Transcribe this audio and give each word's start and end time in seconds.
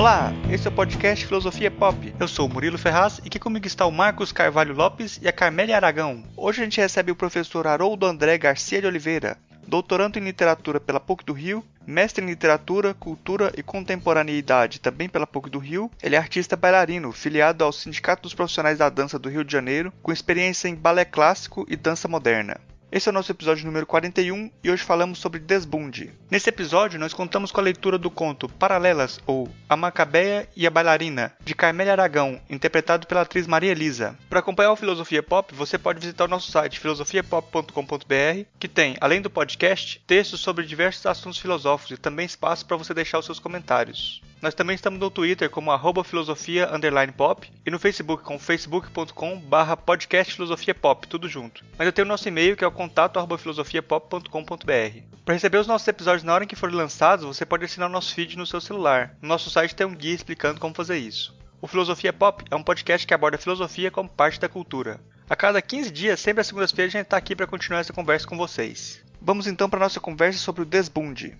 Olá, 0.00 0.32
esse 0.50 0.66
é 0.66 0.70
o 0.70 0.74
podcast 0.74 1.26
Filosofia 1.26 1.70
Pop. 1.70 2.14
Eu 2.18 2.26
sou 2.26 2.46
o 2.46 2.48
Murilo 2.48 2.78
Ferraz 2.78 3.20
e 3.22 3.26
aqui 3.26 3.38
comigo 3.38 3.66
está 3.66 3.84
o 3.84 3.92
Marcos 3.92 4.32
Carvalho 4.32 4.74
Lopes 4.74 5.20
e 5.20 5.28
a 5.28 5.32
Carmélia 5.32 5.76
Aragão. 5.76 6.24
Hoje 6.38 6.62
a 6.62 6.64
gente 6.64 6.80
recebe 6.80 7.12
o 7.12 7.14
professor 7.14 7.66
Haroldo 7.66 8.06
André 8.06 8.38
Garcia 8.38 8.80
de 8.80 8.86
Oliveira, 8.86 9.36
doutorando 9.68 10.18
em 10.18 10.24
literatura 10.24 10.80
pela 10.80 10.98
PUC 10.98 11.22
do 11.22 11.34
Rio, 11.34 11.62
mestre 11.86 12.24
em 12.24 12.28
literatura, 12.28 12.94
cultura 12.94 13.52
e 13.54 13.62
contemporaneidade 13.62 14.80
também 14.80 15.06
pela 15.06 15.26
PUC 15.26 15.50
do 15.50 15.58
Rio. 15.58 15.90
Ele 16.02 16.16
é 16.16 16.18
artista 16.18 16.56
bailarino, 16.56 17.12
filiado 17.12 17.62
ao 17.62 17.70
Sindicato 17.70 18.22
dos 18.22 18.32
Profissionais 18.32 18.78
da 18.78 18.88
Dança 18.88 19.18
do 19.18 19.28
Rio 19.28 19.44
de 19.44 19.52
Janeiro, 19.52 19.92
com 20.02 20.10
experiência 20.10 20.66
em 20.66 20.74
balé 20.74 21.04
clássico 21.04 21.66
e 21.68 21.76
dança 21.76 22.08
moderna. 22.08 22.58
Esse 22.92 23.08
é 23.08 23.10
o 23.10 23.12
nosso 23.12 23.30
episódio 23.30 23.64
número 23.64 23.86
41 23.86 24.50
e 24.64 24.70
hoje 24.70 24.82
falamos 24.82 25.20
sobre 25.20 25.38
Desbunde. 25.38 26.12
Nesse 26.28 26.48
episódio, 26.48 26.98
nós 26.98 27.14
contamos 27.14 27.52
com 27.52 27.60
a 27.60 27.62
leitura 27.62 27.96
do 27.96 28.10
conto 28.10 28.48
Paralelas 28.48 29.20
ou 29.28 29.48
A 29.68 29.76
Macabeia 29.76 30.48
e 30.56 30.66
a 30.66 30.70
Bailarina, 30.70 31.32
de 31.44 31.54
Carmélia 31.54 31.92
Aragão, 31.92 32.40
interpretado 32.50 33.06
pela 33.06 33.20
atriz 33.20 33.46
Maria 33.46 33.70
Elisa. 33.70 34.18
Para 34.28 34.40
acompanhar 34.40 34.72
o 34.72 34.76
Filosofia 34.76 35.22
Pop, 35.22 35.54
você 35.54 35.78
pode 35.78 36.00
visitar 36.00 36.24
o 36.24 36.28
nosso 36.28 36.50
site 36.50 36.80
filosofiapop.com.br, 36.80 38.44
que 38.58 38.66
tem, 38.66 38.96
além 39.00 39.22
do 39.22 39.30
podcast, 39.30 40.02
textos 40.04 40.40
sobre 40.40 40.66
diversos 40.66 41.06
assuntos 41.06 41.38
filosóficos 41.38 41.96
e 41.96 42.00
também 42.00 42.26
espaço 42.26 42.66
para 42.66 42.76
você 42.76 42.92
deixar 42.92 43.20
os 43.20 43.24
seus 43.24 43.38
comentários. 43.38 44.20
Nós 44.42 44.54
também 44.54 44.74
estamos 44.74 44.98
no 44.98 45.10
Twitter 45.10 45.50
como 45.50 45.70
arroba 45.70 46.02
filosofia 46.02 46.68
pop 47.14 47.52
e 47.64 47.70
no 47.70 47.78
Facebook 47.78 48.24
com 48.24 48.38
facebook.com 48.38 49.38
barra 49.38 49.76
podcast 49.76 50.32
filosofia 50.32 50.74
pop, 50.74 51.06
tudo 51.06 51.28
junto. 51.28 51.62
Mas 51.76 51.86
eu 51.86 51.92
tenho 51.92 52.06
o 52.06 52.08
nosso 52.08 52.26
e-mail 52.26 52.56
que 52.56 52.64
é 52.64 52.66
o 52.66 52.72
contato 52.72 53.18
arroba 53.18 53.36
filosofiapop.com.br. 53.36 55.02
Para 55.24 55.34
receber 55.34 55.58
os 55.58 55.66
nossos 55.66 55.86
episódios 55.86 56.24
na 56.24 56.32
hora 56.32 56.44
em 56.44 56.46
que 56.46 56.56
forem 56.56 56.74
lançados, 56.74 57.26
você 57.26 57.44
pode 57.44 57.66
assinar 57.66 57.90
o 57.90 57.92
nosso 57.92 58.14
feed 58.14 58.38
no 58.38 58.46
seu 58.46 58.62
celular. 58.62 59.14
No 59.20 59.28
nosso 59.28 59.50
site 59.50 59.74
tem 59.74 59.86
um 59.86 59.94
guia 59.94 60.14
explicando 60.14 60.58
como 60.58 60.74
fazer 60.74 60.96
isso. 60.96 61.38
O 61.60 61.66
Filosofia 61.66 62.12
Pop 62.12 62.42
é 62.50 62.56
um 62.56 62.62
podcast 62.62 63.06
que 63.06 63.12
aborda 63.12 63.36
a 63.36 63.40
filosofia 63.40 63.90
como 63.90 64.08
parte 64.08 64.40
da 64.40 64.48
cultura. 64.48 64.98
A 65.28 65.36
cada 65.36 65.60
15 65.60 65.90
dias, 65.90 66.18
sempre 66.18 66.40
às 66.40 66.46
segundas-feiras, 66.46 66.94
a 66.94 66.98
gente 66.98 67.06
está 67.06 67.18
aqui 67.18 67.36
para 67.36 67.46
continuar 67.46 67.80
essa 67.80 67.92
conversa 67.92 68.26
com 68.26 68.38
vocês. 68.38 69.04
Vamos 69.20 69.46
então 69.46 69.68
para 69.68 69.78
nossa 69.78 70.00
conversa 70.00 70.38
sobre 70.38 70.62
o 70.62 70.64
Desbunde. 70.64 71.36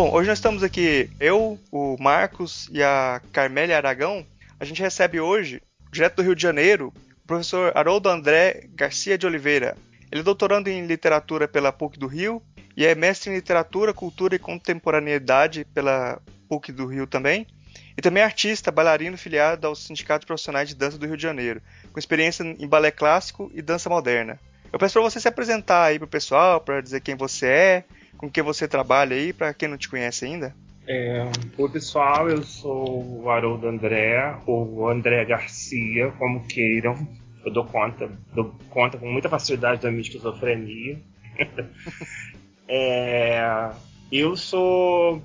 Bom, 0.00 0.14
hoje 0.14 0.30
nós 0.30 0.38
estamos 0.38 0.62
aqui, 0.62 1.10
eu, 1.20 1.60
o 1.70 1.94
Marcos 2.00 2.70
e 2.72 2.82
a 2.82 3.20
Carmélia 3.32 3.76
Aragão. 3.76 4.24
A 4.58 4.64
gente 4.64 4.80
recebe 4.80 5.20
hoje, 5.20 5.60
direto 5.92 6.16
do 6.16 6.22
Rio 6.22 6.34
de 6.34 6.40
Janeiro, 6.40 6.90
o 7.22 7.26
professor 7.26 7.70
Haroldo 7.76 8.08
André 8.08 8.66
Garcia 8.74 9.18
de 9.18 9.26
Oliveira. 9.26 9.76
Ele 10.10 10.22
é 10.22 10.24
doutorando 10.24 10.70
em 10.70 10.86
literatura 10.86 11.46
pela 11.46 11.70
PUC 11.70 11.98
do 11.98 12.06
Rio 12.06 12.42
e 12.74 12.86
é 12.86 12.94
mestre 12.94 13.30
em 13.30 13.34
literatura, 13.34 13.92
cultura 13.92 14.34
e 14.34 14.38
contemporaneidade 14.38 15.66
pela 15.66 16.18
PUC 16.48 16.72
do 16.72 16.86
Rio 16.86 17.06
também. 17.06 17.46
E 17.94 18.00
também 18.00 18.22
é 18.22 18.24
artista, 18.24 18.72
bailarino 18.72 19.18
filiado 19.18 19.66
aos 19.66 19.84
sindicatos 19.84 20.24
profissionais 20.24 20.70
de 20.70 20.76
dança 20.76 20.96
do 20.96 21.06
Rio 21.06 21.18
de 21.18 21.22
Janeiro, 21.22 21.60
com 21.92 21.98
experiência 21.98 22.42
em 22.42 22.66
balé 22.66 22.90
clássico 22.90 23.52
e 23.52 23.60
dança 23.60 23.90
moderna. 23.90 24.40
Eu 24.72 24.78
peço 24.78 24.94
para 24.94 25.02
você 25.02 25.20
se 25.20 25.28
apresentar 25.28 25.84
aí 25.84 25.98
pro 25.98 26.08
pessoal, 26.08 26.58
para 26.58 26.80
dizer 26.80 27.02
quem 27.02 27.16
você 27.16 27.46
é, 27.46 27.84
com 28.20 28.30
que 28.30 28.42
você 28.42 28.68
trabalha 28.68 29.16
aí, 29.16 29.32
para 29.32 29.54
quem 29.54 29.66
não 29.66 29.78
te 29.78 29.88
conhece 29.88 30.26
ainda? 30.26 30.54
É, 30.86 31.26
Oi, 31.56 31.70
pessoal, 31.70 32.28
eu 32.28 32.42
sou 32.42 33.22
o 33.22 33.30
Haroldo 33.30 33.66
André, 33.66 34.36
ou 34.46 34.90
André 34.90 35.24
Garcia, 35.24 36.10
como 36.18 36.46
queiram. 36.46 37.08
Eu 37.42 37.50
dou 37.50 37.64
conta, 37.64 38.10
dou 38.34 38.54
conta 38.68 38.98
com 38.98 39.10
muita 39.10 39.30
facilidade 39.30 39.80
da 39.80 39.90
minha 39.90 40.02
esquizofrenia. 40.02 41.00
é, 42.68 43.70
eu 44.12 44.36
sou 44.36 45.22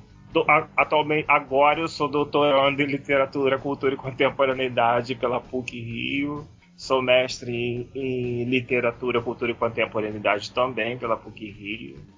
atualmente 0.78 1.26
agora 1.30 1.80
eu 1.80 1.88
sou 1.88 2.10
doutorando 2.10 2.82
em 2.82 2.86
literatura, 2.86 3.58
cultura 3.58 3.94
e 3.94 3.98
contemporaneidade 3.98 5.16
pela 5.16 5.42
PUC 5.42 5.82
Rio. 5.82 6.48
Sou 6.78 7.02
mestre 7.02 7.90
em 7.94 8.46
literatura, 8.46 9.22
cultura 9.22 9.52
e 9.52 9.56
contemporaneidade 9.56 10.52
também 10.52 10.98
pela 10.98 11.18
PUC 11.18 11.52
Rio 11.52 12.16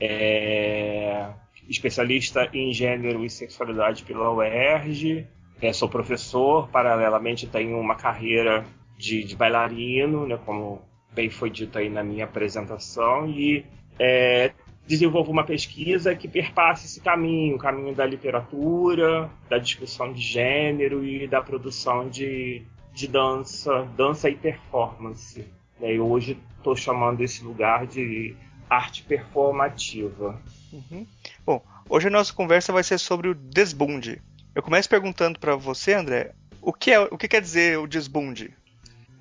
é 0.00 1.28
especialista 1.68 2.48
em 2.52 2.72
gênero 2.72 3.24
e 3.24 3.30
sexualidade 3.30 4.02
pela 4.02 4.32
UERJ, 4.32 5.26
é, 5.62 5.72
sou 5.72 5.88
professor, 5.88 6.68
paralelamente 6.68 7.46
tenho 7.46 7.78
uma 7.78 7.94
carreira 7.94 8.64
de, 8.98 9.22
de 9.22 9.36
bailarino, 9.36 10.26
né, 10.26 10.38
como 10.44 10.82
bem 11.12 11.30
foi 11.30 11.50
dito 11.50 11.78
aí 11.78 11.88
na 11.88 12.02
minha 12.02 12.24
apresentação, 12.24 13.28
e 13.28 13.64
é, 13.98 14.52
desenvolvo 14.86 15.30
uma 15.30 15.44
pesquisa 15.44 16.14
que 16.14 16.26
perpassa 16.26 16.86
esse 16.86 17.00
caminho, 17.00 17.56
o 17.56 17.58
caminho 17.58 17.94
da 17.94 18.06
literatura, 18.06 19.30
da 19.48 19.58
discussão 19.58 20.12
de 20.12 20.20
gênero 20.20 21.04
e 21.04 21.28
da 21.28 21.40
produção 21.42 22.08
de, 22.08 22.62
de 22.92 23.06
dança, 23.06 23.86
dança 23.96 24.28
e 24.28 24.34
performance. 24.34 25.46
E 25.80 25.98
hoje 26.00 26.38
estou 26.56 26.74
chamando 26.74 27.20
esse 27.20 27.44
lugar 27.44 27.86
de 27.86 28.34
arte 28.70 29.02
performativa. 29.02 30.40
Uhum. 30.72 31.04
Bom, 31.44 31.60
hoje 31.88 32.06
a 32.06 32.10
nossa 32.10 32.32
conversa 32.32 32.72
vai 32.72 32.84
ser 32.84 32.98
sobre 32.98 33.28
o 33.28 33.34
desbunde. 33.34 34.22
Eu 34.54 34.62
começo 34.62 34.88
perguntando 34.88 35.40
para 35.40 35.56
você, 35.56 35.94
André, 35.94 36.32
o 36.62 36.72
que, 36.72 36.92
é, 36.92 37.00
o 37.00 37.18
que 37.18 37.26
quer 37.26 37.40
dizer 37.40 37.78
o 37.78 37.86
desbunde? 37.88 38.50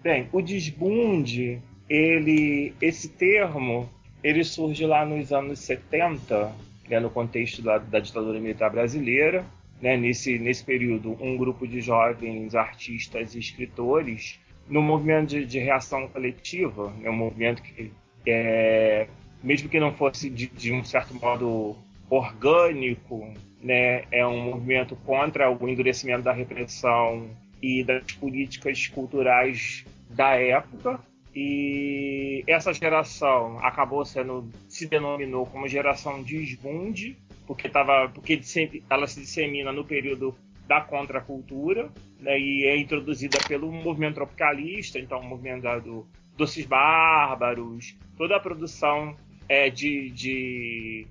Bem, 0.04 0.30
o 0.32 0.42
desbunde, 0.42 1.60
ele, 1.90 2.74
esse 2.80 3.10
termo, 3.10 3.90
ele 4.24 4.44
surge 4.44 4.86
lá 4.86 5.04
nos 5.06 5.34
anos 5.34 5.60
70, 5.60 6.54
né, 6.88 7.00
no 7.00 7.10
contexto 7.10 7.62
da, 7.62 7.80
da 7.80 8.00
ditadura 8.00 8.40
militar 8.40 8.70
brasileira. 8.70 9.44
Né, 9.82 9.96
nesse, 9.96 10.38
nesse 10.38 10.62
período, 10.64 11.18
um 11.24 11.38
grupo 11.38 11.66
de 11.66 11.80
jovens 11.80 12.54
artistas 12.54 13.34
e 13.34 13.40
escritores, 13.40 14.38
no 14.68 14.82
movimento 14.82 15.30
de, 15.30 15.46
de 15.46 15.58
reação 15.58 16.06
coletiva, 16.10 16.94
né, 17.00 17.10
um 17.10 17.16
movimento 17.16 17.62
que 17.64 17.90
é, 18.28 19.08
mesmo 19.42 19.70
que 19.70 19.80
não 19.80 19.94
fosse 19.94 20.30
de, 20.30 20.48
de 20.48 20.72
um 20.72 20.84
certo 20.84 21.14
modo 21.14 21.76
orgânico, 22.10 23.34
né, 23.62 24.04
é 24.12 24.26
um 24.26 24.42
movimento 24.42 24.96
contra 25.06 25.52
o 25.52 25.68
endurecimento 25.68 26.24
da 26.24 26.32
repressão 26.32 27.30
e 27.62 27.84
das 27.84 28.12
políticas 28.14 28.88
culturais 28.88 29.86
da 30.10 30.36
época. 30.36 31.00
E 31.36 32.44
essa 32.48 32.74
geração 32.74 33.60
acabou 33.60 34.04
sendo 34.04 34.50
se 34.68 34.88
denominou 34.88 35.46
como 35.46 35.68
geração 35.68 36.24
desbunde, 36.24 37.18
porque 37.46 37.70
tava, 37.70 38.10
porque 38.10 38.42
ela 38.90 39.08
se 39.08 39.22
dissemina 39.22 39.72
no 39.72 39.86
período 39.86 40.36
da 40.68 40.82
contracultura, 40.82 41.90
né, 42.20 42.40
e 42.40 42.66
é 42.66 42.78
introduzida 42.78 43.38
pelo 43.48 43.72
movimento 43.72 44.16
tropicalista, 44.16 45.00
então 45.00 45.20
o 45.20 45.24
movimento 45.24 45.64
do 45.82 46.08
Doces 46.38 46.66
Bárbaros, 46.66 47.96
toda 48.18 48.36
a 48.36 48.40
produção 48.40 49.16
é, 49.50 49.70
de, 49.70 50.12
de, 50.12 51.08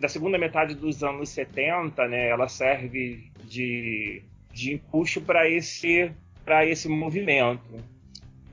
da 0.00 0.08
segunda 0.08 0.36
metade 0.36 0.74
dos 0.74 1.04
anos 1.04 1.28
70, 1.28 2.08
né, 2.08 2.28
ela 2.28 2.48
serve 2.48 3.30
de, 3.44 4.22
de 4.52 4.74
impulso 4.74 5.22
para 5.22 5.48
esse, 5.48 6.10
esse 6.66 6.88
movimento. 6.88 7.62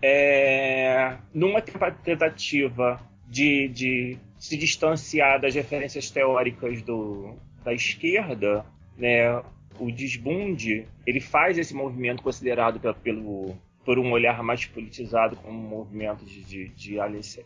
É, 0.01 1.17
numa 1.33 1.61
tentativa 1.61 3.01
de, 3.27 3.67
de 3.69 4.17
se 4.37 4.55
distanciar 4.55 5.41
das 5.41 5.55
referências 5.55 6.11
teóricas 6.11 6.81
do, 6.83 7.35
da 7.63 7.73
esquerda, 7.73 8.65
né, 8.97 9.41
o 9.79 9.91
Desbunde 9.91 10.85
ele 11.07 11.19
faz 11.19 11.57
esse 11.57 11.73
movimento 11.73 12.21
considerado 12.21 12.79
pelo 13.01 13.55
por 13.85 13.99
um 13.99 14.11
olhar 14.13 14.41
mais 14.41 14.65
politizado 14.65 15.35
como 15.35 15.59
um 15.59 15.67
movimento 15.69 16.23
de, 16.23 16.69
de, 16.69 16.97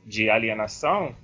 de 0.06 0.30
alienação, 0.30 1.16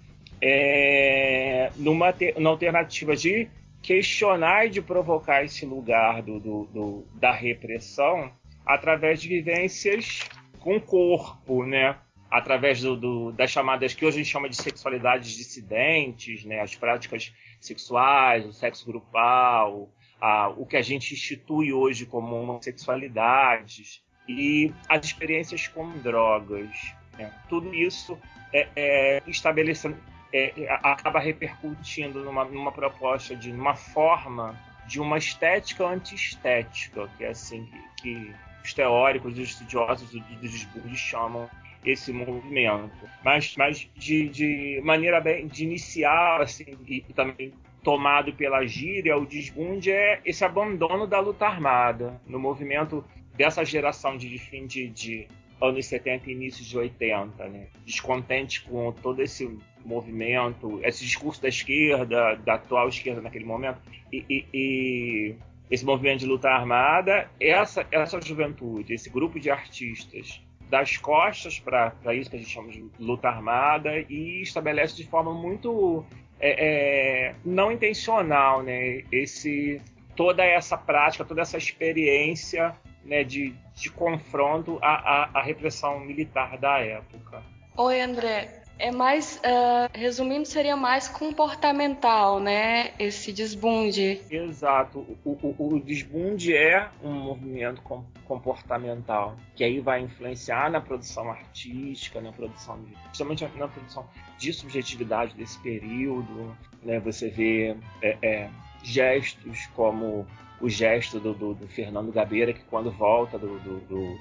é, 0.45 1.71
numa, 1.77 2.13
alternativa 2.49 3.15
de 3.15 3.47
questionar 3.81 4.65
e 4.65 4.69
de 4.69 4.81
provocar 4.81 5.45
esse 5.45 5.65
lugar 5.65 6.21
do, 6.21 6.37
do, 6.37 6.65
do, 6.65 7.07
da 7.15 7.31
repressão 7.31 8.29
através 8.65 9.21
de 9.21 9.29
vivências 9.29 10.27
com 10.59 10.75
o 10.75 10.81
corpo, 10.81 11.65
né? 11.65 11.95
através 12.29 12.81
do, 12.81 12.97
do, 12.97 13.31
das 13.31 13.51
chamadas 13.51 13.93
que 13.93 14.05
hoje 14.05 14.19
a 14.19 14.23
gente 14.23 14.31
chama 14.31 14.49
de 14.49 14.57
sexualidades 14.57 15.31
dissidentes, 15.31 16.43
né? 16.43 16.59
as 16.59 16.75
práticas 16.75 17.33
sexuais, 17.61 18.45
o 18.45 18.51
sexo 18.51 18.85
grupal, 18.85 19.89
a, 20.19 20.49
o 20.49 20.65
que 20.65 20.75
a 20.75 20.81
gente 20.81 21.13
institui 21.13 21.71
hoje 21.71 22.05
como 22.05 22.35
homossexualidades 22.35 24.03
e 24.27 24.73
as 24.89 25.05
experiências 25.05 25.69
com 25.69 25.89
drogas. 25.99 26.69
Né? 27.17 27.31
Tudo 27.47 27.73
isso 27.73 28.17
é, 28.51 28.67
é, 28.75 29.23
estabelecendo, 29.25 29.95
é, 30.33 30.67
acaba 30.81 31.19
repercutindo 31.19 32.23
numa, 32.23 32.43
numa 32.45 32.71
proposta 32.71 33.35
de 33.35 33.51
uma 33.51 33.75
forma 33.75 34.59
de 34.87 34.99
uma 34.99 35.17
estética 35.17 35.85
antiestética, 35.85 37.07
que 37.17 37.23
é 37.23 37.29
assim 37.29 37.69
que, 38.01 38.33
os 38.63 38.73
teóricos, 38.73 39.33
os 39.33 39.49
estudiosos 39.49 40.09
dos 40.11 40.51
discursos 40.51 40.97
chamam 40.97 41.49
esse 41.85 42.11
movimento. 42.11 43.09
Mas, 43.23 43.55
mas 43.57 43.89
de, 43.95 44.29
de 44.29 44.81
maneira 44.83 45.19
bem 45.19 45.47
de 45.47 45.63
inicial, 45.63 46.41
assim, 46.41 46.65
e 46.87 47.01
também 47.13 47.53
tomado 47.83 48.33
pela 48.33 48.65
gíria, 48.65 49.17
o 49.17 49.25
desbunde 49.25 49.91
é 49.91 50.21
esse 50.25 50.45
abandono 50.45 51.05
da 51.05 51.19
luta 51.19 51.45
armada. 51.45 52.21
No 52.25 52.39
movimento 52.39 53.03
dessa 53.35 53.65
geração 53.65 54.15
de 54.15 54.29
de, 54.65 54.87
de 54.89 55.27
anos 55.63 55.85
70 55.85 56.29
e 56.29 56.33
início 56.33 56.63
de 56.63 56.77
80, 56.77 57.47
né? 57.47 57.67
Descontente 57.85 58.61
com 58.63 58.91
todo 58.91 59.21
esse 59.21 59.57
movimento, 59.85 60.79
esse 60.83 61.03
discurso 61.05 61.41
da 61.41 61.47
esquerda, 61.47 62.35
da 62.35 62.55
atual 62.55 62.89
esquerda 62.89 63.21
naquele 63.21 63.45
momento, 63.45 63.79
e, 64.11 64.25
e, 64.29 64.45
e 64.53 65.35
esse 65.71 65.85
movimento 65.85 66.19
de 66.19 66.25
luta 66.25 66.49
armada, 66.49 67.29
essa, 67.39 67.87
essa 67.91 68.21
juventude, 68.21 68.93
esse 68.93 69.09
grupo 69.09 69.39
de 69.39 69.49
artistas 69.49 70.41
das 70.69 70.97
costas 70.97 71.59
para 71.59 71.93
isso 72.15 72.29
que 72.29 72.35
a 72.35 72.39
gente 72.39 72.51
chama 72.51 72.69
de 72.69 72.85
luta 72.99 73.27
armada 73.27 73.91
e 74.09 74.41
estabelece 74.41 74.95
de 74.95 75.07
forma 75.07 75.33
muito 75.33 76.03
é, 76.39 77.29
é, 77.29 77.35
não 77.45 77.71
intencional 77.71 78.63
né, 78.63 79.03
esse, 79.11 79.79
toda 80.15 80.43
essa 80.43 80.77
prática, 80.77 81.23
toda 81.23 81.41
essa 81.41 81.57
experiência 81.57 82.75
né, 83.03 83.23
de, 83.23 83.53
de 83.75 83.89
confronto 83.89 84.79
à, 84.81 84.95
à, 85.23 85.39
à 85.39 85.41
repressão 85.41 85.99
militar 85.99 86.57
da 86.57 86.79
época. 86.79 87.43
Oi, 87.77 88.01
André 88.01 88.63
é 88.79 88.91
mais, 88.91 89.37
uh, 89.37 89.89
resumindo, 89.93 90.45
seria 90.45 90.75
mais 90.75 91.07
comportamental, 91.07 92.39
né? 92.39 92.91
Esse 92.97 93.31
desbunde. 93.31 94.21
Exato. 94.29 94.99
O, 95.23 95.31
o, 95.31 95.75
o 95.75 95.79
desbunde 95.79 96.55
é 96.55 96.89
um 97.03 97.13
movimento 97.13 97.81
com, 97.81 98.03
comportamental, 98.25 99.37
que 99.55 99.63
aí 99.63 99.79
vai 99.79 100.01
influenciar 100.01 100.71
na 100.71 100.81
produção 100.81 101.29
artística, 101.29 102.19
na 102.19 102.31
produção, 102.31 102.81
de, 102.83 102.93
principalmente 103.03 103.47
na 103.57 103.67
produção 103.67 104.05
de 104.37 104.51
subjetividade 104.51 105.35
desse 105.35 105.59
período. 105.59 106.55
Né? 106.81 106.99
Você 106.99 107.29
vê 107.29 107.77
é, 108.01 108.17
é, 108.21 108.49
gestos 108.83 109.67
como 109.75 110.27
o 110.61 110.69
gesto 110.69 111.19
do, 111.19 111.33
do, 111.33 111.53
do, 111.53 111.67
Fernando 111.67 112.11
Gabeira, 112.11 112.53
que 112.53 112.63
quando 112.65 112.91
volta 112.91 113.37
do, 113.37 113.59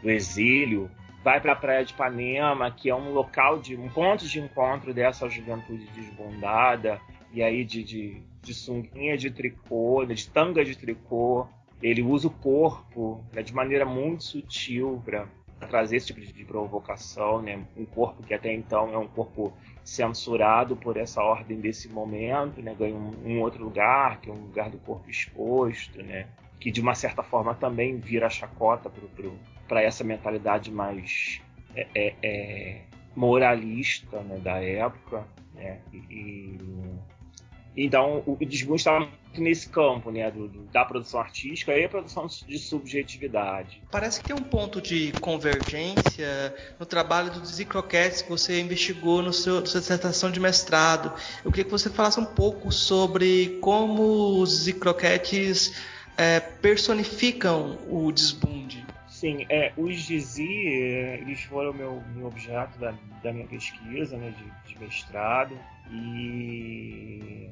do 0.02 0.10
exílio, 0.10 0.90
vai 1.22 1.40
para 1.40 1.52
a 1.52 1.56
praia 1.56 1.84
de 1.84 1.92
Ipanema, 1.92 2.70
que 2.70 2.90
é 2.90 2.94
um 2.94 3.12
local 3.12 3.58
de 3.58 3.76
um 3.76 3.88
ponto 3.88 4.26
de 4.26 4.40
encontro 4.40 4.92
dessa 4.92 5.28
juventude 5.28 5.86
desbondada, 5.94 7.00
e 7.32 7.42
aí 7.42 7.64
de, 7.64 7.82
de, 7.82 8.22
de 8.42 8.54
sunguinha 8.54 9.16
de 9.16 9.30
tricô, 9.30 10.04
né, 10.04 10.14
de 10.14 10.28
tanga 10.28 10.64
de 10.64 10.76
tricô. 10.76 11.46
Ele 11.80 12.02
usa 12.02 12.28
o 12.28 12.30
corpo 12.30 13.24
né, 13.32 13.42
de 13.42 13.52
maneira 13.52 13.84
muito 13.84 14.22
sutil 14.22 15.02
para 15.04 15.26
trazer 15.68 15.96
esse 15.96 16.08
tipo 16.08 16.20
de 16.20 16.44
provocação, 16.44 17.40
né? 17.40 17.64
Um 17.76 17.84
corpo 17.84 18.22
que 18.22 18.34
até 18.34 18.52
então 18.52 18.92
é 18.92 18.98
um 18.98 19.08
corpo 19.08 19.52
censurado 19.84 20.76
por 20.76 20.96
essa 20.96 21.22
ordem 21.22 21.60
desse 21.60 21.88
momento, 21.88 22.60
né? 22.62 22.74
Ganha 22.78 22.94
um, 22.94 23.14
um 23.24 23.40
outro 23.40 23.64
lugar, 23.64 24.20
que 24.20 24.30
é 24.30 24.32
um 24.32 24.36
lugar 24.36 24.70
do 24.70 24.78
corpo 24.78 25.08
exposto, 25.10 26.02
né? 26.02 26.26
Que 26.60 26.70
de 26.70 26.80
uma 26.80 26.94
certa 26.94 27.22
forma 27.22 27.54
também 27.54 27.98
vira 27.98 28.30
chacota 28.30 28.90
para 29.66 29.82
essa 29.82 30.04
mentalidade 30.04 30.70
mais 30.70 31.40
é, 31.74 31.86
é, 31.94 32.14
é, 32.22 32.80
moralista 33.16 34.20
né, 34.20 34.38
da 34.38 34.62
época. 34.62 35.26
Né, 35.54 35.80
e, 35.92 36.58
então 37.76 38.22
o 38.26 38.36
desbunde 38.36 38.80
estava 38.80 39.00
muito 39.00 39.40
nesse 39.40 39.68
campo 39.68 40.10
né, 40.10 40.30
do, 40.30 40.48
da 40.72 40.84
produção 40.84 41.20
artística 41.20 41.72
e 41.72 41.84
a 41.84 41.88
produção 41.88 42.26
de 42.26 42.58
subjetividade. 42.58 43.82
Parece 43.90 44.20
que 44.20 44.26
tem 44.26 44.36
um 44.36 44.42
ponto 44.42 44.80
de 44.80 45.12
convergência 45.12 46.54
no 46.78 46.84
trabalho 46.84 47.30
do 47.30 47.40
Dizzy 47.40 47.64
Croquettes 47.64 48.22
que 48.22 48.28
você 48.28 48.60
investigou 48.60 49.22
no 49.22 49.32
seu, 49.32 49.60
na 49.60 49.66
sua 49.66 49.80
dissertação 49.80 50.30
de 50.30 50.38
mestrado. 50.38 51.12
Eu 51.44 51.50
queria 51.50 51.64
que 51.64 51.70
você 51.70 51.88
falasse 51.88 52.20
um 52.20 52.26
pouco 52.26 52.70
sobre 52.70 53.58
como 53.60 54.38
os 54.40 54.50
Dizzy 54.50 54.74
Croquettes 54.74 55.82
é, 56.16 56.40
personificam 56.40 57.78
o 57.88 58.12
desbunde. 58.12 58.84
Sim, 59.08 59.46
é, 59.48 59.72
os 59.76 59.94
Gizi, 59.94 60.66
é, 60.66 61.20
eles 61.20 61.42
foram 61.42 61.72
meu, 61.72 62.02
meu 62.14 62.26
objeto 62.26 62.76
da, 62.78 62.92
da 63.22 63.32
minha 63.32 63.46
pesquisa, 63.46 64.16
né, 64.16 64.34
de, 64.36 64.72
de 64.72 64.80
mestrado, 64.80 65.56
e 65.92 67.48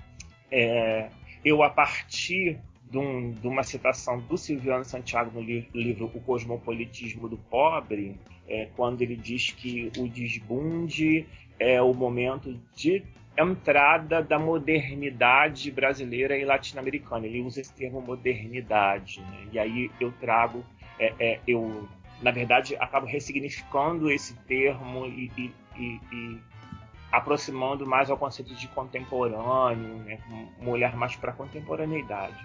é, 0.50 1.08
eu, 1.44 1.62
a 1.62 1.70
partir 1.70 2.58
de, 2.90 2.98
um, 2.98 3.32
de, 3.32 3.46
uma 3.46 3.62
citação 3.62 4.18
do 4.18 4.36
Silviano 4.36 4.84
Santiago 4.84 5.30
no 5.32 5.40
li, 5.40 5.68
livro 5.74 6.10
O 6.12 6.20
Cosmopolitismo 6.20 7.28
do 7.28 7.38
Pobre, 7.38 8.16
é, 8.48 8.68
quando 8.76 9.02
ele 9.02 9.16
diz 9.16 9.50
que 9.50 9.90
o 9.96 10.08
desbunde 10.08 11.26
é 11.58 11.80
o 11.80 11.94
momento 11.94 12.58
de 12.74 13.02
entrada 13.38 14.22
da 14.22 14.38
modernidade 14.38 15.70
brasileira 15.70 16.36
e 16.36 16.44
latino-americana. 16.44 17.26
Ele 17.26 17.42
usa 17.42 17.60
esse 17.60 17.72
termo 17.72 18.00
modernidade, 18.00 19.20
né? 19.20 19.48
e 19.52 19.58
aí 19.58 19.90
eu 20.00 20.12
trago 20.12 20.64
é, 21.00 21.14
é, 21.18 21.40
eu, 21.46 21.88
na 22.20 22.30
verdade, 22.30 22.76
acabo 22.76 23.06
ressignificando 23.06 24.10
esse 24.10 24.36
termo 24.40 25.06
e, 25.06 25.32
e, 25.38 25.52
e, 25.78 26.00
e 26.12 26.38
aproximando 27.10 27.86
mais 27.86 28.10
ao 28.10 28.16
conceito 28.16 28.54
de 28.54 28.68
contemporâneo, 28.68 29.94
né, 30.04 30.18
um 30.60 30.68
olhar 30.68 30.96
mais 30.96 31.16
para 31.16 31.32
a 31.32 31.34
contemporaneidade. 31.34 32.44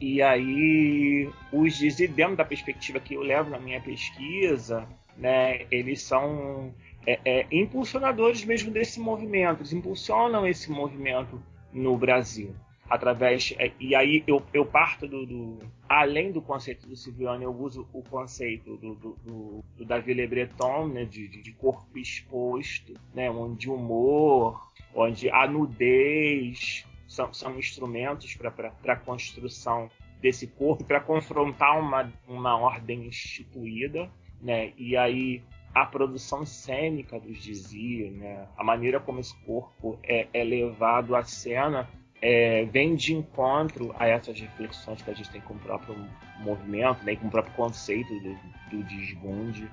E 0.00 0.20
aí, 0.20 1.30
os 1.52 1.78
dentro 1.78 2.36
da 2.36 2.44
perspectiva 2.44 3.00
que 3.00 3.14
eu 3.14 3.22
levo 3.22 3.50
na 3.50 3.58
minha 3.58 3.80
pesquisa, 3.80 4.86
né, 5.16 5.66
eles 5.70 6.02
são 6.02 6.74
é, 7.06 7.20
é, 7.24 7.46
impulsionadores 7.50 8.44
mesmo 8.44 8.70
desse 8.70 9.00
movimento, 9.00 9.60
eles 9.60 9.72
impulsionam 9.72 10.46
esse 10.46 10.70
movimento 10.70 11.40
no 11.72 11.96
Brasil 11.96 12.54
através 12.88 13.54
é, 13.58 13.72
e 13.80 13.94
aí 13.94 14.22
eu, 14.26 14.42
eu 14.52 14.66
parto 14.66 15.08
do, 15.08 15.24
do, 15.24 15.58
além 15.88 16.30
do 16.30 16.42
conceito 16.42 16.86
do 16.86 16.94
Silviano 16.94 17.42
eu 17.42 17.54
uso 17.54 17.88
o 17.92 18.02
conceito 18.02 18.76
do, 18.76 18.94
do, 18.94 19.16
do, 19.24 19.64
do 19.76 19.84
Davi 19.84 20.12
Le 20.12 20.26
Breton 20.26 20.88
né, 20.88 21.04
de, 21.04 21.28
de 21.28 21.52
corpo 21.52 21.98
exposto 21.98 22.94
né, 23.14 23.30
onde 23.30 23.70
humor 23.70 24.70
onde 24.94 25.30
a 25.30 25.46
nudez 25.46 26.86
são, 27.08 27.32
são 27.32 27.58
instrumentos 27.58 28.36
para 28.36 28.72
a 28.86 28.96
construção 28.96 29.90
desse 30.20 30.46
corpo 30.46 30.84
para 30.84 31.00
confrontar 31.00 31.78
uma, 31.80 32.12
uma 32.28 32.56
ordem 32.56 33.06
instituída 33.06 34.10
né, 34.40 34.72
e 34.76 34.96
aí 34.96 35.42
a 35.74 35.84
produção 35.84 36.46
cênica 36.46 37.18
dos 37.18 37.42
dizia, 37.42 38.08
né, 38.10 38.46
a 38.56 38.62
maneira 38.62 39.00
como 39.00 39.18
esse 39.18 39.34
corpo 39.44 39.98
é, 40.04 40.28
é 40.32 40.44
levado 40.44 41.16
à 41.16 41.24
cena 41.24 41.88
é, 42.20 42.64
vem 42.66 42.94
de 42.94 43.14
encontro 43.14 43.94
a 43.98 44.06
essas 44.06 44.38
reflexões 44.40 45.02
que 45.02 45.10
a 45.10 45.14
gente 45.14 45.30
tem 45.30 45.40
com 45.40 45.54
o 45.54 45.58
próprio 45.58 45.94
movimento, 46.38 47.04
né, 47.04 47.16
com 47.16 47.26
o 47.26 47.30
próprio 47.30 47.54
conceito 47.54 48.12
do, 48.20 48.34
do 48.70 48.82
desbunde 48.84 49.68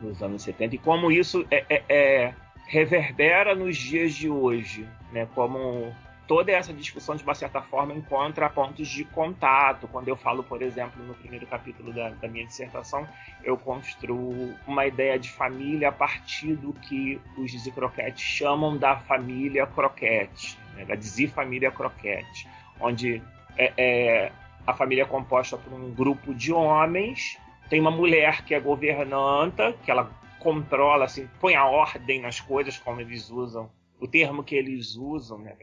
nos 0.00 0.22
anos 0.22 0.42
70 0.42 0.74
e 0.74 0.78
como 0.78 1.10
isso 1.10 1.46
é, 1.50 1.64
é, 1.70 1.82
é, 1.88 2.34
reverbera 2.66 3.54
nos 3.54 3.76
dias 3.76 4.14
de 4.14 4.28
hoje, 4.28 4.86
né, 5.10 5.26
como 5.34 5.94
toda 6.26 6.52
essa 6.52 6.72
discussão 6.72 7.14
de 7.14 7.22
uma 7.22 7.34
certa 7.34 7.62
forma 7.62 7.94
encontra 7.94 8.50
pontos 8.50 8.88
de 8.88 9.04
contato. 9.04 9.86
Quando 9.88 10.08
eu 10.08 10.16
falo, 10.16 10.42
por 10.42 10.60
exemplo, 10.60 11.02
no 11.04 11.14
primeiro 11.14 11.46
capítulo 11.46 11.92
da, 11.92 12.10
da 12.10 12.28
minha 12.28 12.44
dissertação, 12.44 13.06
eu 13.44 13.56
construo 13.56 14.52
uma 14.66 14.86
ideia 14.86 15.18
de 15.18 15.30
família 15.30 15.88
a 15.88 15.92
partir 15.92 16.56
do 16.56 16.72
que 16.72 17.20
os 17.38 17.50
Dizzy 17.50 17.72
chamam 18.16 18.76
da 18.76 18.96
família 18.96 19.66
Croquete 19.66 20.58
né, 20.76 20.84
da 20.84 20.94
Dizzy 20.94 21.26
Família 21.26 21.70
Croquete, 21.70 22.48
onde 22.80 23.22
é, 23.56 23.72
é, 23.76 24.32
a 24.66 24.74
família 24.74 25.02
é 25.02 25.06
composta 25.06 25.56
por 25.56 25.72
um 25.72 25.92
grupo 25.92 26.34
de 26.34 26.52
homens, 26.52 27.38
tem 27.68 27.80
uma 27.80 27.90
mulher 27.90 28.44
que 28.44 28.54
é 28.54 28.60
governanta, 28.60 29.72
que 29.84 29.90
ela 29.90 30.10
controla, 30.38 31.06
assim, 31.06 31.28
põe 31.40 31.54
a 31.54 31.64
ordem 31.66 32.20
nas 32.20 32.40
coisas, 32.40 32.78
como 32.78 33.00
eles 33.00 33.30
usam, 33.30 33.70
o 33.98 34.06
termo 34.06 34.44
que 34.44 34.54
eles 34.54 34.94
usam, 34.94 35.38
né, 35.38 35.56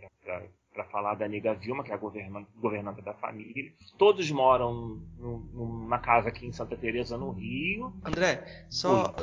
falar 0.86 1.16
da 1.16 1.28
nega 1.28 1.54
Vilma, 1.54 1.84
que 1.84 1.92
é 1.92 1.94
a 1.94 1.98
governanta, 1.98 2.48
governanta 2.58 3.02
da 3.02 3.14
família. 3.14 3.72
Todos 3.98 4.30
moram 4.32 5.02
numa 5.20 6.00
casa 6.00 6.30
aqui 6.30 6.46
em 6.46 6.52
Santa 6.52 6.76
Teresa, 6.76 7.18
no 7.18 7.32
Rio. 7.32 7.94
André, 8.04 8.66
só 8.70 9.14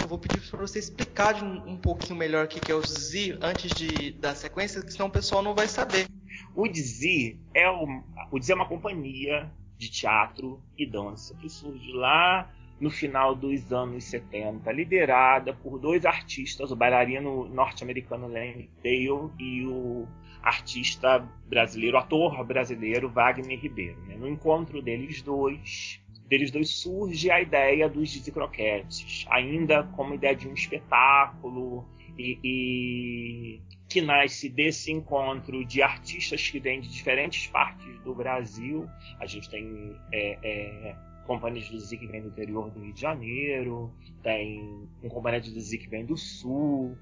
eu 0.00 0.06
vou 0.06 0.18
pedir 0.18 0.40
para 0.48 0.60
você 0.60 0.78
explicar 0.78 1.42
um 1.42 1.76
pouquinho 1.76 2.18
melhor 2.18 2.44
o 2.44 2.48
que 2.48 2.70
é 2.70 2.74
o 2.74 2.82
ZI 2.82 3.38
antes 3.42 3.72
de 3.72 4.12
da 4.12 4.34
sequência, 4.34 4.82
senão 4.88 5.06
o 5.06 5.10
pessoal 5.10 5.42
não 5.42 5.54
vai 5.54 5.66
saber. 5.66 6.06
O 6.54 6.68
DZI 6.68 7.40
é, 7.54 7.68
o, 7.68 7.84
o 8.30 8.38
é 8.48 8.54
uma 8.54 8.68
companhia 8.68 9.50
de 9.76 9.90
teatro 9.90 10.60
e 10.76 10.86
dança 10.86 11.34
que 11.36 11.48
surge 11.48 11.92
lá 11.92 12.50
no 12.80 12.90
final 12.90 13.34
dos 13.34 13.70
anos 13.72 14.04
70, 14.04 14.72
liderada 14.72 15.52
por 15.52 15.78
dois 15.78 16.06
artistas, 16.06 16.70
o 16.70 16.76
bailarino 16.76 17.46
norte-americano 17.48 18.26
Lenny 18.26 18.70
Dale 18.82 19.30
e 19.38 19.66
o 19.66 20.08
artista 20.42 21.18
brasileiro, 21.48 21.96
ator 21.96 22.44
brasileiro 22.44 23.08
Wagner 23.08 23.58
Ribeiro. 23.58 24.00
Né? 24.06 24.16
No 24.16 24.28
encontro 24.28 24.80
deles 24.80 25.22
dois, 25.22 26.00
deles 26.26 26.50
dois 26.50 26.70
surge 26.70 27.30
a 27.30 27.40
ideia 27.40 27.88
dos 27.88 28.16
Croquetes, 28.30 29.26
ainda 29.28 29.82
como 29.82 30.14
ideia 30.14 30.34
de 30.34 30.48
um 30.48 30.54
espetáculo 30.54 31.86
e, 32.18 32.38
e, 32.44 33.60
que 33.88 34.00
nasce 34.00 34.48
desse 34.48 34.92
encontro 34.92 35.64
de 35.64 35.82
artistas 35.82 36.48
que 36.48 36.60
vêm 36.60 36.80
de 36.80 36.88
diferentes 36.88 37.46
partes 37.48 37.98
do 38.02 38.14
Brasil. 38.14 38.86
A 39.18 39.26
gente 39.26 39.50
tem 39.50 39.96
é, 40.12 40.38
é, 40.42 40.96
companhias 41.26 41.68
do 41.68 41.78
Zik 41.78 42.06
que 42.06 42.12
vem 42.12 42.22
do 42.22 42.28
interior 42.28 42.70
do 42.70 42.80
Rio 42.80 42.92
de 42.92 43.00
Janeiro, 43.00 43.92
tem 44.22 44.88
um 45.02 45.08
companhia 45.08 45.40
do 45.40 45.60
Zik 45.60 45.84
que 45.84 45.90
vem 45.90 46.04
do 46.04 46.16
Sul, 46.16 46.96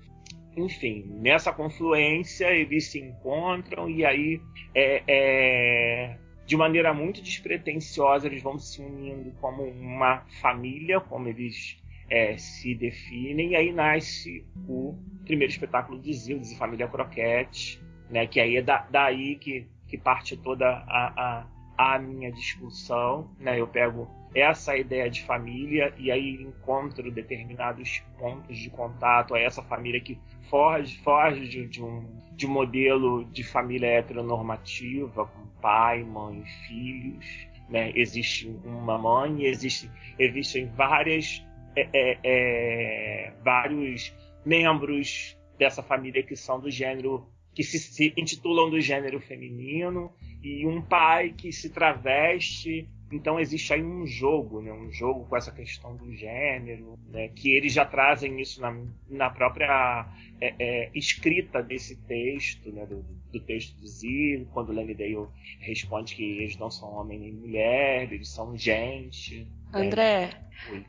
enfim, 0.56 1.04
nessa 1.20 1.52
confluência 1.52 2.46
eles 2.50 2.90
se 2.90 2.98
encontram 2.98 3.88
e 3.88 4.04
aí 4.04 4.40
é, 4.74 5.02
é, 5.06 6.18
de 6.44 6.56
maneira 6.56 6.92
muito 6.92 7.22
despretensiosa 7.22 8.26
eles 8.26 8.42
vão 8.42 8.58
se 8.58 8.80
unindo 8.80 9.30
como 9.40 9.62
uma 9.62 10.24
família, 10.40 11.00
como 11.00 11.28
eles 11.28 11.80
é, 12.10 12.36
se 12.38 12.74
definem, 12.74 13.50
e 13.50 13.56
aí 13.56 13.72
nasce 13.72 14.44
o 14.66 14.94
primeiro 15.24 15.52
espetáculo 15.52 15.98
de 16.00 16.12
Zildes 16.12 16.52
e 16.52 16.58
Família 16.58 16.88
Croquete, 16.88 17.80
né, 18.10 18.26
que 18.26 18.40
aí 18.40 18.56
é 18.56 18.62
da, 18.62 18.86
daí 18.90 19.36
que, 19.36 19.66
que 19.86 19.98
parte 19.98 20.36
toda 20.36 20.66
a, 20.66 21.46
a, 21.76 21.94
a 21.94 21.98
minha 21.98 22.32
discussão. 22.32 23.30
Né, 23.38 23.60
eu 23.60 23.66
pego 23.66 24.08
essa 24.35 24.76
ideia 24.76 25.08
de 25.11 25.23
família 25.23 25.92
e 25.99 26.11
aí 26.11 26.42
encontro 26.42 27.11
determinados 27.11 28.02
pontos 28.18 28.56
de 28.56 28.70
contato 28.70 29.35
a 29.35 29.40
essa 29.40 29.62
família 29.62 30.00
que 30.00 30.18
foge, 30.49 30.99
foge 30.99 31.49
de, 31.49 31.66
de, 31.66 31.82
um, 31.82 32.04
de 32.35 32.47
um 32.47 32.50
modelo 32.50 33.25
de 33.25 33.42
família 33.42 33.88
heteronormativa, 33.88 35.26
com 35.26 35.47
pai, 35.61 36.02
mãe, 36.02 36.44
filhos. 36.66 37.26
Né? 37.68 37.92
Existe 37.94 38.49
uma 38.64 38.99
mãe, 38.99 39.44
existe, 39.44 39.90
existem 40.18 40.66
várias, 40.66 41.44
é, 41.76 41.88
é, 41.92 42.18
é, 42.25 43.32
vários 43.44 44.14
membros 44.44 45.37
dessa 45.58 45.82
família 45.82 46.23
que 46.23 46.37
são 46.37 46.61
do 46.61 46.70
gênero 46.70 47.26
que 47.54 47.64
se, 47.64 47.78
se, 47.78 48.14
intitulam 48.16 48.70
do 48.70 48.80
gênero 48.80 49.18
feminino 49.20 50.12
e 50.40 50.64
um 50.64 50.80
pai 50.80 51.35
que 51.37 51.50
se 51.50 51.70
traveste 51.70 52.88
então 53.10 53.40
existe 53.40 53.72
aí 53.72 53.82
um 53.82 54.06
jogo, 54.06 54.60
né? 54.60 54.70
um 54.72 54.90
jogo 54.92 55.24
com 55.24 55.36
essa 55.36 55.50
questão 55.50 55.96
do 55.96 56.14
gênero, 56.14 56.98
né? 57.08 57.28
que 57.28 57.50
eles 57.56 57.72
já 57.72 57.84
trazem 57.84 58.40
isso 58.40 58.60
na, 58.60 58.76
na 59.08 59.30
própria 59.30 60.06
é, 60.40 60.54
é, 60.58 60.90
escrita 60.94 61.62
desse 61.62 61.96
texto, 62.02 62.70
né? 62.70 62.84
do, 62.84 63.04
do 63.32 63.40
texto 63.40 63.74
do 63.80 63.86
Zir, 63.86 64.46
quando 64.52 64.72
Lenny 64.72 64.94
Dale 64.94 65.26
responde 65.60 66.14
que 66.14 66.22
eles 66.22 66.56
não 66.58 66.70
são 66.70 66.92
homem 66.92 67.18
nem 67.18 67.32
mulher, 67.32 68.12
eles 68.12 68.28
são 68.28 68.56
gente. 68.56 69.46
Né? 69.72 69.80
André, 69.80 70.30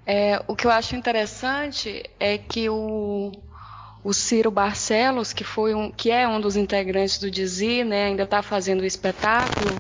é, 0.06 0.44
o 0.46 0.56
que 0.56 0.68
eu 0.68 0.72
acho 0.72 0.96
interessante 0.98 2.04
é 2.20 2.38
que 2.38 2.70
o, 2.70 3.32
o 4.04 4.14
Ciro 4.14 4.52
Barcelos, 4.52 5.32
que, 5.32 5.46
foi 5.46 5.74
um, 5.74 5.90
que 5.90 6.12
é 6.12 6.28
um 6.28 6.42
dos 6.42 6.58
integrantes 6.58 7.18
do 7.18 7.32
Dizir, 7.32 7.86
né, 7.86 8.06
ainda 8.06 8.24
está 8.24 8.42
fazendo 8.42 8.82
o 8.82 8.86
espetáculo, 8.86 9.78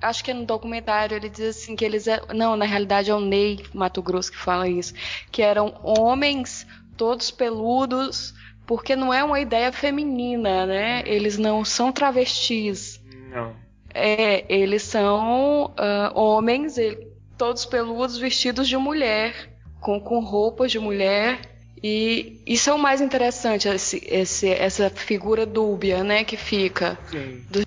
acho 0.00 0.24
que 0.24 0.32
no 0.32 0.44
documentário 0.44 1.16
ele 1.16 1.28
diz 1.28 1.56
assim 1.56 1.76
que 1.76 1.84
eles 1.84 2.06
eram, 2.06 2.26
não, 2.34 2.56
na 2.56 2.64
realidade 2.64 3.10
é 3.10 3.14
o 3.14 3.20
Ney 3.20 3.64
Mato 3.74 4.02
Grosso 4.02 4.32
que 4.32 4.38
fala 4.38 4.68
isso, 4.68 4.94
que 5.30 5.42
eram 5.42 5.74
homens 5.82 6.66
todos 6.96 7.30
peludos, 7.30 8.34
porque 8.66 8.94
não 8.94 9.14
é 9.14 9.24
uma 9.24 9.40
ideia 9.40 9.72
feminina, 9.72 10.66
né? 10.66 11.02
Eles 11.06 11.38
não 11.38 11.64
são 11.64 11.90
travestis. 11.90 13.00
Não. 13.30 13.54
É, 13.94 14.44
eles 14.52 14.82
são 14.82 15.66
uh, 15.66 16.18
homens, 16.18 16.76
todos 17.38 17.64
peludos, 17.64 18.18
vestidos 18.18 18.68
de 18.68 18.76
mulher, 18.76 19.56
com, 19.80 19.98
com 19.98 20.20
roupas 20.20 20.70
de 20.70 20.78
mulher. 20.78 21.40
E 21.82 22.42
isso 22.46 22.68
é 22.68 22.74
o 22.74 22.78
mais 22.78 23.00
interessante, 23.00 23.68
esse, 23.68 24.02
esse, 24.04 24.48
essa 24.48 24.90
figura 24.90 25.46
dúbia, 25.46 26.02
né, 26.02 26.24
que 26.24 26.36
fica. 26.36 26.98
Sim. 27.10 27.44
Do... 27.48 27.62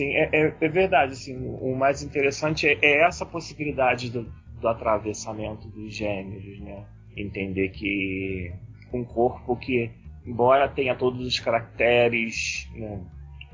Sim, 0.00 0.12
é, 0.12 0.30
é, 0.32 0.54
é, 0.58 0.68
verdade. 0.68 1.12
Assim, 1.12 1.36
o 1.60 1.76
mais 1.76 2.02
interessante 2.02 2.66
é, 2.66 2.78
é 2.80 3.02
essa 3.02 3.26
possibilidade 3.26 4.08
do, 4.08 4.32
do, 4.58 4.66
atravessamento 4.66 5.68
dos 5.68 5.94
gêneros, 5.94 6.58
né? 6.60 6.86
Entender 7.14 7.68
que 7.68 8.50
um 8.94 9.04
corpo 9.04 9.54
que, 9.56 9.90
embora 10.26 10.70
tenha 10.70 10.94
todos 10.94 11.20
os 11.26 11.38
caracteres 11.38 12.66
né, 12.74 13.04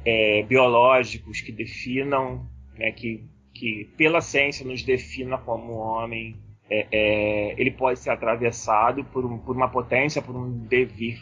é, 0.04 0.44
biológicos 0.44 1.40
que 1.40 1.50
definam, 1.50 2.48
né, 2.78 2.92
que, 2.92 3.24
que 3.52 3.90
pela 3.96 4.20
ciência 4.20 4.64
nos 4.64 4.84
defina 4.84 5.38
como 5.38 5.72
homem, 5.72 6.36
é, 6.70 6.86
é, 6.92 7.60
ele 7.60 7.72
pode 7.72 7.98
ser 7.98 8.10
atravessado 8.10 9.02
por, 9.06 9.24
um, 9.24 9.36
por 9.38 9.56
uma 9.56 9.68
potência, 9.68 10.22
por 10.22 10.36
um 10.36 10.64
devir 10.68 11.18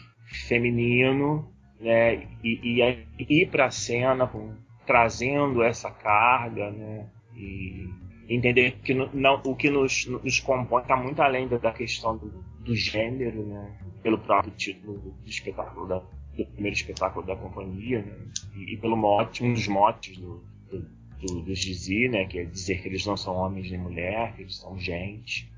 feminino, 0.47 1.51
né, 1.79 2.27
e, 2.43 2.79
e 3.17 3.41
ir 3.41 3.49
para 3.49 3.65
a 3.65 3.71
cena 3.71 4.27
com 4.27 4.53
trazendo 4.85 5.63
essa 5.63 5.89
carga, 5.91 6.71
né? 6.71 7.07
E 7.35 7.89
entender 8.27 8.79
que 8.83 8.93
não, 8.93 9.41
o 9.45 9.55
que 9.55 9.69
nos, 9.69 10.05
nos 10.07 10.39
compõe 10.39 10.81
está 10.81 10.95
muito 10.95 11.21
além 11.21 11.47
da 11.47 11.71
questão 11.71 12.17
do, 12.17 12.43
do, 12.59 12.75
gênero, 12.75 13.45
né? 13.45 13.77
Pelo 14.01 14.17
próprio 14.17 14.53
título 14.53 14.97
do, 14.99 15.15
espetáculo 15.25 15.87
da, 15.87 15.99
do 16.35 16.45
primeiro 16.45 16.75
espetáculo 16.75 17.25
da 17.25 17.35
companhia, 17.35 18.01
né? 18.01 18.15
E, 18.55 18.73
e, 18.73 18.77
pelo 18.77 18.95
mote, 18.95 19.43
um 19.43 19.53
dos 19.53 19.67
motes 19.67 20.17
do, 20.17 20.43
do, 20.69 20.81
do, 21.19 21.41
dos 21.41 21.59
Dizzy, 21.59 22.09
né? 22.09 22.25
Que 22.25 22.39
é 22.39 22.45
dizer 22.45 22.81
que 22.81 22.87
eles 22.87 23.05
não 23.05 23.17
são 23.17 23.35
homens 23.35 23.69
nem 23.69 23.79
mulher, 23.79 24.33
que 24.35 24.41
eles 24.43 24.57
são 24.57 24.79
gente. 24.79 25.51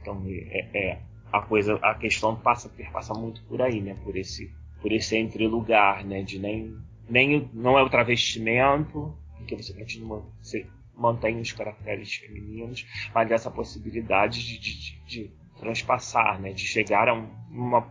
Então 0.00 0.22
é, 0.26 0.68
é 0.74 0.98
a 1.32 1.40
coisa, 1.42 1.74
a 1.82 1.94
questão 1.94 2.36
passa 2.36 2.70
passa 2.92 3.12
muito 3.12 3.42
por 3.44 3.60
aí, 3.60 3.80
né? 3.80 3.94
Por 4.04 4.16
esse 4.16 4.50
por 4.80 4.92
esse 4.92 5.16
entre 5.16 5.46
lugar, 5.46 6.04
né? 6.04 6.22
De 6.22 6.38
nem 6.38 6.76
nem 7.08 7.48
não 7.52 7.78
é 7.78 7.82
o 7.82 7.90
travestimento, 7.90 9.16
que 9.46 9.56
você 9.56 9.72
continua, 9.72 10.24
você 10.42 10.66
mantém 10.94 11.40
os 11.40 11.52
caracteres 11.52 12.14
femininos, 12.14 12.86
mas 13.14 13.28
dessa 13.28 13.50
possibilidade 13.50 14.44
de, 14.44 14.58
de, 14.58 15.00
de 15.06 15.30
transpassar, 15.58 16.40
né, 16.40 16.52
de 16.52 16.66
chegar 16.66 17.08
a 17.08 17.14
um, 17.14 17.28
uma, 17.50 17.86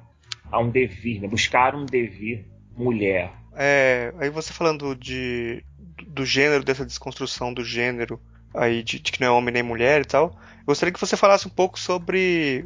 a 0.51 0.59
um 0.59 0.69
devir, 0.69 1.21
né, 1.21 1.27
buscar 1.27 1.75
um 1.75 1.85
devir 1.85 2.45
mulher. 2.75 3.31
É, 3.55 4.13
aí 4.19 4.29
você 4.29 4.51
falando 4.51 4.95
de, 4.95 5.63
do 6.07 6.25
gênero, 6.25 6.63
dessa 6.63 6.85
desconstrução 6.85 7.53
do 7.53 7.63
gênero, 7.63 8.19
aí 8.53 8.83
de, 8.83 8.99
de 8.99 9.11
que 9.11 9.21
não 9.21 9.27
é 9.27 9.31
homem 9.31 9.53
nem 9.53 9.63
mulher 9.63 10.01
e 10.01 10.05
tal, 10.05 10.37
eu 10.59 10.65
gostaria 10.65 10.91
que 10.91 10.99
você 10.99 11.15
falasse 11.15 11.47
um 11.47 11.51
pouco 11.51 11.79
sobre 11.79 12.65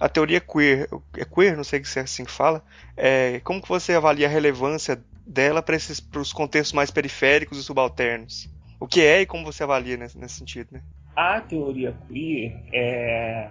a 0.00 0.08
teoria 0.08 0.40
queer, 0.40 0.88
é 1.16 1.24
queer, 1.24 1.56
não 1.56 1.64
sei 1.64 1.84
se 1.84 1.98
é 1.98 2.02
assim 2.02 2.24
que 2.24 2.30
fala, 2.30 2.62
é, 2.96 3.40
como 3.44 3.62
que 3.62 3.68
você 3.68 3.92
avalia 3.92 4.26
a 4.26 4.30
relevância 4.30 5.02
dela 5.26 5.62
para 5.62 5.76
os 6.20 6.32
contextos 6.32 6.72
mais 6.72 6.90
periféricos 6.90 7.58
e 7.58 7.62
subalternos. 7.62 8.48
O 8.78 8.86
que 8.86 9.00
é 9.00 9.22
e 9.22 9.26
como 9.26 9.44
você 9.44 9.62
avalia 9.62 9.96
nesse, 9.96 10.18
nesse 10.18 10.34
sentido, 10.34 10.68
né? 10.72 10.82
A 11.16 11.40
teoria 11.40 11.96
queer, 12.06 12.62
é, 12.72 13.48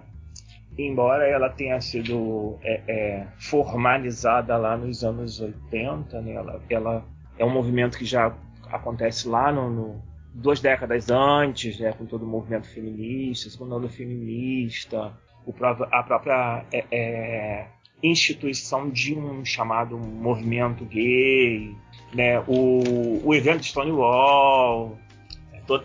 embora 0.78 1.26
ela 1.26 1.48
tenha 1.50 1.80
sido 1.80 2.58
é, 2.62 2.80
é, 2.86 3.26
formalizada 3.38 4.56
lá 4.56 4.76
nos 4.76 5.02
anos 5.02 5.40
80, 5.40 6.20
né, 6.22 6.34
ela, 6.34 6.62
ela, 6.70 7.04
é 7.36 7.44
um 7.44 7.50
movimento 7.50 7.98
que 7.98 8.04
já 8.04 8.32
acontece 8.70 9.28
lá 9.28 9.50
no, 9.50 9.68
no 9.68 10.02
duas 10.32 10.60
décadas 10.60 11.10
antes, 11.10 11.80
né, 11.80 11.92
com 11.92 12.06
todo 12.06 12.24
o 12.24 12.28
movimento 12.28 12.68
feminista, 12.68 13.50
segundo 13.50 13.74
ano 13.74 13.88
feminista, 13.88 15.12
o, 15.44 15.52
a 15.90 16.02
própria 16.04 16.64
é, 16.72 16.84
é 16.92 17.66
instituição 18.02 18.90
de 18.90 19.14
um 19.14 19.44
chamado 19.44 19.98
movimento 19.98 20.84
gay, 20.84 21.74
né, 22.14 22.40
o, 22.46 23.20
o 23.24 23.34
evento 23.34 23.64
Stonewall, 23.64 24.98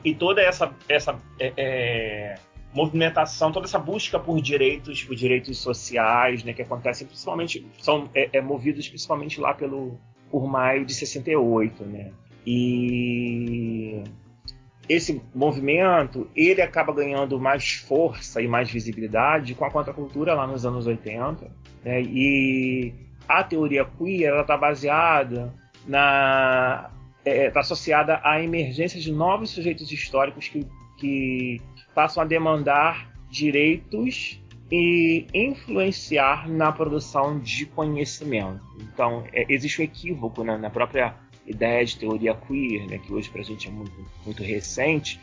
e 0.04 0.14
toda 0.14 0.42
essa, 0.42 0.74
essa 0.88 1.20
é, 1.40 1.54
é, 1.58 2.36
movimentação, 2.74 3.52
toda 3.52 3.66
essa 3.66 3.80
busca 3.80 4.20
por 4.20 4.42
direitos, 4.42 5.04
por 5.04 5.16
direitos 5.16 5.58
sociais, 5.58 6.44
né, 6.44 6.54
que 6.54 6.62
acontecem 6.62 7.08
principalmente, 7.08 7.66
são 7.80 8.10
é, 8.14 8.30
é 8.34 8.42
movidos 8.42 8.88
principalmente 8.88 9.40
lá 9.40 9.54
pelo 9.54 9.98
por 10.30 10.48
maio 10.48 10.86
de 10.86 10.94
68, 10.94 11.84
né? 11.84 12.12
E 12.48 14.02
esse 14.88 15.22
movimento 15.36 16.30
ele 16.36 16.62
acaba 16.62 16.94
ganhando 16.94 17.40
mais 17.40 17.74
força 17.74 18.42
e 18.42 18.48
mais 18.48 18.72
visibilidade 18.72 19.54
com 19.54 19.66
a 19.66 19.70
contracultura 19.70 20.34
lá 20.34 20.48
nos 20.48 20.66
anos 20.66 20.88
80. 20.88 21.52
Né? 21.84 22.02
E 22.02 22.94
a 23.28 23.44
teoria 23.44 23.86
queer 23.86 24.40
está 24.42 24.58
baseada 24.58 25.54
na 25.88 26.92
está 27.24 27.30
é, 27.30 27.50
tá 27.52 27.60
associada 27.60 28.20
à 28.24 28.42
emergência 28.42 29.00
de 29.00 29.12
novos 29.12 29.52
sujeitos 29.52 29.92
históricos 29.92 30.48
que, 30.48 30.66
que 30.98 31.62
passam 31.94 32.24
a 32.24 32.26
demandar 32.26 33.12
direitos 33.30 34.42
e 34.72 35.28
influenciar 35.34 36.50
na 36.50 36.72
produção 36.72 37.40
de 37.40 37.66
conhecimento. 37.66 38.62
Então, 38.80 39.24
é, 39.34 39.46
existe 39.50 39.82
um 39.82 39.84
equívoco 39.84 40.44
né, 40.44 40.58
na 40.58 40.70
própria 40.70 41.16
ideia 41.46 41.84
de 41.84 41.98
teoria 41.98 42.34
queer, 42.34 42.88
né, 42.88 42.98
que 42.98 43.14
hoje 43.14 43.30
para 43.30 43.42
a 43.42 43.44
gente 43.44 43.68
é 43.68 43.72
muito, 43.72 43.94
muito 44.26 44.42
recente, 44.42 45.20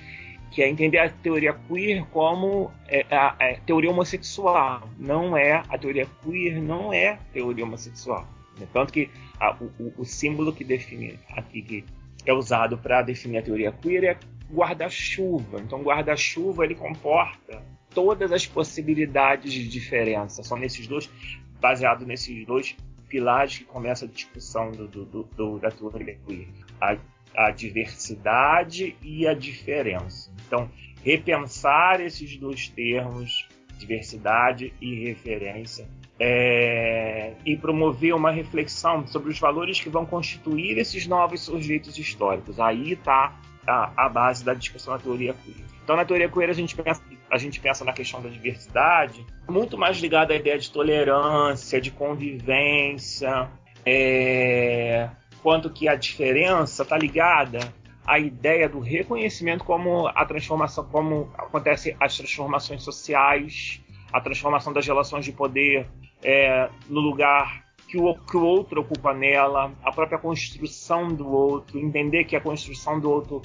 que 0.50 0.62
é 0.62 0.68
entender 0.68 0.98
a 0.98 1.10
teoria 1.10 1.52
queer 1.52 2.04
como 2.06 2.70
é, 2.88 3.04
a, 3.10 3.28
a, 3.28 3.54
teoria 3.60 3.90
homossexual. 3.90 4.88
Não 4.98 5.36
é 5.36 5.62
a 5.68 5.78
teoria 5.78 6.06
queer, 6.22 6.60
não 6.60 6.92
é 6.92 7.18
teoria 7.32 7.64
homossexual. 7.64 8.26
Tanto 8.72 8.92
que 8.92 9.10
a, 9.38 9.54
o, 9.54 9.92
o, 9.98 10.04
símbolo 10.04 10.52
que 10.52 10.64
define 10.64 11.18
aqui 11.30 11.62
que 11.62 11.84
é 12.26 12.32
usado 12.32 12.76
para 12.76 13.02
definir 13.02 13.38
a 13.38 13.42
teoria 13.42 13.72
queer 13.72 14.04
é 14.04 14.18
guarda-chuva. 14.52 15.60
Então, 15.60 15.82
guarda-chuva 15.82 16.64
ele 16.64 16.74
comporta 16.74 17.62
todas 17.90 18.32
as 18.32 18.46
possibilidades 18.46 19.52
de 19.52 19.68
diferença. 19.68 20.42
São 20.42 20.58
nesses 20.58 20.86
dois, 20.86 21.08
baseado 21.60 22.04
nesses 22.04 22.44
dois 22.46 22.76
pilares 23.08 23.58
que 23.58 23.64
começa 23.64 24.04
a 24.04 24.08
discussão 24.08 24.70
do, 24.70 24.86
do, 24.86 25.04
do, 25.04 25.58
da 25.58 25.70
teoria 25.70 26.18
queer. 26.26 26.48
A, 26.80 26.96
a 27.36 27.50
diversidade 27.50 28.96
e 29.02 29.26
a 29.26 29.34
diferença. 29.34 30.30
Então, 30.46 30.70
repensar 31.04 32.00
esses 32.00 32.36
dois 32.36 32.68
termos, 32.68 33.48
diversidade 33.78 34.72
e 34.80 35.04
referência, 35.04 35.86
é, 36.20 37.34
e 37.46 37.56
promover 37.56 38.14
uma 38.14 38.30
reflexão 38.30 39.06
sobre 39.06 39.30
os 39.30 39.38
valores 39.38 39.80
que 39.80 39.88
vão 39.88 40.04
constituir 40.04 40.76
esses 40.78 41.06
novos 41.06 41.42
sujeitos 41.42 41.96
históricos. 41.96 42.58
Aí 42.58 42.92
está 42.92 43.38
a, 43.66 44.06
a, 44.06 44.08
base 44.08 44.44
da 44.44 44.52
discussão 44.52 44.94
da 44.94 44.98
teoria 44.98 45.32
queer. 45.32 45.64
Então, 45.84 45.96
na 45.96 46.04
teoria 46.04 46.28
queer, 46.28 46.50
a 46.50 46.54
gente 46.54 46.74
pensa, 46.74 47.02
a 47.30 47.38
gente 47.38 47.60
pensa 47.60 47.84
na 47.84 47.92
questão 47.92 48.20
da 48.20 48.28
diversidade, 48.28 49.24
muito 49.48 49.78
mais 49.78 49.98
ligada 49.98 50.34
à 50.34 50.36
ideia 50.36 50.58
de 50.58 50.70
tolerância, 50.70 51.80
de 51.80 51.90
convivência, 51.90 53.48
é, 53.86 55.08
quanto 55.42 55.70
que 55.70 55.88
a 55.88 55.94
diferença 55.94 56.82
está 56.82 56.96
ligada? 56.96 57.72
À 58.06 58.18
ideia 58.18 58.68
do 58.68 58.80
reconhecimento 58.80 59.64
como 59.64 60.06
a 60.06 60.24
transformação, 60.24 60.84
como 60.84 61.30
acontece 61.36 61.94
as 62.00 62.16
transformações 62.16 62.82
sociais, 62.82 63.80
a 64.12 64.20
transformação 64.20 64.72
das 64.72 64.86
relações 64.86 65.24
de 65.24 65.32
poder 65.32 65.86
é, 66.22 66.70
no 66.88 67.00
lugar 67.00 67.64
que 67.86 67.98
o, 67.98 68.14
que 68.14 68.36
o 68.36 68.44
outro 68.44 68.82
ocupa 68.82 69.14
nela, 69.14 69.72
a 69.82 69.92
própria 69.92 70.18
construção 70.18 71.08
do 71.08 71.28
outro, 71.28 71.78
entender 71.78 72.24
que 72.24 72.36
a 72.36 72.40
construção 72.40 73.00
do 73.00 73.10
outro 73.10 73.42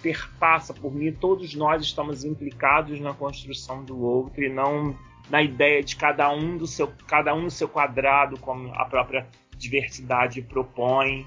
perpassa 0.00 0.72
por 0.72 0.94
mim, 0.94 1.12
todos 1.12 1.54
nós 1.54 1.82
estamos 1.82 2.24
implicados 2.24 3.00
na 3.00 3.12
construção 3.12 3.84
do 3.84 4.00
outro 4.00 4.42
e 4.44 4.48
não 4.48 4.96
na 5.28 5.42
ideia 5.42 5.82
de 5.82 5.96
cada 5.96 6.30
um 6.30 6.56
do 6.56 6.66
seu 6.66 6.92
cada 7.08 7.34
um 7.34 7.42
no 7.42 7.50
seu 7.50 7.68
quadrado, 7.68 8.38
como 8.38 8.72
a 8.74 8.84
própria 8.84 9.26
diversidade 9.56 10.42
propõe. 10.42 11.26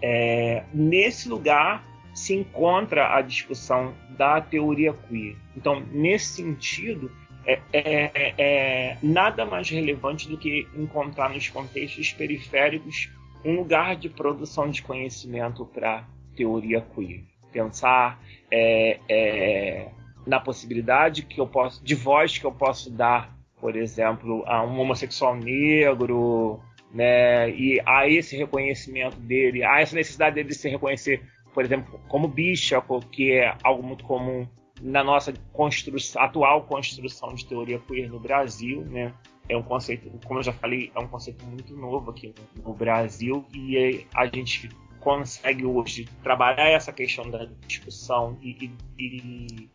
É, 0.00 0.64
nesse 0.72 1.28
lugar 1.28 1.84
se 2.14 2.34
encontra 2.34 3.16
a 3.16 3.22
discussão 3.22 3.94
da 4.10 4.40
teoria 4.40 4.92
queer. 4.92 5.36
Então, 5.56 5.80
nesse 5.92 6.42
sentido, 6.42 7.10
é, 7.46 7.60
é, 7.72 8.10
é, 8.14 8.34
é, 8.36 8.98
nada 9.02 9.46
mais 9.46 9.70
relevante 9.70 10.28
do 10.28 10.36
que 10.36 10.66
encontrar 10.76 11.30
nos 11.30 11.48
contextos 11.48 12.12
periféricos 12.12 13.08
um 13.44 13.56
lugar 13.56 13.96
de 13.96 14.08
produção 14.08 14.68
de 14.68 14.82
conhecimento 14.82 15.64
para 15.64 16.04
teoria 16.36 16.80
queer. 16.80 17.24
Pensar 17.52 18.20
é, 18.50 18.98
é, 19.08 19.88
na 20.26 20.38
possibilidade 20.38 21.22
que 21.22 21.40
eu 21.40 21.46
posso, 21.46 21.82
de 21.82 21.94
voz 21.94 22.36
que 22.36 22.44
eu 22.44 22.52
posso 22.52 22.90
dar, 22.90 23.34
por 23.60 23.76
exemplo, 23.76 24.44
a 24.46 24.62
um 24.62 24.78
homossexual 24.80 25.34
negro, 25.34 26.60
né? 26.92 27.50
E 27.50 27.80
há 27.84 28.08
esse 28.08 28.36
reconhecimento 28.36 29.16
dele, 29.16 29.64
há 29.64 29.80
essa 29.80 29.94
necessidade 29.94 30.34
dele 30.36 30.48
de 30.48 30.54
se 30.54 30.68
reconhecer, 30.68 31.22
por 31.52 31.64
exemplo, 31.64 32.00
como 32.08 32.28
bicha, 32.28 32.82
que 33.10 33.32
é 33.32 33.56
algo 33.62 33.82
muito 33.82 34.04
comum 34.04 34.46
na 34.80 35.02
nossa 35.02 35.32
construção, 35.52 36.22
atual 36.22 36.62
construção 36.62 37.34
de 37.34 37.44
teoria 37.46 37.78
queer 37.80 38.08
no 38.08 38.20
Brasil, 38.20 38.84
né? 38.84 39.12
É 39.48 39.56
um 39.56 39.62
conceito, 39.62 40.10
como 40.26 40.40
eu 40.40 40.44
já 40.44 40.52
falei, 40.52 40.92
é 40.94 41.00
um 41.00 41.08
conceito 41.08 41.44
muito 41.46 41.74
novo 41.74 42.10
aqui 42.10 42.34
no 42.62 42.74
Brasil 42.74 43.44
e 43.54 44.06
a 44.14 44.26
gente 44.26 44.68
consegue 45.00 45.64
hoje 45.64 46.06
trabalhar 46.22 46.68
essa 46.68 46.92
questão 46.92 47.30
da 47.30 47.48
discussão 47.66 48.36
e, 48.42 48.70
e, 48.98 49.02
e 49.02 49.70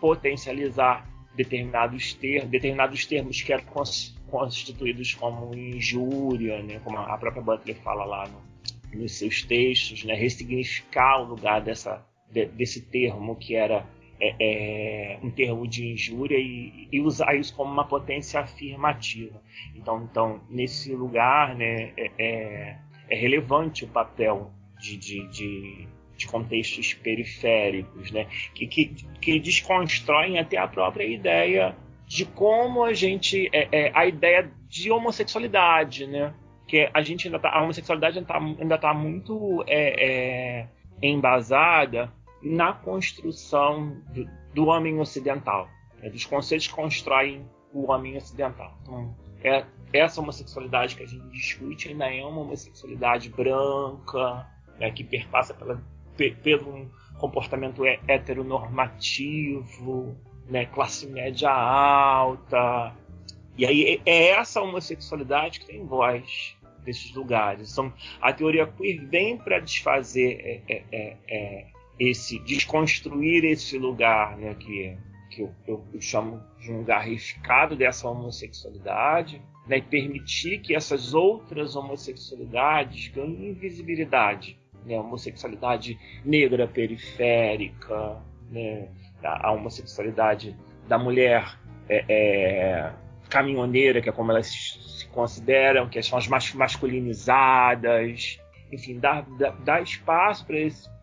potencializar 0.00 1.06
determinados 1.36 2.14
termos, 2.14 2.50
determinados 2.50 3.06
termos 3.06 3.42
que 3.42 3.52
eram 3.52 3.64
constituídos 4.30 5.14
como 5.14 5.54
injúria, 5.54 6.62
né? 6.62 6.80
como 6.84 6.98
a 6.98 7.18
própria 7.18 7.42
Butler 7.42 7.76
fala 7.82 8.04
lá 8.04 8.28
no, 8.28 9.00
nos 9.00 9.18
seus 9.18 9.42
textos, 9.42 10.04
né? 10.04 10.14
ressignificar 10.14 11.20
o 11.22 11.24
lugar 11.24 11.60
dessa, 11.60 12.04
de, 12.30 12.46
desse 12.46 12.82
termo 12.82 13.36
que 13.36 13.54
era 13.54 13.86
é, 14.20 14.34
é, 14.38 15.18
um 15.22 15.30
termo 15.30 15.66
de 15.66 15.92
injúria 15.92 16.36
e, 16.38 16.88
e, 16.92 17.00
usar 17.00 17.34
isso 17.34 17.54
como 17.56 17.72
uma 17.72 17.86
potência 17.86 18.40
afirmativa. 18.40 19.42
Então, 19.74 20.06
então 20.10 20.40
nesse 20.50 20.94
lugar, 20.94 21.54
né, 21.56 21.92
é, 21.96 22.10
é, 22.18 22.78
é 23.08 23.16
relevante 23.16 23.84
o 23.84 23.88
papel 23.88 24.52
de, 24.78 24.96
de, 24.96 25.28
de, 25.28 25.88
de, 26.16 26.26
contextos 26.26 26.92
periféricos, 26.94 28.10
né, 28.10 28.26
que, 28.54 28.66
que, 28.66 28.86
que 29.20 29.40
desconstroem 29.40 30.38
até 30.38 30.58
a 30.58 30.68
própria 30.68 31.04
ideia 31.04 31.74
de 32.10 32.24
como 32.24 32.82
a 32.82 32.92
gente 32.92 33.48
é, 33.52 33.68
é, 33.70 33.92
a 33.94 34.04
ideia 34.04 34.50
de 34.66 34.90
homossexualidade, 34.90 36.08
né? 36.08 36.34
Que 36.66 36.90
a 36.92 37.02
gente 37.02 37.28
ainda 37.28 37.38
tá, 37.38 37.50
a 37.50 37.62
homossexualidade 37.62 38.18
ainda 38.18 38.32
está 38.32 38.44
ainda 38.60 38.78
tá 38.78 38.92
muito 38.92 39.62
é, 39.68 40.66
embasada 41.00 42.12
na 42.42 42.72
construção 42.72 43.96
do, 44.12 44.28
do 44.52 44.66
homem 44.66 44.98
ocidental, 44.98 45.68
né, 46.02 46.10
dos 46.10 46.24
conceitos 46.24 46.66
que 46.66 46.74
constroem 46.74 47.48
o 47.72 47.92
homem 47.92 48.16
ocidental. 48.16 48.76
Então, 48.82 49.14
é, 49.44 49.64
essa 49.92 50.20
homossexualidade 50.20 50.96
que 50.96 51.04
a 51.04 51.06
gente 51.06 51.28
discute 51.28 51.90
ainda 51.90 52.12
é 52.12 52.24
uma 52.24 52.40
homossexualidade 52.40 53.28
branca, 53.28 54.48
né, 54.80 54.90
que 54.90 55.04
perpassa 55.04 55.54
pela, 55.54 55.80
pelo 56.42 56.90
comportamento 57.20 57.86
heteronormativo, 57.86 60.16
né, 60.48 60.66
classe 60.66 61.06
média 61.06 61.50
alta. 61.50 62.94
E 63.56 63.66
aí 63.66 64.00
é 64.06 64.28
essa 64.30 64.60
homossexualidade 64.60 65.60
que 65.60 65.66
tem 65.66 65.84
voz 65.84 66.56
desses 66.84 67.14
lugares. 67.14 67.70
São, 67.70 67.92
a 68.20 68.32
teoria 68.32 68.66
queer 68.66 69.06
vem 69.06 69.36
para 69.36 69.58
desfazer 69.58 70.62
é, 70.68 70.82
é, 70.92 71.16
é, 71.28 71.66
esse 71.98 72.38
desconstruir 72.40 73.44
esse 73.44 73.78
lugar, 73.78 74.36
né, 74.38 74.54
que, 74.54 74.96
que 75.30 75.42
eu, 75.42 75.54
eu, 75.66 75.84
eu 75.92 76.00
chamo 76.00 76.42
de 76.58 76.72
um 76.72 76.78
lugar 76.78 77.02
reificado 77.02 77.76
dessa 77.76 78.08
homossexualidade, 78.08 79.42
né, 79.66 79.78
e 79.78 79.82
permitir 79.82 80.60
que 80.60 80.74
essas 80.74 81.14
outras 81.14 81.76
homossexualidades 81.76 83.08
ganhem 83.08 83.52
visibilidade, 83.52 84.58
né, 84.86 84.98
homossexualidade 84.98 85.98
negra 86.24 86.66
periférica, 86.66 88.20
né, 88.50 88.88
a, 89.22 89.50
homossexualidade 89.52 90.56
da 90.88 90.98
mulher 90.98 91.58
é, 91.88 92.04
é, 92.08 92.92
caminhoneira, 93.28 94.00
que 94.00 94.08
é 94.08 94.12
como 94.12 94.30
elas 94.30 94.48
se 94.48 95.06
consideram, 95.08 95.88
que 95.88 96.02
são 96.02 96.18
as 96.18 96.26
mais 96.28 96.52
masculinizadas, 96.54 98.40
enfim, 98.72 98.98
dar, 98.98 99.26
dar, 99.64 99.82
espaço 99.82 100.46
para 100.46 100.56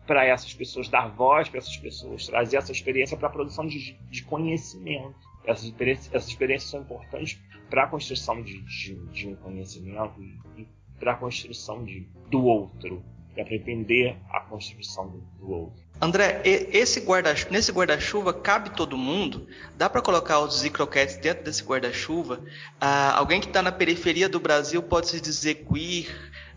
para 0.06 0.24
essas 0.24 0.54
pessoas, 0.54 0.88
dar 0.88 1.06
voz 1.08 1.50
para 1.50 1.58
essas 1.58 1.76
pessoas, 1.76 2.26
trazer 2.26 2.56
essa 2.56 2.72
experiência 2.72 3.14
para 3.14 3.28
a 3.28 3.30
produção 3.30 3.66
de, 3.66 3.92
de 4.10 4.24
conhecimento. 4.24 5.14
Essas 5.44 5.64
experiências, 5.64 6.14
essas 6.14 6.28
experiências 6.30 6.70
são 6.70 6.80
importantes 6.80 7.38
para 7.68 7.84
a 7.84 7.86
construção 7.86 8.42
de, 8.42 8.58
de, 8.62 8.94
de, 9.12 9.28
um 9.28 9.36
conhecimento 9.36 10.18
e 10.56 10.66
para 10.98 11.12
a 11.12 11.14
construção 11.14 11.84
de, 11.84 12.08
do 12.30 12.42
outro, 12.42 13.04
para 13.34 13.54
entender 13.54 14.16
a 14.30 14.40
construção 14.40 15.10
do, 15.10 15.18
do 15.38 15.50
outro. 15.50 15.84
André, 16.00 16.40
esse 16.44 17.00
guarda, 17.00 17.34
nesse 17.50 17.72
guarda-chuva 17.72 18.32
cabe 18.32 18.70
todo 18.70 18.96
mundo? 18.96 19.48
Dá 19.76 19.90
para 19.90 20.00
colocar 20.00 20.38
os 20.38 20.60
zicroquetes 20.60 21.16
dentro 21.16 21.44
desse 21.44 21.64
guarda-chuva? 21.64 22.40
Ah, 22.80 23.16
alguém 23.16 23.40
que 23.40 23.48
está 23.48 23.60
na 23.60 23.72
periferia 23.72 24.28
do 24.28 24.38
Brasil 24.38 24.80
pode 24.80 25.08
se 25.08 25.20
dizer 25.20 25.66
queer 25.66 26.06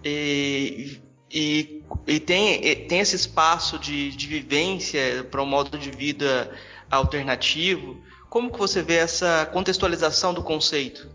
e, 0.06 0.99
e, 1.32 1.84
e 2.06 2.19
tem, 2.19 2.86
tem 2.88 2.99
esse 2.99 3.15
espaço 3.15 3.80
de, 3.80 4.12
de 4.15 4.27
vivência 4.27 5.23
para 5.32 5.41
um 5.41 5.47
modo 5.47 5.75
de 5.75 5.89
vida 5.89 6.51
alternativo. 6.89 7.99
Como 8.30 8.51
que 8.51 8.60
você 8.60 8.84
vê 8.84 8.97
essa 8.97 9.49
contextualização 9.51 10.36
do 10.36 10.43
conceito? 10.43 11.10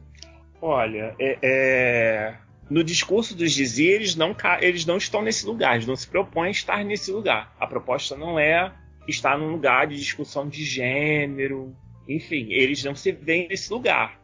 Olha, 0.61 1.15
é, 1.19 1.39
é... 1.43 2.35
no 2.69 2.83
discurso 2.83 3.37
dos 3.37 3.53
dizeres, 3.53 4.17
não, 4.17 4.35
eles 4.61 4.85
não 4.85 4.97
estão 4.97 5.23
nesse 5.23 5.47
lugar, 5.47 5.75
eles 5.75 5.87
não 5.87 5.97
se 5.97 6.09
propõem 6.09 6.49
a 6.49 6.51
estar 6.51 6.85
nesse 6.85 7.11
lugar. 7.11 7.55
A 7.59 7.67
proposta 7.67 8.17
não 8.17 8.39
é 8.39 8.73
estar 9.07 9.39
num 9.39 9.53
lugar 9.53 9.87
de 9.87 9.97
discussão 9.97 10.49
de 10.49 10.65
gênero, 10.65 11.77
enfim, 12.09 12.49
eles 12.51 12.83
não 12.85 12.95
se 12.95 13.13
veem 13.13 13.49
nesse 13.49 13.73
lugar. 13.73 14.21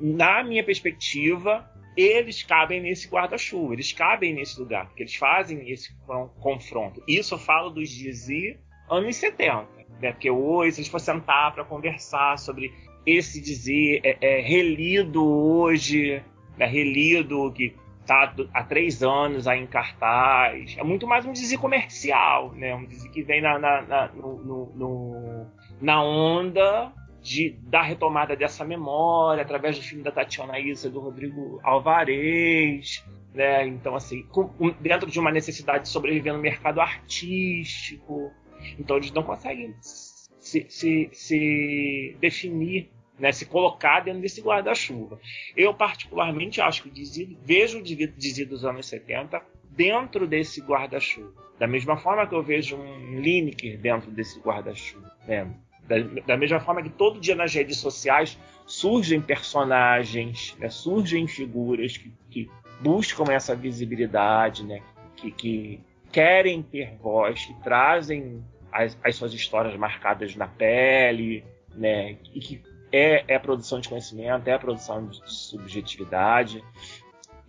Na 0.00 0.42
minha 0.42 0.64
perspectiva, 0.64 1.68
eles 1.96 2.42
cabem 2.42 2.80
nesse 2.80 3.08
guarda-chuva, 3.08 3.74
eles 3.74 3.92
cabem 3.92 4.34
nesse 4.34 4.58
lugar, 4.60 4.86
porque 4.86 5.02
eles 5.02 5.14
fazem 5.14 5.70
esse 5.70 5.94
confronto. 6.40 7.02
Isso 7.08 7.34
eu 7.34 7.38
falo 7.38 7.70
dos 7.70 7.88
Dizzy 7.88 8.58
anos 8.90 9.16
70. 9.16 9.68
Né? 10.00 10.12
Porque 10.12 10.30
hoje, 10.30 10.72
se 10.72 10.80
a 10.80 10.84
gente 10.84 10.90
for 10.90 11.00
sentar 11.00 11.54
para 11.54 11.64
conversar 11.64 12.38
sobre 12.38 12.72
esse 13.04 13.40
dizer 13.40 14.00
é, 14.02 14.18
é 14.20 14.40
relido 14.40 15.24
hoje, 15.24 16.22
né? 16.58 16.66
relido 16.66 17.52
que 17.52 17.74
está 18.06 18.32
há 18.54 18.62
três 18.62 19.02
anos 19.02 19.48
aí 19.48 19.60
em 19.60 19.66
cartaz, 19.66 20.76
é 20.78 20.84
muito 20.84 21.06
mais 21.06 21.26
um 21.26 21.32
dizer 21.32 21.58
comercial, 21.58 22.52
né? 22.52 22.74
um 22.74 22.86
dizer 22.86 23.10
que 23.10 23.22
vem 23.22 23.42
na, 23.42 23.58
na, 23.58 23.82
na, 23.82 24.08
no, 24.12 24.72
no, 24.74 25.46
na 25.80 26.02
onda 26.02 26.92
de, 27.20 27.58
da 27.62 27.82
retomada 27.82 28.36
dessa 28.36 28.64
memória 28.64 29.42
através 29.42 29.76
do 29.76 29.82
filme 29.82 30.04
da 30.04 30.12
Tatiana 30.12 30.60
Issa, 30.60 30.88
do 30.88 31.00
Rodrigo 31.00 31.60
Alvarez, 31.64 33.04
né? 33.34 33.66
Então, 33.66 33.96
assim, 33.96 34.22
com, 34.28 34.48
dentro 34.80 35.10
de 35.10 35.18
uma 35.18 35.32
necessidade 35.32 35.84
de 35.84 35.88
sobreviver 35.88 36.32
no 36.32 36.38
mercado 36.38 36.80
artístico. 36.80 38.30
Então, 38.78 38.96
eles 38.96 39.10
não 39.10 39.24
conseguem 39.24 39.74
se, 39.80 40.64
se, 40.68 41.10
se 41.12 42.16
definir, 42.20 42.92
né? 43.18 43.32
se 43.32 43.46
colocar 43.46 44.00
dentro 44.00 44.20
desse 44.20 44.40
guarda-chuva. 44.40 45.20
Eu, 45.56 45.74
particularmente, 45.74 46.60
acho 46.60 46.82
que 46.82 46.88
o 46.88 46.92
Dizzy, 46.92 47.38
vejo 47.42 47.78
o 47.78 47.82
Dizzy 47.82 48.44
dos 48.44 48.64
anos 48.64 48.86
70 48.86 49.42
dentro 49.70 50.26
desse 50.26 50.60
guarda-chuva. 50.60 51.32
Da 51.58 51.66
mesma 51.66 51.96
forma 51.96 52.26
que 52.26 52.34
eu 52.34 52.42
vejo 52.42 52.76
um 52.76 53.20
Lineker 53.20 53.78
dentro 53.78 54.10
desse 54.10 54.38
guarda-chuva. 54.40 55.10
Né? 55.26 55.50
Da, 55.86 55.96
da, 56.26 56.36
mesma 56.36 56.60
forma 56.60 56.82
que 56.82 56.90
todo 56.90 57.20
dia 57.20 57.34
nas 57.34 57.54
redes 57.54 57.78
sociais 57.78 58.38
surgem 58.66 59.20
personagens, 59.20 60.56
né, 60.58 60.68
surgem 60.68 61.28
figuras 61.28 61.96
que, 61.96 62.12
que, 62.28 62.50
buscam 62.80 63.32
essa 63.32 63.54
visibilidade, 63.54 64.62
né, 64.62 64.82
que, 65.14 65.30
que, 65.30 65.80
querem 66.12 66.62
ter 66.62 66.96
voz, 66.96 67.46
que 67.46 67.54
trazem 67.62 68.44
as, 68.70 68.98
as, 69.02 69.16
suas 69.16 69.32
histórias 69.32 69.74
marcadas 69.76 70.34
na 70.36 70.46
pele, 70.46 71.42
né, 71.74 72.16
e 72.34 72.40
que 72.40 72.62
é, 72.92 73.24
é 73.28 73.38
produção 73.38 73.80
de 73.80 73.88
conhecimento, 73.88 74.48
é 74.48 74.52
a 74.52 74.58
produção 74.58 75.06
de 75.06 75.20
subjetividade 75.24 76.62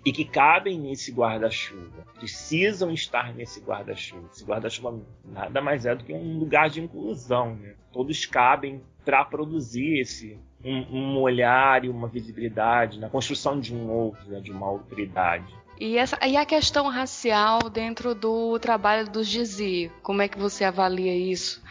e 0.06 0.12
que 0.12 0.24
cabem 0.24 0.80
nesse 0.80 1.12
guarda-chuva, 1.12 2.06
precisam 2.16 2.92
estar 2.92 3.34
nesse 3.34 3.60
guarda-chuva. 3.60 4.30
Esse 4.32 4.46
guarda-chuva 4.46 5.02
nada 5.26 5.62
mais 5.62 5.86
é 5.86 5.94
do 5.94 6.04
que 6.04 6.14
um 6.14 6.40
lugar 6.40 6.70
de 6.70 6.82
inclusão, 6.82 7.56
né? 7.56 7.76
Todos 7.92 8.26
cabem 8.26 8.82
para 9.04 9.26
produzir 9.26 10.00
esse 10.00 10.40
um, 10.64 10.80
um, 10.98 11.18
olhar 11.20 11.84
e 11.84 11.90
uma 11.90 12.08
visibilidade 12.08 13.00
na 13.00 13.10
construção 13.10 13.60
de 13.60 13.76
um 13.76 13.90
outro, 13.90 14.30
né? 14.30 14.40
de 14.40 14.52
uma 14.52 14.68
autoridade. 14.68 15.54
E, 15.80 15.98
essa, 15.98 16.18
e 16.26 16.36
a 16.38 16.46
questão 16.46 16.88
racial 16.88 17.70
dentro 17.70 18.16
do 18.16 18.58
trabalho 18.60 19.10
dos 19.10 19.28
Gizi, 19.28 19.92
como 20.02 20.22
é 20.22 20.28
que 20.28 20.40
você 20.40 20.64
avalia 20.64 21.16
isso 21.16 21.62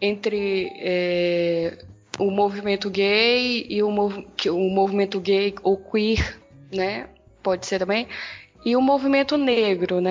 entre 0.00 0.72
é, 0.76 1.84
o 2.18 2.30
movimento 2.30 2.88
gay 2.90 3.66
e 3.68 3.82
o, 3.82 3.88
o 3.88 4.70
movimento 4.70 5.20
gay 5.20 5.54
ou 5.62 5.76
queer, 5.76 6.40
né? 6.72 7.08
pode 7.46 7.64
ser 7.64 7.78
também, 7.78 8.08
e 8.64 8.74
o 8.74 8.82
movimento 8.82 9.38
negro, 9.38 10.00
né? 10.00 10.10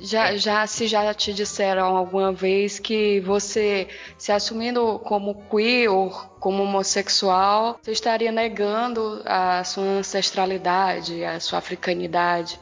Já, 0.00 0.36
já 0.36 0.66
se 0.66 0.88
já 0.88 1.14
te 1.14 1.32
disseram 1.32 1.96
alguma 1.96 2.32
vez 2.32 2.80
que 2.80 3.20
você 3.20 3.86
se 4.18 4.32
assumindo 4.32 4.98
como 4.98 5.44
queer 5.48 5.88
ou 5.88 6.10
como 6.40 6.64
homossexual, 6.64 7.78
você 7.80 7.92
estaria 7.92 8.32
negando 8.32 9.22
a 9.24 9.62
sua 9.62 9.84
ancestralidade, 9.84 11.22
a 11.22 11.38
sua 11.38 11.60
africanidade? 11.60 12.58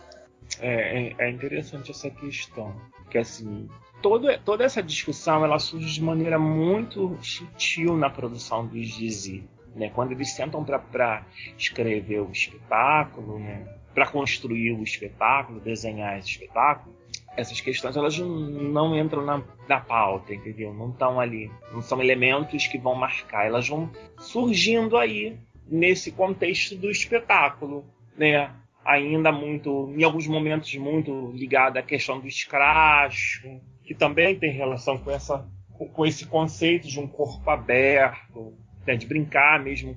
É, 0.60 0.98
é, 0.98 1.14
é 1.18 1.30
interessante 1.30 1.92
essa 1.92 2.10
questão, 2.10 2.78
que 3.10 3.16
assim 3.16 3.66
toda, 4.02 4.38
toda 4.38 4.64
essa 4.64 4.82
discussão 4.82 5.44
ela 5.44 5.58
surge 5.58 5.94
de 5.94 6.02
maneira 6.02 6.38
muito 6.38 7.18
sutil 7.22 7.96
na 7.96 8.10
produção 8.10 8.66
do 8.66 8.74
Dizzy. 8.80 9.44
Né? 9.74 9.90
Quando 9.90 10.12
eles 10.12 10.32
sentam 10.32 10.64
para 10.64 11.24
escrever 11.56 12.20
o 12.20 12.30
espetáculo, 12.30 13.38
né? 13.38 13.66
para 13.94 14.06
construir 14.06 14.72
o 14.72 14.82
espetáculo, 14.82 15.60
desenhar 15.60 16.18
esse 16.18 16.30
espetáculo, 16.30 16.94
essas 17.36 17.60
questões 17.60 17.96
elas 17.96 18.18
não 18.18 18.96
entram 18.98 19.24
na, 19.24 19.42
na 19.68 19.80
pauta, 19.80 20.34
entendeu? 20.34 20.74
Não 20.74 20.90
estão 20.90 21.20
ali, 21.20 21.50
não 21.72 21.80
são 21.80 22.00
elementos 22.00 22.66
que 22.66 22.78
vão 22.78 22.94
marcar, 22.94 23.46
elas 23.46 23.68
vão 23.68 23.88
surgindo 24.18 24.96
aí 24.96 25.36
nesse 25.66 26.10
contexto 26.10 26.76
do 26.76 26.90
espetáculo, 26.90 27.84
né? 28.16 28.50
Ainda 28.84 29.30
muito, 29.30 29.92
em 29.96 30.02
alguns 30.02 30.26
momentos 30.26 30.74
muito 30.76 31.30
ligado 31.32 31.76
à 31.76 31.82
questão 31.82 32.18
do 32.18 32.26
escracho, 32.26 33.60
que 33.84 33.94
também 33.94 34.38
tem 34.38 34.52
relação 34.52 34.98
com 34.98 35.10
essa 35.10 35.48
com 35.94 36.04
esse 36.04 36.26
conceito 36.26 36.86
de 36.86 37.00
um 37.00 37.08
corpo 37.08 37.48
aberto, 37.48 38.54
né? 38.86 38.96
de 38.96 39.06
brincar 39.06 39.58
mesmo 39.62 39.96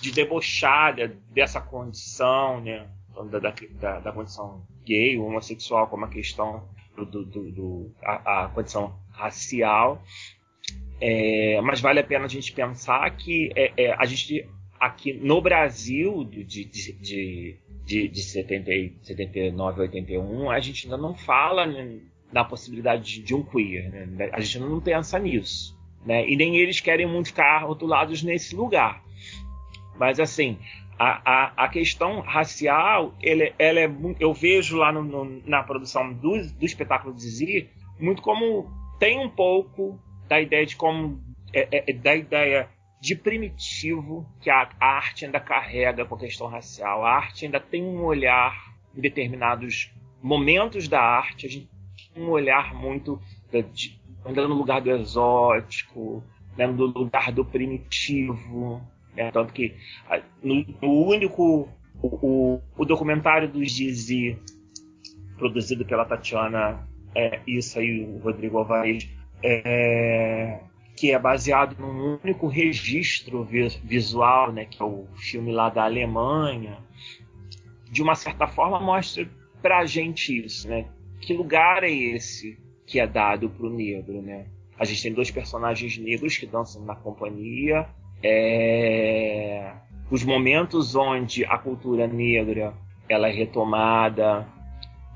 de 0.00 0.12
debochar 0.12 0.94
dessa 1.30 1.60
condição, 1.60 2.60
né? 2.62 2.88
da, 3.30 3.38
da, 3.38 4.00
da 4.00 4.12
condição 4.12 4.66
gay 4.84 5.18
homossexual 5.18 5.88
como 5.88 6.06
a 6.06 6.08
questão 6.08 6.68
do, 6.96 7.24
do, 7.24 7.50
do 7.52 7.94
a, 8.02 8.44
a, 8.44 8.48
condição 8.48 8.98
racial. 9.12 10.02
É, 11.00 11.60
mas 11.62 11.80
vale 11.80 12.00
a 12.00 12.04
pena 12.04 12.24
a 12.24 12.28
gente 12.28 12.52
pensar 12.52 13.08
que 13.16 13.50
é, 13.56 13.72
é, 13.76 13.92
a 13.92 14.04
gente 14.04 14.48
aqui 14.78 15.12
no 15.12 15.40
Brasil 15.40 16.24
de, 16.24 16.44
de, 16.44 16.64
de, 16.64 17.58
de, 17.84 18.08
de 18.08 18.22
70, 18.22 18.70
79 19.02 19.80
81 19.82 20.50
a 20.50 20.60
gente 20.60 20.86
ainda 20.86 20.96
não 20.96 21.14
fala 21.14 21.66
né, 21.66 21.98
na 22.32 22.44
possibilidade 22.44 23.02
de, 23.02 23.22
de 23.22 23.34
um 23.34 23.42
queer 23.42 23.90
né? 23.90 24.30
a 24.32 24.40
gente 24.40 24.58
não 24.58 24.80
pensa 24.80 25.18
nisso 25.18 25.78
né? 26.04 26.28
e 26.28 26.36
nem 26.36 26.56
eles 26.56 26.80
querem 26.80 27.06
muito 27.06 27.28
ficar 27.28 27.64
rotulados 27.64 28.22
nesse 28.22 28.54
lugar 28.54 29.02
mas 29.98 30.20
assim 30.20 30.58
a, 31.02 31.22
a, 31.24 31.64
a 31.64 31.68
questão 31.68 32.20
racial, 32.20 33.14
ele, 33.22 33.54
ela 33.58 33.80
é, 33.80 33.90
eu 34.20 34.34
vejo 34.34 34.76
lá 34.76 34.92
no, 34.92 35.02
no, 35.02 35.42
na 35.46 35.62
produção 35.62 36.12
do, 36.12 36.46
do 36.52 36.66
espetáculo 36.66 37.14
de 37.14 37.22
Zizi, 37.22 37.70
muito 37.98 38.20
como 38.20 38.70
tem 38.98 39.18
um 39.18 39.30
pouco 39.30 39.98
da 40.28 40.38
ideia 40.38 40.66
de 40.66 40.76
como 40.76 41.18
é, 41.54 41.90
é, 41.90 41.92
da 41.94 42.14
ideia 42.14 42.68
de 43.00 43.16
primitivo 43.16 44.28
que 44.40 44.50
a, 44.50 44.68
arte 44.78 45.24
ainda 45.24 45.40
carrega 45.40 46.04
com 46.04 46.14
a 46.14 46.18
questão 46.18 46.46
racial. 46.46 47.04
A 47.04 47.16
arte 47.16 47.46
ainda 47.46 47.58
tem 47.58 47.82
um 47.82 48.04
olhar 48.04 48.54
em 48.94 49.00
determinados 49.00 49.90
momentos 50.22 50.86
da 50.86 51.00
arte, 51.00 51.46
a 51.46 51.48
gente 51.48 51.68
tem 52.12 52.22
um 52.22 52.28
olhar 52.28 52.74
muito 52.74 53.18
de, 53.72 53.98
andando 54.24 54.50
no 54.50 54.54
lugar 54.56 54.82
do 54.82 54.90
exótico, 54.90 56.22
né, 56.56 56.66
no 56.66 56.86
lugar 56.86 57.32
do 57.32 57.44
primitivo, 57.44 58.82
é, 59.16 59.30
tanto 59.30 59.52
que 59.52 59.74
no, 60.42 60.64
no 60.82 61.06
único. 61.06 61.68
O, 62.02 62.08
o, 62.26 62.62
o, 62.78 62.84
documentário 62.86 63.46
do 63.46 63.62
Gizi, 63.62 64.38
produzido 65.36 65.84
pela 65.84 66.06
Tatiana, 66.06 66.88
é, 67.14 67.40
isso 67.46 67.78
aí, 67.78 68.02
o 68.02 68.16
Rodrigo 68.20 68.56
Alvarez, 68.56 69.06
é, 69.42 70.60
que 71.00 71.12
é 71.12 71.18
baseado 71.18 71.80
num 71.80 72.18
único 72.22 72.46
registro 72.46 73.42
visual, 73.82 74.52
né, 74.52 74.66
que 74.66 74.82
é 74.82 74.84
o 74.84 75.06
filme 75.16 75.50
lá 75.50 75.70
da 75.70 75.84
Alemanha, 75.84 76.76
de 77.90 78.02
uma 78.02 78.14
certa 78.14 78.46
forma 78.46 78.78
mostra 78.78 79.26
pra 79.62 79.86
gente 79.86 80.44
isso, 80.44 80.68
né? 80.68 80.84
Que 81.18 81.32
lugar 81.32 81.84
é 81.84 81.90
esse 81.90 82.58
que 82.86 83.00
é 83.00 83.06
dado 83.06 83.48
pro 83.48 83.70
negro, 83.70 84.20
né? 84.20 84.44
A 84.78 84.84
gente 84.84 85.02
tem 85.02 85.14
dois 85.14 85.30
personagens 85.30 85.96
negros 85.96 86.36
que 86.36 86.44
dançam 86.44 86.84
na 86.84 86.94
companhia, 86.94 87.88
é, 88.22 89.72
os 90.10 90.22
momentos 90.22 90.94
onde 90.94 91.46
a 91.46 91.56
cultura 91.56 92.06
negra 92.06 92.74
ela 93.08 93.26
é 93.26 93.32
retomada 93.32 94.46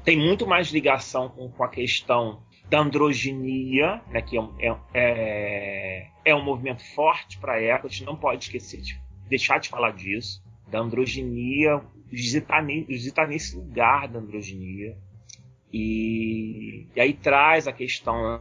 tem 0.02 0.16
muito 0.16 0.46
mais 0.46 0.68
ligação 0.68 1.28
com, 1.28 1.50
com 1.50 1.62
a 1.62 1.68
questão 1.68 2.42
da 2.68 2.80
androginia, 2.80 4.00
né, 4.10 4.22
que 4.22 4.38
é, 4.38 4.76
é, 4.94 6.06
é 6.24 6.34
um 6.34 6.42
movimento 6.42 6.82
forte 6.94 7.38
para 7.38 7.54
a 7.54 7.60
época, 7.60 7.88
a 7.88 7.90
gente 7.90 8.04
não 8.04 8.16
pode 8.16 8.44
esquecer 8.44 8.80
de 8.80 9.00
deixar 9.28 9.58
de 9.58 9.68
falar 9.68 9.92
disso, 9.92 10.42
da 10.68 10.80
androginia, 10.80 11.80
visitar, 12.10 12.62
nesse 12.62 13.56
lugar 13.56 14.08
da 14.08 14.18
androginia. 14.18 14.96
E, 15.72 16.86
e 16.94 17.00
aí 17.00 17.12
traz 17.12 17.66
a 17.66 17.72
questão 17.72 18.40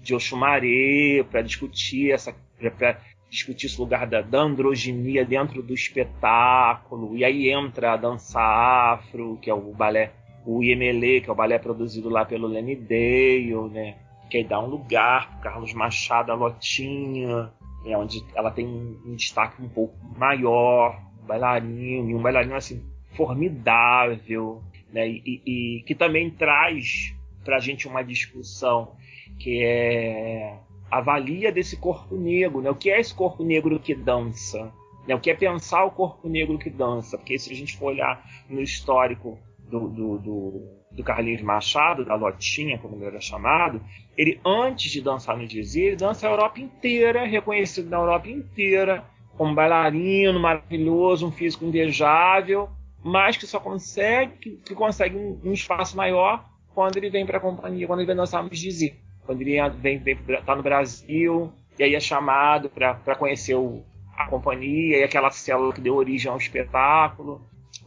de 0.00 0.14
Oxumaré 0.14 1.24
para 1.30 1.42
discutir 1.42 2.12
essa, 2.12 2.34
pra 2.76 3.00
discutir 3.30 3.66
esse 3.66 3.80
lugar 3.80 4.06
da, 4.06 4.20
da, 4.20 4.40
androginia 4.40 5.24
dentro 5.24 5.62
do 5.62 5.74
espetáculo, 5.74 7.16
e 7.16 7.24
aí 7.24 7.50
entra 7.50 7.92
a 7.92 7.96
dança 7.96 8.40
afro, 8.40 9.38
que 9.40 9.50
é 9.50 9.54
o 9.54 9.72
balé, 9.72 10.12
o 10.46 10.62
Iemele, 10.62 11.20
que 11.20 11.28
é 11.28 11.32
o 11.32 11.36
balé 11.36 11.58
produzido 11.58 12.08
lá 12.08 12.24
pelo 12.24 12.46
Lenny 12.46 12.76
Dale, 12.76 13.68
né? 13.70 13.96
Que 14.30 14.38
aí 14.38 14.44
dá 14.44 14.60
um 14.60 14.66
lugar 14.66 15.30
pro 15.32 15.40
Carlos 15.40 15.74
Machado, 15.74 16.30
a 16.30 16.34
Lotinha, 16.34 17.52
né? 17.84 17.96
onde 17.96 18.24
ela 18.34 18.50
tem 18.50 18.66
um 18.66 19.14
destaque 19.16 19.60
um 19.60 19.68
pouco 19.68 19.96
maior, 20.16 21.00
um 21.22 21.26
bailarino, 21.26 22.10
e 22.10 22.14
um 22.14 22.22
bailarino 22.22 22.54
assim, 22.54 22.82
formidável, 23.16 24.62
né? 24.92 25.08
E, 25.08 25.22
e, 25.26 25.78
e 25.78 25.82
que 25.82 25.94
também 25.94 26.30
traz 26.30 27.12
pra 27.44 27.58
gente 27.58 27.88
uma 27.88 28.02
discussão 28.02 28.92
que 29.38 29.62
é 29.62 30.58
avalia 30.90 31.50
desse 31.50 31.76
corpo 31.76 32.16
negro, 32.16 32.60
né? 32.60 32.70
O 32.70 32.76
que 32.76 32.90
é 32.90 33.00
esse 33.00 33.12
corpo 33.12 33.42
negro 33.42 33.80
que 33.80 33.94
dança? 33.94 34.72
Né? 35.06 35.14
O 35.14 35.20
que 35.20 35.30
é 35.30 35.34
pensar 35.34 35.84
o 35.84 35.90
corpo 35.90 36.28
negro 36.28 36.58
que 36.58 36.70
dança? 36.70 37.16
Porque 37.18 37.38
se 37.38 37.52
a 37.52 37.56
gente 37.56 37.76
for 37.76 37.86
olhar 37.86 38.24
no 38.48 38.60
histórico 38.60 39.38
do, 39.68 39.88
do, 39.88 40.18
do, 40.18 40.62
do 40.92 41.04
Carlinhos 41.04 41.42
Machado, 41.42 42.04
da 42.04 42.14
Lotinha, 42.14 42.78
como 42.78 42.96
ele 42.96 43.06
era 43.06 43.20
chamado, 43.20 43.80
ele, 44.16 44.40
antes 44.44 44.90
de 44.90 45.00
dançar 45.00 45.36
no 45.36 45.46
Dizzy, 45.46 45.82
ele 45.82 45.96
dança 45.96 46.26
a 46.26 46.30
Europa 46.30 46.60
inteira, 46.60 47.26
reconhecido 47.26 47.90
na 47.90 47.98
Europa 47.98 48.28
inteira, 48.28 49.04
como 49.36 49.54
bailarino 49.54 50.40
maravilhoso, 50.40 51.26
um 51.26 51.32
físico 51.32 51.64
invejável, 51.64 52.70
mas 53.04 53.36
que 53.36 53.46
só 53.46 53.60
consegue, 53.60 54.56
que, 54.56 54.74
consegue 54.74 55.16
um, 55.16 55.40
um, 55.44 55.52
espaço 55.52 55.96
maior 55.96 56.44
quando 56.74 56.96
ele 56.96 57.10
vem 57.10 57.26
para 57.26 57.38
a 57.38 57.40
companhia, 57.40 57.86
quando 57.86 58.00
ele 58.00 58.06
vem 58.06 58.16
dançar 58.16 58.42
no 58.42 58.50
Dizzy. 58.50 58.94
Quando 59.24 59.42
ele 59.42 59.56
vem, 59.70 59.98
vem 59.98 60.16
tá 60.44 60.54
no 60.54 60.62
Brasil, 60.62 61.52
e 61.78 61.82
aí 61.82 61.94
é 61.94 62.00
chamado 62.00 62.70
para 62.70 63.16
conhecer 63.16 63.54
o, 63.54 63.82
a 64.16 64.26
companhia 64.28 64.98
e 64.98 65.02
aquela 65.04 65.30
célula 65.30 65.72
que 65.72 65.80
deu 65.80 65.94
origem 65.94 66.30
ao 66.30 66.38
espetáculo. 66.38 67.42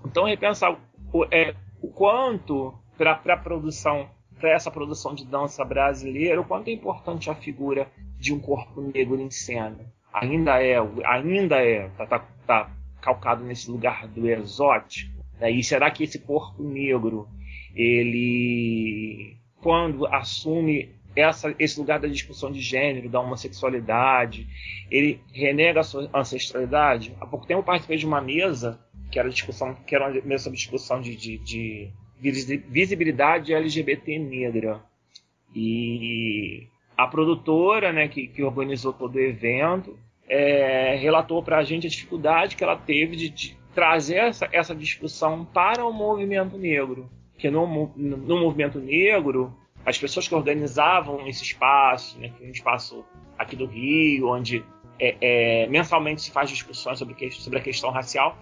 Então, 0.05 0.25
repensar 0.25 0.77
é, 1.31 1.55
o 1.81 1.87
quanto 1.89 2.73
para 2.97 3.13
a 3.13 3.37
produção, 3.37 4.09
para 4.39 4.51
essa 4.51 4.69
produção 4.69 5.13
de 5.13 5.25
dança 5.25 5.63
brasileira, 5.63 6.41
o 6.41 6.45
quanto 6.45 6.69
é 6.69 6.73
importante 6.73 7.29
a 7.29 7.35
figura 7.35 7.87
de 8.17 8.33
um 8.33 8.39
corpo 8.39 8.81
negro 8.81 9.19
em 9.19 9.31
cena. 9.31 9.91
Ainda 10.13 10.61
é, 10.61 10.75
ainda 11.05 11.57
é, 11.57 11.87
tá, 11.89 12.05
tá, 12.05 12.19
tá 12.45 12.71
calcado 13.01 13.43
nesse 13.43 13.69
lugar 13.71 14.07
do 14.07 14.27
exótico. 14.29 15.23
Né? 15.39 15.51
E 15.51 15.63
será 15.63 15.89
que 15.89 16.03
esse 16.03 16.19
corpo 16.19 16.63
negro, 16.63 17.27
ele, 17.73 19.37
quando 19.61 20.05
assume 20.07 20.89
essa, 21.15 21.53
esse 21.57 21.79
lugar 21.79 21.99
da 21.99 22.07
discussão 22.07 22.51
de 22.51 22.59
gênero, 22.59 23.09
da 23.09 23.19
homossexualidade, 23.19 24.47
ele 24.89 25.21
renega 25.33 25.79
a 25.79 25.83
sua 25.83 26.09
ancestralidade. 26.13 27.15
Há 27.19 27.25
pouco 27.25 27.45
tempo 27.45 27.59
eu 27.59 27.63
participei 27.63 27.97
de 27.97 28.05
uma 28.05 28.21
mesa 28.21 28.79
que 29.11 29.19
era 29.19 29.29
discussão, 29.29 29.73
que 29.73 29.95
era 29.95 30.07
uma 30.07 30.21
mesa 30.21 30.45
sobre 30.45 30.57
discussão 30.57 31.01
de, 31.01 31.15
de, 31.15 31.37
de 31.39 31.91
visibilidade 32.67 33.53
LGBT 33.53 34.19
negra. 34.19 34.83
E 35.55 36.67
a 36.97 37.07
produtora, 37.07 37.91
né, 37.91 38.07
que, 38.07 38.27
que 38.27 38.43
organizou 38.43 38.93
todo 38.93 39.15
o 39.15 39.19
evento, 39.19 39.97
é, 40.27 40.95
relatou 40.95 41.41
para 41.41 41.57
a 41.57 41.63
gente 41.63 41.87
a 41.87 41.89
dificuldade 41.89 42.55
que 42.55 42.63
ela 42.63 42.75
teve 42.75 43.15
de, 43.15 43.29
de 43.29 43.57
trazer 43.73 44.17
essa, 44.17 44.47
essa, 44.51 44.75
discussão 44.75 45.43
para 45.45 45.85
o 45.85 45.91
movimento 45.91 46.57
negro. 46.57 47.09
Que 47.37 47.49
no, 47.49 47.91
no, 47.95 48.39
movimento 48.39 48.79
negro, 48.79 49.55
as 49.85 49.97
pessoas 49.97 50.27
que 50.27 50.35
organizavam 50.35 51.25
esse 51.27 51.43
espaço, 51.43 52.19
né, 52.19 52.31
é 52.41 52.45
um 52.45 52.51
espaço 52.51 53.03
aqui 53.37 53.55
do 53.55 53.65
Rio, 53.65 54.27
onde 54.27 54.63
é, 54.99 55.15
é, 55.21 55.67
mensalmente 55.67 56.21
se 56.21 56.31
faz 56.31 56.49
discussões 56.49 56.99
sobre, 56.99 57.15
que, 57.15 57.31
sobre 57.31 57.59
a 57.59 57.61
questão 57.61 57.89
racial, 57.89 58.37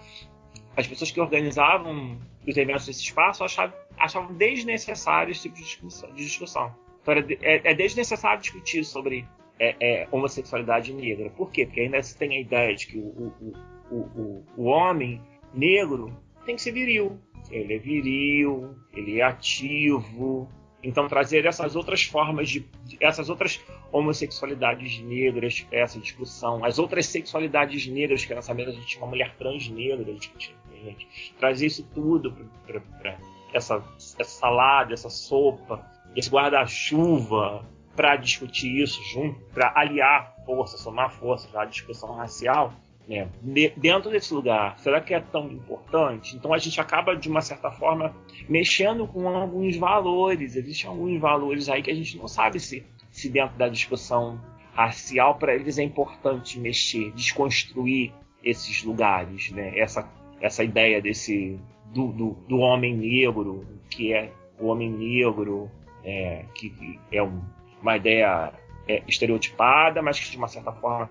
as 0.77 0.85
pessoas 0.87 1.09
que 1.09 1.19
organizavam 1.19 2.19
os 2.47 2.55
eventos 2.55 2.85
desse 2.85 3.01
espaço 3.01 3.43
achavam, 3.43 3.75
achavam 3.97 4.33
desnecessário 4.35 5.31
esse 5.31 5.41
tipo 5.41 5.55
de 5.55 6.23
discussão. 6.23 6.73
Então 7.01 7.13
é, 7.41 7.71
é, 7.71 7.73
desnecessário 7.73 8.39
discutir 8.39 8.83
sobre 8.83 9.27
é, 9.59 9.75
é, 9.79 10.07
homossexualidade 10.11 10.93
negra. 10.93 11.31
Por 11.31 11.49
quê? 11.51 11.65
Porque 11.65 11.81
ainda 11.81 12.01
se 12.03 12.15
tem 12.15 12.35
a 12.35 12.39
ideia 12.39 12.75
de 12.75 12.87
que 12.87 12.97
o, 12.99 13.33
o, 13.41 13.53
o, 13.89 14.45
o, 14.55 14.63
homem 14.65 15.19
negro 15.51 16.15
tem 16.45 16.55
que 16.55 16.61
ser 16.61 16.71
viril. 16.71 17.19
Ele 17.49 17.73
é 17.73 17.77
viril, 17.79 18.75
ele 18.93 19.19
é 19.19 19.23
ativo, 19.23 20.47
então 20.83 21.07
trazer 21.07 21.45
essas 21.45 21.75
outras 21.75 22.03
formas 22.03 22.49
de, 22.49 22.65
essas 22.99 23.29
outras 23.29 23.59
homossexualidades 23.91 24.99
negras 24.99 25.65
essa 25.71 25.99
discussão, 25.99 26.63
as 26.63 26.77
outras 26.77 27.07
sexualidades 27.07 27.87
negras 27.87 28.25
que 28.25 28.33
nessa 28.33 28.53
mesa 28.53 28.71
a 28.71 28.73
gente 28.73 28.87
tinha 28.87 29.01
uma 29.01 29.09
mulher 29.09 29.35
trans 29.37 29.67
negra 29.69 30.13
discutindo, 30.13 30.55
gente. 30.83 31.33
trazer 31.39 31.67
isso 31.67 31.83
tudo 31.93 32.31
para 32.65 33.17
essa, 33.53 33.83
essa 33.97 34.23
salada, 34.23 34.93
essa 34.93 35.09
sopa, 35.09 35.85
esse 36.15 36.29
guarda-chuva 36.29 37.65
para 37.95 38.15
discutir 38.15 38.81
isso 38.81 39.01
junto, 39.11 39.39
para 39.53 39.73
aliar 39.75 40.35
força, 40.45 40.77
somar 40.77 41.11
forças 41.11 41.53
à 41.55 41.65
discussão 41.65 42.13
racial, 42.13 42.73
né, 43.07 43.29
dentro 43.77 44.11
desse 44.11 44.33
lugar, 44.33 44.77
será 44.79 44.99
que 44.99 45.13
é 45.13 45.19
tão 45.21 45.49
importante? 45.49 46.35
Então 46.35 46.53
a 46.53 46.57
gente 46.57 46.79
acaba, 46.81 47.15
de 47.15 47.29
uma 47.29 47.41
certa 47.41 47.71
forma, 47.71 48.13
mexendo 48.49 49.07
com 49.07 49.29
alguns 49.29 49.77
valores. 49.77 50.55
Existem 50.55 50.89
alguns 50.89 51.19
valores 51.19 51.69
aí 51.69 51.81
que 51.81 51.89
a 51.89 51.95
gente 51.95 52.17
não 52.17 52.27
sabe 52.27 52.59
se, 52.59 52.85
se 53.09 53.29
dentro 53.29 53.57
da 53.57 53.69
discussão 53.69 54.39
racial, 54.73 55.35
para 55.35 55.55
eles 55.55 55.79
é 55.79 55.83
importante 55.83 56.59
mexer, 56.59 57.11
desconstruir 57.13 58.13
esses 58.43 58.83
lugares, 58.83 59.51
né? 59.51 59.79
essa, 59.79 60.07
essa 60.41 60.63
ideia 60.63 61.01
desse 61.01 61.59
do, 61.93 62.11
do, 62.11 62.31
do 62.47 62.57
homem 62.57 62.95
negro, 62.95 63.65
que 63.89 64.13
é 64.13 64.31
o 64.59 64.67
homem 64.67 64.91
negro, 64.91 65.69
é, 66.03 66.45
que 66.53 66.99
é 67.11 67.21
um, 67.23 67.41
uma 67.81 67.97
ideia 67.97 68.53
é, 68.87 69.03
estereotipada, 69.07 70.01
mas 70.01 70.19
que 70.19 70.31
de 70.31 70.37
uma 70.37 70.47
certa 70.47 70.71
forma 70.71 71.09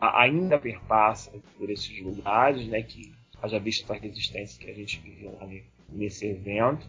ainda 0.00 0.58
perpassa 0.58 1.30
por 1.56 1.70
esses 1.70 2.02
lugares, 2.02 2.66
né, 2.66 2.82
que 2.82 3.12
haja 3.40 3.58
visto 3.58 3.92
a 3.92 3.96
resistência 3.96 4.60
que 4.64 4.70
a 4.70 4.74
gente 4.74 5.00
viveu 5.00 5.36
ali 5.40 5.64
nesse 5.88 6.26
evento. 6.26 6.88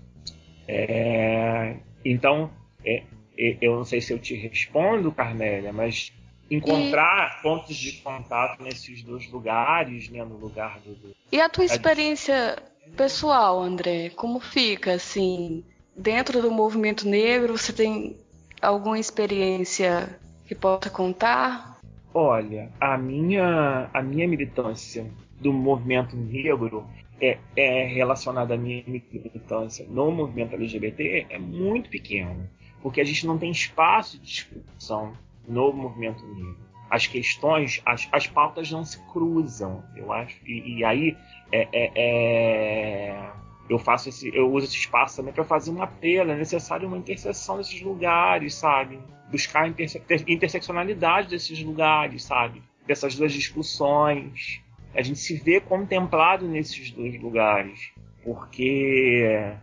É, 0.68 1.78
então, 2.04 2.52
é, 2.84 3.04
é, 3.38 3.58
eu 3.62 3.76
não 3.76 3.86
sei 3.86 4.02
se 4.02 4.14
eu 4.14 4.20
te 4.20 4.36
respondo, 4.36 5.12
Carmélia, 5.12 5.72
mas 5.74 6.14
encontrar 6.50 7.38
e... 7.40 7.44
pontos 7.44 7.76
de 7.76 7.94
contato 7.94 8.62
nesses 8.62 9.04
dois 9.04 9.30
lugares, 9.30 10.10
né, 10.10 10.24
no 10.24 10.38
lugar 10.38 10.80
do, 10.80 10.96
do... 10.96 11.16
E 11.32 11.40
a 11.40 11.50
tua 11.50 11.66
experiência 11.66 12.58
pessoal, 12.96 13.62
André, 13.62 14.10
como 14.10 14.40
fica 14.40 14.94
assim, 14.94 15.64
dentro 15.96 16.42
do 16.42 16.52
movimento 16.52 17.08
negro, 17.08 17.58
você 17.58 17.72
tem 17.72 18.18
alguma 18.62 19.00
experiência 19.00 20.20
que 20.48 20.56
possa 20.56 20.90
contar? 20.90 21.80
Olha, 22.14 22.72
a 22.80 22.98
minha, 22.98 23.90
a 23.94 24.02
minha 24.02 24.28
militância 24.28 25.06
do 25.40 25.54
movimento 25.54 26.16
negro 26.16 26.86
é, 27.22 27.38
é 27.56 27.86
relacionada 27.86 28.56
à 28.56 28.58
minha 28.58 28.84
militância 28.86 29.86
no 29.88 30.12
movimento 30.12 30.56
LGBT 30.56 31.28
é 31.30 31.38
muito 31.38 31.90
pequena, 31.90 32.50
porque 32.82 33.00
a 33.00 33.04
gente 33.04 33.28
não 33.28 33.38
tem 33.38 33.52
espaço 33.52 34.18
de 34.18 34.26
discussão 34.26 35.14
no 35.50 35.74
movimento 35.74 36.26
negro. 36.28 36.58
As 36.90 37.06
questões, 37.06 37.82
as, 37.86 38.08
as 38.12 38.28
pautas 38.28 38.72
não 38.72 38.84
se 38.84 39.00
cruzam, 39.12 39.84
eu 39.96 40.12
acho. 40.12 40.38
E, 40.46 40.78
e 40.78 40.86
aí 40.86 41.18
é, 41.52 41.68
é, 41.72 41.92
é 41.96 43.32
eu 43.70 43.78
faço 43.78 44.10
esse, 44.10 44.36
eu 44.36 44.52
uso 44.52 44.66
esse 44.66 44.76
espaço 44.76 45.18
também 45.18 45.32
para 45.32 45.44
fazer 45.44 45.70
uma 45.70 45.84
apelo. 45.84 46.32
É 46.32 46.36
necessário 46.36 46.88
uma 46.88 46.98
interseção 46.98 47.58
desses 47.58 47.80
lugares, 47.82 48.56
sabe? 48.56 49.00
Buscar 49.30 49.64
a 49.64 49.68
interse 49.68 50.02
interseccionalidade 50.28 51.30
desses 51.30 51.62
lugares, 51.62 52.24
sabe? 52.24 52.64
Dessas 52.88 53.16
duas 53.16 53.32
discussões. 53.32 54.60
A 54.96 55.04
gente 55.04 55.20
se 55.20 55.36
vê 55.36 55.62
contemplado 55.62 56.48
nesses 56.48 56.90
dois 56.90 57.22
lugares, 57.22 57.92
porque 58.24 59.54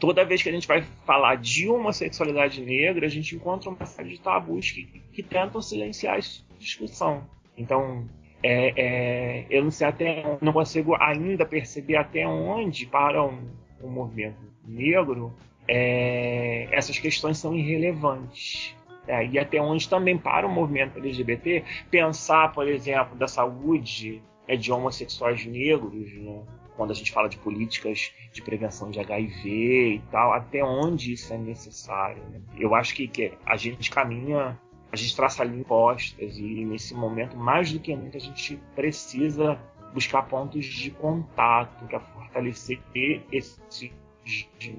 toda 0.00 0.24
vez 0.24 0.42
que 0.42 0.48
a 0.48 0.52
gente 0.52 0.66
vai 0.66 0.82
falar 1.04 1.36
de 1.36 1.68
homossexualidade 1.68 2.62
negra, 2.62 3.04
a 3.04 3.10
gente 3.10 3.36
encontra 3.36 3.68
uma 3.68 3.84
série 3.84 4.10
de 4.10 4.20
tabus 4.20 4.70
que, 4.70 5.02
que 5.16 5.22
tentam 5.22 5.62
silenciar 5.62 6.18
essa 6.18 6.42
discussão. 6.58 7.24
Então, 7.56 8.06
é, 8.42 8.72
é, 8.76 9.46
eu 9.48 9.64
não 9.64 9.70
sei 9.70 9.86
até, 9.86 10.36
não 10.42 10.52
consigo 10.52 10.94
ainda 11.00 11.46
perceber 11.46 11.96
até 11.96 12.26
onde 12.28 12.84
para 12.84 13.24
um, 13.24 13.48
um 13.82 13.88
movimento 13.88 14.36
negro 14.62 15.34
é, 15.66 16.68
essas 16.70 16.98
questões 16.98 17.38
são 17.38 17.54
irrelevantes. 17.54 18.76
É, 19.08 19.24
e 19.24 19.38
até 19.38 19.60
onde 19.60 19.88
também 19.88 20.18
para 20.18 20.46
o 20.46 20.50
movimento 20.50 20.98
LGBT 20.98 21.64
pensar, 21.90 22.52
por 22.52 22.68
exemplo, 22.68 23.16
da 23.16 23.28
saúde 23.28 24.20
é, 24.48 24.56
de 24.56 24.70
homossexuais 24.72 25.46
negros, 25.46 26.12
né? 26.14 26.42
quando 26.76 26.90
a 26.90 26.94
gente 26.94 27.10
fala 27.12 27.28
de 27.28 27.38
políticas 27.38 28.12
de 28.32 28.42
prevenção 28.42 28.90
de 28.90 29.00
HIV 29.00 29.94
e 29.94 30.02
tal, 30.10 30.32
até 30.32 30.62
onde 30.62 31.12
isso 31.12 31.32
é 31.32 31.38
necessário. 31.38 32.22
Né? 32.24 32.40
Eu 32.58 32.74
acho 32.74 32.94
que, 32.94 33.08
que 33.08 33.32
a 33.46 33.56
gente 33.56 33.90
caminha 33.90 34.58
a 34.96 34.98
gente 34.98 35.14
traça 35.14 35.44
impostas 35.44 36.38
e 36.38 36.64
nesse 36.64 36.94
momento, 36.94 37.36
mais 37.36 37.70
do 37.70 37.78
que 37.78 37.94
nunca, 37.94 38.16
a 38.16 38.20
gente 38.20 38.58
precisa 38.74 39.58
buscar 39.92 40.22
pontos 40.22 40.64
de 40.64 40.90
contato 40.90 41.84
para 41.84 42.00
fortalecer 42.00 42.80
esses 43.30 43.92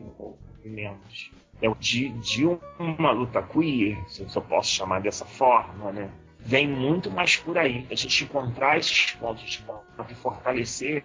movimentos. 0.10 1.32
É, 1.62 1.70
de, 1.80 2.10
de 2.10 2.46
uma 2.78 3.12
luta 3.12 3.42
queer, 3.42 3.98
se 4.08 4.28
eu 4.36 4.42
posso 4.42 4.72
chamar 4.72 5.02
dessa 5.02 5.26
forma, 5.26 5.92
né? 5.92 6.10
vem 6.40 6.68
muito 6.68 7.10
mais 7.12 7.36
por 7.38 7.58
aí. 7.58 7.86
A 7.90 7.96
gente 7.96 8.24
encontrar 8.24 8.78
esses 8.78 9.12
pontos 9.12 9.44
de 9.44 9.60
contato 9.60 10.12
e 10.12 10.16
fortalecer 10.16 11.04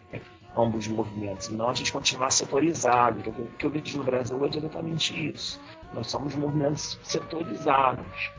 ambos 0.56 0.86
os 0.86 0.92
movimentos, 0.92 1.48
não 1.48 1.70
a 1.70 1.74
gente 1.74 1.92
continuar 1.92 2.30
setorizado. 2.30 3.20
O 3.30 3.46
que 3.56 3.64
eu 3.64 3.70
vejo 3.70 3.98
no 3.98 4.04
Brasil 4.04 4.44
é 4.44 4.48
exatamente 4.48 5.30
isso. 5.30 5.60
Nós 5.94 6.08
somos 6.08 6.34
movimentos 6.34 6.98
setorizados 7.02 8.30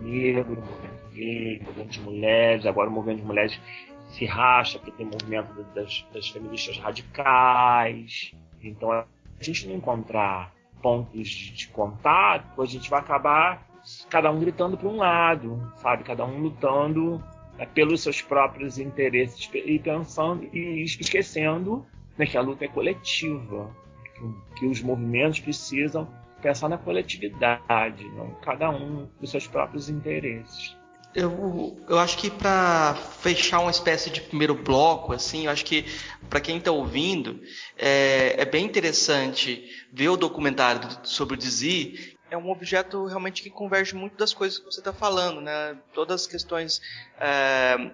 negro, 0.00 0.56
movimento 0.56 1.10
gay, 1.12 1.60
movimento 1.60 1.90
de 1.90 2.00
mulheres, 2.00 2.66
agora 2.66 2.88
o 2.88 2.92
movimento 2.92 3.20
de 3.20 3.26
mulheres 3.26 3.60
se 4.08 4.24
racha, 4.24 4.78
porque 4.78 4.92
tem 4.92 5.06
movimento 5.06 5.62
das, 5.74 6.04
das 6.12 6.28
feministas 6.28 6.78
radicais. 6.78 8.32
Então, 8.62 8.90
a 8.90 9.06
gente 9.40 9.68
não 9.68 9.76
encontrar 9.76 10.52
pontos 10.82 11.28
de 11.28 11.68
contato, 11.68 12.60
a 12.60 12.66
gente 12.66 12.90
vai 12.90 13.00
acabar 13.00 13.66
cada 14.08 14.30
um 14.30 14.40
gritando 14.40 14.76
para 14.76 14.88
um 14.88 14.96
lado, 14.96 15.72
sabe? 15.76 16.04
Cada 16.04 16.24
um 16.24 16.38
lutando 16.38 17.22
né, 17.56 17.66
pelos 17.66 18.02
seus 18.02 18.20
próprios 18.20 18.78
interesses 18.78 19.48
e 19.54 19.78
pensando 19.78 20.44
e 20.52 20.82
esquecendo 20.82 21.86
né, 22.18 22.26
que 22.26 22.36
a 22.36 22.40
luta 22.40 22.64
é 22.64 22.68
coletiva, 22.68 23.70
que, 24.14 24.58
que 24.60 24.66
os 24.66 24.82
movimentos 24.82 25.40
precisam 25.40 26.08
pensar 26.40 26.68
na 26.68 26.78
coletividade, 26.78 28.04
não 28.16 28.34
cada 28.42 28.70
um 28.70 29.08
dos 29.20 29.30
seus 29.30 29.46
próprios 29.46 29.88
interesses. 29.88 30.76
Eu, 31.12 31.76
eu 31.88 31.98
acho 31.98 32.16
que 32.18 32.30
para 32.30 32.94
fechar 32.94 33.58
uma 33.60 33.70
espécie 33.70 34.10
de 34.10 34.20
primeiro 34.20 34.54
bloco, 34.54 35.12
assim, 35.12 35.46
eu 35.46 35.50
acho 35.50 35.64
que 35.64 35.84
para 36.28 36.40
quem 36.40 36.58
está 36.58 36.70
ouvindo, 36.70 37.40
é, 37.76 38.36
é, 38.38 38.44
bem 38.44 38.64
interessante 38.64 39.68
ver 39.92 40.08
o 40.08 40.16
documentário 40.16 40.80
sobre 41.02 41.34
o 41.34 41.36
Dizzy. 41.36 42.16
É 42.30 42.36
um 42.36 42.48
objeto 42.48 43.06
realmente 43.06 43.42
que 43.42 43.50
converge 43.50 43.92
muito 43.96 44.16
das 44.16 44.32
coisas 44.32 44.60
que 44.60 44.64
você 44.64 44.78
está 44.78 44.92
falando, 44.92 45.40
né? 45.40 45.76
Todas 45.92 46.20
as 46.20 46.26
questões 46.28 46.80
é, 47.18 47.90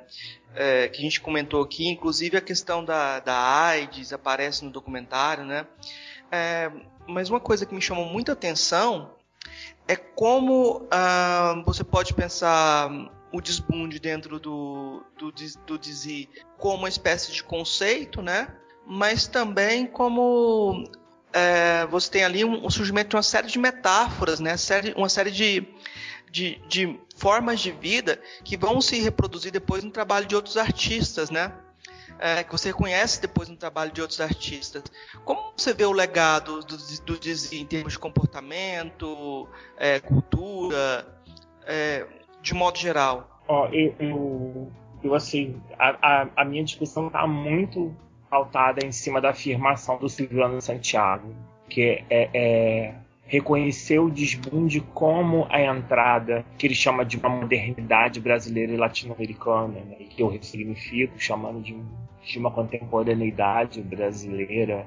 é, 0.54 0.88
que 0.88 0.98
a 0.98 1.02
gente 1.02 1.22
comentou 1.22 1.62
aqui, 1.62 1.88
inclusive 1.88 2.36
a 2.36 2.42
questão 2.42 2.84
da, 2.84 3.18
da 3.20 3.34
AIDS 3.34 4.12
aparece 4.12 4.62
no 4.62 4.70
documentário, 4.70 5.42
né? 5.42 5.66
É, 6.30 6.70
mas 7.06 7.30
uma 7.30 7.40
coisa 7.40 7.64
que 7.64 7.74
me 7.74 7.80
chamou 7.80 8.06
muita 8.06 8.32
atenção 8.32 9.10
é 9.86 9.94
como 9.94 10.86
ah, 10.90 11.62
você 11.64 11.84
pode 11.84 12.12
pensar 12.14 12.90
o 13.32 13.40
desbunde 13.40 13.98
dentro 13.98 14.40
do, 14.40 15.04
do, 15.16 15.32
do 15.66 15.78
Dizzy 15.78 16.28
como 16.56 16.78
uma 16.78 16.88
espécie 16.88 17.32
de 17.32 17.42
conceito, 17.42 18.22
né? 18.22 18.48
Mas 18.86 19.26
também 19.26 19.86
como 19.86 20.84
é, 21.32 21.86
você 21.86 22.10
tem 22.10 22.24
ali 22.24 22.44
um, 22.44 22.66
um, 22.66 22.70
surgimento 22.70 23.10
de 23.10 23.16
uma 23.16 23.22
série 23.22 23.48
de 23.48 23.58
metáforas, 23.58 24.40
né? 24.40 24.56
Série, 24.56 24.92
uma 24.94 25.08
série 25.08 25.30
de, 25.30 25.66
de, 26.30 26.60
de 26.68 26.98
formas 27.16 27.60
de 27.60 27.72
vida 27.72 28.20
que 28.44 28.56
vão 28.56 28.80
se 28.80 28.98
reproduzir 29.00 29.52
depois 29.52 29.84
no 29.84 29.90
trabalho 29.90 30.26
de 30.26 30.34
outros 30.34 30.56
artistas, 30.56 31.30
né? 31.30 31.52
É, 32.18 32.42
que 32.42 32.52
você 32.52 32.68
reconhece 32.68 33.20
depois 33.20 33.48
no 33.48 33.56
trabalho 33.56 33.92
de 33.92 34.00
outros 34.00 34.20
artistas. 34.20 34.82
Como 35.24 35.52
você 35.56 35.72
vê 35.72 35.84
o 35.84 35.92
legado 35.92 36.60
do, 36.60 36.76
do 37.04 37.18
Dizzy 37.18 37.60
em 37.60 37.66
termos 37.66 37.94
de 37.94 37.98
comportamento, 37.98 39.48
é, 39.76 40.00
cultura, 40.00 41.06
é, 41.66 42.06
de 42.40 42.54
modo 42.54 42.78
geral? 42.78 43.42
Ó, 43.48 43.68
eu, 43.68 43.94
eu, 43.98 44.72
eu, 45.02 45.14
assim, 45.14 45.60
a, 45.78 46.22
a, 46.22 46.28
a 46.36 46.44
minha 46.44 46.64
discussão 46.64 47.08
está 47.08 47.26
muito 47.26 47.94
pautada 48.28 48.84
em 48.84 48.92
cima 48.92 49.20
da 49.20 49.30
afirmação 49.30 49.98
do 49.98 50.08
Silvano 50.08 50.60
Santiago, 50.60 51.34
que 51.68 52.04
é, 52.10 52.30
é 52.34 52.94
reconhecer 53.26 53.98
o 53.98 54.08
desbunde 54.08 54.80
como 54.80 55.46
a 55.50 55.60
entrada 55.60 56.44
que 56.56 56.66
ele 56.66 56.74
chama 56.74 57.04
de 57.04 57.16
uma 57.16 57.28
modernidade 57.28 58.20
brasileira 58.20 58.72
e 58.72 58.76
latino-americana, 58.76 59.80
né, 59.80 59.96
que 60.08 60.22
eu 60.22 60.28
ressignifico 60.28 61.18
chamando 61.18 61.60
de, 61.60 61.76
de 62.26 62.38
uma 62.38 62.50
contemporaneidade 62.50 63.80
brasileira 63.82 64.86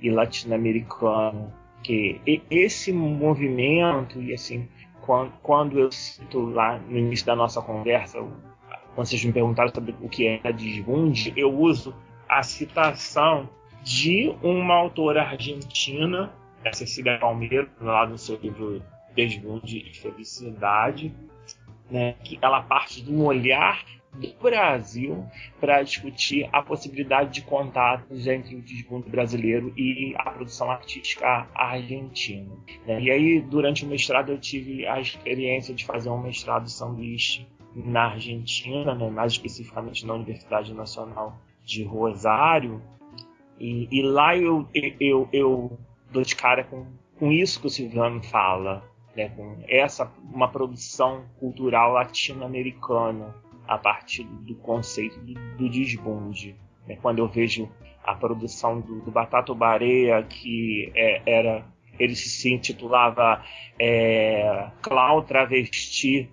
e 0.00 0.10
latino-americana. 0.10 1.52
Que 1.82 2.20
esse 2.50 2.92
movimento, 2.92 4.20
e 4.20 4.34
assim, 4.34 4.68
quando, 5.02 5.32
quando 5.42 5.78
eu 5.78 5.90
cito 5.90 6.40
lá 6.40 6.78
no 6.78 6.98
início 6.98 7.26
da 7.26 7.36
nossa 7.36 7.62
conversa, 7.62 8.18
quando 8.94 9.06
vocês 9.06 9.24
me 9.24 9.32
perguntaram 9.32 9.72
sobre 9.72 9.94
o 10.00 10.08
que 10.08 10.26
é 10.26 10.52
desbunde, 10.52 11.32
eu 11.36 11.52
uso 11.52 11.94
a 12.28 12.42
citação 12.42 13.48
de 13.82 14.34
uma 14.42 14.74
autora 14.74 15.22
argentina 15.22 16.32
a 16.68 16.72
Cecília 16.72 17.18
Palmeiro, 17.18 17.68
lá 17.80 18.06
no 18.06 18.18
seu 18.18 18.36
livro 18.36 18.82
Desbunde 19.14 19.78
e 19.78 19.94
Felicidade, 19.94 21.14
né, 21.90 22.14
que 22.24 22.38
ela 22.42 22.62
parte 22.62 23.02
de 23.02 23.12
um 23.12 23.24
olhar 23.24 23.84
Brasil 24.40 25.24
para 25.60 25.82
discutir 25.82 26.48
a 26.52 26.62
possibilidade 26.62 27.32
de 27.32 27.42
contatos 27.42 28.26
entre 28.26 28.56
o 28.56 28.62
desbunde 28.62 29.10
brasileiro 29.10 29.72
e 29.76 30.14
a 30.16 30.30
produção 30.30 30.70
artística 30.70 31.48
argentina. 31.54 32.52
Né? 32.86 33.00
E 33.02 33.10
aí, 33.10 33.40
durante 33.40 33.84
o 33.84 33.88
mestrado, 33.88 34.32
eu 34.32 34.38
tive 34.38 34.86
a 34.86 35.00
experiência 35.00 35.74
de 35.74 35.84
fazer 35.84 36.08
um 36.08 36.22
mestrado 36.22 36.68
sanduíche 36.68 37.46
na 37.74 38.12
Argentina, 38.12 38.94
né? 38.94 39.10
mais 39.10 39.32
especificamente 39.32 40.06
na 40.06 40.14
Universidade 40.14 40.72
Nacional 40.72 41.38
de 41.64 41.82
Rosário. 41.82 42.80
E, 43.58 43.88
e 43.90 44.02
lá 44.02 44.36
eu, 44.36 44.68
eu, 45.00 45.28
eu 45.32 45.78
dou 46.10 46.22
de 46.22 46.36
cara 46.36 46.64
com, 46.64 46.86
com 47.18 47.32
isso 47.32 47.60
que 47.60 47.66
o 47.66 47.70
Silviano 47.70 48.22
fala, 48.22 48.82
né, 49.16 49.30
com 49.30 49.64
essa 49.66 50.12
uma 50.32 50.48
produção 50.48 51.24
cultural 51.40 51.92
latino-americana 51.92 53.34
a 53.66 53.78
partir 53.78 54.24
do 54.24 54.54
conceito 54.56 55.18
do, 55.20 55.34
do 55.56 55.68
desbunde. 55.68 56.56
Né, 56.86 56.96
quando 57.00 57.18
eu 57.18 57.28
vejo 57.28 57.68
a 58.04 58.14
produção 58.14 58.80
do, 58.80 59.00
do 59.00 59.10
Batata 59.10 59.52
Barea, 59.54 60.22
que 60.22 60.92
é, 60.94 61.22
era 61.26 61.64
ele 61.98 62.14
se 62.14 62.52
intitulava 62.52 63.42
é, 63.78 64.68
Clau 64.82 65.22
Travesti 65.22 66.30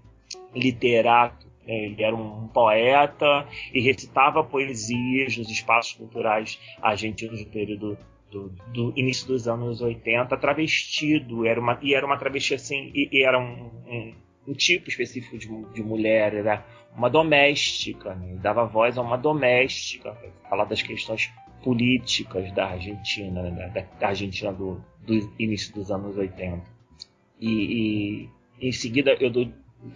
Literato. 0.54 1.48
Né, 1.66 1.86
ele 1.86 2.04
era 2.04 2.16
um 2.16 2.48
poeta 2.50 3.48
e 3.74 3.80
recitava 3.82 4.44
poesias 4.44 5.38
nos 5.38 5.50
espaços 5.50 5.94
culturais 5.94 6.60
argentinos 6.82 7.44
do 7.44 7.50
período 7.50 7.98
do, 8.30 8.50
do, 8.74 8.94
início 8.98 9.28
dos 9.28 9.48
anos 9.48 9.80
80, 9.80 10.36
travestido, 10.38 11.46
era 11.46 11.60
uma, 11.60 11.78
e 11.82 11.94
era 11.94 12.04
uma 12.06 12.18
travesti 12.18 12.56
assim, 12.56 12.92
e, 12.94 13.08
e 13.12 13.24
era 13.24 13.40
um, 13.40 13.70
um, 13.88 14.14
um, 14.48 14.54
tipo 14.54 14.90
específico 14.90 15.38
de, 15.38 15.48
de, 15.74 15.84
mulher, 15.84 16.34
era 16.34 16.66
uma 16.96 17.10
doméstica, 17.10 18.14
né? 18.16 18.36
dava 18.42 18.66
voz 18.66 18.98
a 18.98 19.02
uma 19.02 19.18
doméstica, 19.18 20.16
falar 20.50 20.66
das 20.66 20.82
questões 20.82 21.32
políticas 21.64 22.52
da 22.52 22.68
Argentina, 22.68 23.44
né? 23.44 23.70
da, 23.70 23.82
da, 24.00 24.08
Argentina 24.08 24.52
do, 24.52 24.84
do, 25.06 25.34
início 25.40 25.74
dos 25.74 25.90
anos 25.92 26.18
80. 26.18 26.62
E, 27.40 28.30
e 28.60 28.68
em 28.68 28.72
seguida 28.72 29.16
eu 29.20 29.30
dou 29.30 29.48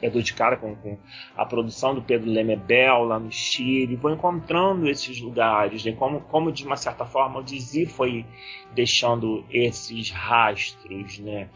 eu 0.01 0.11
dou 0.11 0.21
de 0.21 0.33
cara 0.33 0.57
com, 0.57 0.75
com, 0.75 0.97
a 1.35 1.45
produção 1.45 1.95
do 1.95 2.01
Pedro 2.01 2.29
Lemebel 2.29 3.05
lá 3.05 3.19
no 3.19 3.31
Chile, 3.31 3.95
vou 3.95 4.11
encontrando 4.11 4.89
esses 4.89 5.21
lugares, 5.21 5.83
né? 5.85 5.93
como, 5.93 6.21
como 6.21 6.51
de 6.51 6.65
uma 6.65 6.75
certa 6.75 7.05
forma 7.05 7.39
o 7.39 7.43
Dizzy 7.43 7.85
foi 7.85 8.25
deixando 8.73 9.45
esses 9.49 10.11
rastros, 10.11 11.19
né? 11.19 11.49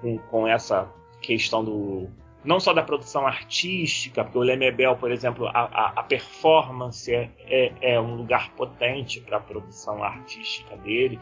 com, 0.00 0.18
com 0.18 0.46
essa 0.46 0.92
questão 1.20 1.64
do 1.64 2.08
não 2.44 2.60
só 2.60 2.72
da 2.72 2.82
produção 2.82 3.26
artística, 3.26 4.22
porque 4.22 4.38
o 4.38 4.42
Lemebel, 4.42 4.96
por 4.96 5.10
exemplo, 5.10 5.46
a, 5.48 5.60
a, 5.60 5.92
a 5.96 6.02
performance 6.02 7.12
é, 7.12 7.30
é, 7.46 7.72
é, 7.94 8.00
um 8.00 8.14
lugar 8.14 8.50
potente 8.52 9.20
para 9.20 9.38
a 9.38 9.40
produção 9.40 10.02
artística 10.02 10.76
dele, 10.76 11.18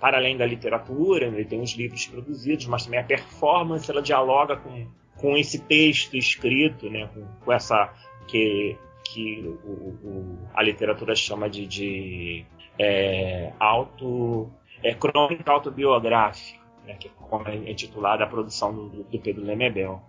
para 0.00 0.18
além 0.18 0.36
da 0.36 0.44
literatura, 0.44 1.26
ele 1.26 1.44
tem 1.44 1.60
os 1.60 1.72
livros 1.72 2.06
produzidos, 2.06 2.66
mas 2.66 2.84
também 2.84 3.00
a 3.00 3.04
performance 3.04 3.90
ela 3.90 4.02
dialoga 4.02 4.56
com 4.56 4.86
com 5.16 5.36
esse 5.36 5.58
texto 5.58 6.16
escrito, 6.16 6.90
né, 6.90 7.08
com, 7.12 7.26
com 7.44 7.52
essa 7.52 7.92
que, 8.28 8.76
que 9.04 9.40
o, 9.64 9.70
o, 9.70 10.38
a 10.54 10.62
literatura 10.62 11.14
chama 11.14 11.48
de, 11.48 11.66
de 11.66 12.46
é, 12.78 13.52
auto, 13.58 14.50
é, 14.82 14.94
crônica 14.94 15.50
autobiográfica, 15.50 16.60
né, 16.86 16.94
que 16.94 17.08
é 17.08 17.50
é 17.50 17.70
intitulada 17.70 18.24
a 18.24 18.26
produção 18.26 18.74
do, 18.74 19.04
do 19.04 19.18
Pedro 19.18 19.44
Lemebel. 19.44 20.00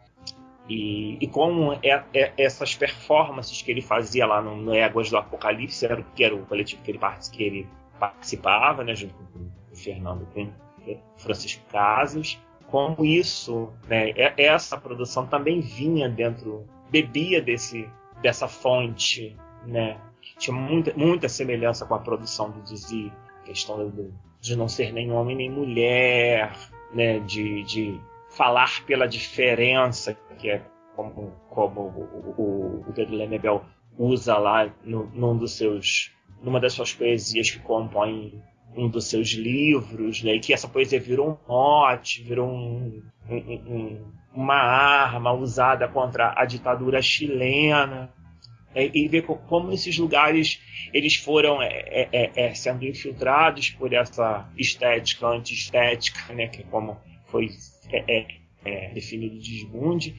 E, 0.69 1.17
e 1.21 1.27
como 1.27 1.73
é, 1.81 2.03
é, 2.13 2.33
essas 2.37 2.75
performances 2.75 3.61
que 3.61 3.71
ele 3.71 3.81
fazia 3.81 4.25
lá 4.25 4.41
no, 4.41 4.55
no 4.55 4.73
Éguas 4.73 5.09
do 5.09 5.17
Apocalipse, 5.17 5.85
era, 5.85 6.03
que 6.15 6.23
era 6.23 6.35
o 6.35 6.45
coletivo 6.45 6.81
que 6.83 6.91
ele, 6.91 6.99
que 7.31 7.43
ele 7.43 7.67
participava, 7.99 8.83
né, 8.83 8.95
junto 8.95 9.13
com 9.13 9.49
o 9.71 9.75
Fernando 9.75 10.27
com 10.33 10.49
Francisco 11.17 11.63
Casas, 11.71 12.39
como 12.67 13.05
isso, 13.05 13.71
né, 13.87 14.13
essa 14.37 14.77
produção 14.77 15.25
também 15.25 15.61
vinha 15.61 16.09
dentro, 16.09 16.65
bebia 16.89 17.41
desse, 17.41 17.89
dessa 18.21 18.47
fonte, 18.47 19.35
né, 19.65 19.97
que 20.21 20.37
tinha 20.37 20.55
muita, 20.55 20.93
muita 20.95 21.29
semelhança 21.29 21.85
com 21.85 21.95
a 21.95 21.99
produção 21.99 22.51
do 22.51 22.61
Dizzy, 22.61 23.11
questão 23.45 23.89
de, 23.89 24.09
de 24.41 24.55
não 24.57 24.67
ser 24.67 24.91
nem 24.91 25.11
homem 25.11 25.35
nem 25.35 25.49
mulher, 25.49 26.53
né, 26.93 27.19
de, 27.19 27.63
de 27.63 28.01
falar 28.37 28.85
pela 28.85 29.07
diferença, 29.07 30.15
que 30.37 30.49
é 30.49 30.61
como, 30.95 31.33
como 31.49 31.81
o, 31.81 32.35
o, 32.37 32.89
o 32.89 32.93
Pedro 32.93 33.15
Lemebel 33.15 33.65
usa 33.97 34.37
lá 34.37 34.71
no, 34.83 35.07
num 35.07 35.35
dos 35.35 35.57
seus, 35.57 36.11
numa 36.41 36.59
das 36.59 36.73
suas 36.73 36.93
poesias 36.93 37.49
que 37.49 37.59
compõem 37.59 38.41
um 38.75 38.87
dos 38.87 39.09
seus 39.09 39.29
livros, 39.29 40.21
né, 40.21 40.35
e 40.35 40.39
que 40.39 40.53
essa 40.53 40.67
poesia 40.67 40.99
virou 40.99 41.31
um 41.31 41.51
mote, 41.51 42.21
virou 42.21 42.47
um, 42.47 43.01
um, 43.27 43.35
um, 43.35 44.13
uma 44.33 44.55
arma 44.55 45.33
usada 45.33 45.87
contra 45.87 46.33
a 46.37 46.45
ditadura 46.45 47.01
chilena. 47.01 48.13
É, 48.75 48.91
e 48.93 49.07
ver 49.07 49.23
como 49.23 49.71
esses 49.71 49.97
lugares 49.97 50.61
eles 50.93 51.15
foram 51.15 51.61
é, 51.61 51.67
é, 51.87 52.09
é, 52.11 52.31
é 52.47 52.53
sendo 52.53 52.85
infiltrados 52.85 53.71
por 53.71 53.91
essa 53.91 54.47
estética 54.55 55.25
antiestética, 55.25 56.33
né, 56.33 56.47
que 56.47 56.61
é 56.61 56.65
como 56.65 56.97
foi 57.25 57.49
é, 57.91 58.89
definido 58.93 59.35
o 59.35 59.39
desbunde, 59.39 60.15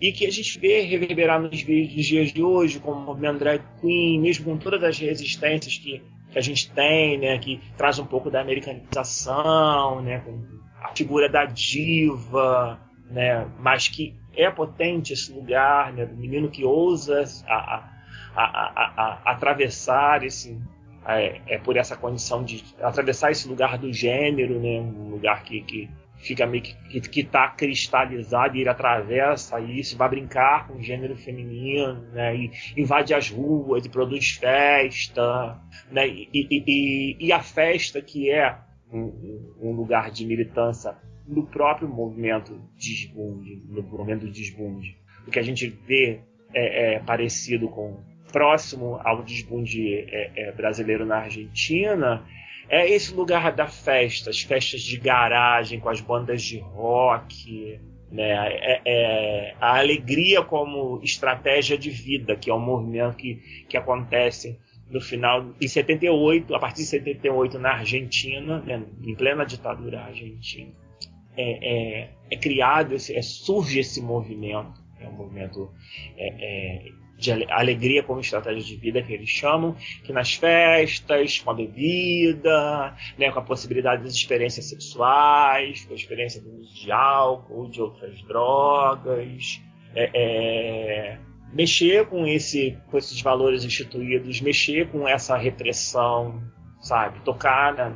e 0.00 0.10
que 0.10 0.26
a 0.26 0.30
gente 0.30 0.58
vê 0.58 0.80
reverberar 0.80 1.40
nos, 1.40 1.58
dias 1.58 2.32
de 2.32 2.42
hoje, 2.42 2.80
como 2.80 3.00
o 3.00 3.04
movimento 3.04 3.38
drag 3.38 3.62
queen, 3.80 4.20
mesmo 4.20 4.44
com 4.44 4.58
todas 4.58 4.82
as 4.82 4.98
resistências 4.98 5.78
que, 5.78 6.02
que 6.30 6.38
a 6.38 6.42
gente 6.42 6.70
tem, 6.72 7.18
né, 7.18 7.38
que 7.38 7.60
traz 7.76 8.00
um 8.00 8.06
pouco 8.06 8.28
da 8.28 8.40
americanização, 8.40 10.02
né, 10.02 10.18
com 10.20 10.42
a 10.82 10.88
figura 10.94 11.28
da 11.28 11.44
diva, 11.44 12.80
né, 13.08 13.46
mas 13.60 13.86
que 13.86 14.16
é 14.36 14.50
potente 14.50 15.12
esse 15.12 15.32
lugar, 15.32 15.92
né, 15.92 16.04
do 16.04 16.16
menino 16.16 16.50
que 16.50 16.64
ousa 16.64 17.22
a, 17.46 17.88
a, 18.34 19.22
a 19.24 19.32
atravessar 19.32 20.24
esse 20.24 20.58
é, 21.06 21.40
é, 21.46 21.58
por 21.58 21.76
essa 21.76 21.96
condição 21.96 22.44
de 22.44 22.64
atravessar 22.80 23.30
esse 23.30 23.48
lugar 23.48 23.78
do 23.78 23.92
gênero, 23.92 24.58
né, 24.60 24.80
um 24.80 25.10
lugar 25.10 25.42
que, 25.42 25.60
que 25.62 25.90
fica 26.22 26.46
meio 26.46 26.62
que, 26.62 26.74
que, 26.88 27.00
que 27.00 27.24
tá 27.24 27.48
cristalizado 27.48 28.56
e 28.56 28.60
ele 28.60 28.68
atravessa 28.68 29.60
isso, 29.60 29.96
vai 29.96 30.08
brincar 30.08 30.68
com 30.68 30.74
o 30.74 30.82
gênero 30.82 31.16
feminino, 31.16 32.00
né, 32.12 32.34
e 32.36 32.50
invade 32.76 33.12
as 33.12 33.28
ruas 33.28 33.84
e 33.84 33.88
produz 33.88 34.30
festa, 34.30 35.60
né, 35.90 36.06
e, 36.08 36.28
e, 36.32 36.62
e, 36.66 37.26
e 37.26 37.32
a 37.32 37.40
festa 37.40 38.00
que 38.00 38.30
é 38.30 38.56
um, 38.90 39.56
um, 39.60 39.72
lugar 39.72 40.10
de 40.10 40.24
militância 40.24 40.96
no 41.26 41.46
próprio 41.46 41.88
movimento 41.88 42.60
desbunde, 42.76 43.62
no 43.68 43.82
movimento 43.82 44.26
desbunde. 44.26 44.96
O 45.26 45.30
que 45.30 45.38
a 45.38 45.42
gente 45.42 45.66
vê 45.68 46.20
é, 46.54 46.94
é 46.94 46.98
parecido 47.00 47.68
com 47.68 48.00
próximo 48.32 48.98
ao 49.04 49.22
desbunde 49.22 49.94
é, 49.94 50.30
é, 50.36 50.52
brasileiro 50.52 51.04
na 51.04 51.18
Argentina 51.18 52.24
é 52.72 52.88
esse 52.88 53.12
lugar 53.12 53.52
da 53.52 53.66
festa, 53.66 54.30
as 54.30 54.40
festas 54.40 54.80
de 54.80 54.96
garagem 54.96 55.78
com 55.78 55.90
as 55.90 56.00
bandas 56.00 56.42
de 56.42 56.58
rock, 56.58 57.78
né? 58.10 58.32
É, 58.32 58.80
é, 58.86 59.54
a 59.60 59.78
alegria 59.78 60.42
como 60.42 60.98
estratégia 61.02 61.76
de 61.76 61.90
vida, 61.90 62.34
que 62.34 62.50
é 62.50 62.54
um 62.54 62.58
movimento 62.58 63.16
que, 63.16 63.66
que 63.68 63.76
acontece 63.76 64.58
no 64.88 65.02
final 65.02 65.54
em 65.60 65.68
78, 65.68 66.54
a 66.54 66.58
partir 66.58 66.82
de 66.82 66.88
78 66.88 67.58
na 67.58 67.72
Argentina, 67.72 68.60
né? 68.60 68.82
em 69.02 69.14
plena 69.14 69.44
ditadura 69.44 70.00
argentina, 70.00 70.72
é, 71.36 72.02
é, 72.02 72.10
é 72.30 72.36
criado, 72.38 72.94
esse, 72.94 73.14
é, 73.14 73.20
surge 73.20 73.80
esse 73.80 74.00
movimento, 74.00 74.82
é 74.98 75.06
um 75.06 75.12
movimento 75.12 75.70
é, 76.16 76.90
de 77.22 77.46
alegria 77.50 78.02
como 78.02 78.20
estratégia 78.20 78.62
de 78.62 78.76
vida 78.76 79.02
que 79.02 79.12
eles 79.12 79.28
chamam, 79.28 79.76
que 80.04 80.12
nas 80.12 80.34
festas, 80.34 81.38
com 81.38 81.50
a 81.50 81.54
bebida, 81.54 82.96
né, 83.16 83.30
com 83.30 83.38
a 83.38 83.42
possibilidade 83.42 84.02
das 84.02 84.14
experiências 84.14 84.68
sexuais, 84.68 85.84
com 85.84 85.92
a 85.92 85.96
experiência 85.96 86.42
do 86.42 86.50
uso 86.50 86.74
de 86.74 86.90
álcool, 86.90 87.70
de 87.70 87.80
outras 87.80 88.20
drogas, 88.24 89.60
é, 89.94 90.10
é, 90.14 91.18
mexer 91.52 92.06
com, 92.06 92.26
esse, 92.26 92.76
com 92.90 92.98
esses 92.98 93.20
valores 93.22 93.64
instituídos, 93.64 94.40
mexer 94.40 94.88
com 94.88 95.06
essa 95.06 95.36
repressão, 95.36 96.42
sabe, 96.80 97.20
tocar 97.20 97.74
na, 97.74 97.94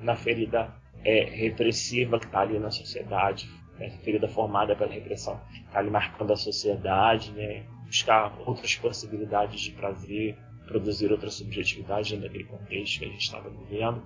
na 0.00 0.16
ferida 0.16 0.72
é, 1.04 1.24
repressiva 1.24 2.18
que 2.18 2.26
está 2.26 2.40
ali 2.40 2.58
na 2.58 2.70
sociedade, 2.70 3.46
né, 3.78 3.90
ferida 4.02 4.28
formada 4.28 4.74
pela 4.74 4.92
repressão, 4.92 5.40
está 5.66 5.78
ali 5.78 5.90
marcando 5.90 6.32
a 6.32 6.36
sociedade, 6.36 7.32
né, 7.32 7.64
buscar 7.92 8.32
outras 8.46 8.74
possibilidades 8.74 9.60
de 9.60 9.70
prazer, 9.72 10.34
produzir 10.66 11.12
outra 11.12 11.28
subjetividade 11.28 12.16
naquele 12.16 12.44
contexto 12.44 13.00
que 13.00 13.04
a 13.04 13.08
gente 13.08 13.20
estava 13.20 13.50
vivendo. 13.50 14.02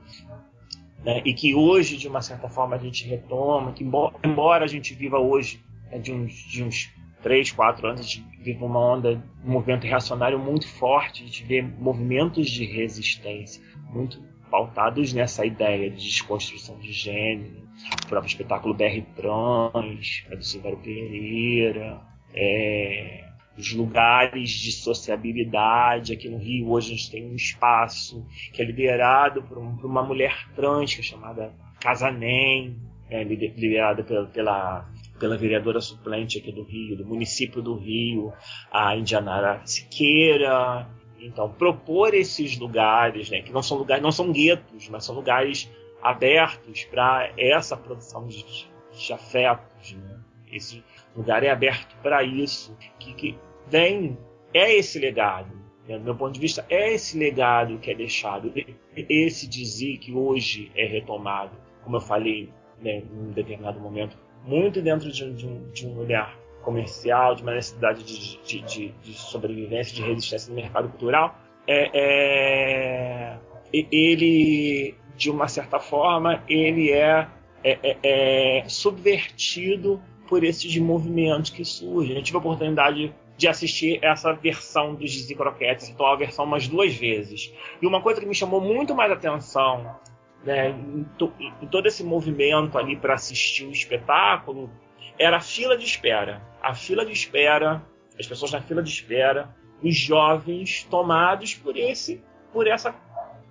Né? 1.04 1.22
E 1.24 1.32
que 1.32 1.54
hoje, 1.54 1.96
de 1.96 2.08
uma 2.08 2.20
certa 2.20 2.48
forma, 2.48 2.74
a 2.74 2.78
gente 2.80 3.06
retoma, 3.06 3.72
que 3.72 3.84
embora, 3.84 4.64
a 4.64 4.66
gente 4.66 4.92
viva 4.92 5.20
hoje 5.20 5.64
né, 5.88 6.00
de, 6.00 6.12
uns, 6.12 6.34
de 6.34 6.64
uns 6.64 6.92
3, 7.22 7.52
4 7.52 7.86
anos, 7.86 8.00
a 8.00 8.02
gente 8.02 8.24
vive 8.42 8.64
uma 8.64 8.80
onda, 8.80 9.22
um 9.44 9.52
movimento 9.52 9.86
reacionário 9.86 10.38
muito 10.38 10.66
forte, 10.66 11.22
a 11.22 11.26
gente 11.26 11.44
vê 11.44 11.62
movimentos 11.62 12.50
de 12.50 12.64
resistência 12.64 13.62
muito 13.92 14.20
pautados 14.50 15.12
nessa 15.12 15.46
ideia 15.46 15.88
de 15.90 16.04
desconstrução 16.04 16.76
de 16.80 16.90
gênero, 16.90 17.62
o 18.04 18.08
próprio 18.08 18.28
espetáculo 18.28 18.74
BR 18.74 19.00
Trans, 19.14 20.24
do 20.28 20.42
Silvério 20.42 20.78
Pereira, 20.78 22.00
é, 22.34 23.25
os 23.56 23.72
lugares 23.72 24.50
de 24.50 24.72
sociabilidade. 24.72 26.12
Aqui 26.12 26.28
no 26.28 26.38
Rio, 26.38 26.70
hoje 26.70 26.92
a 26.92 26.96
gente 26.96 27.10
tem 27.10 27.30
um 27.30 27.34
espaço 27.34 28.26
que 28.52 28.60
é 28.60 28.64
liderado 28.64 29.42
por, 29.42 29.58
um, 29.58 29.76
por 29.76 29.86
uma 29.86 30.02
mulher 30.02 30.48
trans, 30.54 30.94
que 30.94 31.00
é 31.00 31.04
chamada 31.04 31.52
Casanem, 31.80 32.76
é, 33.08 33.22
liderada 33.22 34.02
pela, 34.02 34.26
pela, 34.26 34.88
pela, 35.18 35.36
vereadora 35.36 35.80
suplente 35.80 36.38
aqui 36.38 36.52
do 36.52 36.64
Rio, 36.64 36.96
do 36.96 37.06
município 37.06 37.62
do 37.62 37.76
Rio, 37.76 38.32
a 38.70 38.96
Indianara 38.96 39.62
Siqueira. 39.64 40.88
Então, 41.18 41.50
propor 41.50 42.14
esses 42.14 42.58
lugares, 42.58 43.30
né, 43.30 43.40
que 43.40 43.52
não 43.52 43.62
são 43.62 43.78
lugares, 43.78 44.02
não 44.02 44.12
são 44.12 44.32
guetos, 44.32 44.88
mas 44.88 45.04
são 45.04 45.14
lugares 45.14 45.70
abertos 46.02 46.84
para 46.84 47.32
essa 47.36 47.76
produção 47.76 48.26
de, 48.26 48.44
de 48.92 49.12
afetos. 49.12 49.92
Né? 49.92 50.20
Esse 50.52 50.84
lugar 51.16 51.42
é 51.42 51.50
aberto 51.50 51.96
para 52.02 52.22
isso, 52.22 52.76
que, 52.98 53.14
que 53.14 53.38
vem, 53.68 54.16
é 54.52 54.74
esse 54.74 54.98
legado. 54.98 55.50
Né? 55.88 55.98
Do 55.98 56.04
meu 56.04 56.14
ponto 56.14 56.32
de 56.32 56.40
vista, 56.40 56.64
é 56.68 56.92
esse 56.92 57.18
legado 57.18 57.78
que 57.78 57.90
é 57.90 57.94
deixado, 57.94 58.52
esse 58.96 59.48
dizer 59.48 59.98
que 59.98 60.12
hoje 60.12 60.70
é 60.76 60.86
retomado, 60.86 61.56
como 61.84 61.96
eu 61.96 62.00
falei 62.00 62.50
né, 62.82 62.98
em 62.98 63.28
um 63.28 63.30
determinado 63.30 63.80
momento, 63.80 64.16
muito 64.44 64.80
dentro 64.80 65.10
de, 65.10 65.32
de, 65.32 65.46
um, 65.46 65.70
de 65.70 65.86
um 65.86 65.98
olhar 65.98 66.36
comercial, 66.62 67.34
de 67.34 67.42
uma 67.42 67.54
necessidade 67.54 68.02
de, 68.02 68.42
de, 68.42 68.92
de, 69.02 69.12
sobrevivência, 69.14 69.94
de 69.94 70.02
resistência 70.02 70.50
no 70.50 70.56
mercado 70.56 70.88
cultural, 70.88 71.38
é, 71.66 71.90
é, 71.94 73.38
ele, 73.72 74.94
de 75.16 75.30
uma 75.30 75.48
certa 75.48 75.78
forma, 75.78 76.42
ele 76.48 76.90
é, 76.90 77.28
é, 77.62 77.78
é, 77.82 78.58
é 78.60 78.68
subvertido 78.68 80.00
por 80.28 80.42
esses 80.42 80.76
movimentos 80.78 81.50
que 81.50 81.64
surgem. 81.64 82.16
Eu 82.16 82.22
tive 82.22 82.36
a 82.36 82.40
oportunidade 82.40 83.14
de 83.36 83.48
assistir 83.48 83.98
essa 84.02 84.32
versão 84.32 84.94
dos 84.94 85.10
Dizzy 85.10 85.34
Croquettes, 85.34 85.84
essa 85.84 85.92
atual 85.92 86.16
versão, 86.16 86.44
umas 86.44 86.66
duas 86.66 86.94
vezes. 86.94 87.52
E 87.80 87.86
uma 87.86 88.00
coisa 88.00 88.20
que 88.20 88.26
me 88.26 88.34
chamou 88.34 88.60
muito 88.60 88.94
mais 88.94 89.12
atenção 89.12 89.96
né, 90.44 90.70
em, 90.70 91.04
to, 91.18 91.32
em 91.38 91.66
todo 91.66 91.86
esse 91.86 92.02
movimento 92.02 92.78
ali 92.78 92.96
para 92.96 93.14
assistir 93.14 93.66
o 93.66 93.70
espetáculo 93.70 94.70
era 95.18 95.36
a 95.36 95.40
fila 95.40 95.76
de 95.76 95.84
espera. 95.84 96.42
A 96.62 96.74
fila 96.74 97.04
de 97.04 97.12
espera, 97.12 97.82
as 98.18 98.26
pessoas 98.26 98.52
na 98.52 98.60
fila 98.60 98.82
de 98.82 98.90
espera, 98.90 99.54
os 99.82 99.94
jovens 99.94 100.84
tomados 100.84 101.54
por 101.54 101.76
esse, 101.76 102.22
por 102.52 102.66
essa 102.66 102.94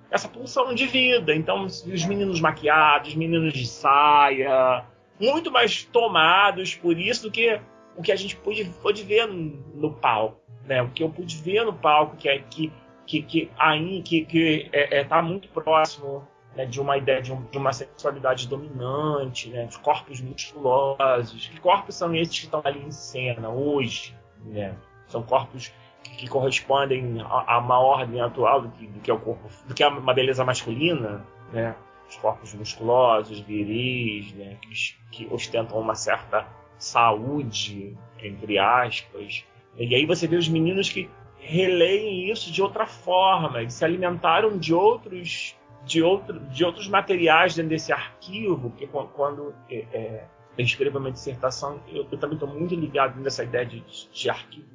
essa 0.09 0.29
pulsão 0.29 0.73
de 0.73 0.85
vida. 0.87 1.35
Então, 1.35 1.63
os 1.63 2.05
meninos 2.05 2.39
maquiados, 2.39 3.09
os 3.09 3.15
meninos 3.15 3.53
de 3.53 3.67
saia, 3.67 4.85
muito 5.19 5.51
mais 5.51 5.83
tomados 5.83 6.75
por 6.75 6.97
isso 6.97 7.23
do 7.23 7.31
que 7.31 7.59
o 7.97 8.01
que 8.01 8.11
a 8.11 8.15
gente 8.15 8.35
pôde, 8.35 8.65
pôde 8.81 9.03
ver 9.03 9.27
no, 9.27 9.35
no 9.73 9.93
palco, 9.93 10.41
né? 10.65 10.81
O 10.81 10.89
que 10.89 11.03
eu 11.03 11.09
pude 11.09 11.35
ver 11.37 11.63
no 11.65 11.73
palco 11.73 12.15
que 12.17 12.27
é 12.27 12.39
que 12.39 12.71
que 13.05 13.21
que 13.21 13.51
aí 13.57 14.01
que, 14.01 14.25
que 14.25 14.69
é, 14.73 14.99
é, 14.99 15.03
tá 15.03 15.21
muito 15.21 15.47
próximo 15.49 16.27
né, 16.55 16.65
de 16.65 16.79
uma 16.79 16.97
ideia 16.97 17.21
de, 17.21 17.31
um, 17.31 17.43
de, 17.43 17.57
uma 17.57 17.73
sexualidade 17.73 18.47
dominante, 18.47 19.49
né, 19.49 19.65
de 19.65 19.77
corpos 19.79 20.21
musculosos. 20.21 21.47
Que 21.47 21.59
corpos 21.59 21.95
são 21.95 22.15
esses 22.15 22.39
que 22.39 22.45
estão 22.45 22.61
ali 22.63 22.81
em 22.81 22.91
cena 22.91 23.49
hoje? 23.49 24.15
Né? 24.43 24.73
São 25.07 25.21
corpos 25.21 25.71
que, 26.01 26.15
que 26.15 26.27
correspondem 26.27 27.21
a, 27.21 27.55
a, 27.55 27.59
uma 27.59 27.79
ordem 27.79 28.21
atual 28.21 28.61
do 28.61 28.69
que, 28.69 28.87
do 28.87 28.99
que 29.01 29.11
é 29.11 29.13
o 29.13 29.19
corpo, 29.19 29.49
do 29.67 29.73
que 29.73 29.83
é 29.83 29.87
uma 29.87 30.13
beleza 30.13 30.43
masculina, 30.45 31.25
né? 31.51 31.75
Os 32.07 32.17
corpos 32.17 32.53
musculosos, 32.53 33.39
viris, 33.39 34.31
né, 34.33 34.57
que, 34.61 34.73
que 35.11 35.33
ostentam 35.33 35.79
uma 35.79 35.95
certa 35.95 36.47
saúde, 36.77 37.97
entre 38.21 38.57
aspas. 38.57 39.45
E 39.77 39.93
aí 39.95 40.05
você 40.05 40.27
vê 40.27 40.35
os 40.35 40.47
meninos 40.47 40.89
que 40.89 41.09
releem 41.37 42.31
isso 42.31 42.51
de 42.51 42.61
outra 42.61 42.87
forma, 42.87 43.61
eles 43.61 43.73
se 43.73 43.85
alimentaram 43.85 44.57
de 44.57 44.73
outros 44.73 45.55
de, 45.85 46.01
outro, 46.01 46.39
de 46.39 46.65
outros 46.65 46.87
materiais 46.87 47.55
dentro 47.55 47.69
desse 47.69 47.93
arquivo, 47.93 48.71
porque 48.71 48.87
quando 48.87 49.53
é, 49.69 49.85
é, 49.93 50.23
eu 50.57 50.65
escrevo 50.65 50.97
uma 50.97 51.11
dissertação, 51.11 51.79
eu, 51.87 52.07
eu 52.11 52.17
também 52.17 52.35
estou 52.35 52.49
muito 52.49 52.75
ligado 52.75 53.19
nessa 53.21 53.43
ideia 53.43 53.65
de, 53.65 53.83
de 54.11 54.29
arquivo 54.29 54.65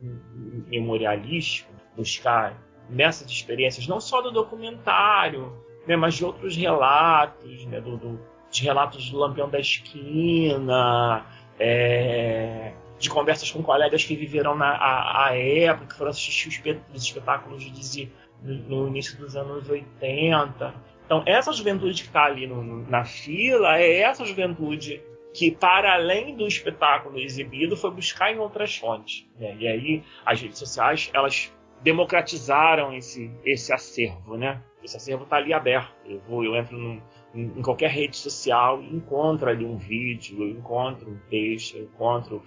memorialístico, 0.68 1.72
buscar 1.96 2.57
nessas 2.88 3.30
experiências, 3.30 3.86
não 3.86 4.01
só 4.01 4.22
do 4.22 4.30
documentário, 4.30 5.53
né, 5.86 5.96
mas 5.96 6.14
de 6.14 6.24
outros 6.24 6.57
relatos, 6.57 7.66
né, 7.66 7.80
do, 7.80 7.96
do, 7.96 8.20
de 8.51 8.62
relatos 8.62 9.11
do 9.11 9.18
Lampião 9.18 9.48
da 9.48 9.59
Esquina, 9.59 11.26
é, 11.61 12.72
de 12.98 13.11
conversas 13.11 13.50
com 13.50 13.62
colegas 13.62 14.02
que 14.02 14.16
viveram 14.16 14.56
na 14.56 14.70
a, 14.70 15.28
a 15.28 15.36
época, 15.36 15.86
que 15.86 15.94
foram 15.94 16.11
assistir 16.11 16.48
os 16.92 17.02
espetáculos 17.02 17.62
de 17.62 17.70
Dizzy 17.70 18.11
no, 18.42 18.54
no, 18.82 18.88
início 18.88 19.18
dos 19.18 19.36
anos 19.36 19.68
80. 19.68 20.74
Então, 21.04 21.22
essa 21.26 21.52
juventude 21.52 22.02
que 22.02 22.08
está 22.08 22.24
ali 22.24 22.46
no, 22.46 22.62
na 22.88 23.04
fila 23.04 23.78
é 23.78 24.00
essa 24.00 24.24
juventude 24.24 25.02
que, 25.34 25.50
para 25.50 25.94
além 25.94 26.34
do 26.34 26.46
espetáculo 26.46 27.18
exibido, 27.18 27.76
foi 27.76 27.90
buscar 27.90 28.32
em 28.32 28.38
outras 28.38 28.76
fontes. 28.76 29.26
Né? 29.38 29.56
E 29.58 29.68
aí, 29.68 30.02
as 30.24 30.40
redes 30.40 30.58
sociais, 30.58 31.11
elas 31.12 31.52
democratizaram 31.82 32.94
esse, 32.94 33.30
esse 33.44 33.72
acervo, 33.72 34.36
né? 34.36 34.62
Esse 34.82 34.96
acervo 34.96 35.24
está 35.24 35.36
ali 35.36 35.52
aberto. 35.52 35.94
Eu, 36.04 36.20
vou, 36.20 36.44
eu 36.44 36.56
entro 36.56 36.76
num, 36.76 37.00
em 37.35 37.62
qualquer 37.62 37.91
rede 37.91 38.16
social 38.16 38.83
e 38.83 38.95
encontro 38.95 39.49
ali 39.49 39.64
um 39.64 39.76
vídeo, 39.76 40.49
encontro 40.49 41.11
um 41.11 41.18
texto, 41.28 41.78
encontro 41.78 42.43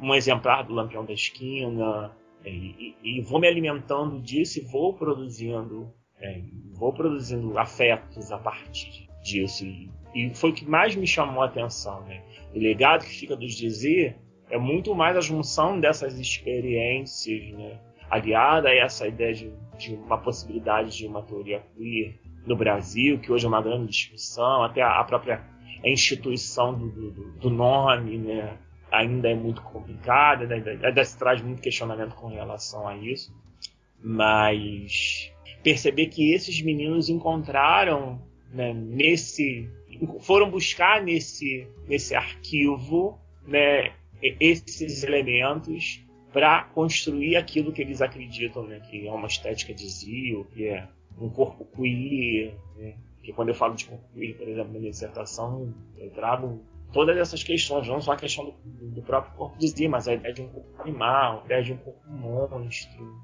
um 0.00 0.14
exemplar 0.14 0.64
do 0.64 0.74
Lampião 0.74 1.04
da 1.04 1.12
Esquina, 1.12 2.12
é, 2.44 2.50
e, 2.50 2.96
e, 3.02 3.18
e, 3.18 3.20
vou 3.22 3.40
me 3.40 3.46
alimentando 3.46 4.20
disso 4.20 4.58
e 4.58 4.62
vou 4.62 4.94
produzindo, 4.94 5.92
é, 6.18 6.42
vou 6.72 6.92
produzindo 6.92 7.58
afetos 7.58 8.30
a 8.32 8.38
partir 8.38 9.08
disso. 9.22 9.64
E, 9.64 9.90
e, 10.14 10.34
foi 10.34 10.50
o 10.50 10.54
que 10.54 10.64
mais 10.64 10.94
me 10.94 11.06
chamou 11.06 11.42
a 11.42 11.46
atenção. 11.46 12.02
Né? 12.04 12.22
O 12.54 12.58
legado 12.58 13.04
que 13.04 13.10
fica 13.10 13.36
dos 13.36 13.54
dizer 13.54 14.16
é 14.50 14.58
muito 14.58 14.94
mais 14.94 15.16
a 15.16 15.20
junção 15.20 15.78
dessas 15.78 16.18
experiências, 16.18 17.52
né? 17.52 17.78
aliada 18.10 18.68
a 18.68 18.74
essa 18.74 19.06
ideia 19.06 19.32
de, 19.32 19.52
de 19.78 19.94
uma 19.94 20.18
possibilidade 20.18 20.96
de 20.96 21.06
uma 21.06 21.22
teoria 21.22 21.60
queer 21.76 22.18
no 22.46 22.56
Brasil, 22.56 23.18
que 23.18 23.30
hoje 23.30 23.44
é 23.44 23.48
uma 23.48 23.62
grande 23.62 23.90
discussão, 23.90 24.62
até 24.62 24.82
a, 24.82 25.02
própria 25.04 25.42
instituição 25.84 26.76
do, 26.76 26.88
do, 26.90 27.32
do, 27.32 27.50
nome, 27.50 28.18
né? 28.18 28.56
ainda 28.90 29.30
é 29.30 29.34
muito 29.34 29.62
complicada, 29.62 30.46
né? 30.46 30.62
ainda 30.82 31.04
se 31.04 31.18
traz 31.18 31.40
muito 31.40 31.62
questionamento 31.62 32.14
com 32.14 32.28
relação 32.28 32.86
a 32.88 32.96
isso, 32.96 33.32
mas 34.02 35.32
perceber 35.62 36.06
que 36.06 36.32
esses 36.32 36.60
meninos 36.62 37.08
encontraram 37.08 38.20
né, 38.52 38.72
nesse 38.72 39.68
foram 40.20 40.50
buscar 40.50 41.02
nesse 41.02 41.68
nesse 41.86 42.14
arquivo 42.14 43.18
né, 43.46 43.92
esses 44.22 45.02
elementos 45.02 46.02
para 46.32 46.64
construir 46.64 47.36
aquilo 47.36 47.72
que 47.72 47.82
eles 47.82 48.00
acreditam 48.00 48.64
né, 48.66 48.80
que 48.80 49.06
é 49.06 49.12
uma 49.12 49.26
estética 49.26 49.74
de 49.74 49.88
Zio, 49.88 50.46
que 50.54 50.66
é 50.66 50.88
um 51.18 51.28
corpo 51.28 51.64
queer, 51.76 52.54
né? 52.76 52.94
que 53.22 53.32
quando 53.32 53.48
eu 53.48 53.54
falo 53.54 53.74
de 53.74 53.86
corpo 53.86 54.04
queer, 54.14 54.36
por 54.36 54.48
exemplo, 54.48 54.72
na 54.72 54.78
minha 54.78 54.90
dissertação, 54.90 55.74
eu 55.96 56.10
trago 56.10 56.62
todas 56.92 57.16
essas 57.16 57.42
questões, 57.42 57.86
não 57.86 58.00
só 58.00 58.12
a 58.12 58.16
questão 58.16 58.44
do, 58.44 58.90
do 58.90 59.02
próprio 59.02 59.32
corpo 59.34 59.58
de 59.58 59.68
si, 59.68 59.88
mas 59.88 60.08
a 60.08 60.14
ideia 60.14 60.34
de 60.34 60.42
um 60.42 60.48
corpo 60.48 60.82
animal, 60.82 61.40
a 61.42 61.44
ideia 61.44 61.62
de 61.62 61.72
um 61.72 61.76
corpo 61.76 62.00
monstro, 62.08 63.22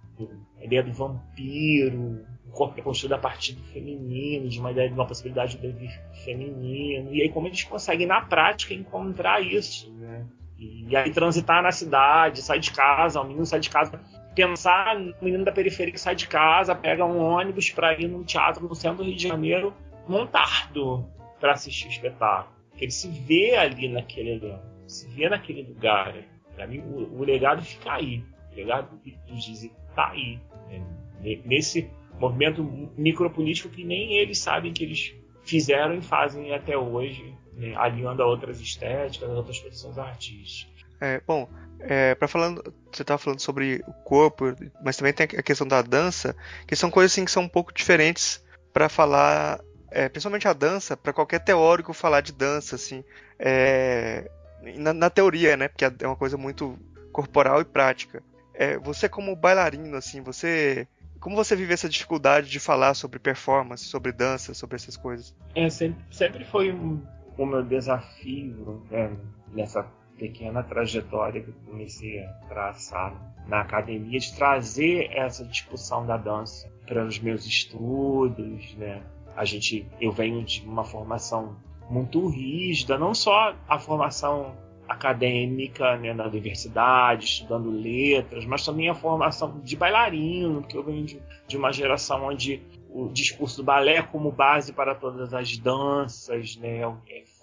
a 0.59 0.65
ideia 0.65 0.83
do 0.83 0.93
vampiro, 0.93 2.25
o 2.47 2.51
corpo 2.53 2.79
é 2.79 2.83
construído 2.83 3.15
a 3.15 3.19
partir 3.19 3.55
do 3.55 3.63
feminino, 3.65 4.49
de 4.49 4.61
uma 4.61 4.71
ideia 4.71 4.89
de 4.89 4.95
uma 4.95 5.07
possibilidade 5.07 5.59
de 5.59 5.69
vir 5.73 5.91
feminino, 6.25 7.13
e 7.13 7.23
aí 7.23 7.29
como 7.29 7.49
eles 7.49 7.65
conseguem 7.65 8.07
na 8.07 8.21
prática 8.21 8.75
encontrar 8.75 9.41
isso, 9.41 9.93
né? 9.95 10.27
E 10.59 10.97
aí 10.97 11.11
transitar 11.11 11.63
na 11.63 11.71
cidade, 11.71 12.41
sair 12.41 12.61
de 12.61 12.73
casa, 12.73 13.21
o 13.21 13.25
menino 13.25 13.45
sai 13.45 13.61
de 13.61 13.69
casa 13.69 14.01
pensar 14.37 15.01
no 15.01 15.15
menino 15.21 15.45
da 15.45 15.51
periferia 15.51 15.93
que 15.93 16.01
sai 16.01 16.15
de 16.15 16.29
casa, 16.29 16.75
pega 16.75 17.05
um 17.05 17.19
ônibus 17.19 17.71
para 17.71 17.99
ir 17.99 18.07
num 18.07 18.23
teatro 18.23 18.69
no 18.69 18.75
centro 18.75 18.99
do 18.99 19.05
Rio 19.05 19.17
de 19.17 19.27
Janeiro, 19.27 19.75
montado 20.07 21.09
para 21.41 21.53
assistir 21.53 21.89
o 21.89 21.91
espetáculo. 21.91 22.55
Ele 22.79 22.91
se 22.91 23.09
vê 23.09 23.57
ali 23.57 23.89
naquele 23.89 24.33
elenco, 24.33 24.63
se 24.87 25.09
vê 25.09 25.29
naquele 25.29 25.63
lugar. 25.63 26.15
Para 26.55 26.67
mim, 26.67 26.81
o, 26.81 27.19
o, 27.19 27.25
legado 27.25 27.63
fica 27.63 27.95
aí. 27.95 28.23
O 28.53 28.57
legado 28.57 29.01
do 29.27 29.41
Gizi 29.41 29.73
está 29.89 30.11
aí. 30.11 30.39
Né? 30.69 31.41
Nesse 31.47 31.91
movimento 32.21 32.63
micropolítico 32.97 33.71
que 33.71 33.85
nem 33.85 34.19
eles 34.19 34.39
sabem 34.39 34.73
que 34.73 34.85
eles 34.85 35.15
fizeram 35.45 35.95
e 35.95 36.03
fazem 36.03 36.53
até 36.55 36.77
hoje, 36.77 37.35
né? 37.55 37.75
aliando 37.77 38.23
a 38.23 38.27
outras 38.27 38.61
estéticas, 38.61 39.31
a 39.31 39.33
outras 39.33 39.59
produções 39.59 39.97
artísticas. 39.97 40.76
É, 41.01 41.21
bom, 41.27 41.49
é, 41.81 42.15
para 42.15 42.29
falando, 42.29 42.75
você 42.93 43.03
estava 43.03 43.19
falando 43.19 43.41
sobre 43.41 43.83
o 43.87 43.93
corpo, 43.93 44.55
mas 44.83 44.97
também 44.97 45.13
tem 45.13 45.25
a 45.25 45.43
questão 45.43 45.67
da 45.67 45.83
dança, 45.83 46.35
que 46.67 46.75
são 46.75 46.91
coisas 46.91 47.13
assim 47.13 47.25
que 47.25 47.31
são 47.31 47.45
um 47.45 47.49
pouco 47.49 47.73
diferentes 47.73 48.43
para 48.73 48.89
falar, 48.89 49.61
é, 49.91 50.09
principalmente 50.09 50.49
a 50.49 50.53
dança, 50.53 50.97
para 50.97 51.13
qualquer 51.13 51.41
teórico 51.41 51.93
falar 51.93 52.21
de 52.21 52.33
dança, 52.33 52.77
assim, 52.77 53.05
é, 53.39 54.31
na, 54.77 54.93
na, 54.93 55.11
teoria, 55.11 55.57
né? 55.57 55.69
Porque 55.69 55.85
é 55.85 56.07
uma 56.07 56.17
coisa 56.17 56.37
muito 56.37 56.79
corporal 57.13 57.61
e 57.61 57.65
prática. 57.65 58.23
É, 58.53 58.79
você 58.79 59.09
como 59.09 59.37
bailarino, 59.37 59.97
assim, 59.97 60.21
você 60.23 60.89
como 61.21 61.35
você 61.35 61.57
vive 61.57 61.73
essa 61.73 61.89
dificuldade 61.89 62.49
de 62.49 62.61
falar 62.61 62.95
sobre 62.95 63.19
performance, 63.19 63.85
sobre 63.85 64.13
dança, 64.13 64.55
sobre 64.55 64.77
essas 64.77 64.97
coisas? 64.97 65.35
É, 65.55 65.69
sempre, 65.69 66.05
sempre 66.11 66.45
foi 66.45 66.73
um, 66.73 67.03
o 67.37 67.47
meu 67.47 67.63
desafio 67.63 68.83
né, 68.91 69.11
nessa 69.53 69.87
pequena 70.19 70.63
trajetória 70.63 71.43
que 71.43 71.53
comecei 71.67 72.21
a 72.21 72.29
traçar 72.49 73.15
na 73.47 73.61
academia 73.61 74.19
de 74.19 74.35
trazer 74.35 75.11
essa 75.13 75.45
discussão 75.45 76.07
da 76.07 76.17
dança 76.17 76.71
para 76.87 77.05
os 77.05 77.19
meus 77.19 77.45
estudos, 77.45 78.75
né? 78.75 79.03
A 79.37 79.45
gente, 79.45 79.87
eu 80.01 80.11
venho 80.13 80.43
de 80.45 80.63
uma 80.63 80.85
formação 80.85 81.57
muito 81.91 82.27
rígida, 82.29 82.99
não 82.99 83.15
só 83.15 83.55
a 83.69 83.79
formação 83.79 84.57
acadêmica 84.89 85.97
né, 85.97 86.15
na 86.15 86.27
universidade, 86.27 87.25
estudando 87.25 87.71
letras, 87.71 88.45
mas 88.45 88.65
também 88.65 88.89
a 88.89 88.95
formação 88.95 89.61
de 89.61 89.77
bailarino, 89.77 90.63
porque 90.63 90.77
eu 90.77 90.85
venho 90.85 91.05
de, 91.05 91.21
de 91.47 91.57
uma 91.57 91.73
geração 91.73 92.25
onde 92.25 92.63
o 92.89 93.09
discurso 93.09 93.59
do 93.59 93.65
balé 93.65 94.03
como 94.03 94.31
base 94.31 94.73
para 94.73 94.95
todas 94.95 95.35
as 95.35 95.59
danças 95.59 96.57
né, 96.57 96.81
é 96.81 96.87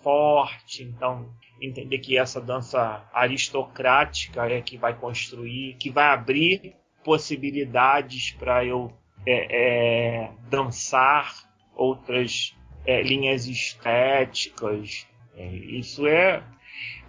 forte, 0.04 0.84
então 0.84 1.34
entender 1.62 1.98
que 2.00 2.18
essa 2.18 2.42
dança 2.42 3.10
aristocrática 3.14 4.46
é 4.46 4.62
que 4.62 4.78
vai 4.78 4.94
construir, 4.94 5.76
que 5.76 5.90
vai 5.90 6.06
abrir 6.06 6.76
possibilidades 7.04 8.32
para 8.32 8.66
eu 8.66 8.92
é, 9.26 10.26
é, 10.26 10.32
dançar 10.50 11.34
outras 11.76 12.56
é, 12.86 13.02
linhas 13.02 13.48
estéticas. 13.48 15.08
É, 15.36 15.48
isso 15.48 16.06
é, 16.06 16.44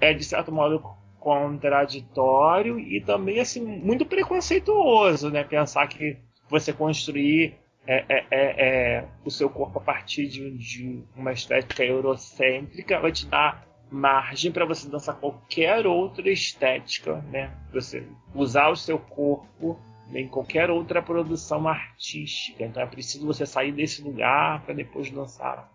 é, 0.00 0.14
de 0.14 0.24
certo 0.24 0.52
modo, 0.52 0.82
contraditório 1.18 2.78
e 2.78 3.00
também 3.00 3.40
assim 3.40 3.64
muito 3.64 4.04
preconceituoso, 4.04 5.30
né? 5.30 5.42
Pensar 5.42 5.86
que 5.88 6.18
você 6.48 6.72
construir 6.72 7.56
é, 7.86 8.04
é, 8.08 8.26
é, 8.30 8.96
é 8.96 9.08
o 9.24 9.30
seu 9.30 9.48
corpo 9.50 9.78
a 9.78 9.82
partir 9.82 10.26
de, 10.26 10.50
de, 10.56 11.02
uma 11.14 11.32
estética 11.32 11.84
eurocêntrica 11.84 12.98
vai 12.98 13.12
te 13.12 13.26
dar 13.26 13.66
margem 13.90 14.50
para 14.50 14.64
você 14.64 14.88
dançar 14.88 15.16
qualquer 15.16 15.86
outra 15.86 16.30
estética, 16.30 17.16
né? 17.30 17.52
Você 17.72 18.06
usar 18.34 18.70
o 18.70 18.76
seu 18.76 18.98
corpo 18.98 19.78
em 20.12 20.26
qualquer 20.28 20.70
outra 20.70 21.02
produção 21.02 21.68
artística. 21.68 22.64
Então 22.64 22.82
é 22.82 22.86
preciso 22.86 23.26
você 23.26 23.46
sair 23.46 23.72
desse 23.72 24.02
lugar 24.02 24.62
para 24.62 24.74
depois 24.74 25.10
dançar. 25.10 25.70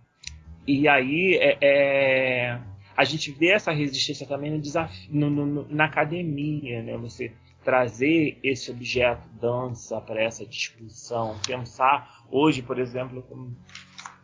E 0.68 0.88
aí 0.88 1.36
é, 1.36 1.58
é, 1.62 2.60
a 2.96 3.04
gente 3.04 3.32
vê 3.32 3.52
essa 3.52 3.72
resistência 3.72 4.28
também 4.28 4.52
no 4.52 4.60
desafio, 4.60 5.10
no, 5.12 5.30
no, 5.30 5.68
na 5.70 5.86
academia, 5.86 6.84
né? 6.84 6.98
Você 6.98 7.32
trazer 7.64 8.40
esse 8.44 8.72
objeto 8.72 9.28
dança 9.40 10.00
para 10.02 10.22
essa 10.22 10.46
discussão, 10.46 11.38
pensar 11.46 12.24
hoje, 12.32 12.62
por 12.62 12.80
exemplo, 12.80 13.26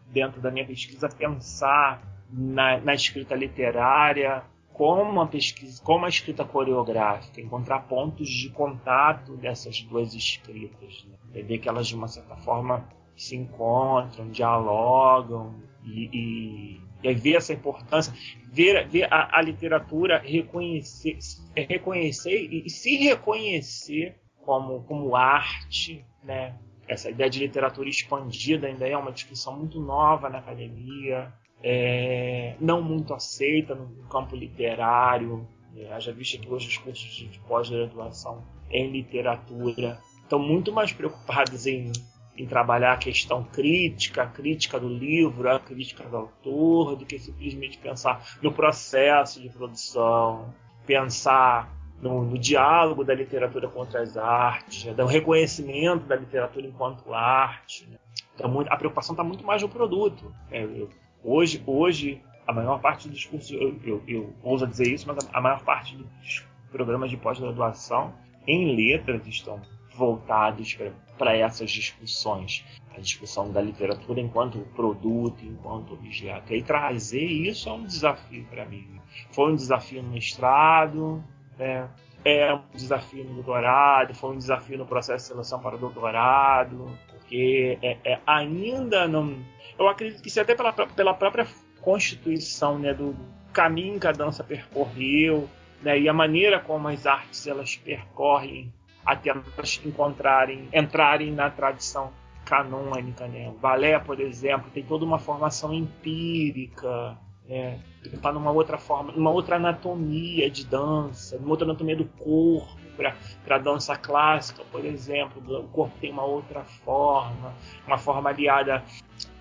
dentro 0.07 0.41
da 0.41 0.51
minha 0.51 0.65
pesquisa, 0.65 1.09
pensar 1.09 2.01
na, 2.29 2.79
na 2.79 2.93
escrita 2.93 3.35
literária, 3.35 4.43
como 4.73 5.21
a 5.21 5.27
pesquisa, 5.27 5.81
como 5.81 6.05
a 6.05 6.09
escrita 6.09 6.43
coreográfica, 6.43 7.39
encontrar 7.39 7.87
pontos 7.87 8.27
de 8.27 8.49
contato 8.49 9.37
dessas 9.37 9.81
duas 9.81 10.13
escritas, 10.13 11.05
né? 11.07 11.15
entender 11.29 11.59
que 11.59 11.69
elas 11.69 11.87
de 11.87 11.95
uma 11.95 12.07
certa 12.07 12.35
forma 12.37 12.87
se 13.15 13.35
encontram, 13.37 14.29
dialogam 14.29 15.55
e, 15.83 16.09
e, 16.11 16.81
aí 17.07 17.15
ver 17.15 17.35
essa 17.35 17.53
importância, 17.53 18.13
ver, 18.51 18.87
ver 18.87 19.07
a, 19.11 19.37
a 19.37 19.41
literatura 19.41 20.19
reconhecer, 20.19 21.17
reconhecer 21.55 22.47
e, 22.49 22.65
e 22.65 22.69
se 22.69 22.95
reconhecer 22.97 24.15
como, 24.41 24.83
como 24.83 25.15
arte, 25.15 26.05
né? 26.23 26.55
Essa 26.87 27.09
ideia 27.09 27.29
de 27.29 27.39
literatura 27.39 27.89
expandida 27.89 28.67
ainda 28.67 28.87
é 28.87 28.95
uma 28.95 29.11
discussão 29.11 29.57
muito 29.57 29.79
nova 29.79 30.29
na 30.29 30.37
academia 30.37 31.33
é, 31.67 32.55
não 32.59 32.79
muito 32.79 33.11
aceita 33.11 33.73
no 33.73 34.07
campo 34.07 34.35
literário. 34.35 35.47
É, 35.75 35.99
já 35.99 36.11
visto 36.11 36.39
que 36.39 36.47
hoje 36.47 36.67
os 36.67 36.77
cursos 36.77 37.11
de 37.15 37.39
pós-graduação 37.47 38.43
em 38.69 38.91
literatura 38.91 39.99
estão 40.21 40.37
muito 40.37 40.71
mais 40.71 40.93
preocupados 40.93 41.65
em, 41.65 41.91
em 42.37 42.45
trabalhar 42.45 42.93
a 42.93 42.97
questão 42.97 43.43
crítica, 43.43 44.23
a 44.23 44.27
crítica 44.27 44.79
do 44.79 44.89
livro, 44.89 45.49
a 45.49 45.59
crítica 45.59 46.03
do 46.03 46.17
autor, 46.17 46.95
do 46.95 47.05
que 47.05 47.17
simplesmente 47.17 47.77
pensar 47.77 48.37
no 48.41 48.51
processo 48.51 49.41
de 49.41 49.49
produção. 49.49 50.53
pensar 50.85 51.73
no, 52.01 52.23
no, 52.23 52.37
diálogo 52.37 53.03
da 53.03 53.13
literatura 53.13 53.67
com 53.67 53.79
outras 53.79 54.17
artes, 54.17 54.83
né? 54.83 54.93
do 54.93 55.05
reconhecimento 55.05 56.05
da 56.05 56.15
literatura 56.15 56.67
enquanto 56.67 57.13
arte. 57.13 57.87
Né? 57.89 57.97
Então, 58.35 58.49
muito, 58.49 58.71
a 58.71 58.77
preocupação 58.77 59.13
está 59.13 59.23
muito 59.23 59.45
mais 59.45 59.61
no 59.61 59.69
produto. 59.69 60.31
Né? 60.51 60.63
Eu, 60.63 60.89
hoje, 61.23 61.63
hoje, 61.65 62.21
a 62.45 62.53
maior 62.53 62.79
parte 62.79 63.07
dos 63.09 63.25
cursos, 63.25 63.49
eu, 63.51 63.79
eu, 63.83 64.03
eu 64.07 64.35
ouso 64.43 64.67
dizer 64.67 64.93
isso, 64.93 65.07
mas 65.07 65.25
a, 65.25 65.37
a 65.37 65.41
maior 65.41 65.63
parte 65.63 65.95
dos 65.95 66.45
programas 66.69 67.09
de 67.09 67.17
pós-graduação 67.17 68.13
em 68.45 68.75
letras 68.75 69.25
estão 69.25 69.61
voltados 69.95 70.77
para 71.17 71.35
essas 71.35 71.71
discussões. 71.71 72.65
A 72.95 72.99
discussão 72.99 73.51
da 73.51 73.61
literatura 73.61 74.21
enquanto 74.21 74.59
produto, 74.75 75.43
enquanto 75.43 75.93
objeto. 75.93 76.53
E 76.53 76.63
trazer 76.63 77.25
isso 77.25 77.67
é 77.67 77.73
um 77.73 77.83
desafio 77.83 78.45
para 78.45 78.65
mim. 78.65 78.99
Foi 79.31 79.51
um 79.51 79.55
desafio 79.55 80.01
no 80.01 80.11
mestrado, 80.11 81.23
né? 81.57 81.89
é 82.25 82.51
um 82.51 82.61
desafio 82.73 83.23
no 83.23 83.35
doutorado, 83.35 84.15
foi 84.15 84.31
um 84.31 84.37
desafio 84.37 84.79
no 84.79 84.85
processo 84.85 85.25
de 85.25 85.33
seleção 85.33 85.59
para 85.59 85.77
doutorado, 85.77 86.89
porque 87.07 87.77
é, 87.83 87.97
é, 88.03 88.19
ainda 88.25 89.07
não. 89.07 89.37
Eu 89.77 89.87
acredito 89.87 90.23
que 90.23 90.39
até 90.39 90.55
pela, 90.55 90.73
pela 90.73 91.13
própria 91.13 91.47
constituição 91.81 92.79
né, 92.79 92.95
do 92.95 93.15
caminho 93.53 93.99
que 93.99 94.07
a 94.07 94.11
dança 94.11 94.43
percorreu, 94.43 95.47
né, 95.83 95.99
e 95.99 96.09
a 96.09 96.13
maneira 96.13 96.59
como 96.59 96.87
as 96.87 97.05
artes 97.05 97.45
elas 97.45 97.75
percorrem 97.75 98.73
até 99.05 99.29
elas 99.29 99.81
encontrarem, 99.85 100.67
entrarem 100.73 101.31
na 101.31 101.49
tradição 101.49 102.11
canônica. 102.43 103.27
Né? 103.27 103.49
O 103.49 103.59
balé, 103.59 103.99
por 103.99 104.19
exemplo, 104.19 104.69
tem 104.73 104.83
toda 104.83 105.05
uma 105.05 105.19
formação 105.19 105.73
empírica, 105.73 107.17
né? 107.47 107.79
está 108.03 108.31
numa 108.31 108.51
outra 108.51 108.77
forma, 108.77 109.11
numa 109.11 109.31
outra 109.31 109.57
anatomia 109.57 110.49
de 110.49 110.65
dança, 110.65 111.37
numa 111.37 111.51
outra 111.51 111.65
anatomia 111.65 111.95
do 111.95 112.05
corpo. 112.05 112.85
Para 112.95 113.57
a 113.57 113.59
dança 113.59 113.93
clássica, 113.97 114.63
por 114.71 114.85
exemplo, 114.85 115.43
o 115.59 115.67
corpo 115.67 115.93
tem 115.99 116.11
uma 116.11 116.23
outra 116.23 116.63
forma, 116.63 117.53
uma 117.85 117.97
forma 117.97 118.29
aliada 118.29 118.81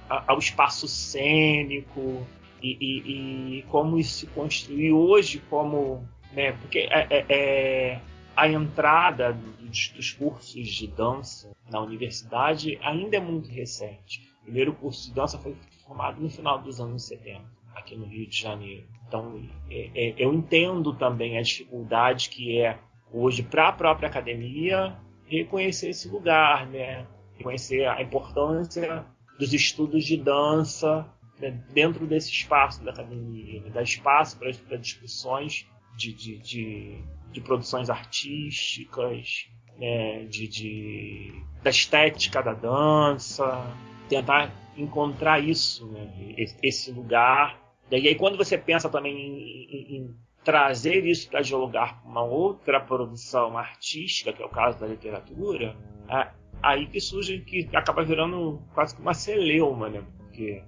ao 0.08 0.40
espaço 0.40 0.88
cênico 0.88 2.26
e, 2.60 2.76
e, 2.80 3.58
e 3.58 3.62
como 3.64 3.96
isso 3.96 4.18
se 4.18 4.26
construiu 4.26 4.98
hoje 4.98 5.40
como 5.48 6.04
né, 6.32 6.52
porque 6.52 6.80
é, 6.90 7.06
é, 7.10 7.26
é 7.28 8.00
a 8.36 8.48
entrada 8.48 9.32
dos, 9.32 9.88
dos, 9.90 10.12
cursos 10.12 10.68
de 10.68 10.86
dança 10.86 11.54
na 11.70 11.80
universidade 11.80 12.78
ainda 12.82 13.16
é 13.16 13.20
muito 13.20 13.48
recente. 13.48 14.28
O 14.40 14.44
primeiro 14.44 14.72
curso 14.74 15.08
de 15.08 15.14
dança 15.14 15.38
foi 15.38 15.56
formado 15.86 16.20
no 16.20 16.28
final 16.28 16.60
dos 16.60 16.80
anos 16.80 17.04
70, 17.06 17.42
aqui 17.74 17.96
no 17.96 18.06
Rio 18.06 18.26
de 18.26 18.40
Janeiro. 18.40 18.86
Então, 19.06 19.42
é, 19.70 19.90
é, 19.94 20.14
eu 20.18 20.32
entendo 20.32 20.92
também 20.94 21.38
a 21.38 21.42
dificuldade 21.42 22.28
que 22.28 22.58
é 22.58 22.78
hoje 23.12 23.42
para 23.42 23.68
a 23.68 23.72
própria 23.72 24.08
academia 24.08 24.96
reconhecer 25.26 25.90
esse 25.90 26.08
lugar, 26.08 26.66
né? 26.66 27.06
reconhecer 27.36 27.86
a 27.86 28.02
importância 28.02 29.04
dos 29.38 29.52
estudos 29.52 30.04
de 30.04 30.16
dança 30.16 31.06
né? 31.38 31.50
dentro 31.72 32.06
desse 32.06 32.30
espaço 32.30 32.84
da 32.84 32.90
academia, 32.90 33.60
né? 33.62 33.70
dar 33.70 33.82
espaço 33.82 34.38
para 34.38 34.76
discussões 34.76 35.66
de, 35.96 36.12
de, 36.12 36.38
de 36.38 37.04
de 37.34 37.40
produções 37.40 37.90
artísticas, 37.90 39.48
né, 39.76 40.24
de, 40.24 40.46
de, 40.46 41.42
da 41.62 41.70
estética 41.70 42.40
da 42.40 42.54
dança, 42.54 43.66
tentar 44.08 44.52
encontrar 44.76 45.40
isso, 45.40 45.86
né, 45.88 46.08
esse 46.62 46.92
lugar. 46.92 47.60
E 47.90 47.96
aí 47.96 48.14
quando 48.14 48.38
você 48.38 48.56
pensa 48.56 48.88
também 48.88 49.14
em, 49.14 49.96
em, 49.96 49.96
em 49.96 50.14
trazer 50.44 51.04
isso 51.04 51.28
para 51.28 51.40
dialogar 51.40 52.00
com 52.02 52.08
uma 52.08 52.22
outra 52.22 52.80
produção 52.80 53.58
artística, 53.58 54.32
que 54.32 54.42
é 54.42 54.46
o 54.46 54.50
caso 54.50 54.78
da 54.78 54.86
literatura, 54.86 55.76
é 56.08 56.30
aí 56.62 56.86
que 56.86 57.00
surge, 57.00 57.40
que 57.40 57.68
acaba 57.74 58.04
virando 58.04 58.62
quase 58.72 58.94
que 58.94 59.02
uma 59.02 59.12
celeuma, 59.12 59.90
né? 59.90 60.04
Porque 60.18 60.62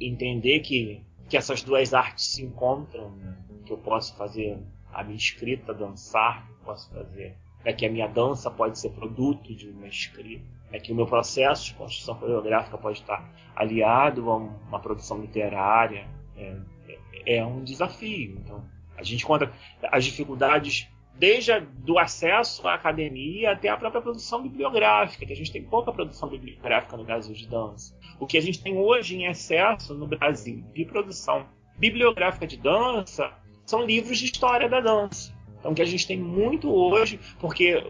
entender 0.00 0.60
que, 0.60 1.04
que 1.28 1.36
essas 1.36 1.62
duas 1.62 1.92
artes 1.92 2.32
se 2.32 2.42
encontram, 2.42 3.10
né? 3.16 3.36
que 3.66 3.72
eu 3.72 3.78
posso 3.78 4.16
fazer 4.16 4.58
a 4.92 5.02
minha 5.02 5.16
escrita, 5.16 5.72
dançar, 5.72 6.46
que 6.46 6.64
posso 6.64 6.90
fazer. 6.90 7.36
É 7.64 7.72
que 7.72 7.84
a 7.84 7.90
minha 7.90 8.06
dança 8.06 8.50
pode 8.50 8.78
ser 8.78 8.90
produto 8.90 9.54
de 9.54 9.68
uma 9.68 9.86
escrita. 9.86 10.44
É 10.72 10.78
que 10.78 10.92
o 10.92 10.94
meu 10.94 11.06
processo 11.06 11.66
de 11.66 11.74
construção 11.74 12.14
coreográfica 12.14 12.78
pode 12.78 13.00
estar 13.00 13.28
aliado 13.54 14.30
a 14.30 14.36
uma 14.36 14.80
produção 14.80 15.20
literária. 15.20 16.08
É, 16.36 16.56
é, 16.88 17.36
é 17.36 17.44
um 17.44 17.62
desafio. 17.62 18.38
Então, 18.38 18.64
a 18.96 19.02
gente 19.02 19.24
conta 19.26 19.52
as 19.90 20.04
dificuldades 20.04 20.88
desde 21.20 21.60
do 21.60 21.98
acesso 21.98 22.66
à 22.66 22.74
academia 22.74 23.52
até 23.52 23.68
a 23.68 23.76
própria 23.76 24.00
produção 24.00 24.42
bibliográfica, 24.42 25.26
que 25.26 25.32
a 25.32 25.36
gente 25.36 25.52
tem 25.52 25.62
pouca 25.62 25.92
produção 25.92 26.30
bibliográfica 26.30 26.96
no 26.96 27.04
Brasil 27.04 27.34
de 27.34 27.46
dança. 27.46 27.94
O 28.18 28.26
que 28.26 28.38
a 28.38 28.40
gente 28.40 28.62
tem 28.62 28.78
hoje 28.78 29.16
em 29.16 29.26
excesso 29.26 29.92
no 29.94 30.06
Brasil 30.06 30.64
de 30.72 30.84
produção 30.86 31.46
bibliográfica 31.76 32.46
de 32.46 32.56
dança 32.56 33.32
são 33.70 33.86
livros 33.86 34.18
de 34.18 34.24
história 34.24 34.68
da 34.68 34.80
dança. 34.80 35.32
Então, 35.58 35.72
que 35.72 35.80
a 35.82 35.86
gente 35.86 36.06
tem 36.06 36.18
muito 36.18 36.68
hoje, 36.68 37.20
porque 37.38 37.80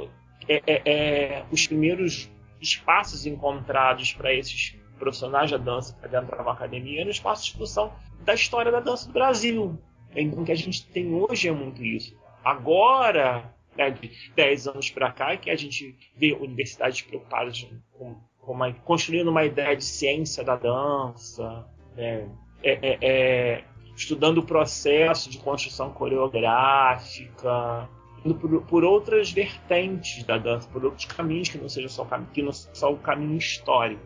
é, 0.46 0.62
é, 0.66 0.82
é, 0.84 1.44
os 1.50 1.66
primeiros 1.66 2.30
espaços 2.60 3.24
encontrados 3.24 4.12
para 4.12 4.34
esses 4.34 4.76
profissionais 4.98 5.50
da 5.50 5.56
dança 5.56 5.94
para 5.94 6.20
dentro 6.20 6.36
da 6.36 6.52
academia 6.52 7.02
no 7.04 7.10
espaço 7.10 7.44
de 7.44 7.50
discussão 7.50 7.92
da 8.22 8.34
história 8.34 8.70
da 8.70 8.80
dança 8.80 9.06
do 9.06 9.14
Brasil. 9.14 9.80
Então, 10.14 10.42
o 10.42 10.44
que 10.44 10.52
a 10.52 10.56
gente 10.56 10.86
tem 10.88 11.14
hoje 11.14 11.48
é 11.48 11.52
muito 11.52 11.82
isso. 11.82 12.14
Agora, 12.44 13.50
né, 13.74 13.90
de 13.90 14.10
10 14.36 14.68
anos 14.68 14.90
para 14.90 15.10
cá, 15.10 15.32
é 15.32 15.38
que 15.38 15.48
a 15.48 15.56
gente 15.56 15.96
vê 16.14 16.34
universidades 16.34 17.00
preocupadas 17.00 17.66
com, 17.92 18.16
com 18.38 18.52
uma, 18.52 18.70
construindo 18.74 19.28
uma 19.28 19.44
ideia 19.46 19.74
de 19.74 19.84
ciência 19.84 20.44
da 20.44 20.56
dança, 20.56 21.66
né, 21.96 22.28
é, 22.62 22.72
é, 22.72 22.98
é 23.00 23.64
estudando 24.00 24.38
o 24.38 24.42
processo 24.42 25.28
de 25.28 25.36
construção 25.38 25.90
coreográfica, 25.90 27.86
indo 28.24 28.34
por, 28.34 28.62
por, 28.62 28.82
outras 28.82 29.30
vertentes 29.30 30.24
da 30.24 30.38
dança, 30.38 30.66
por 30.70 30.82
outros 30.84 31.04
caminhos 31.04 31.50
que 31.50 31.58
não 31.58 31.68
seja 31.68 31.88
só, 31.88 32.06
que 32.32 32.42
não 32.42 32.50
só 32.50 32.90
o 32.90 32.96
caminho 32.96 33.36
histórico. 33.36 34.00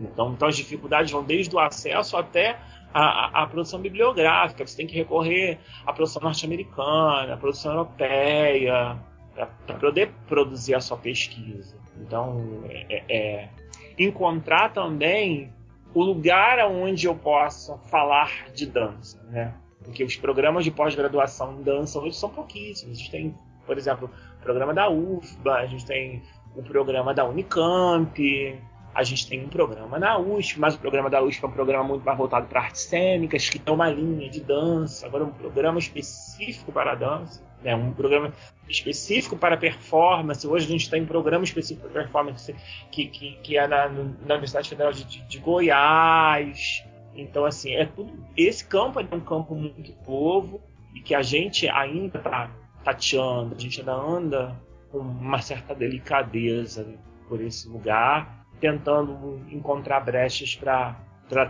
Então, 0.00 0.32
então 0.32 0.48
as 0.48 0.56
dificuldades 0.56 1.12
vão 1.12 1.22
desde 1.22 1.54
o 1.54 1.60
acesso 1.60 2.16
até 2.16 2.58
a, 2.92 3.02
a, 3.02 3.42
a 3.44 3.46
produção 3.46 3.80
bibliográfica. 3.80 4.66
Você 4.66 4.76
tem 4.76 4.86
que 4.86 4.96
recorrer 4.96 5.60
à 5.86 5.92
produção 5.92 6.20
norte-americana, 6.22 7.34
à 7.34 7.36
produção 7.36 7.72
europeia, 7.72 8.98
para 9.32 9.76
poder 9.78 10.10
produzir 10.26 10.74
a 10.74 10.80
sua 10.80 10.96
pesquisa. 10.96 11.76
Então, 12.00 12.64
é, 12.68 13.04
é, 13.08 13.48
encontrar 13.96 14.72
também 14.72 15.52
o 15.96 16.04
lugar 16.04 16.58
onde 16.70 17.06
eu 17.06 17.14
possa 17.14 17.78
falar 17.88 18.50
de 18.52 18.66
dança, 18.66 19.18
né? 19.30 19.54
Porque 19.82 20.04
os 20.04 20.14
programas 20.14 20.62
de 20.62 20.70
pós-graduação 20.70 21.58
em 21.58 21.62
dança 21.62 21.98
hoje 21.98 22.14
são 22.14 22.28
pouquíssimos. 22.28 22.98
A 22.98 23.00
gente 23.00 23.10
tem, 23.10 23.34
por 23.64 23.78
exemplo, 23.78 24.10
o 24.38 24.42
programa 24.42 24.74
da 24.74 24.90
UFBA, 24.90 25.54
a 25.54 25.64
gente 25.64 25.86
tem 25.86 26.22
o 26.54 26.62
programa 26.62 27.14
da 27.14 27.24
Unicamp, 27.24 28.60
a 28.94 29.02
gente 29.02 29.26
tem 29.26 29.42
um 29.42 29.48
programa 29.48 29.98
na 29.98 30.18
USP, 30.18 30.60
mas 30.60 30.74
o 30.74 30.78
programa 30.78 31.08
da 31.08 31.22
USP 31.22 31.42
é 31.42 31.48
um 31.48 31.52
programa 31.52 31.84
muito 31.84 32.04
mais 32.04 32.18
voltado 32.18 32.46
para 32.46 32.60
artes 32.60 32.82
cênicas, 32.82 33.48
que 33.48 33.58
tem 33.58 33.72
uma 33.72 33.88
linha 33.88 34.28
de 34.28 34.40
dança, 34.40 35.06
agora 35.06 35.24
um 35.24 35.32
programa 35.32 35.78
específico 35.78 36.72
para 36.72 36.92
a 36.92 36.94
dança 36.94 37.42
né, 37.66 37.74
um 37.74 37.92
programa 37.92 38.32
específico 38.68 39.36
para 39.36 39.56
performance. 39.56 40.46
Hoje 40.46 40.66
a 40.66 40.68
gente 40.68 40.88
tem 40.88 41.02
um 41.02 41.06
programa 41.06 41.42
específico 41.42 41.88
para 41.88 42.04
performance 42.04 42.54
que, 42.92 43.06
que, 43.08 43.32
que 43.42 43.58
é 43.58 43.66
na, 43.66 43.88
na 43.88 44.34
Universidade 44.34 44.68
Federal 44.68 44.92
de, 44.92 45.02
de, 45.02 45.20
de, 45.22 45.38
Goiás. 45.40 46.84
Então, 47.16 47.44
assim, 47.44 47.72
é 47.72 47.84
tudo. 47.84 48.12
Esse 48.36 48.64
campo 48.64 49.00
é 49.00 49.08
um 49.12 49.18
campo 49.18 49.56
muito 49.56 49.92
novo 50.08 50.62
e 50.94 51.00
que 51.00 51.12
a 51.12 51.22
gente 51.22 51.68
ainda 51.68 52.18
está 52.18 52.52
tateando, 52.84 53.56
a 53.56 53.58
gente 53.58 53.80
ainda 53.80 53.94
anda 53.94 54.56
com 54.92 54.98
uma 54.98 55.42
certa 55.42 55.74
delicadeza 55.74 56.86
por 57.28 57.40
esse 57.40 57.68
lugar, 57.68 58.46
tentando 58.60 59.40
encontrar 59.50 59.98
brechas 59.98 60.54
para 60.54 60.94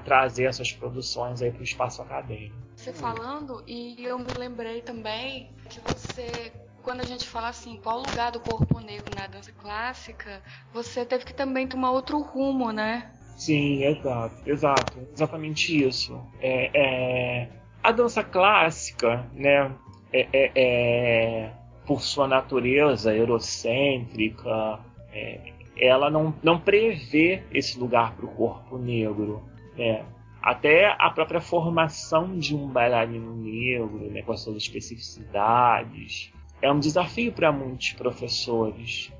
trazer 0.02 0.44
essas 0.44 0.72
produções 0.72 1.42
aí 1.42 1.50
para 1.50 1.60
o 1.60 1.64
espaço 1.64 2.00
acadêmico 2.00 2.65
você 2.86 2.92
falando 2.92 3.64
e 3.66 4.04
eu 4.04 4.16
me 4.16 4.32
lembrei 4.32 4.80
também 4.80 5.50
que 5.68 5.80
você 5.80 6.52
quando 6.84 7.00
a 7.00 7.04
gente 7.04 7.26
fala 7.26 7.48
assim, 7.48 7.80
qual 7.82 7.98
o 7.98 8.06
lugar 8.06 8.30
do 8.30 8.38
corpo 8.38 8.78
negro 8.78 9.12
na 9.12 9.26
dança 9.26 9.50
clássica, 9.50 10.40
você 10.72 11.04
teve 11.04 11.24
que 11.24 11.34
também 11.34 11.66
tomar 11.66 11.90
outro 11.90 12.20
rumo, 12.20 12.70
né? 12.70 13.10
Sim, 13.36 13.82
exato, 13.82 14.36
exato, 14.48 15.08
exatamente 15.12 15.84
isso. 15.84 16.16
É, 16.40 16.70
é 16.72 17.48
a 17.82 17.90
dança 17.90 18.22
clássica, 18.22 19.28
né, 19.32 19.74
é, 20.12 20.28
é, 20.32 20.52
é 20.54 21.52
por 21.84 22.00
sua 22.00 22.28
natureza 22.28 23.12
eurocêntrica, 23.12 24.78
é, 25.12 25.54
ela 25.76 26.08
não, 26.08 26.32
não 26.40 26.60
prevê 26.60 27.42
esse 27.52 27.80
lugar 27.80 28.14
para 28.14 28.26
o 28.26 28.28
corpo 28.28 28.78
negro. 28.78 29.42
Né? 29.76 30.04
Até 30.46 30.94
a 30.96 31.10
própria 31.10 31.40
formação 31.40 32.38
de 32.38 32.54
um 32.54 32.68
bailarino 32.68 33.34
negro, 33.34 34.08
né, 34.12 34.22
com 34.22 34.30
as 34.30 34.42
suas 34.42 34.56
especificidades, 34.58 36.32
é 36.62 36.70
um 36.70 36.78
desafio 36.78 37.32
para 37.32 37.50
muitos 37.50 37.94
professores. 37.94 39.12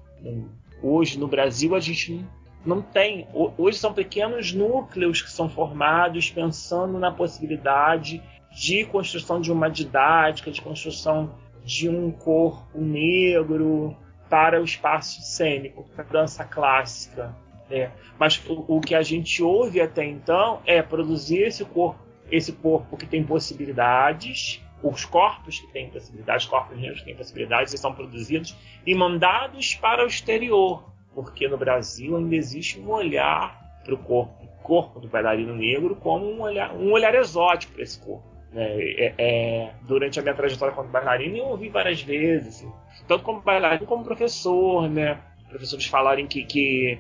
Hoje 0.80 1.18
no 1.18 1.26
Brasil 1.26 1.74
a 1.74 1.80
gente 1.80 2.24
não 2.64 2.80
tem. 2.80 3.26
Hoje 3.58 3.76
são 3.76 3.92
pequenos 3.92 4.52
núcleos 4.52 5.20
que 5.20 5.28
são 5.28 5.48
formados 5.48 6.30
pensando 6.30 6.96
na 6.96 7.10
possibilidade 7.10 8.22
de 8.52 8.84
construção 8.84 9.40
de 9.40 9.50
uma 9.50 9.68
didática, 9.68 10.52
de 10.52 10.62
construção 10.62 11.34
de 11.64 11.88
um 11.88 12.12
corpo 12.12 12.80
negro 12.80 13.96
para 14.30 14.60
o 14.60 14.64
espaço 14.64 15.22
cênico, 15.22 15.82
para 15.92 16.04
a 16.04 16.08
dança 16.08 16.44
clássica. 16.44 17.34
Né? 17.68 17.90
Mas 18.18 18.42
o, 18.48 18.76
o, 18.76 18.80
que 18.80 18.94
a 18.94 19.02
gente 19.02 19.42
ouve 19.42 19.80
até 19.80 20.04
então 20.04 20.60
é 20.64 20.80
produzir 20.82 21.42
esse 21.42 21.64
corpo, 21.64 22.00
esse 22.30 22.52
corpo 22.52 22.96
que 22.96 23.06
tem 23.06 23.24
possibilidades, 23.24 24.62
os 24.82 25.04
corpos 25.04 25.58
que 25.58 25.72
têm 25.72 25.90
possibilidades, 25.90 26.46
corpos 26.46 26.76
negros 26.78 27.00
que 27.00 27.06
têm 27.06 27.16
possibilidades, 27.16 27.72
e 27.72 27.78
são 27.78 27.92
produzidos 27.92 28.56
e 28.86 28.94
mandados 28.94 29.74
para 29.74 30.04
o 30.04 30.06
exterior, 30.06 30.90
porque 31.14 31.48
no 31.48 31.56
Brasil 31.56 32.16
ainda 32.16 32.36
existe 32.36 32.78
um 32.78 32.90
olhar 32.90 33.80
para 33.84 33.94
o 33.94 33.98
corpo, 33.98 34.46
corpo 34.62 35.00
do 35.00 35.08
bailarino 35.08 35.54
negro 35.54 35.94
como 35.96 36.26
um 36.26 36.40
olhar, 36.42 36.74
um 36.74 36.92
olhar 36.92 37.14
exótico 37.14 37.74
para 37.74 37.82
esse 37.82 37.98
corpo. 38.00 38.36
É, 38.58 39.12
é, 39.18 39.74
durante 39.82 40.18
a 40.18 40.22
minha 40.22 40.34
trajetória 40.34 40.74
como 40.74 40.88
bailarino, 40.88 41.36
eu 41.36 41.44
ouvi 41.46 41.68
várias 41.68 42.00
vezes, 42.00 42.56
assim, 42.56 42.72
tanto 43.06 43.22
como 43.22 43.42
bailarino 43.42 43.84
como 43.86 44.02
professor, 44.02 44.88
né? 44.88 45.20
Professores 45.48 45.86
falarem 45.86 46.26
que, 46.26 46.44
que 46.44 46.98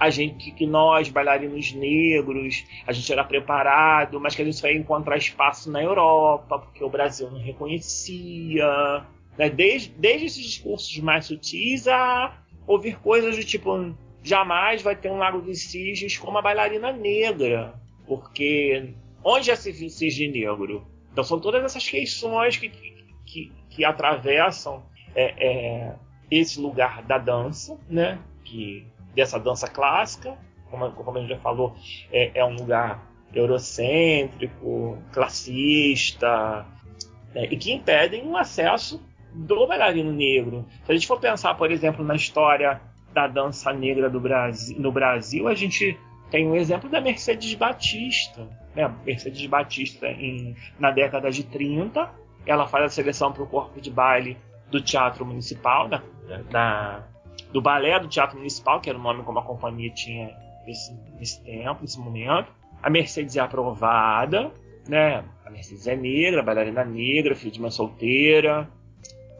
a 0.00 0.08
gente, 0.08 0.50
que 0.52 0.66
nós, 0.66 1.10
bailarinos 1.10 1.74
negros, 1.74 2.64
a 2.86 2.92
gente 2.92 3.12
era 3.12 3.22
preparado, 3.22 4.18
mas 4.18 4.34
que 4.34 4.40
a 4.40 4.44
gente 4.46 4.56
só 4.56 4.66
ia 4.66 4.78
encontrar 4.78 5.18
espaço 5.18 5.70
na 5.70 5.82
Europa, 5.82 6.58
porque 6.58 6.82
o 6.82 6.88
Brasil 6.88 7.30
não 7.30 7.38
reconhecia. 7.38 9.04
Né? 9.36 9.50
Desde, 9.50 9.90
desde 9.90 10.24
esses 10.24 10.42
discursos 10.42 10.96
mais 11.00 11.26
sutis 11.26 11.86
a 11.86 12.34
ouvir 12.66 12.98
coisas 13.00 13.36
do 13.36 13.44
tipo: 13.44 13.94
jamais 14.22 14.80
vai 14.80 14.96
ter 14.96 15.10
um 15.10 15.18
Lago 15.18 15.42
dos 15.42 15.60
Cisnes 15.64 16.16
com 16.16 16.30
uma 16.30 16.40
bailarina 16.40 16.90
negra, 16.92 17.74
porque 18.06 18.94
onde 19.22 19.50
é 19.50 19.52
esse 19.52 19.90
cisne 19.90 20.28
negro? 20.28 20.86
Então 21.12 21.22
são 21.22 21.38
todas 21.38 21.62
essas 21.62 21.86
questões 21.86 22.56
que, 22.56 22.70
que, 23.26 23.52
que 23.68 23.84
atravessam 23.84 24.82
é, 25.14 25.34
é, 25.46 25.96
esse 26.30 26.58
lugar 26.58 27.02
da 27.02 27.18
dança, 27.18 27.78
né? 27.86 28.18
Que 28.42 28.86
dessa 29.14 29.38
dança 29.38 29.68
clássica, 29.68 30.36
como, 30.70 30.90
como 30.92 31.18
a 31.18 31.20
gente 31.20 31.30
já 31.30 31.38
falou, 31.38 31.74
é, 32.12 32.38
é 32.38 32.44
um 32.44 32.54
lugar 32.54 33.10
eurocêntrico, 33.34 34.98
classista, 35.12 36.66
né, 37.34 37.46
e 37.50 37.56
que 37.56 37.72
impedem 37.72 38.26
o 38.26 38.36
acesso 38.36 39.02
do 39.32 39.66
bailarino 39.66 40.12
negro. 40.12 40.66
Se 40.84 40.92
a 40.92 40.94
gente 40.94 41.06
for 41.06 41.20
pensar, 41.20 41.54
por 41.54 41.70
exemplo, 41.70 42.04
na 42.04 42.14
história 42.14 42.80
da 43.12 43.26
dança 43.26 43.72
negra 43.72 44.08
do 44.08 44.20
Brasil, 44.20 44.78
no 44.78 44.90
Brasil, 44.90 45.48
a 45.48 45.54
gente 45.54 45.98
tem 46.30 46.46
um 46.46 46.56
exemplo 46.56 46.88
da 46.88 47.00
Mercedes 47.00 47.54
Batista. 47.54 48.48
Né? 48.74 48.92
Mercedes 49.04 49.44
Batista, 49.46 50.06
em, 50.06 50.56
na 50.78 50.90
década 50.90 51.30
de 51.30 51.44
30, 51.44 52.10
ela 52.46 52.66
faz 52.66 52.84
a 52.84 52.88
seleção 52.88 53.32
para 53.32 53.42
o 53.42 53.46
corpo 53.46 53.80
de 53.80 53.90
baile 53.90 54.36
do 54.70 54.80
Teatro 54.80 55.24
Municipal, 55.24 55.88
da, 55.88 56.02
da, 56.50 57.04
do 57.52 57.60
balé 57.60 57.98
do 57.98 58.08
Teatro 58.08 58.38
Municipal, 58.38 58.80
que 58.80 58.88
era 58.88 58.98
o 58.98 59.02
nome 59.02 59.22
como 59.22 59.38
a 59.38 59.42
companhia 59.42 59.90
tinha 59.90 60.36
nesse, 60.66 60.94
nesse 61.18 61.42
tempo, 61.42 61.82
nesse 61.82 61.98
momento. 61.98 62.52
A 62.82 62.88
Mercedes 62.88 63.36
é 63.36 63.40
aprovada, 63.40 64.52
né? 64.88 65.24
A 65.44 65.50
Mercedes 65.50 65.86
é 65.86 65.96
negra, 65.96 66.42
bailarina 66.42 66.84
negra, 66.84 67.34
filha 67.34 67.50
de 67.50 67.58
uma 67.58 67.70
solteira, 67.70 68.68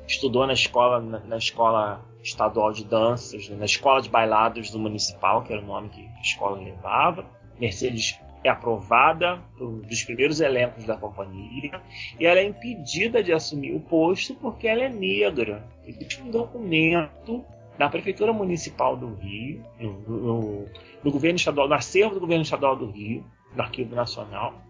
estudou 0.07 0.47
na 0.47 0.53
escola, 0.53 1.01
na, 1.01 1.21
na 1.21 1.37
escola 1.37 2.05
estadual 2.23 2.73
de 2.73 2.85
danças, 2.85 3.49
né? 3.49 3.57
na 3.57 3.65
escola 3.65 4.03
de 4.03 4.09
bailados 4.09 4.71
do 4.71 4.79
municipal, 4.79 5.43
que 5.43 5.53
era 5.53 5.63
o 5.63 5.67
nome 5.67 5.89
que 5.89 6.05
a 6.05 6.21
escola 6.21 6.61
levava. 6.61 7.25
Mercedes 7.59 8.19
é 8.43 8.49
aprovada 8.49 9.39
dos 9.59 10.03
primeiros 10.03 10.41
elencos 10.41 10.85
da 10.85 10.97
companhia 10.97 11.81
e 12.19 12.25
ela 12.27 12.41
é 12.41 12.45
impedida 12.45 13.23
de 13.23 13.33
assumir 13.33 13.75
o 13.75 13.81
posto 13.81 14.35
porque 14.35 14.67
ela 14.67 14.83
é 14.83 14.89
negra. 14.89 15.65
Existe 15.87 16.23
um 16.23 16.31
documento 16.31 17.45
na 17.81 17.89
Prefeitura 17.89 18.31
Municipal 18.31 18.95
do 18.95 19.15
Rio, 19.15 19.65
no, 19.81 19.93
no, 20.01 20.67
no, 21.03 21.11
governo 21.11 21.37
estadual, 21.37 21.67
no 21.67 21.73
acervo 21.73 22.13
do 22.13 22.21
governo 22.21 22.43
estadual 22.43 22.77
do 22.77 22.91
Rio, 22.91 23.25
no 23.57 23.63
Arquivo 23.63 23.97
Nacional, 23.97 24.63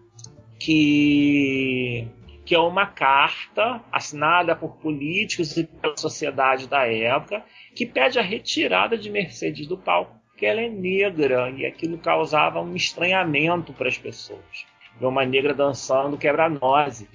que, 0.60 2.06
que 2.44 2.54
é 2.54 2.58
uma 2.60 2.86
carta 2.86 3.82
assinada 3.90 4.54
por 4.54 4.76
políticos 4.76 5.56
e 5.56 5.64
pela 5.64 5.96
sociedade 5.96 6.68
da 6.68 6.86
época 6.86 7.44
que 7.74 7.84
pede 7.84 8.16
a 8.20 8.22
retirada 8.22 8.96
de 8.96 9.10
Mercedes 9.10 9.66
do 9.66 9.76
palco, 9.76 10.14
porque 10.28 10.46
ela 10.46 10.60
é 10.60 10.68
negra 10.68 11.50
e 11.50 11.66
aquilo 11.66 11.98
causava 11.98 12.60
um 12.60 12.76
estranhamento 12.76 13.72
para 13.72 13.88
as 13.88 13.98
pessoas. 13.98 14.66
Uma 15.00 15.24
negra 15.24 15.52
dançando 15.52 16.16
quebra-nozes. 16.16 17.08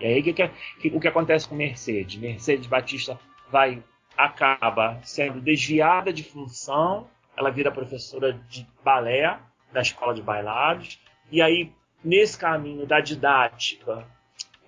E 0.00 0.04
aí 0.04 0.20
o 0.20 0.24
que, 0.24 0.32
que, 0.32 0.88
o 0.88 0.98
que 0.98 1.06
acontece 1.06 1.48
com 1.48 1.54
Mercedes? 1.54 2.16
Mercedes 2.16 2.66
Batista 2.66 3.20
vai 3.48 3.84
acaba 4.24 5.00
sendo 5.02 5.40
desviada 5.40 6.12
de 6.12 6.22
função, 6.22 7.08
ela 7.36 7.50
vira 7.50 7.70
professora 7.70 8.32
de 8.32 8.66
balé 8.84 9.38
da 9.72 9.80
escola 9.80 10.14
de 10.14 10.22
bailados, 10.22 11.00
e 11.30 11.40
aí, 11.40 11.72
nesse 12.04 12.38
caminho 12.38 12.86
da 12.86 13.00
didática, 13.00 14.06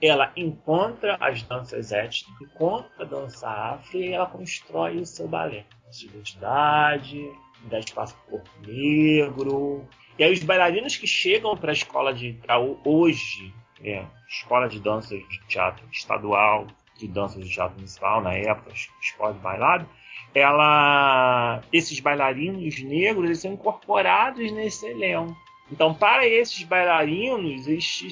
ela 0.01 0.33
encontra 0.37 1.17
as 1.21 1.43
danças 1.43 1.93
étnicas, 1.93 2.41
encontra 2.41 3.05
a 3.05 3.05
dança 3.05 3.49
afro 3.49 3.99
e 3.99 4.13
ela 4.13 4.27
constrói 4.27 4.99
o 4.99 5.07
seu 5.07 5.29
balé. 5.29 5.65
Sua 5.91 6.09
identidade, 6.09 7.31
dá 7.65 7.79
espaço 7.79 8.17
para 8.17 8.27
o 8.27 8.31
corpo 8.31 8.51
negro. 8.67 9.87
E 10.19 10.25
aí 10.25 10.33
os 10.33 10.43
bailarinos 10.43 10.97
que 10.97 11.07
chegam 11.07 11.57
para 11.57 11.71
a 11.71 11.75
escola 11.75 12.13
de 12.13 12.33
pra 12.33 12.59
hoje, 12.59 13.55
é, 13.83 14.05
escola 14.29 14.69
de 14.69 14.81
dança 14.81 15.17
de 15.17 15.47
teatro 15.47 15.87
estadual, 15.93 16.67
de 16.97 17.09
dança 17.09 17.39
do 17.39 17.49
teatro 17.49 17.77
municipal 17.77 18.21
na 18.21 18.35
época, 18.35 18.73
escola 19.01 19.33
de 19.33 19.41
bailado, 19.41 19.89
ela, 20.35 21.63
esses 21.73 22.01
bailarinos 22.01 22.83
negros 22.83 23.25
eles 23.25 23.41
são 23.41 23.53
incorporados 23.53 24.51
nesse 24.53 24.87
elenco. 24.87 25.37
Então, 25.71 25.95
para 25.95 26.27
esses 26.27 26.63
bailarinos 26.65 27.67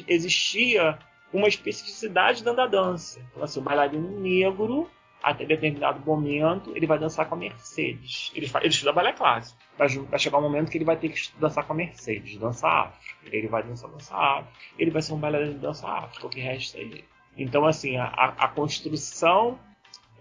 existia 0.08 0.98
uma 1.32 1.48
especificidade 1.48 2.42
dentro 2.42 2.56
da 2.56 2.66
dança. 2.66 3.20
Então, 3.30 3.42
assim, 3.42 3.60
o 3.60 3.62
bailarino 3.62 4.20
negro, 4.20 4.88
até 5.22 5.44
determinado 5.44 6.04
momento, 6.04 6.72
ele 6.76 6.86
vai 6.86 6.98
dançar 6.98 7.28
com 7.28 7.34
a 7.34 7.38
Mercedes. 7.38 8.32
Ele, 8.34 8.50
ele 8.60 8.68
estuda 8.68 8.92
balé 8.92 9.12
clássico. 9.12 9.58
Vai 9.76 10.18
chegar 10.18 10.38
um 10.38 10.42
momento 10.42 10.70
que 10.70 10.78
ele 10.78 10.84
vai 10.84 10.96
ter 10.96 11.08
que 11.10 11.30
dançar 11.38 11.64
com 11.64 11.72
a 11.72 11.76
Mercedes, 11.76 12.36
dança 12.38 12.68
afro. 12.68 12.98
Ele 13.26 13.48
vai 13.48 13.62
dançar 13.62 13.90
dança 13.90 14.14
afro. 14.14 14.52
Ele 14.78 14.90
vai 14.90 15.02
ser 15.02 15.12
um 15.12 15.18
bailarino 15.18 15.54
de 15.54 15.60
dança 15.60 15.88
afro, 15.88 16.26
o 16.26 16.30
que 16.30 16.40
resta 16.40 16.78
é 16.78 16.82
ele. 16.82 17.11
Então, 17.36 17.66
assim, 17.66 17.96
a, 17.96 18.06
a 18.06 18.48
construção 18.48 19.58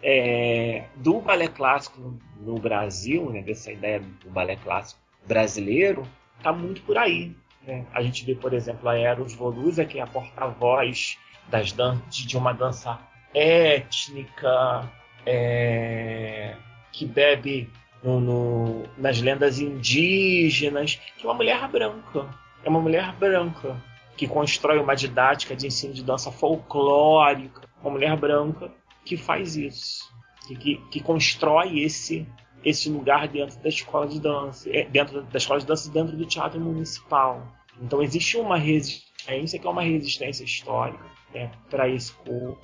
é, 0.02 0.86
do 0.96 1.20
balé 1.20 1.48
clássico 1.48 2.18
no, 2.40 2.56
Brasil, 2.56 3.30
né, 3.30 3.42
dessa 3.42 3.72
ideia 3.72 4.00
do 4.00 4.30
balé 4.30 4.56
clássico 4.56 5.00
brasileiro, 5.28 6.04
está 6.38 6.52
muito 6.52 6.82
por 6.82 6.98
aí. 6.98 7.36
Né? 7.66 7.86
A 7.94 8.02
gente 8.02 8.26
vê, 8.26 8.34
por 8.34 8.54
exemplo, 8.54 8.88
a 8.90 8.98
Eros 8.98 9.34
Volusa, 9.34 9.86
que 9.86 10.00
é 10.00 10.02
a 10.02 10.08
porta-voz 10.08 11.18
das 11.50 11.76
de 12.10 12.38
uma 12.38 12.54
dança 12.54 13.00
étnica, 13.34 14.90
é, 15.26 16.56
que 16.92 17.06
bebe 17.06 17.70
no, 18.02 18.20
no, 18.20 18.84
nas 18.98 19.22
lendas 19.22 19.60
indígenas, 19.60 20.96
que 21.18 21.26
é 21.26 21.30
uma 21.30 21.36
mulher 21.36 21.68
branca. 21.68 22.28
É 22.64 22.70
uma 22.70 22.80
mulher 22.80 23.14
branca 23.14 23.91
que 24.22 24.28
constrói 24.28 24.78
uma 24.78 24.96
didática 24.96 25.56
de 25.56 25.66
ensino 25.66 25.96
de 25.96 26.04
dança 26.04 26.32
folclórica, 26.32 27.68
uma 27.82 27.90
mulher 27.90 28.16
branca 28.16 28.72
que 29.04 29.18
faz 29.18 29.56
isso, 29.56 30.14
que, 30.48 30.56
que, 30.56 30.78
que 30.92 31.00
constrói 31.00 31.80
esse 31.80 32.28
esse 32.64 32.88
lugar 32.88 33.28
dentro 33.28 33.60
da 33.60 33.70
escola 33.70 34.06
de 34.06 34.20
dança, 34.20 34.70
é, 34.70 34.84
dentro 34.84 35.24
da 35.24 35.38
escola 35.40 35.60
de 35.60 35.66
dança, 35.66 35.90
dentro 35.90 36.16
do 36.16 36.24
teatro 36.28 36.62
municipal. 36.62 37.52
Então 37.82 38.00
existe 38.00 38.38
uma 38.38 38.60
resistência 38.60 39.58
que 39.58 39.66
é 39.66 39.70
uma 39.72 39.82
resistência 39.82 40.44
histórica 40.44 41.04
né, 41.34 41.52
para 41.68 41.90
esse 41.90 42.14
corpo, 42.14 42.60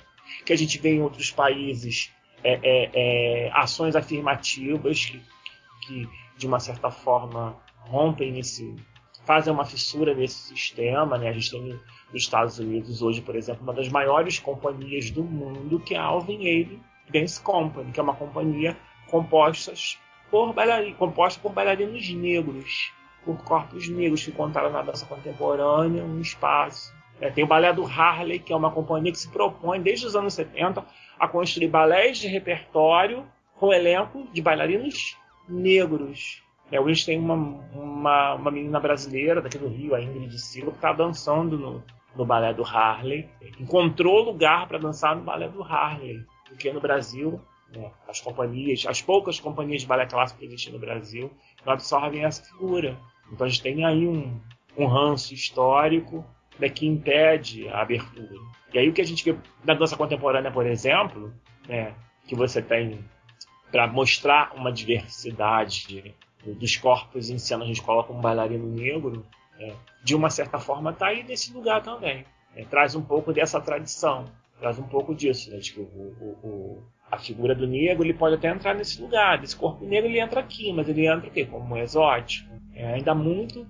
que 0.46 0.52
a 0.52 0.56
gente 0.56 0.78
vê 0.78 0.94
em 0.94 1.02
outros 1.02 1.32
países 1.32 2.12
é, 2.44 2.60
é, 2.62 2.90
é, 2.94 3.50
ações 3.52 3.96
afirmativas 3.96 5.06
que, 5.06 5.20
que, 5.84 6.08
de 6.36 6.46
uma 6.46 6.60
certa 6.60 6.88
forma 6.88 7.56
rompem 7.80 8.38
esse 8.38 8.76
fazem 9.28 9.52
uma 9.52 9.66
fissura 9.66 10.14
nesse 10.14 10.48
sistema. 10.48 11.18
Né? 11.18 11.28
A 11.28 11.32
gente 11.34 11.50
tem 11.50 11.60
nos 11.62 11.82
Estados 12.14 12.58
Unidos 12.58 13.02
hoje, 13.02 13.20
por 13.20 13.36
exemplo, 13.36 13.62
uma 13.62 13.74
das 13.74 13.90
maiores 13.90 14.38
companhias 14.38 15.10
do 15.10 15.22
mundo, 15.22 15.78
que 15.80 15.94
é 15.94 15.98
a 15.98 16.04
Alvin 16.04 16.38
Ailey 16.38 16.80
Dance 17.12 17.38
Company, 17.42 17.92
que 17.92 18.00
é 18.00 18.02
uma 18.02 18.14
companhia 18.14 18.74
composta 19.10 19.74
por, 20.30 20.54
bailarin, 20.54 20.94
composta 20.94 21.38
por 21.42 21.52
bailarinos 21.52 22.08
negros. 22.08 22.90
por 23.22 23.36
corpos 23.44 23.86
negros 23.90 24.24
que 24.24 24.32
contaram 24.32 24.70
na 24.70 24.80
dança 24.80 25.04
contemporânea 25.04 26.02
um 26.02 26.20
espaço. 26.20 26.96
É, 27.20 27.28
tem 27.28 27.44
o 27.44 27.46
Balé 27.46 27.70
do 27.72 27.84
Harley, 27.84 28.38
que 28.38 28.52
é 28.52 28.56
uma 28.56 28.70
companhia 28.70 29.12
que 29.12 29.18
se 29.18 29.28
propõe, 29.28 29.82
desde 29.82 30.06
os 30.06 30.16
anos 30.16 30.32
70, 30.32 30.82
a 31.18 31.28
construir 31.28 31.68
balés 31.68 32.16
de 32.16 32.28
repertório 32.28 33.26
com 33.56 33.72
elenco 33.72 34.26
de 34.32 34.40
bailarinos 34.40 35.18
negros. 35.46 36.47
É, 36.70 36.78
hoje 36.80 37.06
tem 37.06 37.18
uma, 37.18 37.34
uma, 37.34 38.34
uma, 38.34 38.50
menina 38.50 38.78
brasileira 38.78 39.40
daqui 39.40 39.56
do 39.56 39.68
Rio, 39.68 39.94
a 39.94 40.02
Ingrid 40.02 40.38
Silva, 40.38 40.70
que 40.70 40.76
está 40.76 40.92
dançando 40.92 41.58
no, 41.58 41.82
no 42.14 42.26
balé 42.26 42.52
do 42.52 42.62
Harley. 42.62 43.28
Encontrou 43.58 44.22
lugar 44.22 44.68
para 44.68 44.78
dançar 44.78 45.16
no 45.16 45.22
balé 45.22 45.48
do 45.48 45.62
Harley, 45.62 46.22
porque 46.46 46.70
no 46.70 46.80
Brasil 46.80 47.40
né, 47.74 47.90
as 48.06 48.20
companhias, 48.20 48.84
as 48.86 49.00
poucas 49.00 49.40
companhias 49.40 49.80
de 49.80 49.86
balé 49.86 50.06
clássico 50.06 50.40
que 50.40 50.46
existem 50.46 50.72
no 50.72 50.78
Brasil, 50.78 51.30
não 51.64 51.72
absorvem 51.72 52.24
essa 52.24 52.42
figura. 52.42 52.98
Então 53.32 53.46
a 53.46 53.48
gente 53.48 53.62
tem 53.62 53.84
aí 53.84 54.06
um, 54.06 54.38
um 54.76 54.86
ranço 54.86 55.32
histórico 55.32 56.24
né, 56.58 56.68
que 56.68 56.86
impede 56.86 57.66
a 57.68 57.80
abertura. 57.80 58.36
E 58.74 58.78
aí 58.78 58.88
o 58.88 58.92
que 58.92 59.00
a 59.00 59.06
gente 59.06 59.24
vê 59.24 59.38
na 59.64 59.72
dança 59.72 59.96
contemporânea, 59.96 60.50
por 60.50 60.66
exemplo, 60.66 61.32
né, 61.66 61.94
que 62.26 62.34
você 62.34 62.60
tem 62.60 63.02
para 63.70 63.86
mostrar 63.86 64.52
uma 64.54 64.72
diversidade 64.72 66.14
dos 66.46 66.76
corpos 66.76 67.30
em 67.30 67.34
a 67.36 67.64
gente 67.66 67.82
coloca 67.82 68.12
um 68.12 68.20
bailarino 68.20 68.66
negro, 68.66 69.26
é, 69.58 69.74
de 70.04 70.14
uma 70.14 70.30
certa 70.30 70.58
forma 70.58 70.90
está 70.90 71.08
aí 71.08 71.22
nesse 71.22 71.52
lugar 71.52 71.82
também. 71.82 72.24
É, 72.54 72.64
traz 72.64 72.94
um 72.94 73.02
pouco 73.02 73.32
dessa 73.32 73.60
tradição, 73.60 74.26
traz 74.58 74.78
um 74.78 74.84
pouco 74.84 75.14
disso, 75.14 75.50
né, 75.50 75.58
que 75.58 75.80
o, 75.80 75.84
o, 75.84 76.48
o, 76.48 76.82
a 77.10 77.18
figura 77.18 77.54
do 77.54 77.66
negro 77.66 78.04
ele 78.04 78.14
pode 78.14 78.36
até 78.36 78.48
entrar 78.48 78.74
nesse 78.74 79.00
lugar, 79.00 79.38
desse 79.38 79.56
corpo 79.56 79.84
negro 79.84 80.08
ele 80.08 80.20
entra 80.20 80.40
aqui, 80.40 80.72
mas 80.72 80.88
ele 80.88 81.06
entra 81.06 81.28
o 81.28 81.30
quê? 81.30 81.44
como 81.44 81.74
um 81.74 81.78
exótico. 81.78 82.48
É, 82.74 82.94
ainda 82.94 83.14
muito 83.14 83.66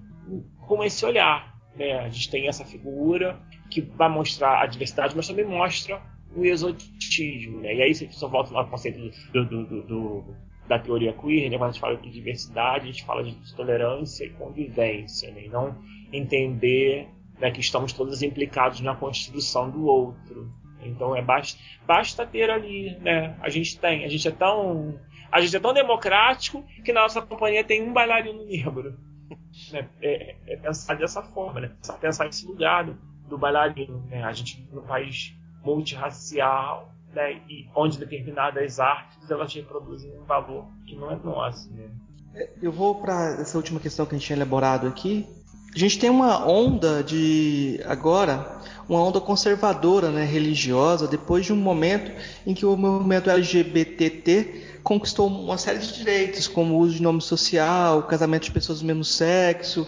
com 0.67 0.85
esse 0.85 1.05
olhar. 1.05 1.57
Né? 1.75 1.99
A 1.99 2.09
gente 2.09 2.31
tem 2.31 2.49
essa 2.49 2.65
figura 2.65 3.41
que 3.71 3.81
vai 3.81 4.09
mostrar 4.09 4.63
a 4.63 4.67
diversidade, 4.67 5.17
mas 5.17 5.27
também 5.27 5.45
mostra 5.45 6.01
o 6.35 6.45
exotismo. 6.45 7.61
Né? 7.61 7.77
E 7.77 7.83
aí, 7.83 7.95
se 7.95 8.11
só 8.13 8.29
volta 8.29 8.55
ao 8.57 8.69
conceito 8.69 8.99
do, 9.33 9.45
do, 9.45 9.65
do, 9.65 9.83
do, 9.83 10.37
da 10.69 10.79
teoria 10.79 11.13
queer, 11.13 11.51
né? 11.51 11.57
quando 11.57 11.71
a 11.71 11.73
gente 11.73 11.81
fala 11.81 11.97
de 11.97 12.11
diversidade, 12.11 12.85
a 12.85 12.93
gente 12.93 13.05
fala 13.05 13.25
de 13.25 13.55
tolerância 13.57 14.25
e 14.25 14.31
convivência, 14.31 15.31
né? 15.33 15.47
e 15.47 15.49
não 15.49 15.77
entender 16.13 17.09
né, 17.39 17.51
que 17.51 17.61
estamos 17.61 17.93
todos 17.93 18.23
implicados 18.23 18.81
na 18.81 18.95
construção 18.95 19.71
do 19.71 19.87
outro. 19.87 20.53
Então 20.83 21.17
é 21.17 21.23
basta, 21.23 21.59
basta 21.87 22.27
ter 22.27 22.51
ali, 22.51 22.97
né? 23.01 23.37
A 23.41 23.49
gente 23.49 23.79
tem, 23.79 24.05
a 24.05 24.09
gente 24.09 24.27
é 24.29 24.31
tão, 24.31 24.99
a 25.31 25.41
gente 25.41 25.57
é 25.57 25.61
tão 25.61 25.73
democrático 25.73 26.65
que 26.85 26.93
na 26.93 27.03
nossa 27.03 27.21
companhia 27.21 27.65
tem 27.65 27.83
um 27.83 27.93
bailarino 27.93 28.45
negro. 28.45 28.97
Né? 29.73 29.89
É, 30.01 30.37
é, 30.47 30.57
pensar 30.57 30.95
dessa 30.95 31.21
forma, 31.21 31.61
né? 31.61 31.73
Pensar 32.01 32.25
nesse 32.25 32.47
lugar 32.47 32.85
do, 32.85 32.95
do 33.29 33.37
bailarino, 33.37 34.07
né? 34.07 34.23
A 34.23 34.33
gente 34.33 34.67
no 34.73 34.83
país 34.83 35.35
multirracial, 35.65 36.95
né? 37.15 37.41
E 37.49 37.69
onde 37.75 37.99
determinadas 37.99 38.79
artes 38.79 39.31
elas 39.31 39.53
reproduzem 39.53 40.11
um 40.19 40.25
valor 40.25 40.67
que 40.87 40.97
não 40.97 41.11
é 41.11 41.17
nosso, 41.17 41.71
né? 41.73 41.89
Eu 42.63 42.71
vou 42.71 42.97
para 42.97 43.41
essa 43.41 43.57
última 43.57 43.81
questão 43.81 44.07
que 44.07 44.15
a 44.15 44.19
gente 44.19 44.27
tinha 44.27 44.37
elaborado 44.37 44.87
aqui. 44.87 45.27
A 45.75 45.79
gente 45.79 45.99
tem 45.99 46.09
uma 46.09 46.47
onda 46.49 47.03
de 47.03 47.81
agora, 47.85 48.61
uma 48.89 49.03
onda 49.03 49.21
conservadora, 49.21 50.11
né, 50.11 50.25
religiosa, 50.25 51.07
depois 51.07 51.45
de 51.45 51.53
um 51.53 51.57
momento 51.57 52.11
em 52.47 52.55
que 52.55 52.65
o 52.65 52.77
movimento 52.77 53.29
LGBTT 53.29 54.81
conquistou 54.83 55.29
uma 55.29 55.59
série 55.59 55.79
de 55.79 55.93
direitos, 55.93 56.49
como 56.49 56.75
o 56.75 56.79
uso 56.79 56.95
de 56.95 57.03
nome 57.03 57.21
social, 57.21 58.03
casamento 58.05 58.45
de 58.45 58.51
pessoas 58.51 58.81
do 58.81 58.87
mesmo 58.87 59.05
sexo, 59.05 59.87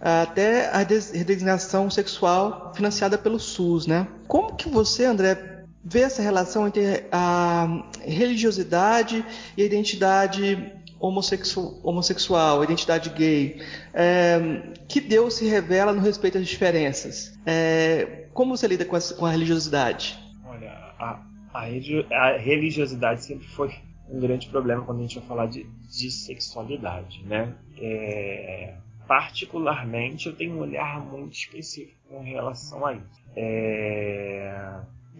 até 0.00 0.70
a 0.70 0.78
redesignação 0.78 1.90
sexual 1.90 2.72
financiada 2.74 3.18
pelo 3.18 3.38
SUS, 3.38 3.86
né? 3.86 4.08
Como 4.26 4.54
que 4.54 4.68
você, 4.68 5.04
André, 5.04 5.57
vê 5.88 6.00
essa 6.00 6.20
relação 6.20 6.68
entre 6.68 7.06
a 7.10 7.82
religiosidade 8.04 9.24
e 9.56 9.62
a 9.62 9.64
identidade 9.64 10.72
homossexual, 11.00 12.62
identidade 12.62 13.08
gay? 13.10 13.62
É, 13.94 14.38
que 14.86 15.00
Deus 15.00 15.34
se 15.34 15.46
revela 15.46 15.92
no 15.94 16.00
respeito 16.00 16.36
às 16.36 16.46
diferenças? 16.46 17.38
É, 17.46 18.26
como 18.34 18.56
você 18.56 18.66
lida 18.66 18.84
com 18.84 18.96
a, 18.96 19.00
com 19.16 19.24
a 19.24 19.30
religiosidade? 19.30 20.18
Olha, 20.44 20.70
a, 20.98 21.22
a, 21.54 22.36
religiosidade 22.36 23.24
sempre 23.24 23.46
foi 23.48 23.74
um 24.10 24.20
grande 24.20 24.48
problema 24.48 24.84
quando 24.84 24.98
a 24.98 25.02
gente 25.02 25.18
vai 25.18 25.28
falar 25.28 25.46
de, 25.46 25.64
de 25.64 26.10
sexualidade, 26.10 27.24
né? 27.24 27.54
É, 27.78 28.74
particularmente 29.06 30.26
eu 30.26 30.36
tenho 30.36 30.56
um 30.56 30.60
olhar 30.60 31.00
muito 31.00 31.32
específico 31.32 31.96
com 32.10 32.22
relação 32.22 32.84
a 32.84 32.92
isso. 32.92 33.22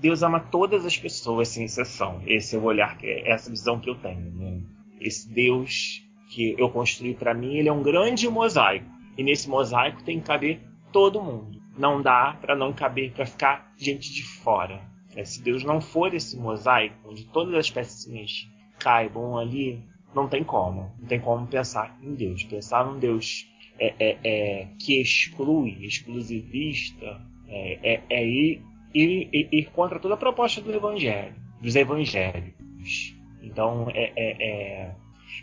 Deus 0.01 0.23
ama 0.23 0.41
todas 0.41 0.87
as 0.87 0.97
pessoas 0.97 1.49
sem 1.49 1.65
exceção. 1.65 2.23
Esse 2.27 2.57
é 2.57 2.59
o 2.59 2.65
olhar, 2.65 2.97
essa 3.03 3.51
visão 3.51 3.81
que 3.81 3.91
eu 3.91 3.97
tenho. 3.97 4.31
Né? 4.33 4.63
Esse 5.01 5.33
Deus 5.33 6.03
que 6.31 6.55
eu 6.59 6.71
construí 6.71 7.15
para 7.15 7.35
mim, 7.35 7.57
ele 7.57 7.69
é 7.69 7.73
um 7.73 7.83
grande 7.83 8.29
mosaico. 8.29 8.87
E 9.17 9.23
nesse 9.23 9.49
mosaico 9.49 10.03
tem 10.05 10.21
que 10.21 10.27
caber 10.27 10.61
todo 10.93 11.23
mundo. 11.23 11.61
Não 11.77 12.01
dá 12.01 12.37
para 12.41 12.55
não 12.55 12.73
caber, 12.73 13.13
para 13.13 13.27
ficar 13.27 13.73
gente 13.77 14.13
de 14.13 14.23
fora. 14.23 14.81
É, 15.17 15.25
se 15.25 15.43
Deus 15.43 15.65
não 15.65 15.81
for 15.81 16.15
esse 16.15 16.37
mosaico, 16.37 16.97
onde 17.09 17.25
todas 17.27 17.55
as 17.55 17.71
pecinhas 17.71 18.47
caibam 18.79 19.37
ali, 19.37 19.83
não 20.15 20.29
tem 20.29 20.45
como. 20.45 20.93
Não 20.99 21.09
tem 21.09 21.21
como 21.21 21.47
pensar 21.47 21.99
em 22.03 22.15
Deus. 22.15 22.45
Pensar 22.45 22.85
num 22.85 22.99
Deus 22.99 23.47
é, 23.79 23.95
é, 23.99 24.19
é, 24.25 24.69
que 24.79 25.01
exclui, 25.01 25.85
exclusivista, 25.85 27.21
é, 27.49 27.95
é, 27.95 28.03
é 28.11 28.27
ir, 28.27 28.63
ir, 28.95 29.29
ir, 29.33 29.71
contra 29.71 29.99
toda 29.99 30.15
a 30.15 30.17
proposta 30.17 30.61
do 30.61 30.73
evangelho, 30.73 31.35
dos 31.61 31.77
evangélicos. 31.77 33.15
Então, 33.43 33.89
é, 33.95 34.95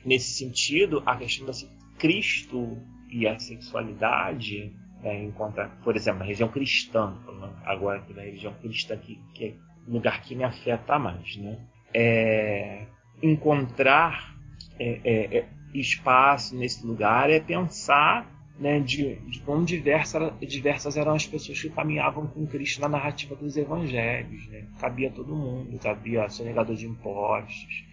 nesse 0.06 0.38
sentido, 0.38 1.02
a 1.06 1.16
questão 1.16 1.46
da 1.46 1.54
Cristo 1.98 2.78
e 3.10 3.28
a 3.28 3.40
sexualidade, 3.40 4.74
né, 5.02 5.24
encontra, 5.24 5.70
por 5.84 5.96
exemplo, 5.96 6.20
na 6.20 6.26
religião 6.26 6.50
cristã, 6.50 7.18
agora 7.64 8.04
na 8.14 8.22
religião 8.22 8.54
cristã 8.54 8.98
que, 8.98 9.20
que 9.34 9.46
é 9.46 9.54
o 9.88 9.94
lugar 9.94 10.22
que 10.22 10.36
me 10.36 10.44
afeta 10.44 10.98
mais, 10.98 11.38
né? 11.38 11.60
É, 11.94 12.86
encontrar 13.22 14.36
é, 14.80 15.38
é, 15.38 15.50
espaço 15.74 16.56
nesse 16.58 16.86
lugar 16.86 17.30
é 17.30 17.40
pensar 17.40 18.30
né, 18.60 18.80
de, 18.80 19.16
de 19.16 19.40
quão 19.42 19.64
diversa, 19.64 20.34
diversas 20.42 20.96
eram 20.96 21.14
as 21.14 21.26
pessoas 21.26 21.62
que 21.62 21.70
caminhavam 21.70 22.28
com 22.28 22.48
Cristo 22.48 22.82
na 22.82 22.90
narrativa 22.90 23.36
dos 23.36 23.58
evangelhos. 23.58 24.48
Né? 24.48 24.66
Cabia 24.80 25.12
todo 25.12 25.36
mundo, 25.36 25.78
cabia 25.80 26.30
sonegador 26.30 26.76
de 26.76 26.86
impostos, 26.86 27.86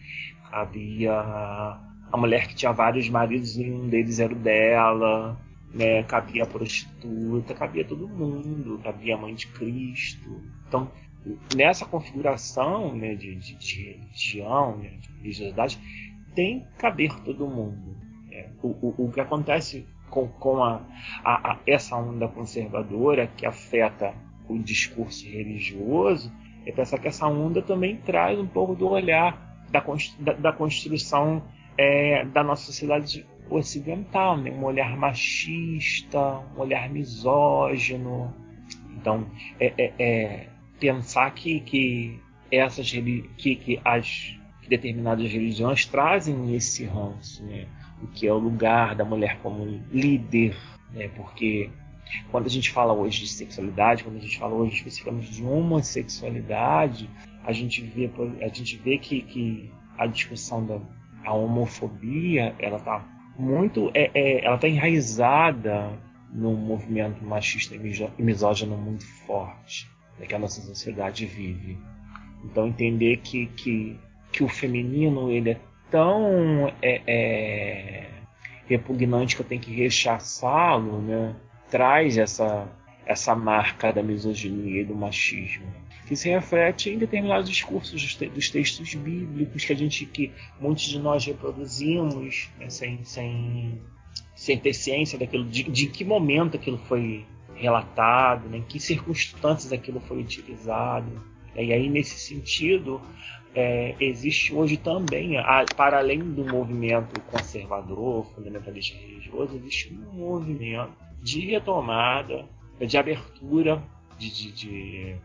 cabia 0.50 1.12
a 1.12 2.16
mulher 2.16 2.46
que 2.46 2.54
tinha 2.54 2.72
vários 2.72 3.08
maridos 3.08 3.56
e 3.56 3.70
um 3.70 3.88
deles 3.88 4.20
era 4.20 4.32
o 4.32 4.36
dela, 4.36 5.40
né? 5.72 6.02
cabia 6.04 6.44
a 6.44 6.46
prostituta, 6.46 7.54
cabia 7.54 7.84
todo 7.84 8.08
mundo, 8.08 8.78
cabia 8.84 9.14
a 9.14 9.18
mãe 9.18 9.34
de 9.34 9.46
Cristo. 9.48 10.42
Então, 10.68 10.90
nessa 11.54 11.84
configuração 11.84 12.94
né, 12.94 13.14
de, 13.14 13.34
de, 13.36 13.54
de 13.54 13.82
religião, 13.82 14.76
né, 14.76 14.90
de 15.00 15.12
religiosidade, 15.18 15.78
tem 16.34 16.60
que 16.60 16.76
caber 16.78 17.14
todo 17.20 17.46
mundo. 17.46 17.96
É, 18.30 18.48
o, 18.62 18.68
o, 18.68 19.06
o, 19.06 19.12
que 19.12 19.20
acontece 19.20 19.86
com, 20.12 20.28
com 20.28 20.62
a, 20.62 20.82
a, 21.24 21.52
a, 21.52 21.58
essa 21.66 21.96
onda 21.96 22.28
conservadora 22.28 23.26
que 23.34 23.46
afeta 23.46 24.14
o 24.46 24.58
discurso 24.58 25.26
religioso 25.26 26.30
é 26.66 26.70
pensar 26.70 26.98
que 26.98 27.08
essa 27.08 27.26
onda 27.26 27.62
também 27.62 27.96
traz 27.96 28.38
um 28.38 28.46
pouco 28.46 28.74
do 28.74 28.88
olhar 28.88 29.64
da, 29.70 29.82
da, 30.20 30.32
da 30.34 30.52
construção 30.52 31.42
é, 31.78 32.26
da 32.26 32.44
nossa 32.44 32.66
sociedade 32.66 33.26
ocidental, 33.48 34.36
né? 34.36 34.50
um 34.50 34.64
olhar 34.64 34.96
machista, 34.98 36.40
um 36.54 36.60
olhar 36.60 36.90
misógino. 36.90 38.34
Então, 38.90 39.26
é, 39.58 39.72
é, 39.78 39.92
é 39.98 40.48
pensar 40.78 41.30
que, 41.32 41.60
que 41.60 42.20
essas 42.50 42.90
que, 42.90 43.56
que 43.56 43.80
as 43.82 44.36
que 44.60 44.68
determinadas 44.68 45.32
religiões 45.32 45.86
trazem 45.86 46.54
esse 46.54 46.84
ranço, 46.84 47.42
né? 47.44 47.66
O 48.02 48.06
que 48.08 48.26
é 48.26 48.32
o 48.32 48.38
lugar 48.38 48.94
da 48.94 49.04
mulher 49.04 49.38
como 49.42 49.64
líder, 49.90 50.56
né? 50.92 51.08
porque 51.08 51.70
quando 52.30 52.46
a 52.46 52.50
gente 52.50 52.70
fala 52.70 52.92
hoje 52.92 53.20
de 53.20 53.28
sexualidade, 53.28 54.04
quando 54.04 54.16
a 54.16 54.20
gente 54.20 54.38
fala 54.38 54.54
hoje 54.54 54.76
especificamente 54.76 55.30
de 55.30 55.44
homossexualidade, 55.44 57.08
a 57.44 57.52
gente 57.52 57.80
vê, 57.82 58.10
a 58.42 58.48
gente 58.48 58.76
vê 58.76 58.98
que, 58.98 59.22
que 59.22 59.72
a 59.96 60.06
discussão 60.06 60.64
da 60.66 60.80
a 61.24 61.32
homofobia 61.32 62.54
ela 62.58 62.78
está 62.78 63.04
muito 63.38 63.92
é, 63.94 64.10
é, 64.12 64.44
ela 64.44 64.56
está 64.56 64.66
enraizada 64.66 65.96
num 66.32 66.56
movimento 66.56 67.24
machista 67.24 67.76
e 67.76 68.22
misógino 68.22 68.76
muito 68.76 69.06
forte 69.24 69.88
né, 70.18 70.26
que 70.26 70.34
a 70.34 70.38
nossa 70.38 70.60
sociedade 70.60 71.26
vive. 71.26 71.78
Então 72.44 72.66
entender 72.66 73.18
que, 73.18 73.46
que 73.46 73.96
que 74.32 74.42
o 74.42 74.48
feminino 74.48 75.30
ele 75.30 75.50
é 75.50 75.60
tão 75.92 76.72
é, 76.80 77.02
é, 77.06 78.10
repugnante 78.66 79.36
que 79.36 79.42
eu 79.42 79.46
tenho 79.46 79.60
que 79.60 79.70
rechaçá-lo, 79.70 81.02
né, 81.02 81.36
traz 81.70 82.16
essa, 82.16 82.66
essa 83.06 83.36
marca 83.36 83.92
da 83.92 84.02
misoginia 84.02 84.80
e 84.80 84.84
do 84.84 84.94
machismo. 84.94 85.66
Que 86.06 86.16
se 86.16 86.30
reflete 86.30 86.90
em 86.90 86.98
determinados 86.98 87.48
discursos 87.48 87.92
dos, 87.92 88.14
te 88.14 88.26
dos 88.26 88.50
textos 88.50 88.94
bíblicos 88.94 89.64
que 89.64 89.72
a 89.72 89.76
gente 89.76 90.06
que 90.06 90.32
muitos 90.58 90.84
de 90.84 90.98
nós 90.98 91.24
reproduzimos 91.24 92.50
né, 92.58 92.68
sem, 92.70 93.04
sem, 93.04 93.80
sem 94.34 94.58
ter 94.58 94.72
ciência 94.72 95.18
daquilo 95.18 95.44
de, 95.44 95.64
de 95.64 95.86
que 95.86 96.04
momento 96.04 96.56
aquilo 96.56 96.78
foi 96.78 97.24
relatado, 97.54 98.48
né, 98.48 98.58
em 98.58 98.62
que 98.62 98.80
circunstâncias 98.80 99.72
aquilo 99.72 100.00
foi 100.00 100.20
utilizado. 100.20 101.22
E 101.54 101.70
aí, 101.70 101.88
nesse 101.90 102.18
sentido, 102.18 103.00
é, 103.54 103.94
existe 104.00 104.54
hoje 104.54 104.76
também, 104.76 105.36
a, 105.38 105.64
para 105.76 105.98
além 105.98 106.20
do 106.20 106.44
movimento 106.44 107.20
conservador, 107.22 108.26
fundamentalista 108.34 108.96
religioso, 108.96 109.56
existe 109.56 109.92
um 109.92 110.12
movimento 110.18 110.92
de 111.22 111.40
retomada, 111.40 112.46
de 112.80 112.96
abertura 112.96 113.82
de, 114.18 114.30
de, 114.30 114.52
de, 114.52 115.16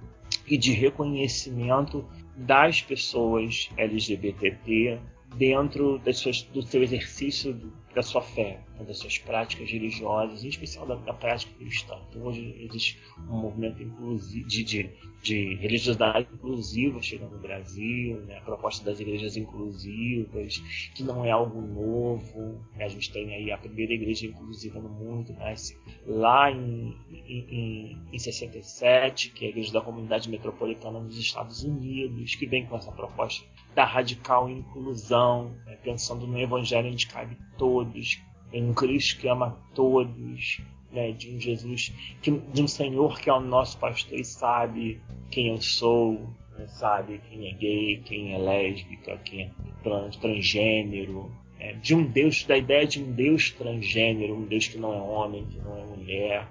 e 0.48 0.58
de 0.58 0.72
reconhecimento 0.72 2.06
das 2.36 2.82
pessoas 2.82 3.70
LGBT 3.78 5.00
dentro 5.36 6.02
suas, 6.14 6.42
do 6.44 6.62
seu 6.62 6.82
exercício 6.82 7.54
da 7.98 8.04
sua 8.04 8.22
fé, 8.22 8.60
né, 8.78 8.86
das 8.86 9.00
suas 9.00 9.18
práticas 9.18 9.70
religiosas, 9.72 10.44
em 10.44 10.50
especial 10.50 10.86
da, 10.86 10.96
da 10.96 11.14
prática 11.14 11.52
cristã. 11.58 11.98
Então, 12.10 12.28
hoje 12.28 12.56
existe 12.60 13.02
um 13.28 13.38
movimento 13.38 13.78
de, 13.78 14.44
de, 14.64 14.90
de, 15.24 15.56
religiosidade 15.56 16.28
inclusiva 16.32 17.02
chegando 17.02 17.32
no 17.32 17.40
Brasil, 17.40 18.22
né, 18.22 18.38
a 18.38 18.42
proposta 18.42 18.86
das 18.86 19.00
igrejas 19.00 19.36
inclusivas, 19.36 20.60
que 20.94 21.02
não 21.02 21.26
é 21.26 21.32
algo 21.32 21.60
novo. 21.60 22.64
Né, 22.76 22.86
a 22.86 22.88
gente 22.88 23.12
tem 23.12 23.34
aí 23.34 23.52
a 23.52 23.58
primeira 23.58 23.94
igreja 23.94 24.28
inclusiva 24.28 24.80
no 24.80 24.90
mundo, 24.90 25.34
nasce 25.34 25.76
lá 26.06 26.52
em, 26.52 26.96
em, 27.12 27.98
em 28.14 28.20
67, 28.20 29.32
que 29.32 29.44
é 29.44 29.48
a 29.48 29.50
igreja 29.50 29.74
da 29.74 29.82
comunidade 29.82 30.30
metropolitana 30.30 31.00
dos 31.00 31.18
Estados 31.18 31.64
Unidos, 31.64 32.36
que 32.36 32.46
vem 32.46 32.68
com 32.68 32.78
essa 32.78 32.92
proposta 32.92 33.44
da 33.76 33.86
radical 33.86 34.50
inclusão, 34.50 35.52
né, 35.66 35.78
pensando 35.84 36.26
no 36.26 36.40
evangelho 36.40 36.90
onde 36.90 37.08
cabe 37.08 37.38
todos, 37.58 38.22
em 38.52 38.70
um 38.70 38.74
Cristo 38.74 39.20
que 39.20 39.28
ama 39.28 39.58
todos, 39.76 40.62
né, 40.92 41.12
de 41.12 41.30
um 41.30 41.40
Jesus, 41.40 41.94
que, 42.22 42.32
de 42.32 42.62
um 42.62 42.68
Senhor 42.68 43.20
que 43.20 43.30
é 43.30 43.34
o 43.34 43.40
nosso 43.40 43.78
pastor 43.78 44.18
e 44.18 44.24
sabe 44.24 45.02
quem 45.30 45.50
eu 45.50 45.62
sou, 45.62 46.30
né, 46.58 46.68
sabe 46.68 47.22
quem 47.30 47.50
é 47.50 47.54
gay, 47.54 48.02
quem 48.04 48.34
é 48.34 48.38
lésbica, 48.38 49.18
quem 49.18 49.44
é 49.44 49.52
trans, 49.84 50.16
transgênero, 50.18 51.32
é, 51.60 51.74
de 51.74 51.96
um 51.96 52.04
Deus, 52.04 52.44
da 52.46 52.58
ideia 52.58 52.86
de 52.86 53.02
um 53.02 53.12
Deus 53.12 53.52
transgênero, 53.52 54.36
um 54.36 54.46
Deus 54.46 54.68
que 54.68 54.78
não 54.78 54.94
é 54.94 55.02
homem, 55.02 55.46
que 55.46 55.58
não 55.60 55.78
é 55.78 55.86
mulher, 55.86 56.48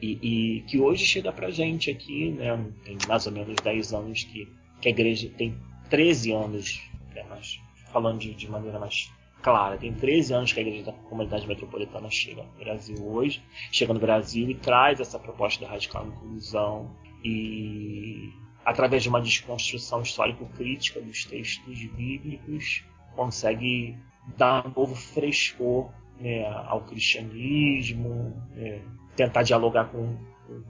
e, 0.00 0.18
e, 0.22 0.60
que 0.62 0.80
hoje 0.80 1.04
chega 1.04 1.32
pra 1.32 1.50
gente 1.50 1.90
aqui, 1.90 2.30
né, 2.30 2.58
tem 2.84 2.96
mais 3.06 3.26
ou 3.26 3.32
menos 3.32 3.54
10 3.62 3.94
anos 3.94 4.24
que, 4.24 4.48
que 4.80 4.88
a 4.88 4.90
igreja 4.90 5.30
tem 5.36 5.56
13 5.92 6.32
anos, 6.32 6.82
né, 7.14 7.22
mas 7.28 7.60
falando 7.92 8.18
de, 8.18 8.32
de, 8.32 8.50
maneira 8.50 8.78
mais 8.78 9.12
clara, 9.42 9.76
tem 9.76 9.92
13 9.92 10.32
anos 10.32 10.50
que 10.50 10.58
a 10.58 10.62
Igreja 10.62 10.84
da 10.84 10.92
Comunidade 10.92 11.46
Metropolitana 11.46 12.08
chega 12.08 12.42
no 12.42 12.64
Brasil 12.64 12.96
hoje, 13.06 13.42
chega 13.70 13.92
no 13.92 14.00
Brasil 14.00 14.48
e 14.48 14.54
traz 14.54 15.00
essa 15.00 15.18
proposta 15.18 15.62
da 15.62 15.70
radical 15.70 16.06
inclusão 16.06 16.96
e 17.22 18.32
através 18.64 19.02
de 19.02 19.10
uma 19.10 19.20
desconstrução 19.20 20.00
histórico-crítica 20.00 20.98
dos 20.98 21.26
textos 21.26 21.84
bíblicos 21.84 22.82
consegue 23.14 23.94
dar 24.38 24.66
um 24.66 24.72
novo 24.74 24.94
frescor 24.94 25.90
né, 26.18 26.46
ao 26.46 26.80
cristianismo, 26.86 28.34
né, 28.54 28.80
tentar 29.14 29.42
dialogar 29.42 29.90
com, 29.90 30.16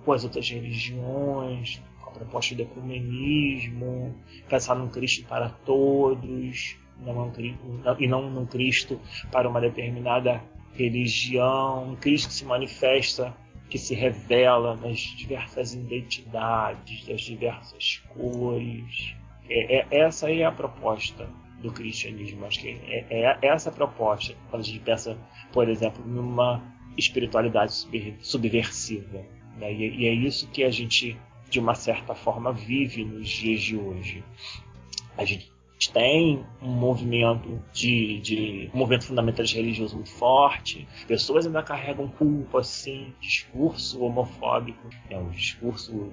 com 0.05 0.13
as 0.13 0.25
outras 0.25 0.51
religiões, 0.51 1.81
proposta 2.13 2.55
de 2.55 2.63
ecumenismo, 2.63 4.15
pensar 4.49 4.75
num 4.75 4.89
Cristo 4.89 5.27
para 5.27 5.49
todos, 5.49 6.77
não 6.99 7.29
um, 7.29 7.33
e 7.99 8.07
não 8.07 8.31
num 8.31 8.47
Cristo 8.47 9.01
para 9.31 9.49
uma 9.49 9.61
determinada 9.61 10.43
religião, 10.75 11.91
um 11.91 11.97
Cristo 11.97 12.29
que 12.29 12.35
se 12.35 12.45
manifesta, 12.45 13.35
que 13.69 13.79
se 13.79 13.95
revela 13.95 14.77
nas 14.77 14.99
diversas 14.99 15.75
identidades, 15.75 17.07
das 17.07 17.21
diversas 17.23 18.03
cores. 18.09 19.15
É, 19.49 19.79
é, 19.79 19.87
essa 20.01 20.31
é 20.31 20.45
a 20.45 20.53
proposta 20.53 21.29
do 21.61 21.73
cristianismo. 21.73 22.45
Acho 22.45 22.61
que 22.61 22.69
é, 22.69 23.07
é 23.11 23.39
essa 23.43 23.71
a 23.71 23.73
proposta 23.73 24.35
quando 24.51 24.63
a 24.63 24.65
gente 24.65 24.81
pensa, 24.81 25.17
por 25.53 25.69
exemplo, 25.69 26.05
numa 26.07 26.63
espiritualidade 26.97 27.73
subversiva. 28.21 29.25
Né? 29.57 29.73
E, 29.73 30.03
e 30.03 30.07
é 30.07 30.13
isso 30.13 30.49
que 30.51 30.65
a 30.65 30.71
gente 30.71 31.17
de 31.53 31.61
uma 31.61 31.75
certa 31.75 32.15
forma, 32.15 32.51
vive 32.51 33.05
nos 33.05 33.29
dias 33.29 33.61
de 33.61 33.77
hoje. 33.77 34.25
A 35.19 35.25
gente 35.27 35.53
tem 35.93 36.47
um 36.63 36.71
movimento 36.71 37.63
de, 37.75 38.19
de 38.21 38.71
um 38.73 38.79
movimento 38.79 39.05
fundamentalista 39.05 39.59
religioso 39.59 39.97
muito 39.97 40.11
forte. 40.11 40.89
Pessoas 41.07 41.47
ainda 41.47 41.63
carregam 41.63 42.09
culpa, 42.09 42.61
assim, 42.61 43.13
discurso 43.21 44.03
homofóbico, 44.03 44.89
é 45.11 45.19
um 45.19 45.29
discurso 45.29 46.11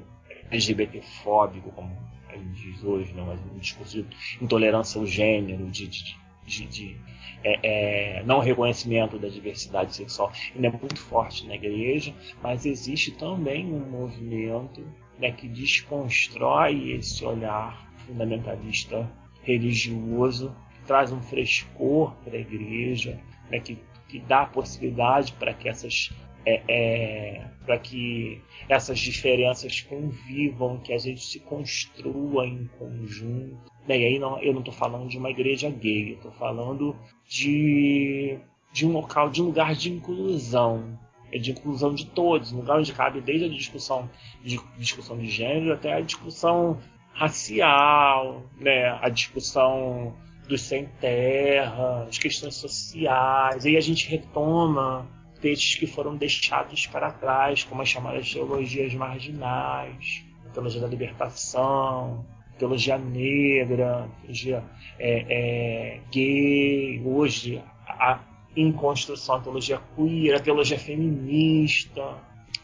LGBTfóbico, 0.52 1.72
como 1.72 1.98
a 2.28 2.36
gente 2.36 2.62
diz 2.62 2.84
hoje, 2.84 3.14
não, 3.14 3.28
mas 3.28 3.40
um 3.40 3.58
discurso 3.58 4.04
de 4.04 4.44
intolerância 4.44 5.00
ao 5.00 5.08
gênero, 5.08 5.70
de, 5.70 5.88
de, 5.88 6.18
de, 6.46 6.66
de 6.66 6.98
é, 7.46 8.18
é, 8.20 8.24
não 8.24 8.40
reconhecimento 8.40 9.18
da 9.18 9.30
diversidade 9.30 9.96
sexual, 9.96 10.34
ainda 10.54 10.68
é 10.68 10.72
muito 10.72 11.00
forte 11.00 11.48
na 11.48 11.56
igreja, 11.56 12.14
mas 12.44 12.66
existe 12.66 13.12
também 13.12 13.66
um 13.74 13.90
movimento 13.90 14.84
né, 15.20 15.32
que 15.32 15.48
desconstrói 15.48 16.94
esse 16.94 17.24
olhar 17.26 17.88
fundamentalista 18.08 19.10
religioso, 19.44 20.56
que 20.74 20.82
traz 20.86 21.12
um 21.12 21.22
frescor 21.22 22.16
para 22.24 22.38
a 22.38 22.40
igreja, 22.40 23.20
né, 23.52 23.60
que, 23.60 23.78
que 24.08 24.20
dá 24.20 24.46
possibilidade 24.46 25.34
para 25.34 25.54
que 25.54 25.68
essas 25.68 26.12
é, 26.46 26.64
é, 26.68 27.48
para 27.66 27.78
que 27.78 28.42
essas 28.68 28.98
diferenças 29.00 29.82
convivam, 29.82 30.80
que 30.80 30.94
a 30.94 30.98
gente 30.98 31.22
se 31.22 31.40
construa 31.42 32.48
em 32.48 32.66
conjunto. 32.80 33.58
Né, 33.88 34.00
e 34.00 34.06
aí 34.06 34.20
não, 34.20 34.40
eu 34.42 34.54
não 34.54 34.60
estou 34.60 34.74
falando 34.74 35.10
de 35.10 35.18
uma 35.18 35.30
igreja 35.30 35.70
gay, 35.70 36.12
eu 36.12 36.16
estou 36.16 36.32
falando 36.32 36.96
de, 37.28 38.40
de 38.72 38.86
um 38.86 38.92
local, 38.92 39.30
de 39.30 39.42
um 39.42 39.46
lugar 39.46 39.76
de 39.76 39.92
inclusão, 39.92 40.98
é 41.32 41.38
de 41.38 41.52
inclusão 41.52 41.94
de 41.94 42.06
todos, 42.06 42.52
no 42.52 42.60
lugar 42.60 42.78
onde 42.78 42.94
cabe 42.94 43.22
desde 43.22 43.46
a 43.46 43.50
discussão 43.50 44.10
de 44.44 44.60
discussão 44.78 45.18
de 45.18 45.30
gênero 45.30 45.74
até 45.74 45.94
a 45.94 46.02
discussão 46.02 46.80
racial, 47.14 48.44
né, 48.58 48.98
a 49.02 49.10
discussão 49.10 50.16
dos 50.48 50.62
sem 50.62 50.86
terra, 51.00 52.06
as 52.10 52.18
questões 52.18 52.56
sociais. 52.56 53.66
Aí 53.66 53.78
a 53.78 53.82
gente 53.82 54.10
retoma 54.10 55.08
textos 55.42 55.76
que 55.76 55.88
foram 55.88 56.16
deixados 56.16 56.88
para 56.88 57.12
trás, 57.12 57.64
como 57.64 57.82
as 57.82 57.90
chamadas 57.90 58.32
teologias 58.32 58.94
marginais, 58.94 60.24
teologia 60.54 60.82
da 60.82 60.88
libertação, 60.88 62.26
teologia 62.58 62.98
negra, 62.98 64.10
teologia 64.22 64.64
é, 64.98 65.26
é, 65.30 66.02
gay, 66.12 67.02
hoje 67.06 67.62
a, 67.88 68.20
em 68.56 68.72
construção 68.72 69.36
a 69.36 69.40
teologia 69.40 69.82
queer, 69.96 70.36
a 70.36 70.40
teologia 70.40 70.78
feminista, 70.78 72.18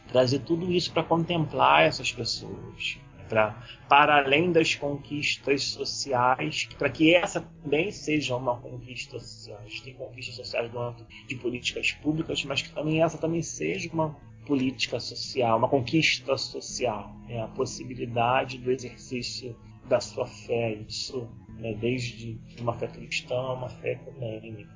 trazer 0.08 0.40
tudo 0.40 0.72
isso 0.72 0.92
para 0.92 1.04
contemplar 1.04 1.84
essas 1.84 2.12
pessoas, 2.12 2.98
pra, 3.30 3.64
para 3.88 4.18
além 4.18 4.52
das 4.52 4.76
conquistas 4.76 5.64
sociais, 5.64 6.68
para 6.78 6.90
que 6.90 7.14
essa 7.14 7.42
também 7.64 7.92
seja 7.92 8.36
uma 8.36 8.58
conquista 8.58 9.20
social. 9.20 9.60
A 9.60 9.68
gente 9.68 9.84
tem 9.84 9.94
conquistas 9.94 10.36
sociais 10.36 10.72
do 10.72 10.80
âmbito 10.80 11.06
de 11.28 11.36
políticas 11.36 11.92
públicas, 11.92 12.44
mas 12.46 12.62
que 12.62 12.70
também 12.70 13.02
essa 13.02 13.18
também 13.18 13.42
seja 13.42 13.90
uma 13.92 14.16
política 14.46 15.00
social, 15.00 15.58
uma 15.58 15.68
conquista 15.68 16.38
social, 16.38 17.16
é 17.28 17.42
a 17.42 17.48
possibilidade 17.48 18.60
do 18.60 18.72
exercício 18.72 19.56
da 19.88 20.00
sua 20.00 20.26
fé, 20.26 20.74
isso 20.88 21.28
né, 21.58 21.74
desde 21.74 22.40
uma 22.60 22.74
fé 22.74 22.88
cristã, 22.88 23.40
uma 23.54 23.70
fé 23.70 23.94
ecumênica, 23.94 24.70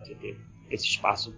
esse 0.70 0.86
espaço 0.86 1.36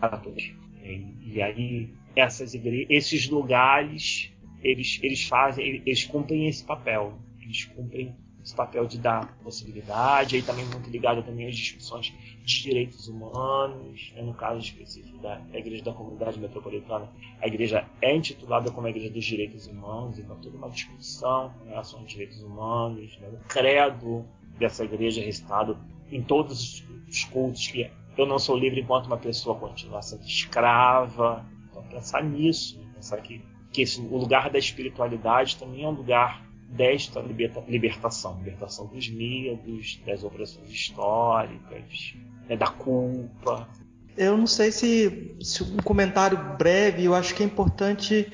para 0.00 0.16
todos. 0.18 0.42
E, 0.82 1.34
e 1.34 1.42
aí 1.42 1.90
essas 2.16 2.54
igrejas, 2.54 2.86
esses 2.90 3.28
lugares, 3.28 4.32
eles, 4.62 4.98
eles 5.02 5.24
fazem, 5.26 5.82
eles 5.84 6.04
cumprem 6.04 6.48
esse 6.48 6.64
papel. 6.64 7.18
Eles 7.40 7.64
cumprem 7.64 8.14
esse 8.42 8.54
papel 8.54 8.86
de 8.86 8.98
dar 8.98 9.36
possibilidade, 9.42 10.36
aí 10.36 10.42
também 10.42 10.64
muito 10.64 10.88
ligado 10.88 11.22
também 11.22 11.46
às 11.46 11.56
discussões 11.56 12.14
de 12.42 12.62
direitos 12.62 13.06
humanos, 13.06 14.10
né, 14.14 14.22
no 14.22 14.32
caso 14.32 14.60
específico 14.60 15.18
da, 15.18 15.40
Igreja 15.52 15.84
da 15.84 15.92
Comunidade 15.92 16.38
Metropolitana, 16.40 17.10
a 17.42 17.46
igreja 17.46 17.86
é 18.00 18.14
intitulada 18.14 18.70
como 18.70 18.86
a 18.86 18.90
Igreja 18.90 19.10
dos 19.10 19.24
Direitos 19.24 19.66
Humanos, 19.66 20.18
então 20.18 20.36
toda 20.40 20.56
uma 20.56 20.70
discussão 20.70 21.52
em 21.66 21.68
relação 21.68 22.00
aos 22.00 22.10
direitos 22.10 22.42
humanos, 22.42 23.18
né, 23.18 23.28
o 23.28 23.48
credo 23.48 24.24
dessa 24.58 24.82
igreja 24.84 25.20
é 25.20 25.24
recitado 25.24 25.76
em 26.10 26.22
todos 26.22 26.82
os 27.06 27.24
cultos 27.24 27.68
que 27.68 27.90
eu 28.22 28.26
não 28.26 28.38
sou 28.38 28.56
livre 28.56 28.80
enquanto 28.80 29.06
uma 29.06 29.16
pessoa 29.16 29.56
continua 29.56 30.02
sendo 30.02 30.24
escrava. 30.24 31.46
Então, 31.70 31.82
pensar 31.84 32.22
nisso, 32.22 32.80
pensar 32.94 33.18
que, 33.18 33.40
que 33.72 33.82
esse, 33.82 34.00
o 34.00 34.16
lugar 34.16 34.50
da 34.50 34.58
espiritualidade 34.58 35.56
também 35.56 35.84
é 35.84 35.88
um 35.88 35.92
lugar 35.92 36.46
desta 36.68 37.20
liberta, 37.20 37.64
libertação 37.66 38.36
libertação 38.38 38.86
dos 38.86 39.08
medos, 39.08 40.00
das 40.04 40.22
opressões 40.22 40.68
históricas, 40.70 42.14
né, 42.48 42.56
da 42.56 42.66
culpa. 42.66 43.68
Eu 44.16 44.36
não 44.36 44.46
sei 44.46 44.72
se, 44.72 45.36
se 45.40 45.62
um 45.62 45.76
comentário 45.76 46.56
breve, 46.58 47.04
eu 47.04 47.14
acho 47.14 47.34
que 47.34 47.42
é 47.42 47.46
importante 47.46 48.26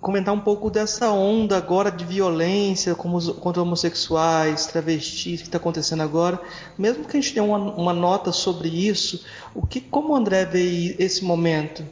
comentar 0.00 0.34
um 0.34 0.40
pouco 0.40 0.70
dessa 0.70 1.10
onda 1.10 1.56
agora 1.56 1.90
de 1.90 2.04
violência 2.04 2.94
contra 2.94 3.62
homossexuais, 3.62 4.66
travestis 4.66 5.40
que 5.40 5.48
está 5.48 5.58
acontecendo 5.58 6.02
agora. 6.02 6.40
Mesmo 6.78 7.04
que 7.04 7.16
a 7.16 7.20
gente 7.20 7.34
tenha 7.34 7.44
uma, 7.44 7.58
uma, 7.58 7.92
nota 7.92 8.32
sobre 8.32 8.68
isso, 8.68 9.26
o 9.54 9.66
que, 9.66 9.80
como 9.80 10.12
o 10.12 10.16
André 10.16 10.44
vê 10.44 10.96
esse 10.98 11.24
momento? 11.24 11.84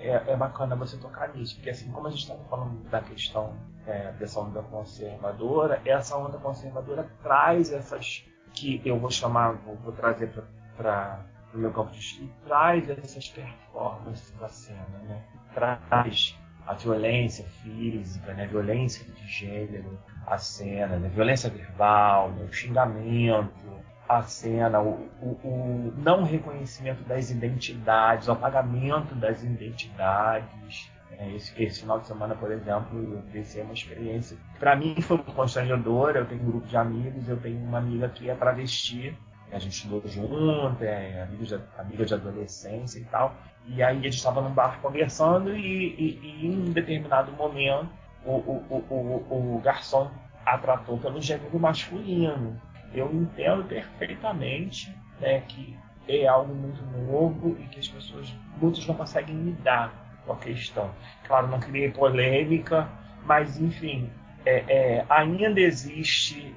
É, 0.00 0.22
é 0.28 0.36
bacana 0.36 0.74
você 0.76 0.96
tocar 0.96 1.34
nisso, 1.34 1.56
porque 1.56 1.70
assim 1.70 1.90
como 1.90 2.06
a 2.06 2.10
gente 2.10 2.22
estava 2.22 2.42
falando 2.48 2.82
da 2.90 3.00
questão 3.00 3.54
é, 3.86 4.12
dessa 4.12 4.40
onda 4.40 4.62
conservadora, 4.62 5.80
essa 5.84 6.16
onda 6.16 6.38
conservadora 6.38 7.10
traz 7.22 7.72
essas 7.72 8.24
que 8.54 8.80
eu 8.84 8.98
vou 8.98 9.10
chamar, 9.10 9.52
vou, 9.64 9.76
vou 9.76 9.92
trazer 9.92 10.32
para 10.76 11.20
o 11.54 11.58
meu 11.58 11.70
campo 11.70 11.92
de 11.92 11.98
estudo, 11.98 12.30
traz 12.46 12.88
essas 12.88 13.28
performances 13.28 14.30
da 14.38 14.48
cena, 14.48 14.98
né? 15.04 15.22
traz 15.54 16.38
a 16.68 16.74
violência 16.74 17.46
física, 17.62 18.34
né? 18.34 18.44
a 18.44 18.46
violência 18.46 19.02
de 19.02 19.26
gênero, 19.26 19.98
a 20.26 20.36
cena, 20.36 20.98
né? 20.98 21.08
violência 21.08 21.48
verbal, 21.48 22.30
né? 22.32 22.44
o 22.44 22.52
xingamento, 22.52 23.50
a 24.06 24.22
cena, 24.22 24.78
o, 24.78 25.08
o, 25.22 25.28
o, 25.42 25.94
não 25.96 26.24
reconhecimento 26.24 27.02
das 27.04 27.30
identidades, 27.30 28.28
o 28.28 28.32
apagamento 28.32 29.14
das 29.14 29.42
identidades. 29.42 30.90
Né? 31.10 31.34
Esse, 31.36 31.62
esse, 31.62 31.80
final 31.80 32.00
de 32.00 32.06
semana, 32.06 32.34
por 32.34 32.52
exemplo, 32.52 32.98
eu 32.98 33.22
vivenciei 33.22 33.64
uma 33.64 33.72
experiência. 33.72 34.36
Para 34.58 34.76
mim 34.76 35.00
foi 35.00 35.16
constrangedora. 35.16 36.18
Eu 36.18 36.26
tenho 36.26 36.42
um 36.42 36.50
grupo 36.50 36.66
de 36.66 36.76
amigos, 36.76 37.26
eu 37.30 37.38
tenho 37.38 37.58
uma 37.60 37.78
amiga 37.78 38.10
que 38.10 38.28
é 38.28 38.34
travesti, 38.34 39.16
a 39.50 39.58
gente 39.58 39.72
estudou 39.72 40.02
junto, 40.06 40.84
é 40.84 41.22
amiga 41.22 41.44
de, 41.44 41.54
amiga 41.78 42.04
de 42.04 42.12
adolescência 42.12 42.98
e 42.98 43.04
tal. 43.04 43.34
E 43.68 43.82
aí 43.82 43.98
a 43.98 44.00
gente 44.00 44.16
estava 44.16 44.40
num 44.40 44.50
bar 44.50 44.80
conversando 44.80 45.54
e, 45.54 45.94
e, 45.94 46.20
e, 46.22 46.46
em 46.46 46.68
um 46.68 46.72
determinado 46.72 47.32
momento 47.32 47.88
o, 48.24 48.32
o, 48.32 48.84
o, 48.90 49.56
o, 49.56 49.60
garçom 49.62 50.10
a 50.44 50.56
tratou 50.58 50.98
pelo 50.98 51.20
gênero 51.20 51.58
masculino. 51.58 52.60
Eu 52.94 53.12
entendo 53.12 53.64
perfeitamente 53.64 54.94
né, 55.20 55.42
que 55.46 55.76
é 56.08 56.26
algo 56.26 56.54
muito 56.54 56.82
novo 57.06 57.56
e 57.60 57.64
que 57.64 57.78
as 57.78 57.88
pessoas, 57.88 58.32
muitos 58.60 58.86
não 58.86 58.94
conseguem 58.94 59.36
lidar 59.36 59.92
com 60.24 60.32
a 60.32 60.36
questão. 60.36 60.90
Claro, 61.26 61.48
não 61.48 61.60
criei 61.60 61.90
polêmica, 61.90 62.88
mas 63.24 63.60
enfim, 63.60 64.10
é, 64.46 64.64
é, 64.68 65.06
ainda 65.10 65.60
existe 65.60 66.54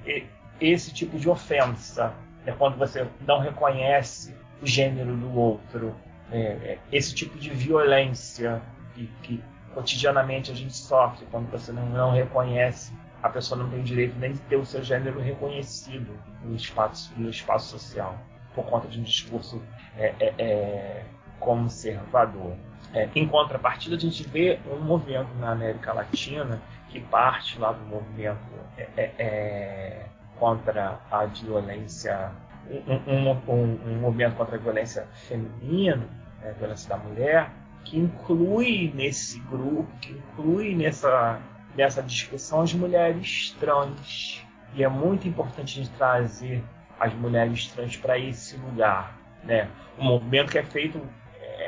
esse 0.59 0.93
tipo 0.93 1.20
de 1.20 1.30
ofensa, 1.30 2.14
é 2.45 2.51
quando 2.53 2.78
você 2.78 3.05
não 3.28 3.39
reconhece 3.39 4.34
o 4.62 4.66
gênero 4.66 5.16
do 5.18 5.38
outro 5.38 5.93
é, 6.32 6.38
é, 6.38 6.79
esse 6.91 7.13
tipo 7.13 7.38
de 7.38 7.49
violência 7.49 8.61
que, 8.93 9.07
que, 9.21 9.43
cotidianamente 9.73 10.51
a 10.51 10.55
gente 10.55 10.75
sofre 10.75 11.25
quando 11.32 11.49
você 11.49 11.71
não, 11.71 11.86
não, 11.89 12.11
reconhece, 12.11 12.93
a 13.23 13.29
pessoa 13.29 13.61
não 13.61 13.69
tem 13.69 13.84
direito 13.84 14.17
nem 14.17 14.34
de 14.34 14.39
ter 14.39 14.57
o 14.57 14.65
seu 14.65 14.84
gênero 14.84 15.19
reconhecido 15.19 16.17
no 16.43 16.55
espaço, 16.55 17.13
no 17.17 17.29
espaço 17.29 17.69
social, 17.69 18.17
por 18.53 18.65
conta 18.65 18.88
de 18.88 18.99
um 18.99 19.03
discurso 19.03 19.61
é, 19.97 20.13
é, 20.19 20.34
é 20.38 21.05
conservador. 21.39 22.55
É, 22.93 23.07
em 23.15 23.27
contrapartida, 23.27 23.95
a 23.95 23.99
gente 23.99 24.27
vê 24.27 24.59
um 24.69 24.82
movimento 24.82 25.34
na 25.39 25.51
América 25.51 25.93
Latina 25.93 26.61
que 26.89 26.99
parte 26.99 27.57
lá 27.57 27.71
do 27.71 27.86
movimento 27.86 28.39
contra 30.38 30.99
a 31.09 31.25
violência 31.25 32.32
um, 32.69 33.11
um, 33.11 33.32
um, 33.47 33.79
um, 33.86 33.99
movimento 33.99 34.36
contra 34.36 34.55
a 34.55 34.59
violência 34.59 35.07
feminina, 35.13 36.07
né, 36.41 36.53
violência 36.57 36.89
da 36.89 36.97
mulher, 36.97 37.51
que 37.83 37.97
inclui 37.97 38.91
nesse 38.95 39.39
grupo, 39.39 39.87
que 39.99 40.11
inclui 40.11 40.75
nessa, 40.75 41.39
nessa 41.75 42.01
discussão 42.01 42.61
as 42.61 42.73
mulheres 42.73 43.55
trans. 43.59 44.45
E 44.73 44.83
é 44.83 44.87
muito 44.87 45.27
importante 45.27 45.89
trazer 45.97 46.63
as 46.99 47.13
mulheres 47.13 47.67
trans 47.67 47.97
para 47.97 48.17
esse 48.17 48.55
lugar. 48.57 49.17
Né? 49.43 49.67
Um 49.97 50.05
movimento 50.05 50.51
que 50.51 50.59
é 50.59 50.63
feito 50.63 51.01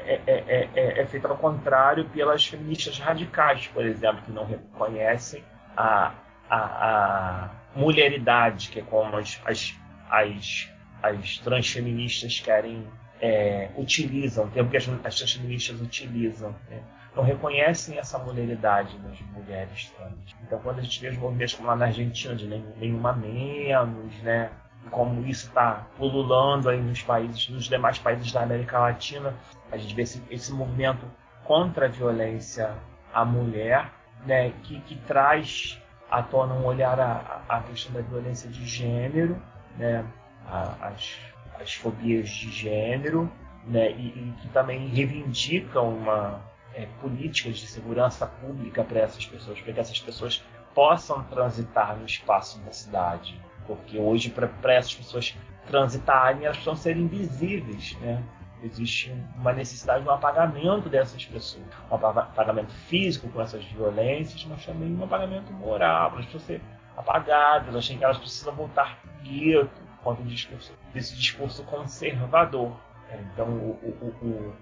é, 0.06 0.20
é, 0.28 0.70
é, 0.76 1.02
é, 1.02 1.06
feito 1.06 1.28
ao 1.28 1.38
contrário 1.38 2.06
pelas 2.10 2.46
feministas 2.46 3.00
radicais, 3.00 3.68
por 3.68 3.86
exemplo, 3.86 4.22
que 4.24 4.32
não 4.32 4.46
reconhecem 4.46 5.44
a, 5.78 6.14
a, 6.50 6.58
a 6.58 7.50
mulheridade, 7.76 8.70
que 8.70 8.80
é 8.80 8.84
como 8.84 9.16
as, 9.16 9.40
as, 9.46 9.74
as, 10.10 10.70
as 11.02 11.38
transfeministas 11.38 12.40
querem 12.40 12.86
é, 13.22 13.70
utilizam, 13.78 14.46
o 14.46 14.50
termo 14.50 14.70
que 14.70 14.78
as, 14.78 14.90
as 15.06 15.32
feministas 15.32 15.80
utilizam, 15.82 16.54
né? 16.70 16.82
não 17.16 17.24
reconhecem 17.24 17.98
essa 17.98 18.18
mulheridade 18.18 18.98
nas 19.00 19.20
mulheres 19.32 19.90
trans. 19.92 20.36
Então, 20.42 20.60
quando 20.60 20.80
a 20.80 20.82
gente 20.82 21.00
vê 21.00 21.10
os 21.10 21.18
movimentos 21.18 21.54
como 21.54 21.68
lá 21.68 21.76
na 21.76 21.86
Argentina, 21.86 22.36
de 22.36 22.48
nenhuma 22.48 23.14
menos, 23.14 24.16
né? 24.24 24.50
como 24.90 25.26
isso 25.26 25.48
está 25.48 25.88
pululando 25.98 26.70
aí 26.70 26.82
nos 26.82 27.02
países, 27.04 27.50
nos 27.50 27.66
demais 27.66 27.98
países 28.00 28.32
da 28.32 28.42
América 28.42 28.80
Latina, 28.80 29.34
a 29.72 29.78
gente 29.78 29.94
vê 29.96 30.02
esse, 30.02 30.22
esse 30.30 30.52
movimento 30.52 31.06
contra 31.46 31.86
a 31.86 31.90
violência 31.90 32.74
à 33.14 33.24
mulher, 33.24 33.92
né? 34.26 34.52
que, 34.64 34.80
que 34.82 34.96
traz 34.96 35.80
à 36.10 36.22
tona 36.22 36.54
um 36.56 36.66
olhar 36.66 37.00
à, 37.00 37.62
questão 37.62 37.94
da 37.94 38.02
violência 38.02 38.50
de 38.50 38.66
gênero, 38.66 39.40
né? 39.78 40.04
as 40.82 41.33
as 41.60 41.74
fobias 41.74 42.30
de 42.30 42.52
gênero, 42.52 43.32
né, 43.66 43.92
e, 43.92 44.08
e 44.08 44.34
que 44.42 44.50
também 44.50 44.88
reivindicam 44.88 45.90
uma 45.90 46.42
é, 46.74 46.88
políticas 47.00 47.58
de 47.58 47.68
segurança 47.68 48.26
pública 48.26 48.84
para 48.84 49.02
essas 49.02 49.26
pessoas, 49.26 49.60
para 49.60 49.74
que 49.74 49.80
essas 49.80 50.00
pessoas 50.00 50.44
possam 50.74 51.24
transitar 51.26 51.96
no 51.98 52.06
espaço 52.06 52.60
da 52.62 52.72
cidade. 52.72 53.40
Porque 53.68 53.98
hoje, 53.98 54.30
para 54.30 54.74
essas 54.74 54.96
pessoas 54.96 55.36
transitarem, 55.68 56.44
elas 56.44 56.58
precisam 56.58 56.76
ser 56.76 56.98
invisíveis. 56.98 57.96
Né? 58.02 58.22
Existe 58.62 59.14
uma 59.38 59.54
necessidade 59.54 60.04
de 60.04 60.10
um 60.10 60.12
apagamento 60.12 60.90
dessas 60.90 61.24
pessoas. 61.26 61.64
Um 61.90 61.96
apagamento 61.96 62.74
físico 62.88 63.30
com 63.30 63.42
essas 63.42 63.64
violências, 63.66 64.46
mas 64.46 64.66
também 64.66 64.94
um 64.94 65.04
apagamento 65.04 65.54
moral. 65.54 66.12
Elas 66.14 66.26
precisam 66.26 66.42
ser 66.42 66.62
apagadas, 66.98 67.68
elas, 67.70 68.02
elas 68.02 68.18
precisam 68.18 68.54
voltar 68.54 69.00
gueto, 69.24 69.82
contra 70.04 70.24
discurso, 70.24 70.74
desse 70.94 71.16
discurso 71.16 71.64
conservador. 71.64 72.76
É, 73.10 73.20
então, 73.34 73.48
o, 73.48 74.16
o, 74.22 74.28
o, 74.28 74.56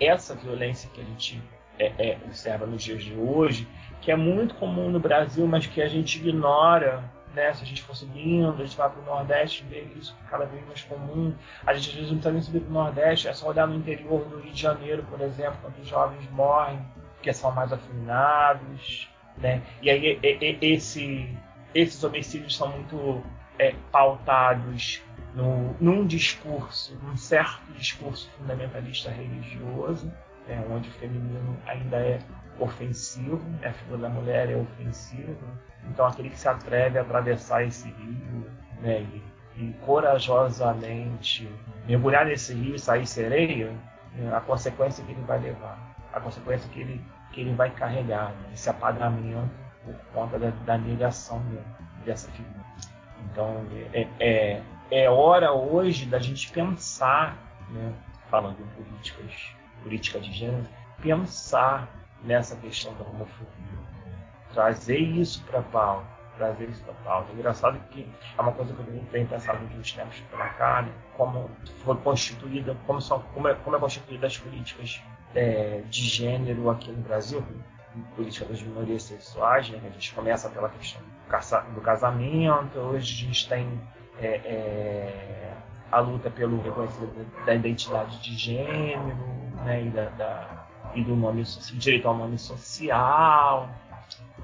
essa 0.00 0.34
violência 0.34 0.90
que 0.90 1.00
a 1.00 1.04
gente 1.04 1.42
é, 1.78 1.92
é, 1.98 2.18
observa 2.24 2.66
nos 2.66 2.82
dias 2.82 3.02
de 3.02 3.14
hoje, 3.14 3.68
que 4.00 4.10
é 4.10 4.16
muito 4.16 4.54
comum 4.54 4.90
no 4.90 5.00
Brasil, 5.00 5.46
mas 5.46 5.66
que 5.66 5.80
a 5.80 5.88
gente 5.88 6.18
ignora, 6.18 7.04
né? 7.34 7.52
Se 7.54 7.62
a 7.62 7.66
gente 7.66 7.82
for 7.82 7.94
subindo, 7.94 8.54
a 8.62 8.64
gente 8.64 8.76
vai 8.76 8.90
para 8.90 9.00
o 9.00 9.04
Nordeste, 9.04 9.64
vê 9.68 9.86
isso 9.96 10.16
cada 10.28 10.44
vez 10.44 10.64
mais 10.66 10.82
comum. 10.82 11.34
A 11.66 11.72
gente 11.74 11.90
às 11.90 11.94
vezes 11.94 12.10
não 12.10 12.18
precisa 12.18 12.32
nem 12.32 12.42
subir 12.42 12.60
para 12.60 12.70
o 12.70 12.72
Nordeste, 12.72 13.28
é 13.28 13.32
só 13.32 13.48
olhar 13.48 13.66
no 13.66 13.74
interior 13.74 14.24
do 14.24 14.40
Rio 14.40 14.52
de 14.52 14.60
Janeiro, 14.60 15.02
por 15.04 15.20
exemplo, 15.20 15.58
quando 15.62 15.78
os 15.78 15.88
jovens 15.88 16.30
morrem, 16.30 16.80
porque 17.14 17.32
são 17.32 17.52
mais 17.52 17.72
afinados, 17.72 19.08
né? 19.38 19.62
E 19.80 19.90
aí 19.90 20.18
esse, 20.60 21.28
esses 21.74 22.02
homicídios 22.02 22.56
são 22.56 22.68
muito 22.68 23.22
é, 23.58 23.74
pautados 23.90 25.02
no, 25.34 25.74
num 25.80 26.06
discurso, 26.06 26.98
num 27.02 27.16
certo 27.16 27.72
discurso 27.72 28.30
fundamentalista 28.38 29.10
religioso, 29.10 30.12
é, 30.48 30.58
onde 30.70 30.88
o 30.88 30.92
feminino 30.92 31.56
ainda 31.66 31.96
é 31.96 32.18
ofensivo, 32.58 33.42
né, 33.60 33.68
a 33.68 33.72
figura 33.72 34.02
da 34.02 34.08
mulher 34.08 34.50
é 34.50 34.56
ofensiva. 34.56 35.46
Então, 35.88 36.06
aquele 36.06 36.30
que 36.30 36.38
se 36.38 36.48
atreve 36.48 36.98
a 36.98 37.02
atravessar 37.02 37.64
esse 37.64 37.88
rio 37.88 38.50
né, 38.80 39.00
e, 39.00 39.22
e 39.56 39.72
corajosamente 39.84 41.48
mergulhar 41.86 42.26
nesse 42.26 42.54
rio 42.54 42.74
e 42.74 42.78
sair 42.78 43.06
sereia, 43.06 43.72
né, 44.14 44.34
a 44.34 44.40
consequência 44.40 45.04
que 45.04 45.12
ele 45.12 45.22
vai 45.22 45.40
levar, 45.40 45.78
a 46.12 46.20
consequência 46.20 46.68
que 46.70 46.80
ele, 46.80 47.04
que 47.32 47.40
ele 47.40 47.54
vai 47.54 47.70
carregar, 47.70 48.30
né, 48.30 48.50
esse 48.52 48.68
apagamento 48.68 49.50
por 49.84 49.94
conta 50.12 50.38
da, 50.38 50.50
da 50.64 50.78
negação 50.78 51.42
dessa 52.04 52.30
figura. 52.30 52.71
Então, 53.30 53.64
é, 53.92 54.06
é, 54.20 54.62
é 54.90 55.10
hora 55.10 55.52
hoje 55.52 56.06
da 56.06 56.18
gente 56.18 56.50
pensar, 56.50 57.36
né, 57.70 57.92
falando 58.30 58.58
em 58.60 58.82
políticas, 58.82 59.54
política 59.82 60.20
de 60.20 60.32
gênero, 60.32 60.66
pensar 61.00 61.88
nessa 62.22 62.56
questão 62.56 62.94
da 62.94 63.04
homofobia. 63.04 63.82
Trazer 64.52 64.98
isso 64.98 65.42
para 65.44 65.60
a 65.60 65.62
pauta, 65.62 66.06
prazer 66.36 66.70
total. 66.84 67.26
É 67.30 67.32
engraçado 67.32 67.78
que 67.90 68.06
é 68.36 68.40
uma 68.40 68.52
coisa 68.52 68.72
que 68.74 68.80
eu 68.80 69.04
tenho 69.10 69.26
pensado 69.26 69.58
nos 69.60 69.68
últimos 69.68 69.92
tempos 69.92 70.20
para 70.30 70.48
cá, 70.50 70.82
né? 70.82 70.92
como 71.16 71.50
foi 71.84 71.96
constituída, 71.96 72.76
como, 72.86 73.00
são, 73.00 73.20
como, 73.34 73.48
é, 73.48 73.54
como 73.54 73.76
é 73.76 73.78
constituída 73.80 74.26
as 74.26 74.36
políticas 74.36 75.00
é, 75.34 75.82
de 75.88 76.02
gênero 76.02 76.68
aqui 76.70 76.90
no 76.90 77.02
Brasil, 77.02 77.44
política 78.16 78.46
das 78.46 78.62
minorias 78.62 79.02
sexuais, 79.02 79.68
né? 79.70 79.80
a 79.84 79.90
gente 79.90 80.14
começa 80.14 80.48
pela 80.48 80.68
questão 80.68 81.00
do 81.74 81.80
casamento, 81.80 82.78
hoje 82.78 83.24
a 83.24 83.26
gente 83.26 83.48
tem 83.48 83.80
é, 84.18 84.26
é, 84.44 85.54
a 85.90 86.00
luta 86.00 86.30
pelo 86.30 86.60
reconhecimento 86.60 87.44
da 87.44 87.54
identidade 87.54 88.20
de 88.22 88.36
gênero 88.36 89.16
né? 89.64 89.84
e, 89.84 89.90
da, 89.90 90.04
da, 90.10 90.66
e 90.94 91.02
do 91.02 91.16
nome 91.16 91.42
direito 91.74 92.08
ao 92.08 92.16
nome 92.16 92.38
social, 92.38 93.68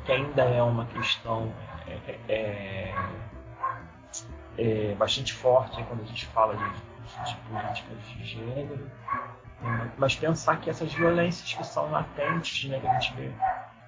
que 0.05 0.13
ainda 0.13 0.43
é 0.43 0.63
uma 0.63 0.87
questão 0.87 1.53
é, 1.87 2.19
é, 2.29 2.95
é 4.59 4.95
bastante 4.95 5.33
forte 5.33 5.83
quando 5.85 6.03
a 6.03 6.07
gente 6.07 6.27
fala 6.27 6.57
de, 6.57 6.65
de 6.65 7.37
políticas 7.49 7.99
de 8.17 8.25
gênero. 8.25 8.91
Mas 9.97 10.15
pensar 10.15 10.61
que 10.61 10.71
essas 10.71 10.93
violências 10.93 11.53
que 11.53 11.67
são 11.67 11.91
latentes, 11.91 12.69
né, 12.69 12.79
que 12.79 12.87
a 12.87 12.99
gente 12.99 13.15
vê 13.15 13.33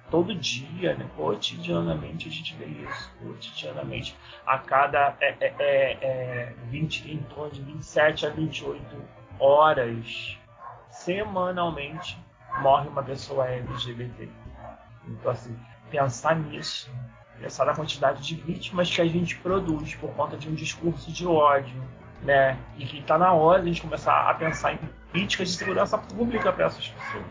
todo 0.09 0.35
dia, 0.35 0.95
né, 0.95 1.09
cotidianamente 1.15 2.27
a 2.27 2.31
gente 2.31 2.53
vê 2.55 2.65
isso, 2.65 3.11
cotidianamente. 3.19 4.15
A 4.45 4.57
cada 4.57 5.15
é, 5.21 5.35
é, 5.39 5.55
é, 5.59 5.97
é 6.01 6.53
20, 6.65 7.11
em 7.11 7.23
torno 7.23 7.51
de 7.51 7.61
27 7.61 8.25
a 8.25 8.29
28 8.29 8.83
horas, 9.39 10.37
semanalmente, 10.89 12.17
morre 12.61 12.89
uma 12.89 13.01
pessoa 13.01 13.47
LGBT. 13.47 14.29
Então, 15.07 15.31
assim, 15.31 15.57
pensar 15.89 16.35
nisso, 16.35 16.91
pensar 17.39 17.65
na 17.65 17.73
quantidade 17.73 18.21
de 18.21 18.35
vítimas 18.35 18.93
que 18.93 19.01
a 19.01 19.05
gente 19.05 19.37
produz 19.37 19.95
por 19.95 20.11
conta 20.11 20.35
de 20.35 20.49
um 20.49 20.53
discurso 20.53 21.11
de 21.11 21.25
ódio, 21.25 21.81
né? 22.23 22.57
E 22.77 22.85
que 22.85 22.99
está 22.99 23.17
na 23.17 23.33
hora 23.33 23.61
de 23.61 23.69
a 23.69 23.73
gente 23.73 23.81
começar 23.81 24.29
a 24.29 24.33
pensar 24.33 24.73
em 24.73 24.79
políticas 25.11 25.49
de 25.49 25.57
segurança 25.57 25.97
pública 25.97 26.51
para 26.51 26.65
essas 26.65 26.87
pessoas. 26.87 27.25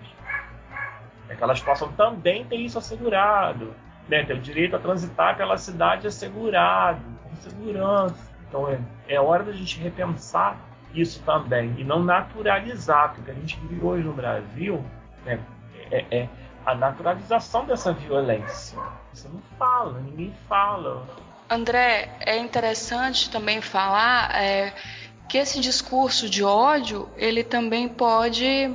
É 1.29 1.35
que 1.35 1.43
elas 1.43 1.61
possam 1.61 1.93
também 1.93 2.45
ter 2.45 2.57
isso 2.57 2.79
assegurado, 2.79 3.75
né? 4.09 4.25
ter 4.25 4.35
o 4.35 4.41
direito 4.41 4.75
a 4.75 4.79
transitar 4.79 5.37
pela 5.37 5.57
cidade 5.57 6.07
assegurado, 6.07 7.01
com 7.23 7.37
segurança. 7.37 8.31
Então 8.49 8.69
é, 8.69 8.81
é 9.09 9.21
hora 9.21 9.45
da 9.45 9.53
gente 9.53 9.79
repensar 9.79 10.57
isso 10.93 11.23
também 11.23 11.75
e 11.79 11.85
não 11.85 12.03
naturalizar, 12.03 13.15
porque 13.15 13.31
a 13.31 13.35
gente 13.35 13.59
vive 13.61 13.85
hoje 13.85 14.05
no 14.05 14.13
Brasil 14.13 14.85
né? 15.25 15.39
é, 15.91 16.05
é 16.11 16.29
a 16.67 16.75
naturalização 16.75 17.65
dessa 17.65 17.93
violência. 17.93 18.79
Você 19.13 19.29
não 19.29 19.41
fala, 19.59 20.01
ninguém 20.01 20.33
fala. 20.49 21.07
André, 21.51 22.09
é 22.21 22.39
interessante 22.39 23.29
também 23.29 23.61
falar 23.61 24.41
é, 24.41 24.73
que 25.29 25.37
esse 25.37 25.59
discurso 25.59 26.31
de 26.31 26.45
ódio 26.45 27.11
ele 27.17 27.43
também 27.43 27.89
pode 27.89 28.73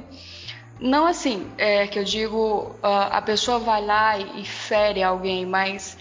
não 0.77 1.07
assim 1.07 1.49
é, 1.57 1.87
que 1.87 1.97
eu 1.97 2.03
digo 2.03 2.75
a 2.83 3.21
pessoa 3.21 3.59
vai 3.59 3.81
lá 3.81 4.19
e, 4.19 4.43
fere 4.43 5.01
alguém 5.01 5.45
mas 5.45 5.97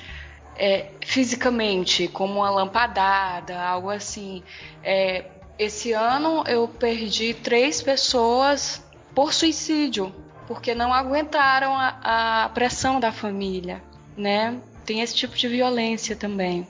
é, 0.56 0.90
fisicamente 1.06 2.08
como 2.08 2.40
uma 2.40 2.50
lampadada 2.50 3.60
algo 3.60 3.90
assim. 3.90 4.42
É, 4.82 5.26
esse 5.56 5.92
ano 5.92 6.42
eu 6.48 6.66
perdi 6.66 7.34
três 7.34 7.80
pessoas 7.80 8.84
por 9.14 9.32
suicídio 9.32 10.12
porque 10.48 10.74
não 10.74 10.92
aguentaram 10.92 11.72
a, 11.72 12.44
a 12.44 12.48
pressão 12.48 12.98
da 12.98 13.12
família 13.12 13.80
né 14.16 14.60
tem 14.84 15.00
esse 15.00 15.14
tipo 15.14 15.36
de 15.36 15.48
violência 15.48 16.14
também 16.14 16.66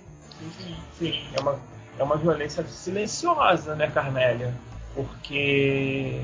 sim 0.99 1.23
é 1.35 1.41
uma 1.41 1.59
é 1.99 2.03
uma 2.03 2.17
violência 2.17 2.65
silenciosa, 2.65 3.75
né, 3.75 3.91
Carmélia? 3.91 4.53
Porque 4.95 6.21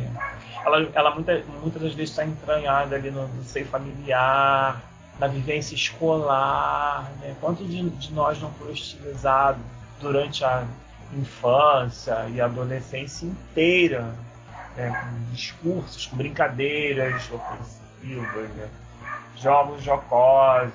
ela, 0.64 0.88
ela 0.94 1.14
muita, 1.14 1.42
muitas 1.60 1.82
das 1.82 1.94
vezes 1.94 2.10
está 2.10 2.24
entranhada 2.24 2.96
ali 2.96 3.10
no, 3.10 3.26
no 3.28 3.44
seio 3.44 3.66
familiar, 3.66 4.82
na 5.18 5.26
vivência 5.26 5.74
escolar, 5.74 7.10
né? 7.20 7.34
Quanto 7.40 7.64
de, 7.64 7.88
de 7.88 8.12
nós 8.12 8.40
não 8.40 8.50
foi 8.52 8.72
hostilizado 8.72 9.60
durante 10.00 10.44
a 10.44 10.64
infância 11.12 12.26
e 12.32 12.40
adolescência 12.40 13.26
inteira, 13.26 14.14
né? 14.76 14.90
com 14.90 15.32
discursos, 15.32 16.06
com 16.06 16.16
brincadeiras 16.16 17.28
ofensivas, 17.30 18.50
né? 18.50 18.68
jogos 19.36 19.82
jocosos, 19.82 20.72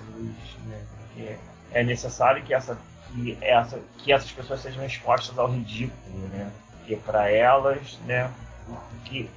né? 0.65 0.81
Que 1.15 1.37
é 1.71 1.83
necessário 1.83 2.43
que 2.43 2.53
essa 2.53 2.77
que, 3.15 3.37
essa, 3.41 3.79
que 3.99 4.11
essas 4.11 4.31
pessoas 4.31 4.61
sejam 4.61 4.85
expostas 4.85 5.37
ao 5.37 5.49
ridículo, 5.49 6.27
né? 6.29 6.51
Porque 6.77 6.95
para 6.97 7.29
elas, 7.29 7.97
né, 8.05 8.29
o 8.67 8.75
que 9.05 9.29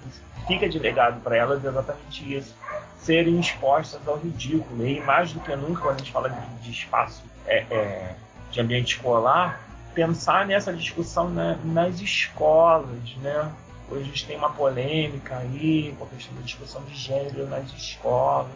fica 0.47 0.69
de 0.69 0.79
legado 0.79 1.21
para 1.21 1.37
elas 1.37 1.65
é 1.65 1.69
exatamente 1.69 2.35
isso, 2.35 2.55
serem 2.99 3.39
expostas 3.39 4.07
ao 4.07 4.19
ridículo. 4.19 4.87
E 4.87 5.01
mais 5.01 5.33
do 5.33 5.41
que 5.41 5.55
nunca, 5.55 5.83
quando 5.83 5.97
a 5.97 5.99
gente 5.99 6.13
fala 6.13 6.29
de, 6.29 6.63
de 6.63 6.71
espaço 6.71 7.23
é, 7.47 7.65
é, 7.71 8.15
de 8.51 8.61
ambiente 8.61 8.97
escolar, 8.97 9.61
pensar 9.95 10.47
nessa 10.47 10.73
discussão 10.73 11.29
na, 11.31 11.57
nas 11.65 12.01
escolas, 12.01 13.17
né? 13.23 13.53
Hoje 13.91 14.03
a 14.03 14.05
gente 14.05 14.27
tem 14.27 14.37
uma 14.37 14.51
polêmica 14.51 15.37
aí 15.39 15.95
com 15.99 16.05
a 16.05 16.09
questão 16.09 16.35
da 16.35 16.43
discussão 16.43 16.83
de 16.83 16.95
gênero 16.95 17.49
nas 17.49 17.73
escolas 17.73 18.51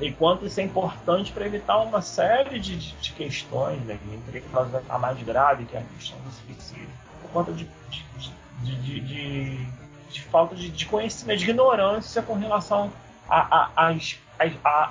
e 0.00 0.12
quanto 0.12 0.46
isso 0.46 0.60
é 0.60 0.62
importante 0.62 1.32
para 1.32 1.46
evitar 1.46 1.78
uma 1.78 2.00
série 2.00 2.60
de, 2.60 2.76
de, 2.76 2.92
de 2.92 3.12
questões, 3.12 3.80
né? 3.82 3.98
entre 4.12 4.44
a 4.88 4.98
mais 4.98 5.20
grave, 5.22 5.64
que 5.64 5.76
é 5.76 5.80
a 5.80 5.82
questão 5.82 6.18
do 6.20 6.30
suicídio, 6.30 6.88
por 7.22 7.30
conta 7.30 7.52
de, 7.52 7.68
de, 8.62 9.00
de, 9.00 9.66
de 10.10 10.22
falta 10.22 10.54
de, 10.54 10.86
conhecimento, 10.86 11.38
de 11.38 11.44
ignorância 11.44 12.22
com 12.22 12.34
relação 12.34 12.92
às 13.28 14.16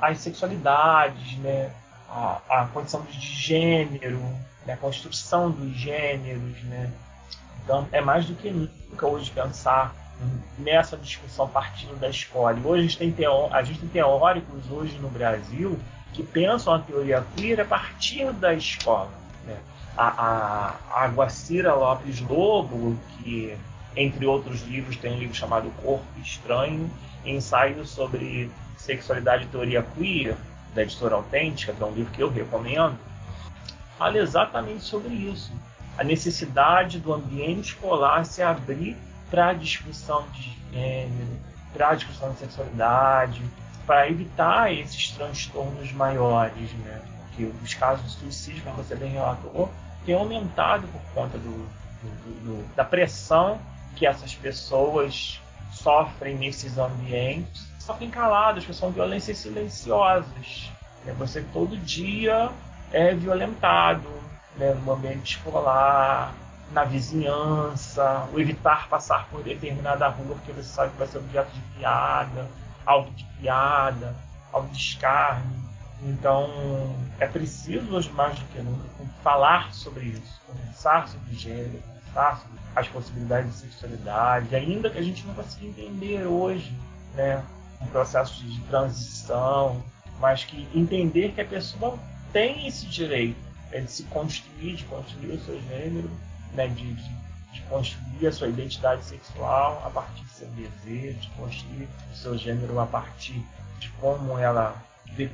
as 0.01 0.19
sexualidades, 0.19 1.37
né? 1.37 1.71
a, 2.09 2.41
a 2.49 2.65
condição 2.67 3.01
de 3.03 3.19
gênero, 3.19 4.19
né? 4.65 4.73
a 4.73 4.77
construção 4.77 5.49
dos 5.49 5.73
gêneros. 5.73 6.61
Né? 6.63 6.91
Então, 7.63 7.87
é 7.91 8.01
mais 8.01 8.25
do 8.25 8.35
que 8.35 8.49
nunca 8.49 9.07
hoje 9.07 9.31
pensar 9.31 9.95
nessa 10.57 10.97
discussão 10.97 11.47
partindo 11.47 11.97
da 11.99 12.09
escola. 12.09 12.57
Hoje 12.63 12.79
a 12.79 12.83
gente 12.83 12.97
tem, 12.97 13.11
teó 13.11 13.49
a 13.51 13.63
gente 13.63 13.79
tem 13.79 13.89
teóricos 13.89 14.69
hoje 14.71 14.97
no 14.97 15.09
Brasil 15.09 15.79
que 16.13 16.23
pensam 16.23 16.73
a 16.73 16.79
teoria 16.79 17.23
queer 17.35 17.61
a 17.61 17.65
partir 17.65 18.31
da 18.33 18.53
escola. 18.53 19.11
Né? 19.45 19.57
A, 19.95 20.07
a, 20.07 21.03
a 21.03 21.07
Guacira 21.07 21.73
Lopes 21.73 22.21
Lobo, 22.21 22.97
que 23.17 23.55
entre 23.95 24.25
outros 24.25 24.61
livros 24.63 24.95
tem 24.97 25.13
um 25.13 25.17
livro 25.17 25.35
chamado 25.35 25.71
Corpo 25.81 26.05
Estranho, 26.21 26.89
ensaio 27.25 27.85
sobre 27.85 28.49
sexualidade 28.77 29.43
e 29.43 29.47
teoria 29.47 29.83
queer, 29.95 30.35
da 30.73 30.83
editora 30.83 31.15
Autêntica, 31.15 31.73
que 31.73 31.81
é 31.81 31.85
um 31.85 31.91
livro 31.91 32.11
que 32.11 32.21
eu 32.21 32.29
recomendo, 32.29 32.97
fala 33.97 34.17
exatamente 34.17 34.83
sobre 34.83 35.13
isso. 35.13 35.51
A 35.97 36.03
necessidade 36.03 36.99
do 36.99 37.11
ambiente 37.11 37.69
escolar 37.69 38.23
se 38.25 38.43
abrir 38.43 38.95
para 39.29 39.53
discussão 39.53 40.25
de 40.31 40.57
gênero, 40.71 41.39
para 41.73 41.95
discussão 41.95 42.31
de 42.31 42.39
sexualidade, 42.39 43.41
para 43.85 44.09
evitar 44.09 44.73
esses 44.73 45.11
transtornos 45.11 45.91
maiores, 45.93 46.71
né? 46.73 47.01
Porque 47.27 47.45
os 47.63 47.73
casos 47.73 48.05
de 48.05 48.19
suicídio, 48.19 48.63
como 48.63 48.77
você 48.77 48.95
bem 48.95 49.11
relatou, 49.11 49.71
têm 50.05 50.15
aumentado 50.15 50.87
por 50.87 51.01
conta 51.13 51.37
do, 51.37 51.51
do, 51.51 52.43
do, 52.43 52.75
da 52.75 52.83
pressão 52.83 53.59
que 53.95 54.05
essas 54.05 54.33
pessoas 54.35 55.39
sofrem 55.71 56.35
nesses 56.35 56.77
ambientes. 56.77 57.67
Sofrem 57.79 58.09
caladas, 58.09 58.65
que 58.65 58.73
são 58.73 58.91
violências 58.91 59.37
silenciosas. 59.37 60.71
Né? 61.05 61.13
Você 61.17 61.41
todo 61.53 61.77
dia 61.77 62.49
é 62.91 63.13
violentado 63.13 64.09
né? 64.57 64.73
no 64.73 64.91
ambiente 64.91 65.37
escolar, 65.37 66.33
na 66.71 66.83
vizinhança, 66.83 68.27
o 68.33 68.39
evitar 68.39 68.87
passar 68.89 69.27
por 69.29 69.41
determinada 69.41 70.07
rua 70.07 70.35
porque 70.35 70.51
você 70.51 70.69
sabe 70.69 70.91
que 70.91 70.97
vai 70.97 71.07
ser 71.07 71.19
objeto 71.19 71.51
de 71.51 71.61
piada, 71.77 72.47
alvo 72.85 73.11
de 73.11 73.23
piada, 73.39 74.15
alvo 74.51 74.67
de 74.69 74.77
escárnio. 74.77 75.67
Então 76.03 76.95
é 77.19 77.25
preciso 77.25 77.95
hoje 77.95 78.11
mais 78.11 78.37
do 78.37 78.45
que 78.47 78.59
nunca 78.59 78.83
falar 79.23 79.73
sobre 79.73 80.05
isso, 80.05 80.41
conversar 80.45 81.07
sobre 81.07 81.33
gênero, 81.35 81.81
conversar 81.81 82.37
sobre 82.37 82.59
as 82.75 82.87
possibilidades 82.87 83.51
de 83.51 83.57
sexualidade, 83.57 84.55
ainda 84.55 84.89
que 84.89 84.97
a 84.97 85.01
gente 85.01 85.25
não 85.25 85.33
consiga 85.33 85.81
entender 85.81 86.25
hoje, 86.25 86.71
né, 87.15 87.43
um 87.81 87.87
processo 87.87 88.43
de 88.43 88.59
transição, 88.61 89.83
mas 90.19 90.43
que 90.43 90.67
entender 90.73 91.31
que 91.31 91.41
a 91.41 91.45
pessoa 91.45 91.97
tem 92.31 92.67
esse 92.67 92.85
direito 92.85 93.47
é 93.71 93.81
de 93.81 93.91
se 93.91 94.03
construir, 94.03 94.75
de 94.75 94.85
construir 94.85 95.31
o 95.31 95.39
seu 95.39 95.59
gênero 95.63 96.09
né, 96.53 96.67
de, 96.67 96.93
de, 96.93 97.61
construir 97.69 98.27
a 98.27 98.31
sua 98.31 98.47
identidade 98.47 99.03
sexual 99.03 99.81
a 99.85 99.89
partir 99.89 100.23
do 100.23 100.29
seu 100.29 100.47
desejo, 100.49 101.19
de 101.19 101.29
construir 101.31 101.87
o 102.11 102.15
seu 102.15 102.37
gênero 102.37 102.79
a 102.79 102.85
partir 102.85 103.43
de 103.79 103.89
como 103.99 104.37
ela 104.37 104.75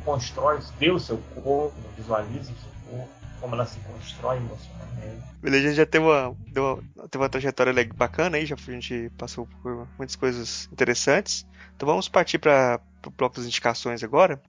constrói, 0.06 0.60
vê 0.80 0.92
o 0.92 1.00
seu 1.00 1.18
corpo, 1.36 1.76
visualiza 1.98 2.52
o 2.52 2.56
seu 2.56 2.72
corpo. 2.90 3.10
como 3.42 3.56
ela 3.56 3.66
se 3.66 3.78
constrói 3.80 4.38
emocionalmente. 4.38 5.22
Beleza, 5.42 5.66
a 5.66 5.68
gente 5.68 5.78
já 5.78 5.86
teve 5.86 6.06
uma, 6.06 6.30
uma, 6.30 7.08
teve 7.10 7.22
uma 7.22 7.30
trajetória 7.30 7.74
bacana 7.94 8.38
aí, 8.38 8.46
já 8.46 8.56
a 8.56 8.72
gente 8.72 9.12
passou 9.18 9.46
por 9.62 9.86
muitas 9.98 10.16
coisas 10.16 10.70
interessantes. 10.72 11.46
Então 11.76 11.86
vamos 11.86 12.08
partir 12.08 12.40
para 12.40 12.80
o 13.06 13.10
bloco 13.10 13.36
das 13.36 13.46
indicações 13.46 14.02
agora. 14.02 14.42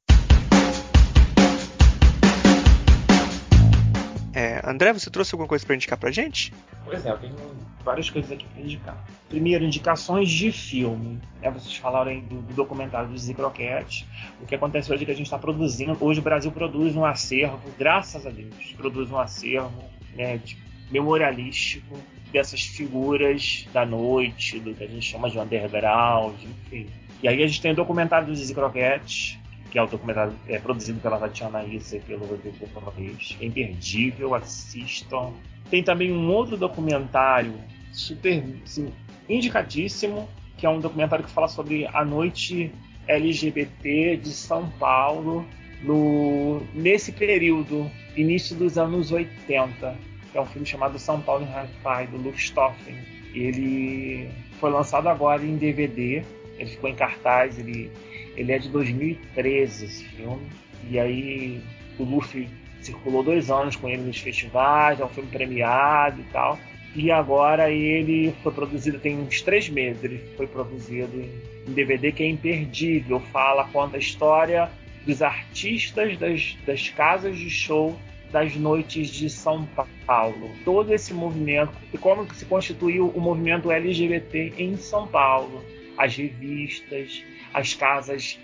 É, 4.34 4.60
André, 4.68 4.92
você 4.92 5.08
trouxe 5.10 5.32
alguma 5.32 5.46
coisa 5.46 5.64
para 5.64 5.76
indicar 5.76 5.96
pra 5.96 6.10
gente? 6.10 6.52
Pois 6.84 7.06
é, 7.06 7.10
eu 7.10 7.18
tenho 7.18 7.36
várias 7.84 8.10
coisas 8.10 8.32
aqui 8.32 8.44
para 8.46 8.62
indicar. 8.62 9.06
Primeiro, 9.28 9.64
indicações 9.64 10.28
de 10.28 10.50
filme. 10.50 11.20
É, 11.40 11.48
vocês 11.50 11.76
falaram 11.76 12.10
aí 12.10 12.20
do, 12.20 12.42
do 12.42 12.52
documentário 12.54 13.08
do 13.08 13.16
Zicroquete. 13.16 14.08
O 14.42 14.46
que 14.46 14.56
acontece 14.56 14.92
hoje 14.92 15.04
é 15.04 15.06
que 15.06 15.12
a 15.12 15.16
gente 15.16 15.26
está 15.26 15.38
produzindo. 15.38 15.96
Hoje 16.00 16.18
o 16.18 16.22
Brasil 16.22 16.50
produz 16.50 16.96
um 16.96 17.04
acervo, 17.04 17.60
graças 17.78 18.26
a 18.26 18.30
Deus, 18.30 18.54
produz 18.76 19.08
um 19.08 19.18
acervo 19.18 19.84
né, 20.16 20.38
de, 20.38 20.58
memorialístico 20.90 21.96
dessas 22.32 22.62
figuras 22.62 23.68
da 23.72 23.86
noite, 23.86 24.58
do 24.58 24.74
que 24.74 24.82
a 24.82 24.88
gente 24.88 25.02
chama 25.02 25.30
de 25.30 25.38
underground, 25.38 26.34
enfim. 26.42 26.88
E 27.22 27.28
aí 27.28 27.40
a 27.40 27.46
gente 27.46 27.62
tem 27.62 27.70
o 27.70 27.76
documentário 27.76 28.26
do 28.26 28.34
Zicroquete, 28.34 29.40
que 29.70 29.78
é 29.78 29.82
o 29.82 29.86
documentário 29.86 30.34
é, 30.48 30.58
produzido 30.58 31.00
pela 31.00 31.18
Tatiana 31.18 31.64
Issa 31.64 31.96
e 31.96 32.00
pelo 32.00 32.26
Rodrigo 32.26 32.66
Correis. 32.68 33.36
É 33.40 33.46
imperdível, 33.46 34.34
assistam. 34.34 35.32
Tem 35.70 35.82
também 35.82 36.12
um 36.12 36.30
outro 36.30 36.56
documentário 36.56 37.54
super 37.92 38.42
assim, 38.64 38.92
indicadíssimo, 39.28 40.28
que 40.56 40.66
é 40.66 40.70
um 40.70 40.80
documentário 40.80 41.24
que 41.24 41.30
fala 41.30 41.48
sobre 41.48 41.86
a 41.86 42.04
noite 42.04 42.72
LGBT 43.06 44.16
de 44.16 44.30
São 44.30 44.68
Paulo 44.70 45.46
no, 45.82 46.60
nesse 46.72 47.12
período, 47.12 47.90
início 48.16 48.56
dos 48.56 48.78
anos 48.78 49.12
80. 49.12 49.96
É 50.34 50.40
um 50.40 50.46
filme 50.46 50.66
chamado 50.66 50.98
São 50.98 51.20
Paulo 51.20 51.44
em 51.44 51.48
Hi-Fi, 51.48 52.06
do 52.08 52.16
Luke. 52.16 52.52
Ele 53.34 54.28
foi 54.60 54.70
lançado 54.70 55.08
agora 55.08 55.44
em 55.44 55.56
DVD, 55.56 56.24
ele 56.58 56.70
ficou 56.70 56.88
em 56.88 56.94
cartaz, 56.94 57.58
ele 57.58 57.90
ele 58.36 58.52
é 58.52 58.58
de 58.58 58.68
2013, 58.68 59.84
esse 59.84 60.04
filme. 60.04 60.46
E 60.90 60.98
aí 60.98 61.60
o 61.98 62.04
Luffy 62.04 62.48
circulou 62.80 63.22
dois 63.22 63.50
anos 63.50 63.76
com 63.76 63.88
ele 63.88 64.02
nos 64.02 64.18
festivais, 64.18 65.00
é 65.00 65.04
um 65.04 65.08
filme 65.08 65.30
premiado 65.30 66.20
e 66.20 66.24
tal. 66.24 66.58
E 66.94 67.10
agora 67.10 67.70
ele 67.70 68.32
foi 68.42 68.52
produzido, 68.52 69.00
tem 69.00 69.18
uns 69.18 69.42
três 69.42 69.68
meses, 69.68 70.02
ele 70.04 70.18
foi 70.36 70.46
produzido 70.46 71.20
em 71.66 71.72
DVD 71.72 72.12
que 72.12 72.22
é 72.22 72.28
imperdível. 72.28 73.18
Fala, 73.32 73.64
conta 73.72 73.96
a 73.96 73.98
história 73.98 74.70
dos 75.04 75.20
artistas 75.20 76.16
das, 76.18 76.56
das 76.64 76.88
casas 76.90 77.36
de 77.36 77.50
show 77.50 77.98
das 78.30 78.56
noites 78.56 79.08
de 79.08 79.30
São 79.30 79.68
Paulo. 80.06 80.50
Todo 80.64 80.92
esse 80.92 81.14
movimento, 81.14 81.72
e 81.92 81.98
como 81.98 82.32
se 82.34 82.44
constituiu 82.44 83.08
o 83.08 83.20
movimento 83.20 83.70
LGBT 83.70 84.54
em 84.58 84.76
São 84.76 85.06
Paulo. 85.06 85.64
As 85.96 86.16
revistas, 86.16 87.22
as 87.54 87.72
casas 87.72 88.38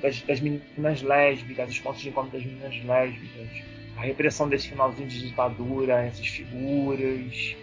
das, 0.00 0.22
das 0.22 0.40
meninas 0.40 1.02
lésbicas, 1.02 1.68
os 1.68 1.78
pontos 1.80 2.00
de 2.00 2.08
encontro 2.08 2.30
das 2.30 2.44
meninas 2.44 2.82
lésbicas, 2.84 3.48
a 3.96 4.02
repressão 4.02 4.48
desse 4.48 4.68
finalzinho 4.68 5.08
de 5.08 5.28
ditadura, 5.28 6.04
essas 6.04 6.26
figuras, 6.26 7.56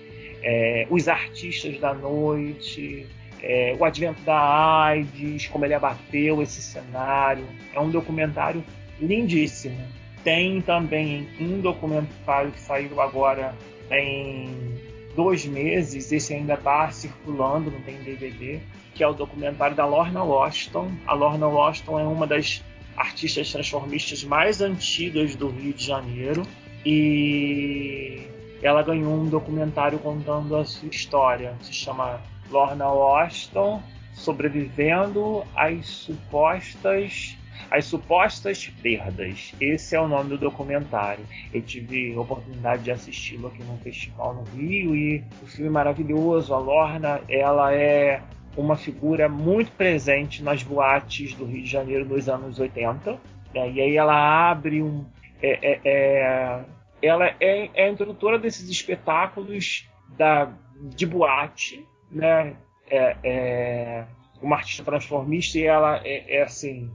é, 0.43 0.87
os 0.89 1.07
artistas 1.07 1.79
da 1.79 1.93
noite, 1.93 3.07
é, 3.41 3.75
o 3.79 3.85
advento 3.85 4.21
da 4.21 4.83
AIDS, 4.83 5.47
como 5.47 5.65
ele 5.65 5.73
abateu 5.73 6.41
esse 6.41 6.61
cenário. 6.61 7.45
É 7.73 7.79
um 7.79 7.89
documentário 7.89 8.63
lindíssimo. 8.99 9.81
Tem 10.23 10.61
também 10.61 11.27
um 11.39 11.61
documentário 11.61 12.51
que 12.51 12.59
saiu 12.59 13.01
agora 13.01 13.55
em 13.89 14.79
dois 15.15 15.45
meses, 15.45 16.11
esse 16.11 16.33
ainda 16.33 16.53
está 16.53 16.89
circulando, 16.91 17.71
não 17.71 17.81
tem 17.81 17.95
DVD, 17.97 18.59
que 19.01 19.05
é 19.05 19.07
o 19.07 19.13
documentário 19.13 19.75
da 19.75 19.83
Lorna 19.83 20.23
Washington. 20.23 20.91
A 21.07 21.15
Lorna 21.15 21.47
Washington 21.47 21.99
é 21.99 22.03
uma 22.03 22.27
das 22.27 22.63
artistas 22.95 23.51
transformistas 23.51 24.23
mais 24.23 24.61
antigas 24.61 25.35
do 25.35 25.47
Rio 25.49 25.73
de 25.73 25.83
Janeiro 25.83 26.43
e 26.85 28.21
ela 28.61 28.83
ganhou 28.83 29.11
um 29.11 29.27
documentário 29.27 29.97
contando 29.97 30.55
a 30.55 30.63
sua 30.63 30.87
história. 30.87 31.55
Se 31.61 31.73
chama 31.73 32.21
Lorna 32.51 32.89
Washington 32.89 33.81
sobrevivendo 34.13 35.43
às 35.55 35.87
supostas 35.87 37.35
as 37.71 37.85
supostas 37.85 38.67
perdas. 38.83 39.51
Esse 39.59 39.95
é 39.95 39.99
o 39.99 40.07
nome 40.07 40.29
do 40.29 40.37
documentário. 40.37 41.25
Eu 41.51 41.63
tive 41.63 42.13
a 42.13 42.21
oportunidade 42.21 42.83
de 42.83 42.91
assisti-lo 42.91 43.47
aqui 43.47 43.63
num 43.63 43.77
festival 43.79 44.35
no 44.35 44.43
Rio 44.55 44.95
e 44.95 45.23
o 45.41 45.47
filme 45.47 45.69
é 45.69 45.71
maravilhoso. 45.71 46.53
A 46.53 46.59
Lorna, 46.59 47.21
ela 47.27 47.73
é 47.73 48.21
uma 48.55 48.75
figura 48.75 49.29
muito 49.29 49.71
presente 49.71 50.43
nas 50.43 50.63
boates 50.63 51.33
do 51.33 51.45
Rio 51.45 51.63
de 51.63 51.69
Janeiro 51.69 52.05
nos 52.05 52.27
anos 52.27 52.59
80. 52.59 53.13
Né? 53.53 53.71
E 53.71 53.81
aí 53.81 53.97
ela 53.97 54.49
abre 54.49 54.81
um. 54.81 55.05
É, 55.41 55.59
é, 55.61 55.79
é, 55.83 56.65
ela 57.01 57.27
é, 57.39 57.69
é, 57.73 57.85
a 57.85 57.89
introdutora 57.89 58.37
desses 58.37 58.69
espetáculos 58.69 59.89
da, 60.17 60.51
de 60.95 61.05
boate, 61.05 61.85
né? 62.11 62.55
É, 62.89 63.15
é 63.23 64.05
uma 64.41 64.57
artista 64.57 64.83
transformista 64.83 65.57
e 65.57 65.63
ela 65.63 66.01
é, 66.03 66.37
é, 66.37 66.43
assim 66.43 66.91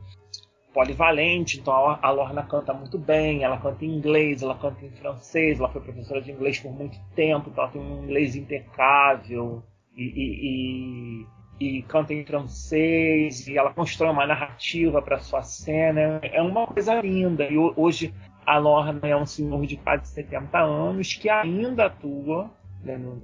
polivalente, 0.75 1.59
então 1.59 1.73
a 2.03 2.11
Lorna 2.11 2.43
canta 2.43 2.75
muito 2.75 2.99
bem, 2.99 3.43
ela 3.43 3.57
canta 3.57 3.83
em 3.83 3.97
inglês, 3.97 4.43
ela 4.43 4.55
canta 4.59 4.85
em 4.85 4.91
francês, 4.91 5.59
ela 5.59 5.71
foi 5.71 5.81
professora 5.81 6.21
de 6.21 6.31
inglês 6.31 6.61
por 6.61 6.71
muito 6.71 6.99
tempo, 7.15 7.49
então 7.49 7.65
ela 7.65 7.73
tem 7.73 7.81
um 7.81 8.05
inglês 8.05 8.37
impecável 8.37 9.63
e, 9.97 10.03
e, 10.05 11.27
canta 11.89 12.13
em 12.13 12.25
francês 12.25 13.47
e 13.49 13.57
ela 13.57 13.73
constrói 13.73 14.11
uma 14.11 14.27
narrativa 14.27 15.01
para 15.01 15.19
sua 15.19 15.43
cena. 15.43 16.21
É 16.23 16.43
uma 16.43 16.67
coisa 16.67 16.95
linda. 17.01 17.45
E 17.45 17.57
hoje 17.57 18.13
a 18.45 18.59
Lorna 18.59 19.01
é 19.03 19.17
um 19.17 19.27
senhor 19.27 19.67
de 19.67 19.77
quase 19.77 20.07
70 20.09 20.59
anos 20.59 21.15
que 21.15 21.29
ainda 21.29 21.87
atua 21.87 22.51
né, 22.83 22.97
no, 22.97 23.17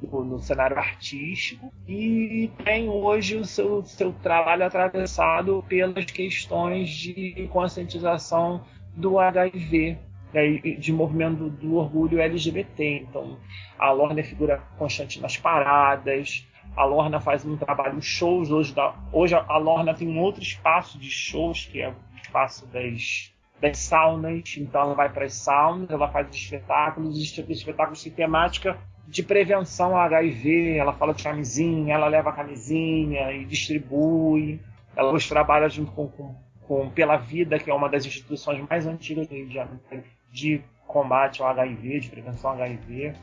no, 0.00 0.24
no, 0.24 0.38
cenário 0.38 0.78
artístico 0.78 1.72
e 1.86 2.50
tem 2.64 2.88
hoje 2.88 3.36
o 3.36 3.44
seu, 3.44 3.84
seu 3.84 4.12
trabalho 4.12 4.64
atravessado 4.64 5.64
pelas 5.68 6.04
questões 6.06 6.88
de 6.88 7.48
conscientização 7.52 8.64
do 8.96 9.18
HIV. 9.18 9.98
Né, 10.32 10.56
de 10.78 10.94
movimento 10.94 11.50
do 11.50 11.74
orgulho 11.74 12.18
LGBT. 12.18 13.04
Então, 13.06 13.38
a 13.78 13.92
Lorna 13.92 14.20
é 14.20 14.22
figura 14.22 14.62
constante 14.78 15.20
nas 15.20 15.36
paradas, 15.36 16.48
a 16.76 16.84
Lorna 16.84 17.20
faz 17.20 17.44
um 17.44 17.56
trabalho 17.56 18.00
shows 18.00 18.50
hoje. 18.50 18.74
Da, 18.74 18.94
hoje 19.12 19.34
a 19.34 19.56
Lorna 19.58 19.94
tem 19.94 20.08
um 20.08 20.20
outro 20.20 20.42
espaço 20.42 20.98
de 20.98 21.10
shows 21.10 21.66
que 21.66 21.80
é 21.80 21.90
o 21.90 21.94
espaço 22.22 22.66
das, 22.66 23.32
das 23.60 23.78
saunas. 23.78 24.56
Então 24.56 24.82
ela 24.82 24.94
vai 24.94 25.08
para 25.08 25.24
as 25.24 25.34
saunas, 25.34 25.90
ela 25.90 26.08
faz 26.08 26.34
espetáculos, 26.34 27.18
espetáculos 27.18 28.02
de 28.02 28.10
temática 28.10 28.78
de 29.06 29.22
prevenção 29.22 29.96
ao 29.96 30.02
HIV. 30.02 30.76
Ela 30.76 30.92
fala 30.92 31.12
de 31.12 31.22
camisinha, 31.22 31.94
ela 31.94 32.08
leva 32.08 32.30
a 32.30 32.32
camisinha 32.32 33.32
e 33.32 33.44
distribui. 33.44 34.60
Ela 34.96 35.12
hoje 35.12 35.28
trabalha 35.28 35.68
junto 35.68 35.92
com, 35.92 36.08
com, 36.08 36.34
com 36.62 36.90
Pela 36.90 37.16
Vida, 37.16 37.58
que 37.58 37.70
é 37.70 37.74
uma 37.74 37.88
das 37.88 38.06
instituições 38.06 38.64
mais 38.68 38.86
antigas 38.86 39.26
do 39.28 39.34
Rio 39.34 39.48
de 39.48 39.54
Janeiro 39.54 39.80
de 40.30 40.62
combate 40.86 41.42
ao 41.42 41.48
HIV, 41.48 42.00
de 42.00 42.10
prevenção 42.10 42.50
ao 42.50 42.56
HIV. 42.56 43.14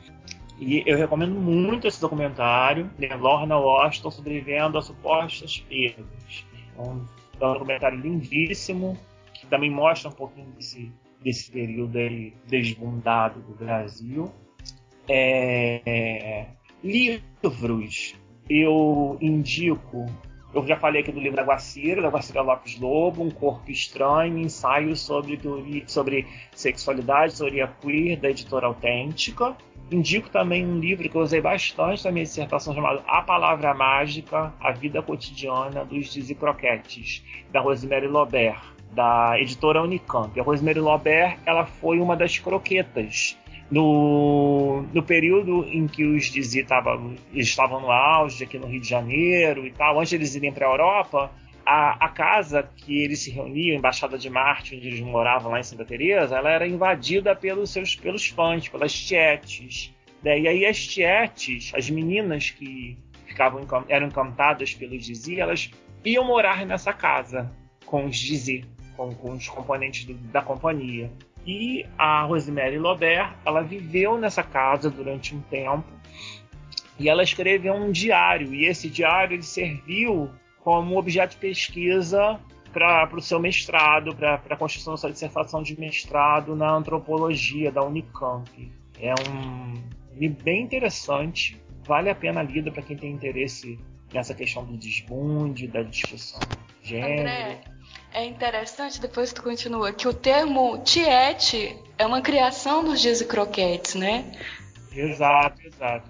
E 0.60 0.84
eu 0.86 0.98
recomendo 0.98 1.34
muito 1.34 1.88
esse 1.88 2.02
documentário, 2.02 2.92
né? 3.00 3.16
Lorna 3.16 3.58
Washington 3.58 4.12
sobrevivendo 4.12 4.78
a 4.78 4.82
supostas 4.82 5.60
perdas. 5.60 6.46
Um, 6.78 7.06
é 7.40 7.46
um 7.46 7.54
documentário 7.54 7.98
lindíssimo, 7.98 8.98
que 9.34 9.48
também 9.48 9.72
mostra 9.72 10.10
um 10.10 10.14
pouquinho 10.14 10.48
desse, 10.52 10.92
desse 11.24 11.50
período 11.50 11.98
aí 11.98 12.34
desbundado 12.46 13.40
do 13.42 13.56
Brasil. 13.56 14.32
É, 15.08 16.48
livros, 16.84 18.16
eu 18.50 19.18
indico 19.22 20.06
eu 20.54 20.66
já 20.66 20.76
falei 20.76 21.02
aqui 21.02 21.12
do 21.12 21.20
livro 21.20 21.36
da 21.36 21.44
Guacira, 21.44 22.02
da 22.02 22.10
Guacira 22.10 22.42
Lopes 22.42 22.80
Lobo, 22.80 23.22
Um 23.22 23.30
Corpo 23.30 23.70
Estranho, 23.70 24.40
ensaio 24.40 24.96
sobre, 24.96 25.40
sobre 25.86 26.26
sexualidade, 26.56 27.38
teoria 27.38 27.68
queer, 27.68 28.20
da 28.20 28.32
editora 28.32 28.66
autêntica. 28.66 29.56
Indico 29.92 30.30
também 30.30 30.66
um 30.66 30.80
livro 30.80 31.10
que 31.10 31.16
eu 31.16 31.22
usei 31.22 31.42
bastante 31.42 32.06
na 32.06 32.12
minha 32.12 32.24
dissertação 32.24 32.76
chamado 32.76 33.02
A 33.08 33.22
Palavra 33.22 33.74
Mágica, 33.74 34.54
A 34.60 34.72
Vida 34.72 35.02
Cotidiana 35.02 35.84
dos 35.84 36.14
Dizzy 36.14 36.36
Croquetes, 36.36 37.24
da 37.52 37.60
Rosemary 37.60 38.08
Lobert, 38.08 38.62
da 38.92 39.40
editora 39.40 39.82
Unicamp. 39.82 40.40
A 40.40 40.44
Rosemary 40.44 40.80
Lobert 40.80 41.40
ela 41.46 41.66
foi 41.66 42.00
uma 42.00 42.16
das 42.16 42.38
croquetas 42.38 43.38
no, 43.70 44.84
no 44.94 45.04
período 45.04 45.66
em 45.66 45.88
que 45.88 46.04
os 46.04 46.26
Dizzy 46.26 46.66
estavam 47.34 47.82
no 47.82 47.92
auge 47.92 48.44
aqui 48.44 48.58
no 48.58 48.68
Rio 48.68 48.82
de 48.82 48.90
Janeiro 48.90 49.66
e 49.66 49.72
tal, 49.72 49.98
antes 50.00 50.10
de 50.10 50.16
eles 50.16 50.36
irem 50.36 50.52
para 50.52 50.68
a 50.68 50.72
Europa, 50.72 51.32
a, 51.70 52.06
a, 52.06 52.10
casa 52.10 52.68
que 52.78 53.04
eles 53.04 53.20
se 53.20 53.30
reuniam, 53.30 53.78
Embaixada 53.78 54.18
de 54.18 54.28
Marte, 54.28 54.76
onde 54.76 54.88
eles 54.88 55.02
moravam 55.02 55.52
lá 55.52 55.60
em 55.60 55.64
Santa 55.64 55.86
Teresa, 55.86 56.36
ela 56.36 56.50
era 56.50 56.68
invadida 56.68 57.36
pelos 57.36 57.70
seus 57.70 57.96
pelos 57.96 58.28
fãs, 58.28 58.68
pelas 58.68 58.92
tietes. 58.92 59.94
Né? 60.24 60.40
E 60.40 60.48
aí 60.48 60.66
as 60.66 60.88
tietes, 60.88 61.72
as 61.76 61.88
meninas 61.88 62.50
que 62.50 62.98
ficavam 63.28 63.62
eram 63.88 64.08
encantadas 64.08 64.74
pelos 64.74 65.06
Dizzy, 65.06 65.40
elas 65.40 65.70
iam 66.04 66.26
morar 66.26 66.66
nessa 66.66 66.92
casa 66.92 67.52
com 67.86 68.08
os 68.08 68.18
Dizzy, 68.18 68.66
com, 68.98 69.14
com 69.14 69.34
os 69.34 69.48
componentes 69.48 70.06
do, 70.06 70.16
da 70.16 70.42
companhia. 70.42 71.12
E 71.46 71.86
a 72.00 72.24
Rosemary 72.24 72.80
Lobert, 72.80 73.36
ela 73.46 73.62
viveu 73.62 74.18
nessa 74.18 74.42
casa 74.42 74.90
durante 74.90 75.36
um 75.36 75.42
tempo 75.42 75.86
e 77.00 77.08
ela 77.08 77.22
escreveu 77.22 77.76
um 77.76 77.92
diário. 77.92 78.56
E 78.56 78.66
esse 78.66 78.90
diário 78.90 79.36
ele 79.36 79.44
serviu 79.44 80.32
como 80.64 80.98
objeto 80.98 81.32
de 81.32 81.38
pesquisa 81.38 82.40
para 82.72 83.16
o 83.16 83.22
seu 83.22 83.40
mestrado, 83.40 84.16
para 84.16 84.42
a 84.50 84.56
construção 84.56 84.94
da 84.94 84.98
sua 84.98 85.12
dissertação 85.12 85.64
de 85.64 85.80
mestrado 85.80 86.56
na 86.56 86.72
antropologia 86.72 87.72
da 87.72 87.84
Unicamp. 87.84 88.72
É 89.00 89.14
um 89.30 89.74
livro 90.14 90.44
bem 90.44 90.64
interessante, 90.64 91.60
vale 91.86 92.10
a 92.10 92.16
pena 92.16 92.44
lida 92.44 92.72
para 92.72 92.84
quem 92.84 92.96
tem 92.96 93.12
interesse 93.12 93.80
nessa 94.14 94.34
questão 94.34 94.64
do 94.66 94.78
desbunde, 94.78 95.68
da 95.68 95.82
discussão 95.82 96.40
de 96.82 96.90
gênero. 96.90 97.22
André, 97.22 97.62
é 98.14 98.26
interessante, 98.26 99.00
depois 99.00 99.32
tu 99.32 99.42
continua, 99.42 99.94
que 99.94 100.08
o 100.08 100.14
termo 100.14 100.80
tiete 100.84 101.78
é 101.98 102.06
uma 102.06 102.22
criação 102.22 102.84
dos 102.84 103.02
Dizzy 103.02 103.26
Croquetes, 103.26 103.96
né? 103.96 104.32
Exato, 104.94 105.62
exato. 105.66 106.10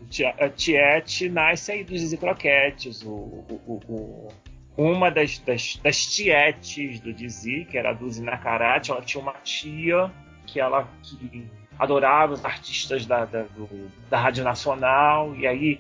Tiete 0.56 1.30
nasce 1.30 1.72
aí 1.72 1.84
dos 1.84 1.99
Dizzy 1.99 2.18
Croquetes. 2.18 3.03
O, 3.03 3.10
o, 3.10 3.80
o, 3.88 4.34
uma 4.77 5.11
das, 5.11 5.39
das, 5.39 5.80
das 5.84 6.06
tietes 6.06 6.99
do 6.99 7.14
Dizzy, 7.14 7.65
que 7.65 7.77
era 7.77 7.89
a 7.89 7.93
Duzi 7.93 8.23
Nakarate, 8.23 8.91
ela 8.91 9.01
tinha 9.01 9.22
uma 9.22 9.34
tia 9.43 10.11
que 10.47 10.60
ela 10.60 10.88
que 11.03 11.45
adorava 11.77 12.34
os 12.34 12.43
artistas 12.43 13.06
da, 13.06 13.26
da, 13.26 13.43
do, 13.43 13.69
da 14.10 14.19
Rádio 14.19 14.43
Nacional, 14.43 15.35
e 15.35 15.45
aí 15.45 15.80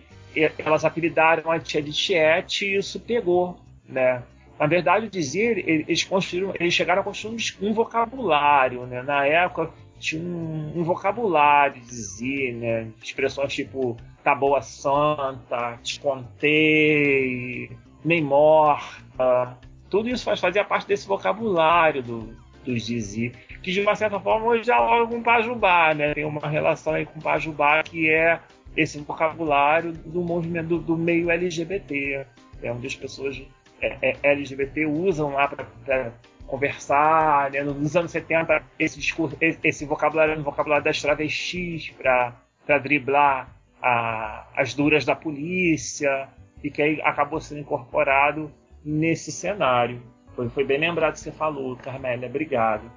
elas 0.57 0.85
apelidaram 0.85 1.51
a 1.51 1.59
tia 1.59 1.81
de 1.81 1.91
Tiete 1.91 2.65
e 2.65 2.77
isso 2.77 2.99
pegou, 2.99 3.59
né? 3.85 4.21
Na 4.59 4.67
verdade, 4.67 5.07
dizer, 5.07 5.57
eles 5.67 6.03
construíram, 6.03 6.53
eles 6.59 6.73
chegaram 6.73 7.01
a 7.01 7.03
construir 7.03 7.37
um 7.61 7.73
vocabulário, 7.73 8.85
né? 8.85 9.01
Na 9.01 9.25
época 9.25 9.71
tinha 9.99 10.21
um, 10.23 10.79
um 10.79 10.83
vocabulário 10.83 11.81
dizer, 11.81 12.53
né? 12.53 12.87
Expressões 13.01 13.53
tipo 13.53 13.97
tá 14.23 14.35
boa 14.35 14.61
santa, 14.61 15.77
te 15.83 15.99
contei, 15.99 17.71
nem 18.03 18.21
morta. 18.21 19.57
Tudo 19.89 20.09
isso 20.09 20.23
faz, 20.23 20.39
fazia 20.39 20.63
parte 20.63 20.87
desse 20.87 21.07
vocabulário 21.07 22.03
do, 22.03 22.35
dos 22.63 22.85
Dizi, 22.85 23.31
que 23.61 23.71
de 23.71 23.81
uma 23.81 23.95
certa 23.95 24.19
forma 24.19 24.47
hoje 24.47 24.63
dialoga 24.63 25.07
com 25.07 25.19
o 25.19 25.23
Pajubá, 25.23 25.93
né? 25.93 26.13
Tem 26.13 26.25
uma 26.25 26.47
relação 26.47 26.93
aí 26.93 27.05
com 27.05 27.19
o 27.19 27.21
Pajubá 27.21 27.81
que 27.83 28.09
é 28.09 28.39
esse 28.77 28.99
vocabulário 28.99 29.91
do 29.91 30.21
movimento 30.21 30.67
do, 30.67 30.79
do 30.79 30.97
meio 30.97 31.31
LGBT, 31.31 32.25
é 32.61 32.71
onde 32.71 32.87
as 32.87 32.95
pessoas 32.95 33.41
é, 33.81 34.09
é, 34.09 34.17
LGBT 34.31 34.85
usam 34.85 35.33
lá 35.33 35.47
para 35.47 36.13
conversar. 36.49 37.51
Né? 37.51 37.63
Nos 37.63 37.95
anos 37.95 38.11
70, 38.11 38.61
esse, 38.77 38.99
discurso, 38.99 39.37
esse 39.39 39.85
vocabulário 39.85 40.31
era 40.31 40.39
um 40.39 40.43
vocabulário 40.43 40.83
das 40.83 41.01
travestis 41.01 41.91
para 41.91 42.77
driblar 42.79 43.55
a, 43.81 44.47
as 44.55 44.73
duras 44.73 45.05
da 45.05 45.15
polícia 45.15 46.27
e 46.63 46.69
que 46.69 46.81
aí 46.81 47.01
acabou 47.01 47.39
sendo 47.39 47.61
incorporado 47.61 48.51
nesse 48.83 49.31
cenário. 49.31 50.01
Foi, 50.35 50.49
foi 50.49 50.63
bem 50.63 50.79
lembrado 50.79 51.13
que 51.13 51.19
você 51.19 51.31
falou, 51.31 51.75
Carmélia, 51.77 52.27
obrigado. 52.27 52.91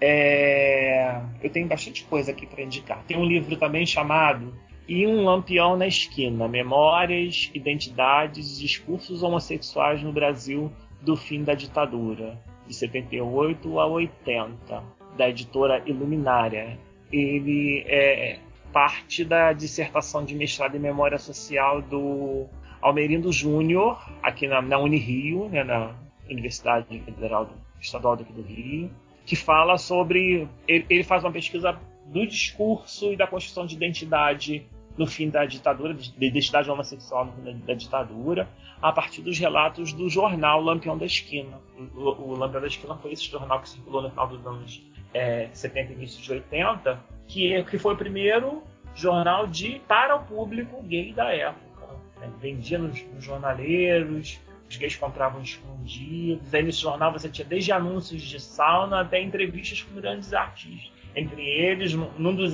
É, 0.00 1.20
eu 1.42 1.50
tenho 1.50 1.68
bastante 1.68 2.04
coisa 2.04 2.32
aqui 2.32 2.46
para 2.46 2.62
indicar. 2.62 3.02
Tem 3.04 3.16
um 3.16 3.24
livro 3.24 3.56
também 3.56 3.86
chamado 3.86 4.52
e 4.88 5.06
um 5.06 5.24
lampião 5.24 5.76
na 5.76 5.86
esquina: 5.86 6.48
Memórias, 6.48 7.50
Identidades 7.54 8.56
e 8.58 8.62
Discursos 8.62 9.22
Homossexuais 9.22 10.02
no 10.02 10.12
Brasil 10.12 10.72
do 11.00 11.16
Fim 11.16 11.44
da 11.44 11.54
Ditadura, 11.54 12.38
de 12.72 12.78
78 12.78 13.78
a 13.78 13.86
80, 13.86 14.82
da 15.16 15.28
editora 15.28 15.82
Iluminária. 15.86 16.78
Ele 17.12 17.84
é 17.86 18.38
parte 18.72 19.24
da 19.24 19.52
dissertação 19.52 20.24
de 20.24 20.34
mestrado 20.34 20.74
em 20.74 20.80
Memória 20.80 21.18
Social 21.18 21.82
do 21.82 22.46
Almerindo 22.80 23.30
Júnior, 23.30 24.02
aqui 24.22 24.48
na, 24.48 24.62
na 24.62 24.78
Unirio, 24.78 25.48
né, 25.50 25.62
na 25.62 25.94
Universidade 26.28 26.98
Federal 27.00 27.44
do, 27.44 27.52
Estadual 27.78 28.16
do 28.16 28.42
Rio, 28.42 28.90
que 29.26 29.36
fala 29.36 29.76
sobre. 29.76 30.48
Ele, 30.66 30.86
ele 30.88 31.04
faz 31.04 31.22
uma 31.22 31.32
pesquisa 31.32 31.78
do 32.06 32.26
discurso 32.26 33.12
e 33.12 33.16
da 33.16 33.26
construção 33.26 33.66
de 33.66 33.74
identidade 33.74 34.66
no 34.96 35.06
fim 35.06 35.30
da 35.30 35.44
ditadura, 35.44 35.94
de 35.94 36.12
identidade 36.18 36.70
homossexual 36.70 37.26
no 37.26 37.32
fim 37.32 37.42
da, 37.42 37.52
da, 37.66 37.74
ditadura, 37.74 38.48
a 38.80 38.92
partir 38.92 39.22
dos 39.22 39.38
relatos 39.38 39.92
do 39.92 40.08
jornal 40.08 40.60
Lampião 40.60 40.98
da 40.98 41.06
Esquina. 41.06 41.60
O, 41.94 42.32
o 42.32 42.36
Lampião 42.36 42.60
da 42.60 42.66
Esquina 42.66 42.94
foi 42.96 43.12
esse 43.12 43.24
jornal 43.24 43.60
que 43.60 43.68
circulou 43.68 44.02
no 44.02 44.10
final 44.10 44.28
dos 44.28 44.46
anos 44.46 44.82
é, 45.14 45.48
70 45.52 45.92
e 45.92 45.94
início 45.96 46.22
de 46.22 46.32
80, 46.32 47.00
que, 47.26 47.62
que 47.64 47.78
foi 47.78 47.94
o 47.94 47.96
primeiro 47.96 48.62
jornal 48.94 49.46
de 49.46 49.80
para 49.88 50.16
o 50.16 50.24
público 50.24 50.82
gay 50.82 51.12
da 51.12 51.32
época. 51.32 51.94
Né? 52.20 52.30
Vendia 52.40 52.78
nos, 52.78 53.02
nos 53.04 53.24
jornaleiros, 53.24 54.40
os 54.68 54.76
gays 54.76 54.96
compravam 54.96 55.42
escondidos. 55.42 56.54
Aí 56.54 56.62
nesse 56.62 56.80
jornal 56.80 57.12
você 57.12 57.28
tinha 57.28 57.46
desde 57.46 57.72
anúncios 57.72 58.22
de 58.22 58.40
sauna 58.40 59.00
até 59.00 59.20
entrevistas 59.20 59.82
com 59.82 59.94
grandes 59.94 60.32
artistas. 60.32 60.90
Entre 61.14 61.42
eles, 61.42 61.92
num 61.94 62.34
dos, 62.34 62.52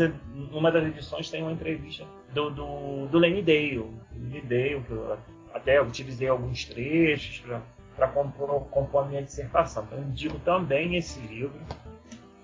numa 0.50 0.70
das 0.70 0.84
edições 0.84 1.30
tem 1.30 1.42
uma 1.42 1.52
entrevista 1.52 2.04
do, 2.32 2.50
do, 2.50 3.06
do 3.06 3.18
Lenny 3.18 3.42
Dale. 3.42 3.84
Lenny 4.12 4.40
Dale, 4.42 4.82
que 4.86 4.90
eu 4.90 5.18
até 5.54 5.80
utilizei 5.80 6.28
alguns 6.28 6.64
trechos 6.64 7.42
para 7.96 8.08
compor, 8.08 8.66
compor 8.68 9.04
a 9.04 9.06
minha 9.06 9.22
dissertação. 9.22 9.84
Então, 9.84 10.02
indico 10.02 10.38
também 10.40 10.96
esse 10.96 11.20
livro. 11.20 11.58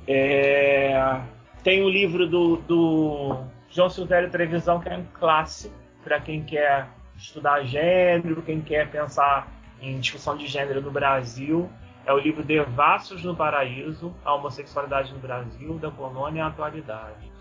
É, 0.07 1.20
tem 1.62 1.82
o 1.82 1.89
livro 1.89 2.28
do, 2.28 2.57
do 2.59 3.45
João 3.70 3.89
Silvério 3.89 4.31
Trevisão, 4.31 4.81
que 4.81 4.89
é 4.89 4.97
um 4.97 5.05
clássico 5.15 5.74
para 6.03 6.20
quem 6.20 6.43
quer 6.43 6.86
estudar 7.16 7.65
gênero, 7.65 8.43
quem 8.43 8.61
quer 8.61 8.91
pensar 8.91 9.49
em 9.81 9.99
discussão 9.99 10.36
de 10.36 10.47
gênero 10.47 10.81
no 10.81 10.91
Brasil. 10.91 11.70
É 12.06 12.12
o 12.12 12.18
livro 12.18 12.43
Devassos 12.43 13.24
no 13.24 13.35
Paraíso, 13.35 14.14
a 14.24 14.35
homossexualidade 14.35 15.12
no 15.12 15.18
Brasil, 15.18 15.78
da 15.78 15.90
colônia 15.90 16.44
à 16.44 16.48
atualidade, 16.48 17.32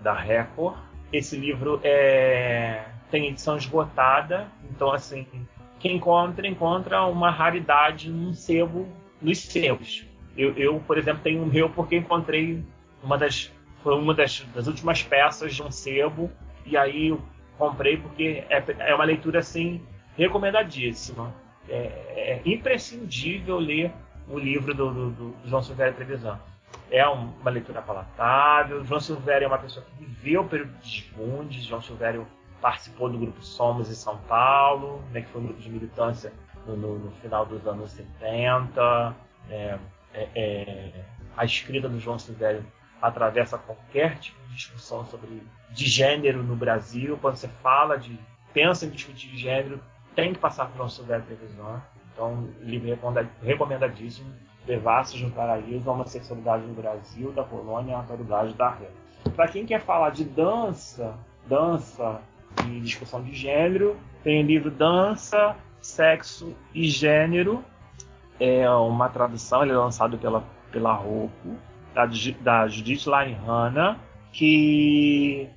da 0.00 0.12
Record. 0.12 0.76
Esse 1.12 1.36
livro 1.36 1.80
é... 1.82 2.84
tem 3.10 3.28
edição 3.28 3.56
esgotada, 3.56 4.46
então 4.70 4.92
assim, 4.92 5.26
quem 5.78 5.96
encontra, 5.96 6.46
encontra 6.46 7.04
uma 7.06 7.30
raridade 7.30 8.10
num 8.10 8.34
sebo, 8.34 8.86
nos 9.20 9.38
sebos. 9.38 10.06
Eu, 10.36 10.54
eu, 10.56 10.80
por 10.86 10.98
exemplo, 10.98 11.22
tenho 11.22 11.42
o 11.42 11.46
meu 11.46 11.70
porque 11.70 11.96
encontrei 11.96 12.62
uma 13.02 13.16
das 13.16 13.50
foi 13.82 13.94
uma 13.94 14.12
das, 14.12 14.40
das 14.54 14.66
últimas 14.66 15.02
peças 15.02 15.54
de 15.54 15.62
um 15.62 15.70
sebo 15.70 16.30
e 16.66 16.76
aí 16.76 17.08
eu 17.08 17.20
comprei 17.58 17.96
porque 17.96 18.44
é, 18.48 18.62
é 18.78 18.94
uma 18.94 19.04
leitura 19.04 19.38
assim 19.38 19.80
recomendadíssima. 20.16 21.34
É, 21.68 21.76
é 22.14 22.42
imprescindível 22.44 23.58
ler 23.58 23.90
o 24.30 24.38
livro 24.38 24.74
do, 24.74 24.92
do, 24.92 25.10
do 25.10 25.48
João 25.48 25.62
Silvério 25.62 25.94
Trevisan. 25.94 26.38
É 26.90 27.06
uma 27.06 27.50
leitura 27.50 27.82
palatável. 27.82 28.84
João 28.84 29.00
Silvério 29.00 29.44
é 29.44 29.48
uma 29.48 29.58
pessoa 29.58 29.84
que 29.84 30.04
viveu 30.04 30.42
o 30.42 30.48
período 30.48 30.72
de 30.80 31.02
desbundes. 31.02 31.64
João 31.64 31.82
Silvério 31.82 32.26
participou 32.60 33.08
do 33.08 33.18
grupo 33.18 33.42
Somos 33.42 33.90
em 33.90 33.94
São 33.94 34.18
Paulo, 34.18 35.02
né, 35.12 35.22
que 35.22 35.28
foi 35.28 35.40
um 35.40 35.44
grupo 35.46 35.60
de 35.60 35.70
militância 35.70 36.32
no, 36.66 36.76
no, 36.76 36.98
no 36.98 37.10
final 37.12 37.46
dos 37.46 37.66
anos 37.66 37.90
70. 37.92 39.16
É, 39.48 39.78
é, 40.12 40.28
é, 40.34 41.04
a 41.36 41.44
escrita 41.44 41.88
do 41.88 41.98
João 41.98 42.18
Silvério 42.18 42.64
atravessa 43.00 43.56
qualquer 43.56 44.18
tipo 44.18 44.38
de 44.48 44.54
discussão 44.54 45.06
sobre 45.06 45.42
de 45.70 45.86
gênero 45.86 46.42
no 46.42 46.54
Brasil. 46.54 47.18
Quando 47.20 47.36
você 47.36 47.48
fala 47.62 47.96
de 47.96 48.18
pensa 48.52 48.84
em 48.84 48.90
discutir 48.90 49.36
gênero, 49.36 49.80
tem 50.14 50.32
que 50.32 50.38
passar 50.38 50.66
por 50.66 50.76
João 50.76 50.88
Silvério 50.88 51.24
Trevisan. 51.24 51.80
Então, 52.20 52.50
livro 52.60 52.94
recomendadíssimo. 53.42 54.30
Devassos 54.66 55.18
no 55.22 55.30
Paraíso, 55.30 55.88
a 55.88 55.94
homossexualidade 55.94 56.66
no 56.66 56.74
Brasil, 56.74 57.32
da 57.32 57.42
colônia 57.42 57.96
a 57.96 58.00
atualidade 58.00 58.52
da 58.52 58.68
rede. 58.68 58.92
Para 59.34 59.48
quem 59.48 59.64
quer 59.64 59.80
falar 59.80 60.10
de 60.10 60.22
dança, 60.24 61.18
dança 61.48 62.20
e 62.66 62.78
discussão 62.80 63.22
de 63.22 63.34
gênero, 63.34 63.96
tem 64.22 64.44
o 64.44 64.46
livro 64.46 64.70
Dança, 64.70 65.56
Sexo 65.80 66.54
e 66.74 66.84
Gênero. 66.90 67.64
É 68.38 68.68
uma 68.68 69.08
tradução, 69.08 69.62
ele 69.62 69.72
é 69.72 69.76
lançado 69.76 70.18
pela, 70.18 70.44
pela 70.70 70.92
Roku, 70.92 71.56
da, 71.94 72.06
da 72.42 72.68
Judith 72.68 73.06
Laihana, 73.06 73.98
que 74.30 75.48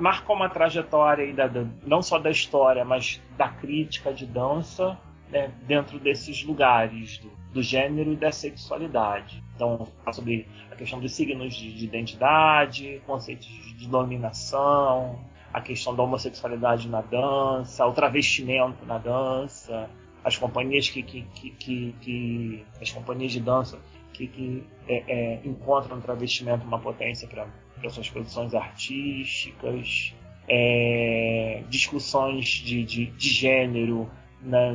marcou 0.00 0.34
uma 0.34 0.48
trajetória 0.48 1.26
aí 1.26 1.34
da, 1.34 1.50
não 1.86 2.00
só 2.00 2.18
da 2.18 2.30
história, 2.30 2.86
mas 2.86 3.22
da 3.36 3.50
crítica 3.50 4.14
de 4.14 4.24
dança 4.24 4.98
né, 5.30 5.50
dentro 5.62 5.98
desses 5.98 6.42
lugares 6.44 7.18
do, 7.18 7.30
do, 7.52 7.62
gênero 7.62 8.12
e 8.12 8.16
da 8.16 8.30
sexualidade. 8.30 9.42
Então, 9.54 9.88
fala 10.04 10.12
sobre 10.12 10.46
a 10.70 10.76
questão 10.76 11.00
dos 11.00 11.12
signos 11.12 11.54
de, 11.54 11.72
de 11.72 11.84
identidade, 11.84 13.00
conceitos 13.06 13.46
de 13.46 13.88
dominação, 13.88 15.18
a 15.52 15.60
questão 15.60 15.94
da 15.94 16.02
homossexualidade 16.02 16.88
na 16.88 17.00
dança, 17.00 17.86
o 17.86 17.92
travestimento 17.92 18.84
na 18.84 18.98
dança, 18.98 19.88
as 20.22 20.36
companhias 20.36 20.88
que, 20.88 21.02
que, 21.02 21.22
que, 21.22 21.50
que, 21.52 21.94
que 22.00 22.66
as 22.80 22.90
companhias 22.90 23.32
de 23.32 23.40
dança 23.40 23.78
que, 24.12 24.26
que 24.26 24.64
é, 24.88 25.04
é, 25.06 25.40
encontram 25.44 25.96
no 25.96 26.02
travestimento 26.02 26.66
uma 26.66 26.78
potência 26.78 27.28
para 27.28 27.46
suas 27.90 28.08
produções 28.08 28.54
artísticas, 28.54 30.14
é, 30.48 31.62
discussões 31.68 32.46
de, 32.46 32.82
de, 32.82 33.06
de 33.06 33.28
gênero 33.28 34.10
na, 34.40 34.74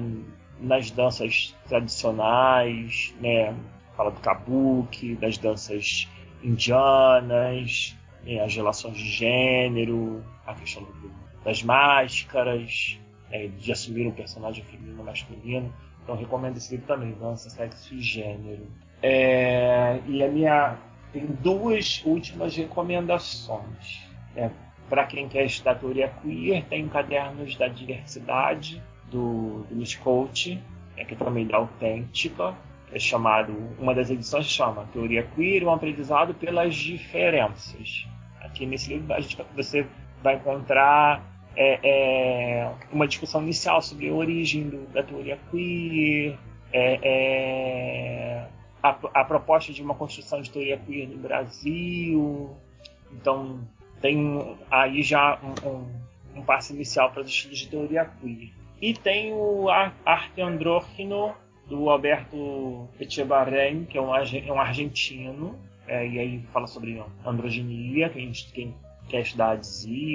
nas 0.62 0.92
danças 0.92 1.56
tradicionais, 1.68 3.14
né? 3.20 3.56
fala 3.98 4.12
do 4.12 4.20
kabuki, 4.22 5.16
das 5.16 5.38
danças 5.38 6.08
indianas, 6.44 7.98
né? 8.24 8.40
as 8.42 8.56
relações 8.56 8.96
de 8.96 9.10
gênero, 9.10 10.24
a 10.46 10.54
questão 10.54 10.84
do, 10.84 11.12
das 11.44 11.64
máscaras, 11.64 13.00
né? 13.30 13.48
de 13.48 13.72
assumir 13.72 14.08
um 14.08 14.12
personagem 14.12 14.64
feminino 14.64 15.04
masculino. 15.04 15.74
Então 16.04 16.16
recomendo 16.16 16.58
esse 16.58 16.72
livro 16.72 16.88
também, 16.88 17.12
Dança, 17.14 17.50
Sexo 17.50 17.94
e 17.94 18.02
Gênero. 18.02 18.68
É, 19.04 20.00
e 20.08 20.24
a 20.24 20.28
minha 20.28 20.78
tem 21.12 21.26
duas 21.26 22.02
últimas 22.06 22.56
recomendações. 22.56 24.02
Né? 24.36 24.52
Para 24.90 25.06
quem 25.06 25.28
quer 25.28 25.46
estudar 25.46 25.76
teoria 25.76 26.10
queer, 26.22 26.66
tem 26.66 26.88
Cadernos 26.88 27.56
da 27.56 27.68
Diversidade, 27.68 28.82
do, 29.12 29.66
do 29.70 29.76
Luiz 29.76 29.96
Coach, 29.96 30.56
né, 30.98 31.06
que 31.06 31.14
é 31.14 31.18
também 31.18 31.46
da 31.46 31.58
Autêntica, 31.58 32.56
é 32.92 33.00
chamado, 33.00 33.54
uma 33.80 33.94
das 33.94 34.10
edições 34.10 34.46
chama 34.46 34.88
Teoria 34.92 35.24
Queer, 35.24 35.64
um 35.64 35.72
aprendizado 35.72 36.34
pelas 36.34 36.76
diferenças. 36.76 38.06
Aqui 38.42 38.66
nesse 38.66 38.94
livro 38.94 39.14
a 39.14 39.20
gente, 39.20 39.38
você 39.56 39.86
vai 40.22 40.36
encontrar 40.36 41.24
é, 41.56 41.80
é, 41.84 42.72
uma 42.92 43.08
discussão 43.08 43.42
inicial 43.42 43.82
sobre 43.82 44.10
a 44.10 44.14
origem 44.14 44.70
do, 44.70 44.88
da 44.92 45.04
teoria 45.04 45.38
queer, 45.50 46.38
é, 46.74 47.00
é 47.04 48.48
a, 48.84 48.90
a, 48.90 49.26
proposta 49.26 49.72
de 49.72 49.82
uma 49.82 49.96
construção 49.96 50.42
de 50.42 50.50
teoria 50.52 50.78
queer 50.78 51.08
no 51.08 51.18
Brasil. 51.18 52.56
Então, 53.12 53.60
tem 54.02 54.58
aí 54.70 55.02
já 55.02 55.40
um, 55.42 55.70
um, 55.70 56.40
um 56.40 56.44
passo 56.44 56.74
inicial 56.74 57.12
para 57.12 57.22
os 57.22 57.30
estudos 57.30 57.60
de 57.60 57.68
teoria 57.68 58.06
queer. 58.06 58.61
E 58.82 58.94
tem 58.94 59.32
o 59.34 59.70
Arte 59.70 60.41
Andrógeno, 60.41 61.36
do 61.68 61.90
Alberto 61.90 62.90
Echebarren, 62.99 63.86
que 63.86 63.98
é 63.98 64.02
um, 64.02 64.14
é 64.14 64.52
um 64.52 64.60
argentino, 64.60 65.58
é, 65.88 66.06
e 66.08 66.20
aí 66.20 66.40
fala 66.52 66.68
sobre 66.68 67.02
androginia, 67.26 68.10
quem, 68.10 68.32
quem 68.53 68.76
quer 69.08 69.22
estudar 69.22 69.60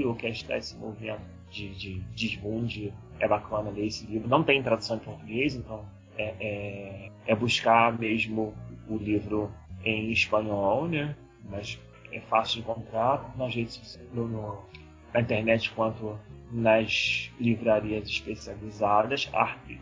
ou 0.05 0.15
quer 0.15 0.31
estudar 0.31 0.59
esse 0.59 0.77
movimento 0.77 1.23
de, 1.51 1.75
de 1.75 2.01
desbunde, 2.15 2.93
é 3.21 3.27
bacana 3.27 3.71
ler 3.71 3.87
esse 3.87 4.05
livro. 4.07 4.29
Não 4.29 4.43
tem 4.43 4.63
tradução 4.63 4.97
em 4.97 5.01
português, 5.01 5.55
então 5.55 5.85
é, 6.19 6.35
é, 6.41 7.11
é 7.27 7.35
buscar 7.35 7.97
mesmo 7.99 8.55
o 8.89 8.97
livro 8.97 9.51
em 9.85 10.11
espanhol, 10.11 10.89
né? 10.89 11.17
Mas 11.49 11.79
é 12.13 12.21
fácil 12.21 12.57
de 12.57 12.61
encontrar 12.69 13.35
nas 13.37 13.55
redes 13.55 13.99
no, 14.13 14.27
no, 14.27 14.59
na 15.15 15.21
internet 15.21 15.71
quanto 15.71 16.19
nas 16.51 17.31
livrarias 17.39 18.09
especializadas. 18.09 19.31
Arte, 19.33 19.81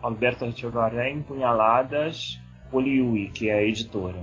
Alberto 0.00 0.44
Echevarren, 0.44 1.22
Punhaladas, 1.22 2.38
Poliui, 2.70 3.30
que 3.30 3.48
é 3.48 3.54
a 3.54 3.62
editora. 3.62 4.18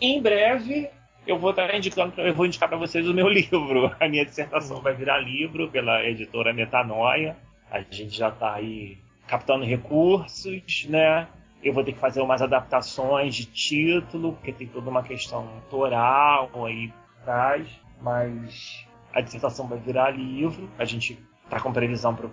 Em 0.00 0.20
breve 0.20 0.90
eu 1.26 1.38
vou 1.38 1.50
estar 1.50 1.72
indicando, 1.74 2.18
eu 2.20 2.34
vou 2.34 2.46
indicar 2.46 2.68
para 2.68 2.78
vocês 2.78 3.06
o 3.06 3.12
meu 3.12 3.28
livro. 3.28 3.94
A 4.00 4.08
minha 4.08 4.24
dissertação 4.24 4.80
vai 4.80 4.94
virar 4.94 5.18
livro 5.18 5.68
pela 5.68 6.02
editora 6.04 6.54
Metanoia. 6.54 7.36
A 7.70 7.80
gente 7.80 8.16
já 8.16 8.30
está 8.30 8.54
aí 8.54 8.96
captando 9.26 9.64
recursos, 9.64 10.86
né? 10.88 11.28
Eu 11.62 11.74
vou 11.74 11.84
ter 11.84 11.92
que 11.92 11.98
fazer 11.98 12.22
umas 12.22 12.40
adaptações 12.40 13.34
de 13.34 13.44
título, 13.44 14.32
porque 14.32 14.52
tem 14.52 14.66
toda 14.66 14.88
uma 14.88 15.02
questão 15.02 15.40
autoral 15.40 16.50
aí 16.64 16.90
atrás, 17.20 17.68
mas 18.00 18.87
a 19.18 19.20
dissertação 19.20 19.66
vai 19.66 19.78
virar 19.78 20.10
livro. 20.10 20.70
A 20.78 20.84
gente 20.84 21.18
está 21.44 21.58
com 21.58 21.72
previsão 21.72 22.14
para 22.14 22.28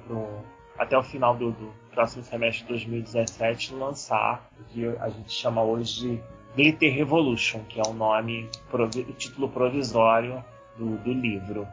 até 0.78 0.96
o 0.98 1.04
final 1.04 1.36
do, 1.36 1.52
do, 1.52 1.74
próximo 1.92 2.24
semestre 2.24 2.64
de 2.64 2.70
2017 2.70 3.74
lançar 3.74 4.50
o 4.60 4.64
que 4.66 4.86
a 5.00 5.08
gente 5.08 5.32
chama 5.32 5.64
hoje 5.64 6.02
de 6.02 6.24
Glitter 6.56 6.94
Revolution, 6.94 7.62
que 7.70 7.80
é 7.80 7.84
o 7.88 7.94
nome, 7.94 8.50
o 8.72 9.14
título 9.14 9.48
provisório 9.50 10.44
do, 10.78 10.98
do 10.98 11.14
livro. 11.14 11.66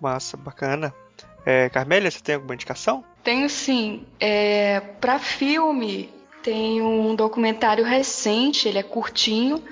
Massa, 0.00 0.36
bacana. 0.36 0.92
É, 1.46 1.68
Carmélia, 1.68 2.10
você 2.10 2.20
tem 2.20 2.34
alguma 2.34 2.54
indicação? 2.54 3.04
Tenho 3.22 3.48
sim. 3.48 4.04
É, 4.18 4.80
Para 4.80 5.20
filme, 5.20 6.10
tem 6.42 6.82
um 6.82 7.14
documentário 7.14 7.84
recente, 7.84 8.66
ele 8.66 8.78
é 8.78 8.82
curtinho, 8.82 9.62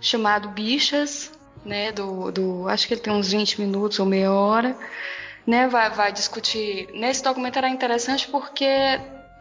chamado 0.00 0.48
Bichas, 0.48 1.30
né, 1.64 1.92
do, 1.92 2.30
do, 2.30 2.68
acho 2.68 2.86
que 2.86 2.94
ele 2.94 3.00
tem 3.00 3.12
uns 3.12 3.32
20 3.32 3.60
minutos 3.60 3.98
ou 3.98 4.06
meia 4.06 4.32
hora, 4.32 4.76
né, 5.46 5.68
vai, 5.68 5.90
vai 5.90 6.12
discutir, 6.12 6.88
nesse 6.92 7.22
documentário 7.22 7.68
é 7.68 7.70
interessante 7.70 8.28
porque 8.28 8.66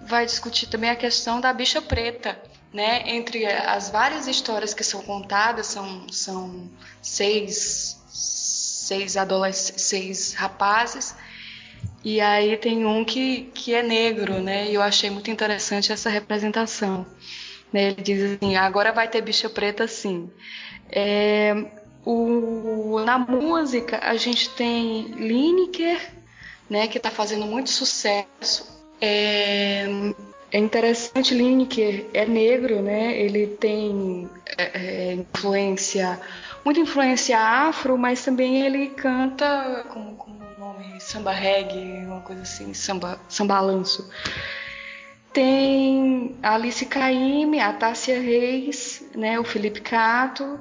vai 0.01 0.25
discutir 0.25 0.67
também 0.67 0.89
a 0.89 0.95
questão 0.95 1.39
da 1.41 1.51
bicha 1.53 1.81
preta, 1.81 2.39
né, 2.73 3.03
entre 3.05 3.45
as 3.45 3.89
várias 3.89 4.27
histórias 4.27 4.73
que 4.73 4.83
são 4.83 5.01
contadas, 5.01 5.67
são, 5.67 6.07
são 6.09 6.69
seis, 7.01 7.99
seis 8.07 9.17
adolescentes, 9.17 9.81
seis 9.83 10.33
rapazes, 10.33 11.15
e 12.03 12.21
aí 12.21 12.55
tem 12.57 12.85
um 12.85 13.03
que, 13.03 13.51
que 13.53 13.73
é 13.73 13.83
negro, 13.83 14.41
né, 14.41 14.69
e 14.69 14.73
eu 14.73 14.81
achei 14.81 15.09
muito 15.09 15.29
interessante 15.31 15.91
essa 15.91 16.09
representação. 16.09 17.05
Né, 17.71 17.89
ele 17.89 18.01
diz 18.01 18.31
assim, 18.31 18.55
agora 18.55 18.91
vai 18.91 19.07
ter 19.07 19.21
bicha 19.21 19.49
preta 19.49 19.87
sim. 19.87 20.31
É, 20.91 21.53
o, 22.05 22.99
na 23.05 23.17
música, 23.17 23.99
a 24.01 24.15
gente 24.15 24.49
tem 24.51 25.03
Lineker, 25.15 25.99
né, 26.69 26.87
que 26.87 26.97
está 26.97 27.11
fazendo 27.11 27.45
muito 27.45 27.69
sucesso. 27.69 28.79
É, 29.01 29.85
é 30.51 30.57
interessante, 30.57 31.33
Lineker 31.33 32.07
é 32.13 32.25
negro, 32.25 32.81
né? 32.81 33.17
Ele 33.19 33.47
tem 33.47 34.29
é, 34.57 34.63
é, 34.63 35.13
influência, 35.13 36.19
muita 36.65 36.79
influência 36.79 37.39
afro, 37.39 37.97
mas 37.97 38.23
também 38.23 38.61
ele 38.61 38.89
canta 38.89 39.85
como, 39.89 40.15
como 40.15 40.39
nome 40.57 40.99
samba 40.99 41.31
reggae, 41.31 42.05
uma 42.05 42.21
coisa 42.21 42.41
assim, 42.41 42.73
samba, 42.73 43.19
sambalanço. 43.29 44.09
Tem 45.31 46.35
a 46.41 46.55
Alice 46.55 46.85
Caymmi, 46.85 47.59
a 47.59 47.71
Tássia 47.71 48.19
Reis, 48.19 49.03
né, 49.15 49.39
o 49.39 49.43
Felipe 49.43 49.81
Cato 49.81 50.59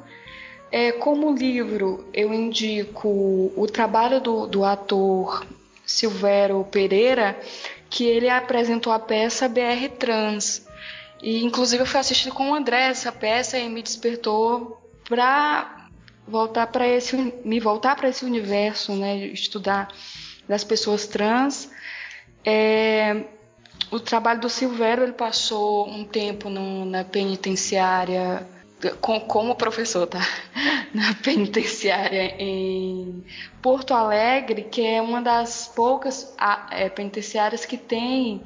é, 0.71 0.93
como 0.93 1.35
livro, 1.35 2.07
eu 2.13 2.33
indico 2.33 3.53
o 3.57 3.67
trabalho 3.67 4.21
do, 4.21 4.47
do 4.47 4.65
ator 4.65 5.47
Silvério 5.85 6.63
Pereira, 6.71 7.39
que 7.89 8.05
ele 8.05 8.29
apresentou 8.29 8.93
a 8.93 8.99
peça 8.99 9.49
BR 9.49 9.89
Trans. 9.99 10.67
E 11.23 11.43
inclusive 11.43 11.83
eu 11.83 11.87
fui 11.87 11.99
assistir 11.99 12.31
com 12.31 12.51
o 12.51 12.55
André 12.55 12.89
essa 12.89 13.11
peça 13.11 13.59
e 13.59 13.69
me 13.69 13.83
despertou 13.83 14.81
para 15.09 15.89
voltar 16.27 16.67
para 16.67 16.87
esse 16.87 17.17
me 17.45 17.59
voltar 17.59 17.97
para 17.97 18.11
esse 18.11 18.25
universo, 18.25 18.93
né, 18.93 19.17
estudar 19.29 19.89
das 20.47 20.63
pessoas 20.63 21.07
trans. 21.07 21.71
É, 22.45 23.25
o 23.91 23.99
trabalho 23.99 24.41
do 24.41 24.51
Silvério 24.51 25.03
ele 25.03 25.13
passou 25.13 25.89
um 25.89 26.05
tempo 26.05 26.51
no, 26.51 26.85
na 26.85 27.05
penitenciária 27.05 28.47
com, 29.01 29.21
como 29.21 29.55
professor, 29.55 30.07
tá? 30.07 30.21
Na 30.95 31.15
penitenciária 31.15 32.35
em 32.39 33.25
Porto 33.61 33.93
Alegre, 33.93 34.63
que 34.65 34.85
é 34.85 35.03
uma 35.03 35.21
das 35.21 35.71
poucas 35.75 36.35
é, 36.71 36.89
penitenciárias 36.89 37.65
que 37.65 37.77
tem 37.77 38.43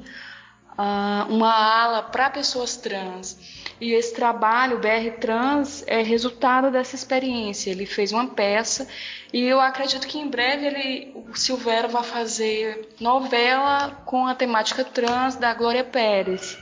uh, 0.77 1.31
uma 1.33 1.51
ala 1.51 2.03
para 2.03 2.29
pessoas 2.29 2.77
trans. 2.77 3.37
E 3.79 3.91
esse 3.91 4.13
trabalho, 4.13 4.77
o 4.77 4.79
BR 4.79 5.17
Trans, 5.19 5.83
é 5.87 6.01
resultado 6.01 6.71
dessa 6.71 6.95
experiência. 6.95 7.71
Ele 7.71 7.85
fez 7.85 8.11
uma 8.11 8.27
peça 8.27 8.87
e 9.31 9.41
eu 9.43 9.59
acredito 9.59 10.07
que 10.07 10.19
em 10.19 10.29
breve 10.29 10.65
ele, 10.67 11.25
o 11.29 11.35
Silvério 11.35 11.89
vai 11.89 12.03
fazer 12.03 12.89
novela 12.99 14.01
com 14.05 14.25
a 14.25 14.35
temática 14.35 14.85
trans 14.85 15.35
da 15.35 15.53
Glória 15.53 15.83
Pérez. 15.83 16.57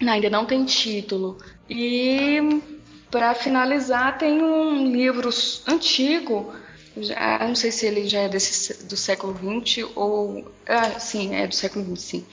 Ainda 0.00 0.30
não 0.30 0.46
tem 0.46 0.64
título, 0.64 1.38
e 1.70 2.60
para 3.10 3.32
finalizar, 3.32 4.18
tem 4.18 4.42
um 4.42 4.90
livro 4.90 5.30
antigo, 5.68 6.52
já, 6.96 7.38
não 7.46 7.54
sei 7.54 7.70
se 7.70 7.86
ele 7.86 8.08
já 8.08 8.20
é 8.20 8.28
desse, 8.28 8.84
do 8.84 8.96
século 8.96 9.34
XX 9.34 9.88
ou. 9.94 10.52
Ah, 10.66 10.98
sim, 10.98 11.34
é 11.34 11.46
do 11.46 11.54
século 11.54 11.96
XX, 11.96 12.04
sim. 12.04 12.26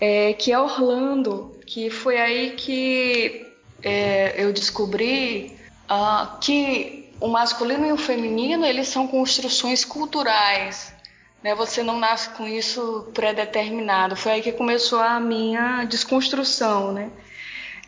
é, 0.00 0.32
que 0.32 0.52
é 0.52 0.58
Orlando, 0.58 1.56
que 1.66 1.90
foi 1.90 2.18
aí 2.18 2.52
que 2.52 3.46
é, 3.82 4.34
eu 4.36 4.52
descobri 4.52 5.56
uh, 5.90 6.38
que 6.40 7.10
o 7.20 7.26
masculino 7.26 7.86
e 7.86 7.92
o 7.92 7.96
feminino 7.96 8.64
eles 8.64 8.88
são 8.88 9.08
construções 9.08 9.84
culturais. 9.84 10.94
Né? 11.42 11.54
Você 11.56 11.82
não 11.82 11.98
nasce 11.98 12.30
com 12.30 12.46
isso 12.46 13.10
pré-determinado. 13.12 14.14
Foi 14.14 14.32
aí 14.32 14.42
que 14.42 14.52
começou 14.52 15.00
a 15.00 15.18
minha 15.18 15.84
desconstrução, 15.84 16.92
né? 16.92 17.10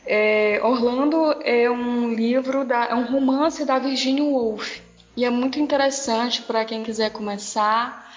É, 0.07 0.61
Orlando 0.63 1.41
é 1.43 1.71
um 1.71 2.13
livro, 2.13 2.65
da, 2.65 2.87
é 2.87 2.95
um 2.95 3.07
romance 3.07 3.65
da 3.65 3.79
Virginia 3.79 4.25
Woolf 4.25 4.81
e 5.17 5.25
é 5.25 5.31
muito 5.31 5.59
interessante 5.59 6.43
para 6.43 6.65
quem 6.65 6.83
quiser 6.83 7.11
começar 7.11 8.13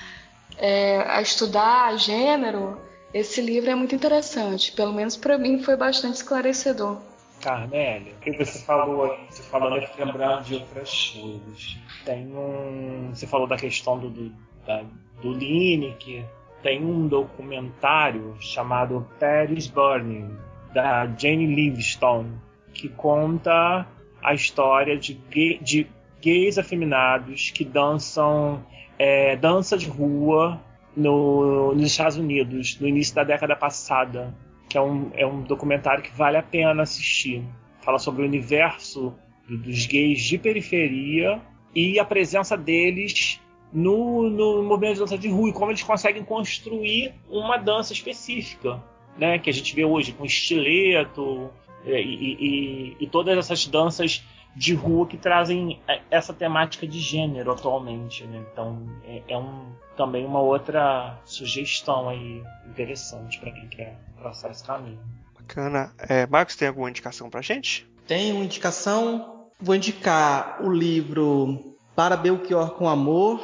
é, 0.58 1.04
a 1.08 1.22
estudar 1.22 1.98
gênero. 1.98 2.80
Esse 3.14 3.42
livro 3.42 3.70
é 3.70 3.76
muito 3.76 3.96
interessante, 3.96 4.72
pelo 4.74 4.94
menos 4.94 5.16
para 5.16 5.38
mim 5.38 5.64
foi 5.64 5.78
bastante 5.78 6.16
esclarecedor. 6.16 6.98
Carmélia, 7.42 8.14
o 8.14 8.20
que 8.20 8.32
você 8.32 8.60
falou 8.60 9.12
aí, 9.12 9.20
você 9.30 9.44
falou 9.44 9.70
né, 9.70 9.88
lembrando 9.98 10.44
de 10.44 10.56
outras 10.56 11.12
coisas. 11.12 11.78
Tem 12.04 12.26
um. 12.36 13.12
Você 13.14 13.28
falou 13.28 13.48
da 13.48 13.56
questão 13.56 13.98
do, 13.98 14.10
do, 14.10 14.32
da, 14.66 14.84
do 15.22 15.32
Lineker, 15.32 16.26
tem 16.64 16.84
um 16.84 17.08
documentário 17.08 18.36
chamado 18.40 19.08
Paris 19.20 19.68
Burning, 19.68 20.36
da 20.74 21.06
Jane 21.18 21.48
Livingstone, 21.48 22.32
que 22.74 22.90
conta 22.90 23.88
a 24.24 24.34
história 24.34 24.98
de, 24.98 25.14
gay, 25.30 25.60
de 25.60 25.88
gays 26.22 26.58
afeminados 26.58 27.52
que 27.52 27.64
dançam 27.64 28.64
é, 28.98 29.36
dança 29.36 29.78
de 29.78 29.88
rua 29.88 30.62
no, 30.96 31.74
nos 31.74 31.92
Estados 31.92 32.18
Unidos, 32.18 32.80
no 32.80 32.88
início 32.88 33.16
da 33.16 33.24
década 33.24 33.56
passada, 33.56 34.36
que 34.70 34.78
é 34.78 34.82
um, 34.82 35.12
é 35.14 35.26
um 35.26 35.42
documentário 35.42 36.04
que 36.04 36.16
vale 36.16 36.38
a 36.38 36.44
pena 36.44 36.84
assistir. 36.84 37.44
Fala 37.82 38.00
sobre 38.00 38.24
o 38.24 38.26
universo 38.26 39.14
dos 39.48 39.86
gays 39.86 40.22
de 40.22 40.38
periferia 40.38 41.42
e 41.74 42.00
a 42.00 42.06
presença 42.06 42.58
deles 42.58 43.40
no, 43.72 44.30
no 44.30 44.64
movimento 44.64 44.96
de 44.96 45.00
dança 45.02 45.18
de 45.18 45.30
rua 45.30 45.50
e 45.50 45.54
como 45.54 45.72
eles 45.72 45.84
conseguem 45.84 46.24
construir 46.24 47.14
uma 47.30 47.58
dança 47.58 47.94
específica 47.94 48.82
né, 49.18 49.40
que 49.40 49.50
a 49.50 49.54
gente 49.54 49.76
vê 49.76 49.84
hoje 49.84 50.12
com 50.12 50.26
estileto 50.26 51.50
é, 51.86 52.02
e, 52.02 52.34
e, 52.40 52.98
e, 53.00 53.08
todas 53.08 53.38
essas 53.38 53.66
danças 53.66 54.24
de 54.56 54.74
rua 54.74 55.08
que 55.08 55.18
trazem 55.18 55.80
é, 55.88 56.02
essa 56.10 56.34
temática 56.34 56.88
de 56.88 57.00
gênero 57.00 57.52
atualmente. 57.52 58.24
Né? 58.26 58.44
Então 58.52 58.86
é, 59.06 59.22
é 59.28 59.38
um, 59.38 59.72
também 59.96 60.26
uma 60.26 60.40
outra 60.40 61.18
sugestão 61.26 62.10
aí 62.10 62.44
interessante 62.68 63.40
para 63.40 63.52
quem 63.52 63.68
quer 63.68 63.98
traçar 64.20 64.52
esse 64.52 64.64
caminho. 64.64 65.00
Bacana. 65.34 65.94
É, 65.98 66.26
Marcos, 66.28 66.56
tem 66.56 66.68
alguma 66.68 66.90
indicação 66.90 67.30
para 67.30 67.42
gente? 67.42 67.88
Tenho 68.08 68.36
uma 68.36 68.46
indicação. 68.46 69.48
Vou 69.60 69.76
indicar 69.76 70.64
o 70.64 70.72
livro 70.72 71.76
Para 71.96 72.18
Belchior 72.18 72.72
com 72.72 72.88
Amor. 72.88 73.40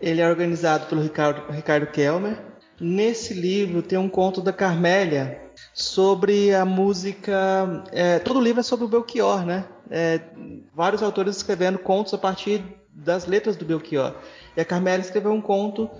Ele 0.00 0.20
é 0.20 0.28
organizado 0.28 0.86
pelo 0.86 1.02
Ricardo, 1.02 1.50
Ricardo 1.52 1.86
Kelmer. 1.88 2.38
Nesse 2.80 3.34
livro 3.34 3.82
tem 3.82 3.98
um 3.98 4.08
conto 4.08 4.40
da 4.40 4.52
Carmélia 4.52 5.42
sobre 5.74 6.54
a 6.54 6.64
música. 6.64 7.84
É, 7.92 8.18
todo 8.18 8.38
o 8.38 8.42
livro 8.42 8.60
é 8.60 8.62
sobre 8.62 8.84
o 8.84 8.88
Belchior, 8.88 9.44
né? 9.44 9.64
É, 9.90 10.20
vários 10.74 11.02
autores 11.02 11.36
escrevendo 11.36 11.78
contos 11.78 12.14
a 12.14 12.18
partir 12.18 12.62
das 12.92 13.26
letras 13.26 13.56
do 13.56 13.64
Belchior. 13.64 14.14
E 14.56 14.60
a 14.60 14.64
Carmélia 14.64 15.02
escreveu 15.02 15.32
um 15.32 15.40
conto 15.40 15.90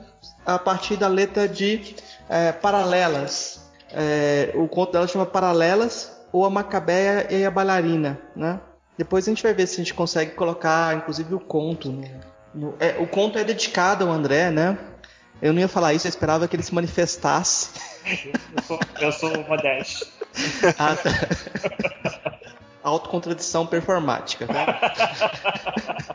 a 0.45 0.59
partir 0.59 0.97
da 0.97 1.09
letra 1.09 1.49
de 1.49 1.95
é, 2.29 2.53
Paralelas. 2.53 3.69
É, 3.93 4.53
o 4.55 4.69
conto 4.69 4.93
dela 4.93 5.07
chama 5.07 5.27
Paralelas 5.27 6.19
ou 6.33 6.45
a 6.45 6.51
Macabeia 6.51 7.27
e 7.33 7.45
a 7.45 7.51
Bailarina, 7.51 8.21
né? 8.37 8.61
Depois 8.97 9.27
a 9.27 9.31
gente 9.31 9.43
vai 9.43 9.55
ver 9.55 9.67
se 9.67 9.75
a 9.75 9.79
gente 9.79 9.95
consegue 9.95 10.33
colocar, 10.33 10.97
inclusive, 10.97 11.33
o 11.33 11.39
conto. 11.39 11.91
No, 11.91 12.03
no, 12.53 12.75
é, 12.81 12.97
o 12.99 13.07
conto 13.07 13.39
é 13.39 13.45
dedicado 13.45 14.05
ao 14.05 14.11
André, 14.11 14.51
né? 14.51 14.77
Eu 15.41 15.53
não 15.53 15.61
ia 15.61 15.69
falar 15.69 15.95
isso, 15.95 16.07
eu 16.07 16.11
esperava 16.11 16.49
que 16.49 16.57
ele 16.57 16.63
se 16.63 16.75
manifestasse. 16.75 17.71
Eu 18.57 18.63
sou, 18.63 18.81
eu 19.01 19.13
sou 19.13 19.45
modesto. 19.45 20.07
Ah, 20.79 20.95
tá. 20.95 22.31
Autocontradição 22.83 23.67
performática. 23.67 24.47
Tá? 24.47 26.07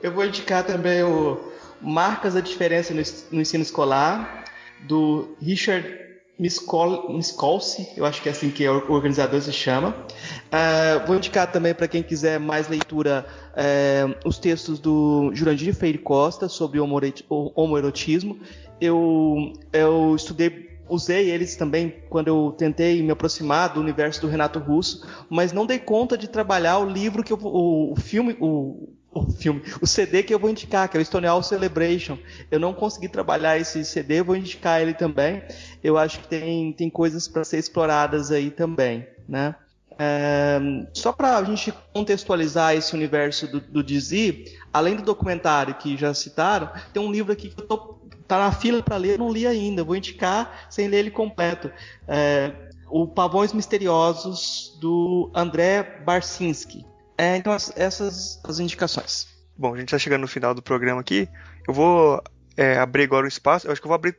Eu 0.00 0.12
vou 0.12 0.24
indicar 0.24 0.62
também 0.62 1.02
o 1.02 1.52
Marcas 1.80 2.34
da 2.34 2.40
Diferença 2.40 2.94
no 3.32 3.40
Ensino 3.40 3.62
Escolar, 3.62 4.44
do 4.80 5.36
Richard 5.40 6.09
Miskolci, 6.40 7.86
eu 7.94 8.06
acho 8.06 8.22
que 8.22 8.28
é 8.28 8.32
assim 8.32 8.50
que 8.50 8.66
o 8.66 8.92
organizador 8.92 9.42
se 9.42 9.52
chama. 9.52 9.90
Uh, 9.90 11.06
vou 11.06 11.16
indicar 11.16 11.52
também 11.52 11.74
para 11.74 11.86
quem 11.86 12.02
quiser 12.02 12.40
mais 12.40 12.66
leitura 12.66 13.26
uh, 13.52 14.28
os 14.28 14.38
textos 14.38 14.78
do 14.78 15.30
Jurandir 15.34 15.74
Freire 15.74 15.98
Costa 15.98 16.48
sobre 16.48 16.80
o 16.80 17.52
homoerotismo. 17.54 18.40
Eu, 18.80 19.52
eu 19.70 20.16
estudei 20.16 20.70
usei 20.88 21.30
eles 21.30 21.54
também 21.54 21.94
quando 22.08 22.28
eu 22.28 22.54
tentei 22.58 23.00
me 23.00 23.12
aproximar 23.12 23.72
do 23.72 23.80
universo 23.80 24.20
do 24.22 24.26
Renato 24.26 24.58
Russo, 24.58 25.06
mas 25.28 25.52
não 25.52 25.64
dei 25.64 25.78
conta 25.78 26.18
de 26.18 26.28
trabalhar 26.28 26.78
o 26.78 26.90
livro 26.90 27.22
que 27.22 27.32
eu, 27.32 27.38
o, 27.40 27.92
o 27.92 27.96
filme, 27.96 28.36
o, 28.40 28.88
o 29.12 29.30
filme, 29.30 29.62
o 29.80 29.86
CD 29.86 30.22
que 30.22 30.32
eu 30.32 30.38
vou 30.38 30.50
indicar, 30.50 30.88
que 30.88 30.96
é 30.96 31.00
o 31.00 31.04
Stonewall 31.04 31.42
Celebration. 31.42 32.18
Eu 32.50 32.60
não 32.60 32.72
consegui 32.72 33.08
trabalhar 33.08 33.58
esse 33.58 33.84
CD, 33.84 34.22
vou 34.22 34.36
indicar 34.36 34.80
ele 34.80 34.94
também. 34.94 35.42
Eu 35.82 35.98
acho 35.98 36.20
que 36.20 36.28
tem, 36.28 36.72
tem 36.72 36.88
coisas 36.88 37.26
para 37.26 37.44
ser 37.44 37.58
exploradas 37.58 38.30
aí 38.30 38.50
também, 38.50 39.06
né? 39.28 39.54
É, 40.02 40.58
só 40.94 41.12
para 41.12 41.36
a 41.36 41.44
gente 41.44 41.74
contextualizar 41.92 42.74
esse 42.74 42.94
universo 42.94 43.46
do, 43.46 43.60
do 43.60 43.84
Dizzy, 43.84 44.46
além 44.72 44.96
do 44.96 45.02
documentário 45.02 45.74
que 45.74 45.94
já 45.94 46.14
citaram, 46.14 46.70
tem 46.90 47.02
um 47.02 47.12
livro 47.12 47.32
aqui 47.32 47.50
que 47.50 47.60
eu 47.60 47.66
tô 47.66 48.00
tá 48.26 48.38
na 48.38 48.52
fila 48.52 48.80
para 48.80 48.96
ler, 48.96 49.18
não 49.18 49.30
li 49.30 49.46
ainda, 49.46 49.82
vou 49.82 49.96
indicar 49.96 50.66
sem 50.70 50.86
ler 50.86 51.00
ele 51.00 51.10
completo. 51.10 51.70
É, 52.06 52.52
o 52.88 53.06
Pavões 53.06 53.52
Misteriosos 53.52 54.78
do 54.80 55.30
André 55.34 56.00
Barcinski. 56.04 56.86
É, 57.20 57.36
então, 57.36 57.52
essas 57.52 58.40
as 58.42 58.60
indicações. 58.60 59.28
Bom, 59.54 59.74
a 59.74 59.76
gente 59.76 59.88
está 59.88 59.98
chegando 59.98 60.22
no 60.22 60.26
final 60.26 60.54
do 60.54 60.62
programa 60.62 61.02
aqui. 61.02 61.28
Eu 61.68 61.74
vou 61.74 62.24
é, 62.56 62.78
abrir 62.78 63.02
agora 63.02 63.26
o 63.26 63.28
espaço. 63.28 63.66
Eu 63.66 63.72
acho 63.72 63.80
que 63.82 63.86
eu 63.86 63.90
vou 63.90 63.94
abrir 63.94 64.16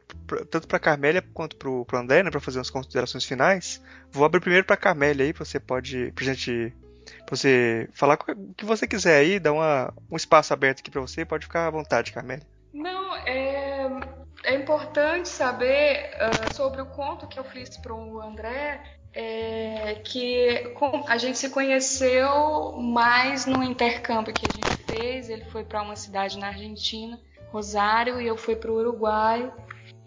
tanto 0.51 0.67
para 0.67 0.77
a 0.77 0.79
Carmélia 0.79 1.19
quanto 1.33 1.55
para 1.55 1.67
o 1.67 1.85
André, 1.95 2.21
né, 2.21 2.29
para 2.29 2.39
fazer 2.39 2.59
umas 2.59 2.69
considerações 2.69 3.25
finais. 3.25 3.81
Vou 4.11 4.23
abrir 4.23 4.39
primeiro 4.39 4.67
para 4.67 4.75
a 4.75 4.77
Carmélia 4.77 5.25
aí, 5.25 5.33
você 5.33 5.59
pode, 5.59 6.11
pra 6.11 6.23
gente, 6.23 6.71
pra 7.25 7.35
você 7.35 7.89
falar 7.91 8.19
o 8.19 8.53
que 8.53 8.65
você 8.65 8.85
quiser 8.85 9.17
aí, 9.17 9.39
dar 9.39 9.53
uma, 9.53 9.91
um 10.11 10.15
espaço 10.15 10.53
aberto 10.53 10.81
aqui 10.81 10.91
para 10.91 11.01
você. 11.01 11.25
Pode 11.25 11.47
ficar 11.47 11.65
à 11.65 11.71
vontade, 11.71 12.11
Carmélia. 12.11 12.45
Não, 12.71 13.15
é, 13.15 13.89
é 14.43 14.53
importante 14.53 15.27
saber 15.27 16.11
uh, 16.17 16.53
sobre 16.53 16.83
o 16.83 16.85
conto 16.85 17.27
que 17.27 17.39
eu 17.39 17.43
fiz 17.45 17.75
para 17.77 17.95
o 17.95 18.21
André 18.21 19.00
é 19.13 19.95
que 20.03 20.73
a 21.07 21.17
gente 21.17 21.37
se 21.37 21.49
conheceu 21.49 22.73
mais 22.73 23.45
no 23.45 23.61
intercâmbio 23.63 24.33
que 24.33 24.47
a 24.47 24.51
gente 24.51 24.75
fez. 24.83 25.29
Ele 25.29 25.45
foi 25.45 25.63
para 25.63 25.81
uma 25.81 25.95
cidade 25.95 26.37
na 26.37 26.47
Argentina, 26.47 27.19
Rosário, 27.51 28.21
e 28.21 28.27
eu 28.27 28.37
fui 28.37 28.55
para 28.55 28.71
o 28.71 28.75
Uruguai. 28.75 29.51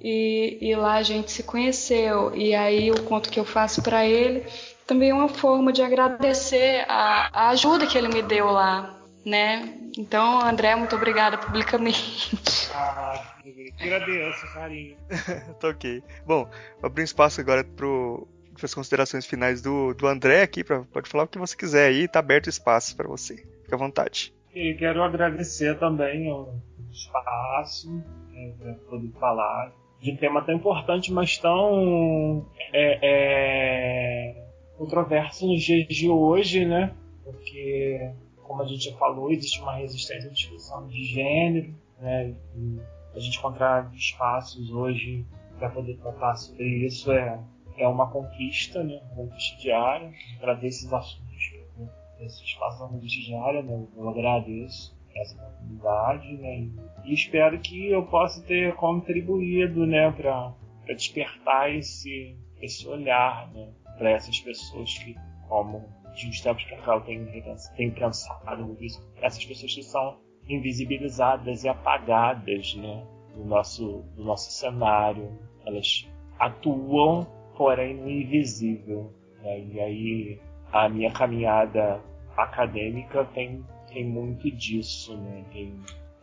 E, 0.01 0.59
e, 0.61 0.75
lá 0.77 0.95
a 0.95 1.03
gente 1.03 1.31
se 1.33 1.43
conheceu. 1.43 2.35
E 2.35 2.55
aí 2.55 2.91
o 2.91 3.03
conto 3.05 3.31
que 3.31 3.41
eu 3.41 3.45
faço 3.45 3.83
para 3.83 4.07
ele 4.07 4.47
também 4.87 5.11
é 5.11 5.15
uma 5.15 5.29
forma 5.29 5.73
de 5.73 5.83
agradecer 5.83 6.85
a, 6.89 7.31
a 7.33 7.49
ajuda 7.51 7.87
que 7.87 7.97
ele 7.97 8.09
me 8.09 8.23
deu 8.23 8.47
lá, 8.51 8.99
né? 9.25 9.81
Então, 9.97 10.41
André, 10.41 10.75
muito 10.75 10.97
obrigada 10.97 11.39
publicamente. 11.39 12.37
Ah, 12.77 13.37
agradeço, 13.81 14.53
carinho. 14.53 14.97
tá 15.61 15.69
ok. 15.69 16.03
Bom, 16.27 16.45
vou 16.81 16.87
abrir 16.89 17.03
um 17.03 17.05
espaço 17.05 17.41
agora 17.41 17.63
pro 17.63 18.27
para 18.55 18.67
as 18.67 18.75
considerações 18.75 19.27
finais 19.27 19.61
do, 19.61 19.95
do 19.95 20.07
André 20.07 20.43
aqui, 20.43 20.65
pra, 20.65 20.83
pode 20.85 21.09
falar 21.09 21.25
o 21.25 21.29
que 21.29 21.39
você 21.39 21.57
quiser 21.57 21.89
aí, 21.89 22.09
tá 22.09 22.21
aberto 22.21 22.49
espaço 22.49 22.97
para 22.97 23.09
você. 23.09 23.37
Fique 23.37 23.75
à 23.75 23.77
vontade. 23.77 24.33
E 24.55 24.75
quero 24.75 25.03
agradecer 25.03 25.79
também 25.79 26.31
o 26.31 26.49
espaço 26.91 27.93
né, 28.31 28.53
para 28.59 28.75
poder 28.89 29.11
falar 29.19 29.73
de 30.01 30.13
um 30.13 30.17
tema 30.17 30.45
tão 30.45 30.55
importante, 30.55 31.13
mas 31.13 31.39
tão 31.39 32.47
é, 32.73 32.99
é, 33.03 34.47
controverso 34.77 35.47
nos 35.47 35.63
dias 35.63 35.89
de 35.89 36.09
hoje, 36.09 36.65
né? 36.65 36.95
Porque, 37.25 38.13
como 38.43 38.63
a 38.63 38.67
gente 38.67 38.91
já 38.91 38.97
falou, 38.97 39.31
existe 39.33 39.61
uma 39.61 39.77
resistência 39.77 40.29
à 40.29 40.33
discussão 40.33 40.87
de 40.87 41.03
gênero, 41.05 41.75
né? 41.99 42.35
E 42.55 42.81
a 43.15 43.19
gente 43.19 43.39
encontrar 43.39 43.91
espaços 43.95 44.71
hoje 44.71 45.25
para 45.59 45.71
poder 45.71 45.97
tratar 45.97 46.37
sobre 46.37 46.65
isso 46.87 47.11
é 47.11 47.39
é 47.77 47.87
uma 47.87 48.11
conquista, 48.11 48.83
né? 48.83 49.01
Uma 49.13 49.27
conquista 49.27 49.57
diária. 49.59 50.13
Agradeço 50.39 50.79
esses 50.79 50.93
assuntos, 50.93 51.53
né? 51.79 51.89
esse 52.21 52.45
espaço 52.45 52.81
da 52.81 52.89
conquista 52.89 53.21
diária, 53.21 53.63
né? 53.63 53.87
Eu 53.97 54.09
agradeço 54.09 54.97
essa 55.17 55.37
oportunidade, 55.37 56.37
né? 56.37 56.69
E 57.05 57.15
espero 57.15 57.59
que 57.61 57.89
eu 57.89 58.05
possa 58.07 58.43
ter 58.43 58.75
contribuído, 58.75 59.87
né? 59.87 60.11
Para 60.11 60.55
despertar 60.95 61.75
esse, 61.75 62.37
esse 62.61 62.87
olhar 62.89 63.51
né, 63.53 63.69
para 63.97 64.11
essas 64.11 64.39
pessoas 64.41 64.99
que, 64.99 65.17
como 65.49 65.85
de 66.15 66.29
uns 66.29 66.41
tempos 66.41 66.65
para 66.65 66.79
cá 66.79 66.95
eu 66.95 67.01
tenho 67.01 67.95
pensado 67.95 68.77
nisso, 68.79 69.03
essas 69.21 69.45
pessoas 69.45 69.75
que 69.75 69.83
são 69.83 70.19
invisibilizadas 70.49 71.65
e 71.65 71.69
apagadas 71.69 72.75
né, 72.75 73.07
do, 73.35 73.45
nosso, 73.45 74.05
do 74.15 74.25
nosso 74.25 74.51
cenário. 74.51 75.39
Elas 75.67 76.07
atuam, 76.39 77.27
porém 77.57 78.21
invisível. 78.21 79.13
Né? 79.43 79.61
E 79.61 79.81
aí 79.81 80.41
a 80.73 80.89
minha 80.89 81.11
caminhada 81.13 82.01
acadêmica 82.37 83.25
tem, 83.27 83.65
tem 83.93 84.05
muito 84.05 84.51
disso, 84.51 85.17
né? 85.17 85.45
tem, 85.53 85.75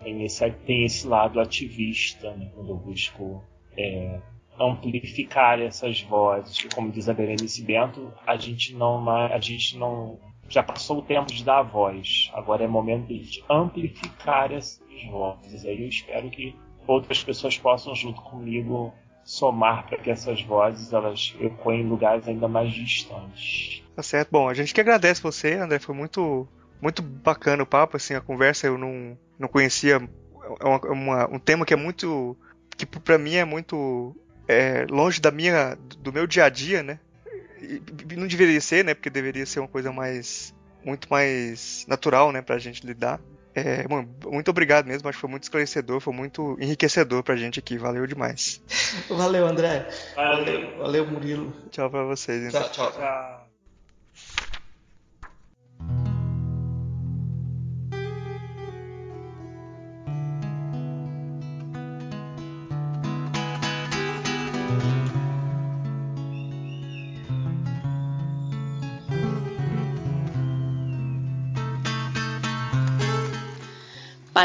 tem, 0.03 0.23
esse, 0.23 0.49
tem 0.51 0.85
esse 0.85 1.07
lado 1.07 1.39
ativista, 1.39 2.35
né? 2.35 2.51
quando 2.53 2.69
eu 2.69 2.77
busco 2.77 3.43
é, 3.77 4.19
amplificar 4.59 5.59
essas 5.59 6.01
vozes. 6.01 6.67
Como 6.73 6.91
diz 6.91 7.09
a 7.09 7.13
Berenice 7.13 7.63
Bento, 7.63 8.13
a 8.25 8.35
gente 8.35 8.73
não, 8.75 9.09
a 9.09 9.39
gente 9.39 9.77
não 9.77 10.19
já 10.49 10.61
passou 10.61 10.99
o 10.99 11.01
tempo 11.01 11.33
de 11.33 11.43
dar 11.43 11.61
voz. 11.61 12.29
Agora 12.33 12.63
é 12.63 12.67
momento 12.67 13.07
de 13.07 13.43
amplificar 13.49 14.51
essas 14.51 14.81
vozes. 15.09 15.65
Aí 15.65 15.81
eu 15.81 15.87
espero 15.87 16.29
que 16.29 16.53
outras 16.85 17.23
pessoas 17.23 17.57
possam 17.57 17.95
junto 17.95 18.21
comigo 18.21 18.93
somar 19.31 19.87
para 19.87 19.97
que 19.97 20.11
essas 20.11 20.41
vozes 20.41 20.91
elas 20.91 21.33
ecoem 21.39 21.81
em 21.81 21.87
lugares 21.87 22.27
ainda 22.27 22.49
mais 22.49 22.73
distantes. 22.73 23.81
Tá 23.95 24.03
certo. 24.03 24.29
Bom, 24.29 24.49
a 24.49 24.53
gente 24.53 24.73
que 24.73 24.81
agradece 24.81 25.23
você, 25.23 25.53
André. 25.53 25.79
Foi 25.79 25.95
muito 25.95 26.45
muito 26.81 27.01
bacana 27.01 27.63
o 27.63 27.65
papo, 27.65 27.95
assim, 27.95 28.13
a 28.13 28.19
conversa 28.19 28.67
eu 28.67 28.77
não, 28.77 29.17
não 29.39 29.47
conhecia. 29.47 30.01
É 30.59 30.65
uma, 30.65 30.79
uma, 30.91 31.35
um 31.35 31.39
tema 31.39 31.65
que 31.65 31.73
é 31.73 31.77
muito. 31.77 32.35
que 32.75 32.85
para 32.85 33.17
mim 33.17 33.35
é 33.35 33.45
muito 33.45 34.13
é, 34.49 34.85
longe 34.89 35.21
da 35.21 35.31
minha, 35.31 35.77
do 35.99 36.11
meu 36.11 36.27
dia 36.27 36.43
a 36.43 36.49
dia, 36.49 36.83
né? 36.83 36.99
E, 37.61 37.81
não 38.17 38.27
deveria 38.27 38.59
ser, 38.59 38.83
né? 38.83 38.93
Porque 38.93 39.09
deveria 39.09 39.45
ser 39.45 39.61
uma 39.61 39.67
coisa 39.69 39.93
mais, 39.93 40.53
muito 40.83 41.07
mais 41.09 41.85
natural, 41.87 42.33
né? 42.33 42.41
Pra 42.41 42.59
gente 42.59 42.85
lidar. 42.85 43.21
É, 43.53 43.85
bom, 43.87 44.05
muito 44.25 44.49
obrigado 44.49 44.85
mesmo, 44.85 45.07
acho 45.09 45.17
que 45.17 45.21
foi 45.21 45.29
muito 45.29 45.43
esclarecedor, 45.43 45.99
foi 45.99 46.13
muito 46.13 46.57
enriquecedor 46.59 47.21
pra 47.21 47.35
gente 47.35 47.59
aqui, 47.59 47.77
valeu 47.77 48.07
demais. 48.07 48.61
Valeu, 49.09 49.45
André. 49.45 49.87
Valeu, 50.15 50.77
valeu 50.77 51.07
Murilo. 51.07 51.53
Tchau 51.69 51.89
pra 51.89 52.03
vocês. 52.03 52.45
Então. 52.45 52.61
Tchau, 52.69 52.91
tchau. 52.91 52.91
tchau. 52.91 53.40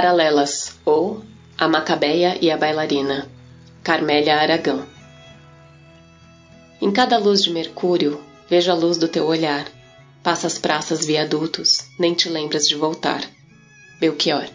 Paralelas 0.06 0.78
ou 0.84 1.20
A 1.58 1.66
Macabeia 1.66 2.38
e 2.40 2.48
a 2.48 2.56
Bailarina, 2.56 3.28
Carmélia 3.82 4.36
Aragão. 4.36 4.86
Em 6.80 6.92
cada 6.92 7.18
luz 7.18 7.42
de 7.42 7.50
Mercúrio, 7.50 8.22
vejo 8.48 8.70
a 8.70 8.74
luz 8.74 8.98
do 8.98 9.08
teu 9.08 9.26
olhar. 9.26 9.66
Passas 10.22 10.58
praças, 10.58 11.04
viadutos, 11.04 11.78
nem 11.98 12.14
te 12.14 12.28
lembras 12.28 12.68
de 12.68 12.76
voltar. 12.76 13.20
Belchior. 13.98 14.46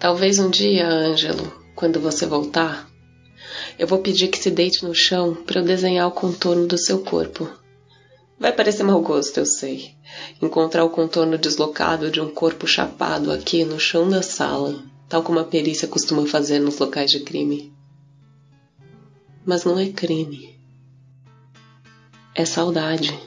Talvez 0.00 0.40
um 0.40 0.50
dia, 0.50 0.88
Ângelo, 0.88 1.62
quando 1.76 2.00
você 2.00 2.26
voltar, 2.26 2.90
eu 3.78 3.86
vou 3.86 4.00
pedir 4.00 4.26
que 4.26 4.38
se 4.38 4.50
deite 4.50 4.84
no 4.84 4.92
chão 4.92 5.32
para 5.32 5.60
eu 5.60 5.64
desenhar 5.64 6.08
o 6.08 6.12
contorno 6.12 6.66
do 6.66 6.76
seu 6.76 7.04
corpo 7.04 7.48
Vai 8.38 8.52
parecer 8.52 8.84
mau 8.84 9.00
gosto, 9.02 9.38
eu 9.38 9.46
sei. 9.46 9.96
Encontrar 10.40 10.84
o 10.84 10.90
contorno 10.90 11.36
deslocado 11.36 12.08
de 12.08 12.20
um 12.20 12.30
corpo 12.30 12.68
chapado 12.68 13.32
aqui 13.32 13.64
no 13.64 13.80
chão 13.80 14.08
da 14.08 14.22
sala, 14.22 14.80
tal 15.08 15.24
como 15.24 15.40
a 15.40 15.44
perícia 15.44 15.88
costuma 15.88 16.24
fazer 16.24 16.60
nos 16.60 16.78
locais 16.78 17.10
de 17.10 17.20
crime. 17.20 17.72
Mas 19.44 19.64
não 19.64 19.76
é 19.76 19.88
crime. 19.88 20.56
É 22.32 22.44
saudade. 22.44 23.18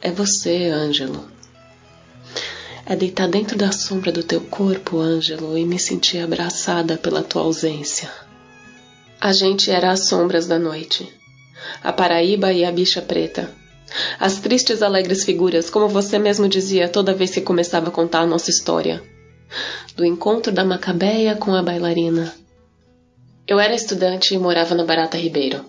É 0.00 0.10
você, 0.10 0.68
Ângelo. 0.68 1.30
É 2.84 2.96
deitar 2.96 3.28
dentro 3.28 3.56
da 3.56 3.70
sombra 3.70 4.10
do 4.10 4.24
teu 4.24 4.40
corpo, 4.40 4.98
Ângelo, 4.98 5.56
e 5.56 5.64
me 5.64 5.78
sentir 5.78 6.18
abraçada 6.18 6.98
pela 6.98 7.22
tua 7.22 7.42
ausência. 7.42 8.10
A 9.20 9.32
gente 9.32 9.70
era 9.70 9.92
as 9.92 10.08
sombras 10.08 10.48
da 10.48 10.58
noite. 10.58 11.08
A 11.84 11.92
Paraíba 11.92 12.52
e 12.52 12.64
a 12.64 12.72
bicha 12.72 13.00
preta 13.00 13.59
as 14.18 14.38
tristes 14.40 14.82
alegres 14.82 15.24
figuras, 15.24 15.70
como 15.70 15.88
você 15.88 16.18
mesmo 16.18 16.48
dizia 16.48 16.88
toda 16.88 17.14
vez 17.14 17.30
que 17.30 17.40
começava 17.40 17.88
a 17.88 17.92
contar 17.92 18.20
a 18.20 18.26
nossa 18.26 18.50
história. 18.50 19.02
Do 19.96 20.04
encontro 20.04 20.52
da 20.52 20.64
Macabeia 20.64 21.34
com 21.34 21.54
a 21.54 21.62
bailarina. 21.62 22.34
Eu 23.46 23.58
era 23.58 23.74
estudante 23.74 24.34
e 24.34 24.38
morava 24.38 24.74
no 24.74 24.86
Barata 24.86 25.18
Ribeiro. 25.18 25.64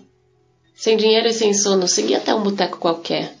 Sem 0.74 0.96
dinheiro 0.96 1.28
e 1.28 1.32
sem 1.32 1.52
sono, 1.52 1.88
segui 1.88 2.14
até 2.14 2.34
um 2.34 2.42
boteco 2.42 2.78
qualquer. 2.78 3.34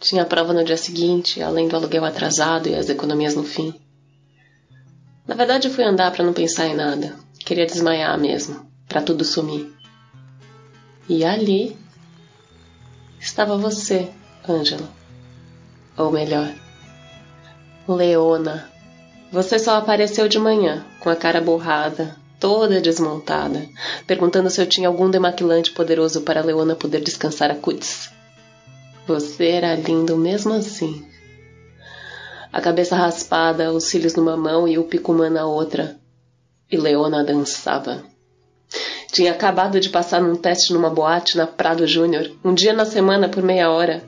Tinha 0.00 0.24
prova 0.24 0.52
no 0.52 0.64
dia 0.64 0.76
seguinte, 0.76 1.42
além 1.42 1.66
do 1.66 1.74
aluguel 1.74 2.04
atrasado 2.04 2.68
e 2.68 2.74
as 2.74 2.88
economias 2.88 3.34
no 3.34 3.42
fim. 3.42 3.74
Na 5.26 5.34
verdade, 5.34 5.68
fui 5.68 5.84
andar 5.84 6.12
para 6.12 6.24
não 6.24 6.32
pensar 6.32 6.66
em 6.68 6.76
nada. 6.76 7.16
Queria 7.44 7.66
desmaiar 7.66 8.18
mesmo, 8.18 8.70
para 8.88 9.02
tudo 9.02 9.24
sumir. 9.24 9.72
E 11.08 11.24
ali 11.24 11.76
estava 13.20 13.56
você, 13.56 14.08
Ângela. 14.52 14.88
Ou 15.96 16.10
melhor, 16.10 16.52
Leona. 17.88 18.70
Você 19.32 19.58
só 19.58 19.76
apareceu 19.76 20.28
de 20.28 20.38
manhã, 20.38 20.84
com 21.00 21.10
a 21.10 21.16
cara 21.16 21.40
borrada, 21.40 22.16
toda 22.40 22.80
desmontada, 22.80 23.66
perguntando 24.06 24.48
se 24.50 24.60
eu 24.60 24.66
tinha 24.66 24.88
algum 24.88 25.10
demaquilante 25.10 25.72
poderoso 25.72 26.22
para 26.22 26.42
Leona 26.42 26.74
poder 26.74 27.00
descansar 27.00 27.50
a 27.50 27.54
cutis. 27.54 28.10
Você 29.06 29.48
era 29.48 29.74
lindo 29.74 30.16
mesmo 30.16 30.52
assim. 30.54 31.06
A 32.52 32.60
cabeça 32.60 32.96
raspada, 32.96 33.72
os 33.72 33.84
cílios 33.84 34.14
numa 34.14 34.36
mão 34.36 34.66
e 34.66 34.78
o 34.78 34.84
picumã 34.84 35.28
na 35.28 35.46
outra. 35.46 35.98
E 36.70 36.76
Leona 36.76 37.24
dançava. 37.24 38.02
Tinha 39.10 39.32
acabado 39.32 39.80
de 39.80 39.88
passar 39.88 40.20
num 40.20 40.36
teste 40.36 40.72
numa 40.72 40.90
boate 40.90 41.36
na 41.36 41.46
Prado 41.46 41.86
Júnior, 41.86 42.30
um 42.44 42.52
dia 42.54 42.72
na 42.72 42.84
semana 42.84 43.28
por 43.28 43.42
meia 43.42 43.70
hora. 43.70 44.02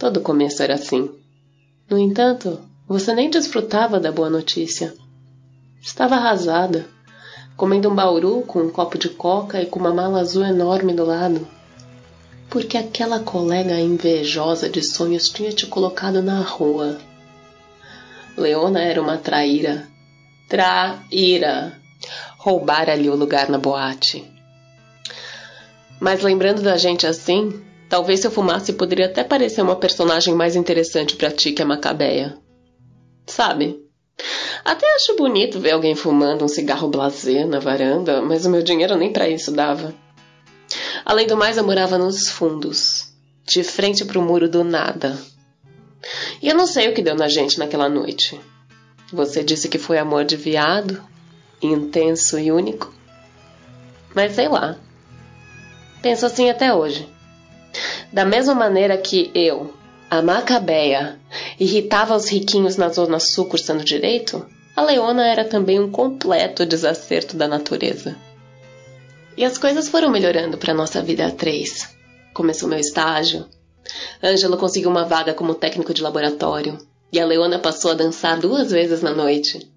Todo 0.00 0.22
começo 0.22 0.62
era 0.62 0.76
assim. 0.76 1.10
No 1.90 1.98
entanto, 1.98 2.58
você 2.88 3.12
nem 3.12 3.28
desfrutava 3.28 4.00
da 4.00 4.10
boa 4.10 4.30
notícia. 4.30 4.94
Estava 5.78 6.14
arrasada, 6.14 6.86
comendo 7.54 7.90
um 7.90 7.94
bauru 7.94 8.40
com 8.46 8.60
um 8.60 8.70
copo 8.70 8.96
de 8.96 9.10
coca 9.10 9.60
e 9.60 9.66
com 9.66 9.78
uma 9.78 9.92
mala 9.92 10.20
azul 10.20 10.42
enorme 10.42 10.94
do 10.94 11.04
lado. 11.04 11.46
Porque 12.48 12.78
aquela 12.78 13.20
colega 13.20 13.78
invejosa 13.78 14.70
de 14.70 14.82
sonhos 14.82 15.28
tinha 15.28 15.52
te 15.52 15.66
colocado 15.66 16.22
na 16.22 16.40
rua. 16.40 16.98
Leona 18.38 18.80
era 18.80 19.02
uma 19.02 19.18
traíra. 19.18 19.86
Traíra! 20.48 21.78
Roubara-lhe 22.38 23.10
o 23.10 23.16
lugar 23.16 23.50
na 23.50 23.58
boate. 23.58 24.24
Mas 26.00 26.22
lembrando 26.22 26.62
da 26.62 26.78
gente 26.78 27.06
assim, 27.06 27.62
Talvez 27.90 28.20
se 28.20 28.26
eu 28.28 28.30
fumasse 28.30 28.72
poderia 28.74 29.06
até 29.06 29.24
parecer 29.24 29.62
uma 29.62 29.74
personagem 29.74 30.32
mais 30.32 30.54
interessante 30.54 31.16
para 31.16 31.32
ti 31.32 31.50
que 31.50 31.60
a 31.60 31.66
Macabeia. 31.66 32.38
Sabe? 33.26 33.84
Até 34.64 34.86
acho 34.94 35.16
bonito 35.16 35.58
ver 35.58 35.72
alguém 35.72 35.96
fumando 35.96 36.44
um 36.44 36.48
cigarro 36.48 36.88
blasé 36.88 37.44
na 37.44 37.58
varanda, 37.58 38.22
mas 38.22 38.46
o 38.46 38.50
meu 38.50 38.62
dinheiro 38.62 38.96
nem 38.96 39.12
para 39.12 39.28
isso 39.28 39.50
dava. 39.50 39.92
Além 41.04 41.26
do 41.26 41.36
mais, 41.36 41.56
eu 41.56 41.64
morava 41.64 41.98
nos 41.98 42.28
fundos, 42.28 43.12
de 43.44 43.64
frente 43.64 44.04
para 44.04 44.20
o 44.20 44.22
muro 44.22 44.48
do 44.48 44.62
nada. 44.62 45.18
E 46.40 46.48
eu 46.48 46.54
não 46.54 46.68
sei 46.68 46.88
o 46.88 46.94
que 46.94 47.02
deu 47.02 47.16
na 47.16 47.26
gente 47.26 47.58
naquela 47.58 47.88
noite. 47.88 48.40
Você 49.12 49.42
disse 49.42 49.68
que 49.68 49.78
foi 49.78 49.98
amor 49.98 50.24
de 50.24 50.36
viado, 50.36 51.02
intenso 51.60 52.38
e 52.38 52.52
único. 52.52 52.94
Mas 54.14 54.36
sei 54.36 54.46
lá. 54.46 54.76
Penso 56.00 56.24
assim 56.24 56.48
até 56.48 56.72
hoje. 56.72 57.08
Da 58.12 58.24
mesma 58.24 58.54
maneira 58.54 58.96
que 58.98 59.30
eu, 59.34 59.72
a 60.10 60.20
Macabeia, 60.20 61.20
irritava 61.58 62.16
os 62.16 62.28
riquinhos 62.28 62.76
na 62.76 62.88
Zona 62.88 63.20
Sul 63.20 63.46
cursando 63.46 63.84
direito, 63.84 64.44
a 64.74 64.82
Leona 64.82 65.26
era 65.26 65.44
também 65.44 65.78
um 65.78 65.90
completo 65.90 66.66
desacerto 66.66 67.36
da 67.36 67.46
natureza. 67.46 68.16
E 69.36 69.44
as 69.44 69.56
coisas 69.56 69.88
foram 69.88 70.10
melhorando 70.10 70.58
para 70.58 70.74
nossa 70.74 71.00
vida 71.00 71.26
a 71.26 71.30
três. 71.30 71.88
Começou 72.34 72.68
meu 72.68 72.78
estágio. 72.78 73.46
Ângelo 74.22 74.56
conseguiu 74.56 74.90
uma 74.90 75.04
vaga 75.04 75.32
como 75.32 75.54
técnico 75.54 75.94
de 75.94 76.02
laboratório. 76.02 76.78
E 77.12 77.18
a 77.18 77.26
Leona 77.26 77.58
passou 77.58 77.90
a 77.90 77.94
dançar 77.94 78.38
duas 78.38 78.70
vezes 78.70 79.02
na 79.02 79.12
noite. 79.12 79.70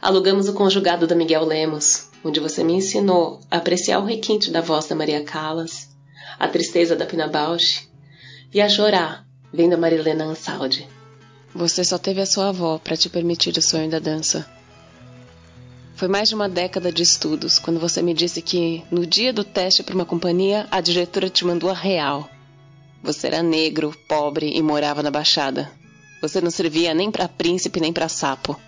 Alugamos 0.00 0.48
o 0.48 0.52
conjugado 0.52 1.06
da 1.06 1.14
Miguel 1.14 1.44
Lemos. 1.44 2.08
onde 2.24 2.40
você 2.40 2.62
me 2.62 2.74
ensinou 2.74 3.40
a 3.50 3.56
apreciar 3.56 3.98
o 3.98 4.04
requinte 4.04 4.50
da 4.50 4.60
voz 4.60 4.86
da 4.86 4.94
Maria 4.94 5.24
Callas, 5.24 5.88
a 6.42 6.48
tristeza 6.48 6.96
da 6.96 7.06
Pina 7.06 7.28
Bausch 7.28 7.88
e 8.52 8.60
a 8.60 8.68
chorar 8.68 9.24
vendo 9.52 9.74
a 9.74 9.76
Marilena 9.76 10.24
Ansaldi. 10.24 10.88
Você 11.54 11.84
só 11.84 11.98
teve 11.98 12.20
a 12.20 12.26
sua 12.26 12.48
avó 12.48 12.78
para 12.78 12.96
te 12.96 13.08
permitir 13.08 13.56
o 13.56 13.62
sonho 13.62 13.88
da 13.88 14.00
dança. 14.00 14.44
Foi 15.94 16.08
mais 16.08 16.28
de 16.28 16.34
uma 16.34 16.48
década 16.48 16.90
de 16.90 17.00
estudos 17.00 17.60
quando 17.60 17.78
você 17.78 18.02
me 18.02 18.12
disse 18.12 18.42
que, 18.42 18.82
no 18.90 19.06
dia 19.06 19.32
do 19.32 19.44
teste 19.44 19.84
para 19.84 19.94
uma 19.94 20.04
companhia, 20.04 20.66
a 20.68 20.80
diretora 20.80 21.30
te 21.30 21.44
mandou 21.44 21.70
a 21.70 21.74
real. 21.74 22.28
Você 23.04 23.28
era 23.28 23.40
negro, 23.40 23.94
pobre 24.08 24.50
e 24.52 24.60
morava 24.60 25.00
na 25.00 25.12
Baixada. 25.12 25.70
Você 26.20 26.40
não 26.40 26.50
servia 26.50 26.92
nem 26.92 27.08
para 27.08 27.28
príncipe 27.28 27.78
nem 27.78 27.92
para 27.92 28.08
sapo. 28.08 28.58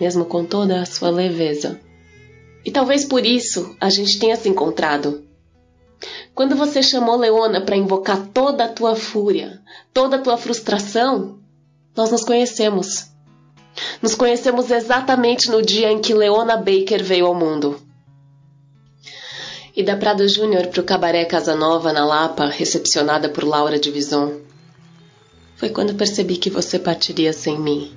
Mesmo 0.00 0.24
com 0.24 0.44
toda 0.44 0.82
a 0.82 0.86
sua 0.86 1.10
leveza. 1.10 1.80
E 2.64 2.70
talvez 2.70 3.04
por 3.04 3.26
isso 3.26 3.74
a 3.80 3.90
gente 3.90 4.20
tenha 4.20 4.36
se 4.36 4.48
encontrado. 4.48 5.25
Quando 6.34 6.54
você 6.54 6.82
chamou 6.82 7.16
Leona 7.16 7.60
para 7.60 7.76
invocar 7.76 8.28
toda 8.28 8.64
a 8.64 8.68
tua 8.68 8.94
fúria, 8.94 9.60
toda 9.92 10.16
a 10.16 10.18
tua 10.18 10.36
frustração, 10.36 11.38
nós 11.96 12.10
nos 12.10 12.24
conhecemos. 12.24 13.06
Nos 14.02 14.14
conhecemos 14.14 14.70
exatamente 14.70 15.50
no 15.50 15.62
dia 15.62 15.90
em 15.90 16.00
que 16.00 16.14
Leona 16.14 16.56
Baker 16.56 17.02
veio 17.02 17.26
ao 17.26 17.34
mundo. 17.34 17.80
E 19.74 19.82
da 19.82 19.96
Prado 19.96 20.26
Júnior 20.28 20.66
para 20.68 20.80
o 20.80 20.84
Cabaré 20.84 21.24
Casanova 21.24 21.92
na 21.92 22.04
Lapa, 22.04 22.46
recepcionada 22.46 23.28
por 23.28 23.44
Laura 23.44 23.78
Divison. 23.78 24.40
Foi 25.56 25.70
quando 25.70 25.94
percebi 25.94 26.36
que 26.36 26.50
você 26.50 26.78
partiria 26.78 27.32
sem 27.32 27.58
mim, 27.58 27.92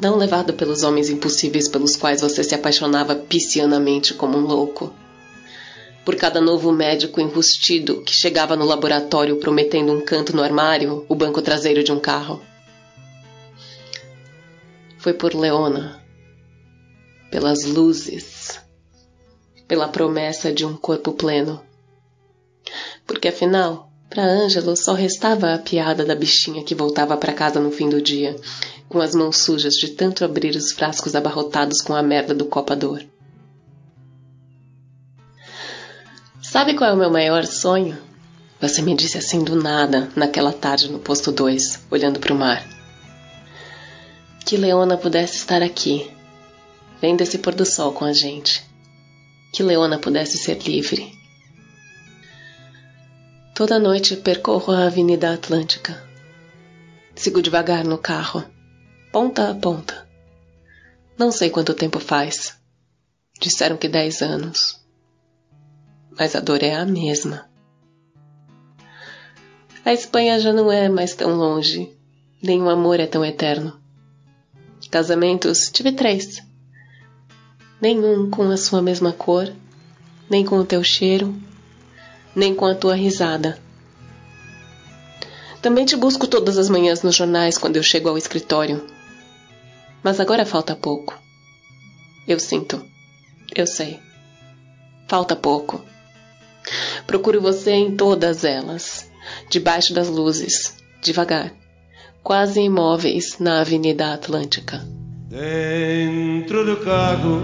não 0.00 0.16
levado 0.16 0.54
pelos 0.54 0.82
homens 0.82 1.10
impossíveis 1.10 1.68
pelos 1.68 1.96
quais 1.96 2.22
você 2.22 2.42
se 2.42 2.54
apaixonava 2.54 3.14
piscianamente 3.14 4.14
como 4.14 4.36
um 4.38 4.46
louco 4.46 4.92
por 6.04 6.16
cada 6.16 6.40
novo 6.40 6.70
médico 6.70 7.20
enrustido 7.20 8.02
que 8.02 8.14
chegava 8.14 8.54
no 8.54 8.64
laboratório 8.64 9.36
prometendo 9.36 9.92
um 9.92 10.04
canto 10.04 10.36
no 10.36 10.42
armário, 10.42 11.06
o 11.08 11.14
banco 11.14 11.40
traseiro 11.40 11.82
de 11.82 11.90
um 11.92 11.98
carro. 11.98 12.42
Foi 14.98 15.14
por 15.14 15.34
Leona, 15.34 16.02
pelas 17.30 17.64
luzes, 17.64 18.60
pela 19.66 19.88
promessa 19.88 20.52
de 20.52 20.64
um 20.64 20.76
corpo 20.76 21.12
pleno. 21.12 21.62
Porque 23.06 23.28
afinal, 23.28 23.90
para 24.08 24.24
Ângelo 24.24 24.76
só 24.76 24.92
restava 24.92 25.54
a 25.54 25.58
piada 25.58 26.04
da 26.04 26.14
bichinha 26.14 26.62
que 26.62 26.74
voltava 26.74 27.16
para 27.16 27.32
casa 27.32 27.58
no 27.58 27.70
fim 27.70 27.88
do 27.88 28.00
dia, 28.00 28.36
com 28.88 29.00
as 29.00 29.14
mãos 29.14 29.38
sujas 29.38 29.74
de 29.74 29.88
tanto 29.88 30.24
abrir 30.24 30.54
os 30.54 30.72
frascos 30.72 31.14
abarrotados 31.14 31.80
com 31.80 31.94
a 31.94 32.02
merda 32.02 32.34
do 32.34 32.44
copador. 32.44 33.02
Sabe 36.54 36.76
qual 36.76 36.88
é 36.88 36.92
o 36.92 36.96
meu 36.96 37.10
maior 37.10 37.44
sonho? 37.46 38.00
Você 38.60 38.80
me 38.80 38.94
disse 38.94 39.18
assim 39.18 39.42
do 39.42 39.56
nada, 39.56 40.08
naquela 40.14 40.52
tarde 40.52 40.88
no 40.88 41.00
posto 41.00 41.32
2, 41.32 41.86
olhando 41.90 42.20
para 42.20 42.32
o 42.32 42.38
mar. 42.38 42.64
Que 44.46 44.56
Leona 44.56 44.96
pudesse 44.96 45.34
estar 45.34 45.62
aqui, 45.62 46.08
vendo 47.00 47.22
esse 47.22 47.38
pôr 47.38 47.56
do 47.56 47.66
sol 47.66 47.92
com 47.92 48.04
a 48.04 48.12
gente. 48.12 48.64
Que 49.52 49.64
Leona 49.64 49.98
pudesse 49.98 50.38
ser 50.38 50.62
livre. 50.62 51.12
Toda 53.52 53.80
noite 53.80 54.14
percorro 54.14 54.72
a 54.72 54.86
Avenida 54.86 55.34
Atlântica. 55.34 56.08
Sigo 57.16 57.42
devagar 57.42 57.84
no 57.84 57.98
carro, 57.98 58.44
ponta 59.10 59.50
a 59.50 59.54
ponta. 59.56 60.08
Não 61.18 61.32
sei 61.32 61.50
quanto 61.50 61.74
tempo 61.74 61.98
faz. 61.98 62.56
Disseram 63.40 63.76
que 63.76 63.88
dez 63.88 64.22
anos 64.22 64.83
mas 66.18 66.34
a 66.34 66.40
dor 66.40 66.62
é 66.62 66.74
a 66.74 66.84
mesma. 66.84 67.48
A 69.84 69.92
Espanha 69.92 70.38
já 70.40 70.52
não 70.52 70.72
é 70.72 70.88
mais 70.88 71.14
tão 71.14 71.36
longe, 71.36 71.92
nem 72.42 72.62
o 72.62 72.70
amor 72.70 73.00
é 73.00 73.06
tão 73.06 73.24
eterno. 73.24 73.78
Casamentos 74.90 75.70
tive 75.72 75.90
três. 75.92 76.40
Nenhum 77.80 78.30
com 78.30 78.48
a 78.48 78.56
sua 78.56 78.80
mesma 78.80 79.12
cor, 79.12 79.52
nem 80.30 80.44
com 80.44 80.56
o 80.56 80.64
teu 80.64 80.84
cheiro, 80.84 81.34
nem 82.34 82.54
com 82.54 82.64
a 82.64 82.74
tua 82.74 82.94
risada. 82.94 83.58
Também 85.60 85.84
te 85.84 85.96
busco 85.96 86.26
todas 86.26 86.58
as 86.58 86.68
manhãs 86.68 87.02
nos 87.02 87.16
jornais 87.16 87.58
quando 87.58 87.76
eu 87.76 87.82
chego 87.82 88.08
ao 88.08 88.16
escritório. 88.16 88.86
Mas 90.02 90.20
agora 90.20 90.46
falta 90.46 90.76
pouco. 90.76 91.18
Eu 92.28 92.38
sinto. 92.38 92.84
Eu 93.54 93.66
sei. 93.66 93.98
Falta 95.08 95.34
pouco. 95.34 95.84
Procuro 97.06 97.40
você 97.40 97.72
em 97.72 97.96
todas 97.96 98.44
elas, 98.44 99.10
debaixo 99.50 99.92
das 99.92 100.08
luzes, 100.08 100.76
devagar, 101.02 101.52
quase 102.22 102.60
imóveis 102.60 103.38
na 103.38 103.60
Avenida 103.60 104.12
Atlântica. 104.12 104.80
Dentro 105.28 106.64
do 106.64 106.76
carro, 106.78 107.42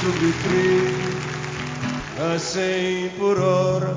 sob 0.00 0.32
frio, 0.32 1.00
a 2.32 2.38
cem 2.38 3.08
por 3.18 3.38
hora, 3.38 3.96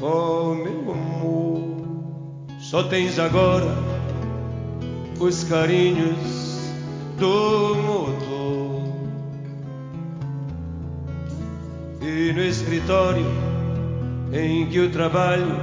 oh 0.00 0.54
meu 0.54 0.92
amor, 0.92 2.46
só 2.58 2.82
tens 2.84 3.18
agora 3.18 3.76
os 5.20 5.44
carinhos 5.44 6.70
do 7.18 7.74
motor. 7.76 8.29
E 12.10 12.32
no 12.32 12.42
escritório 12.42 13.24
em 14.32 14.66
que 14.66 14.78
eu 14.78 14.90
trabalho 14.90 15.56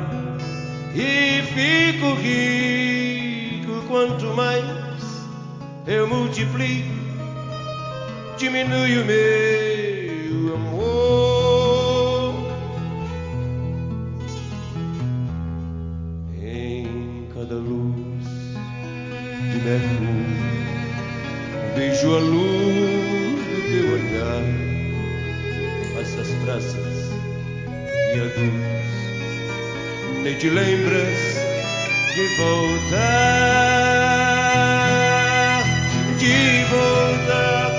e 0.96 1.42
fico 1.44 2.14
rico 2.16 3.82
quanto 3.88 4.26
mais 4.34 4.64
eu 5.86 6.08
multiplico, 6.08 6.90
diminui 8.38 9.00
o 9.00 9.06
meu 9.06 10.56
amor. 10.56 12.34
Em 16.42 17.28
cada 17.34 17.56
luz 17.56 17.96
de 19.52 19.60
mercúrio, 19.60 20.26
vejo 21.76 22.16
a 22.16 22.20
luz 22.20 22.67
te 30.40 30.52
lembras 30.52 31.18
de 32.16 32.28
voltar, 32.38 32.94
de 36.20 36.66
voltar, 36.70 37.72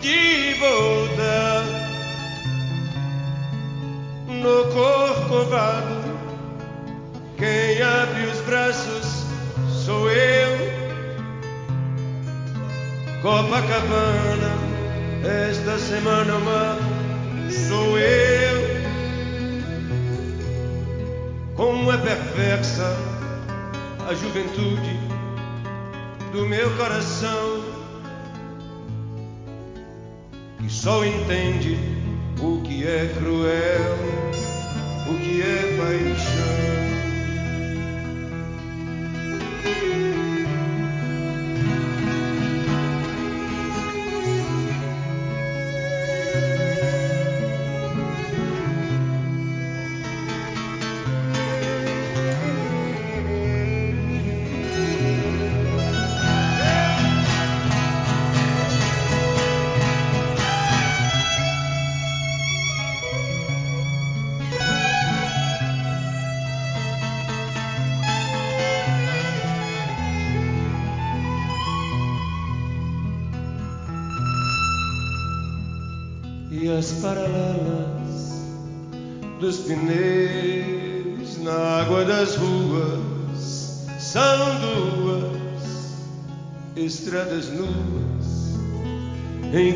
de 0.00 0.54
voltar 0.58 1.64
no 4.28 4.64
corcovado. 4.72 5.96
Quem 7.36 7.82
abre 7.82 8.26
os 8.32 8.40
braços 8.40 9.26
sou 9.84 10.10
eu. 10.10 10.74
Copacabana 13.20 14.50
esta 15.24 15.78
semana 15.78 16.38
má 16.38 16.63
A 24.08 24.14
juventude 24.14 24.98
do 26.32 26.44
meu 26.46 26.68
coração, 26.76 27.62
que 30.58 30.68
só 30.68 31.04
entende 31.04 31.78
o 32.40 32.60
que 32.62 32.84
é 32.86 33.14
cruel, 33.16 33.98
o 35.08 35.14
que 35.20 35.42
é 35.42 35.76
paixão. 35.76 36.63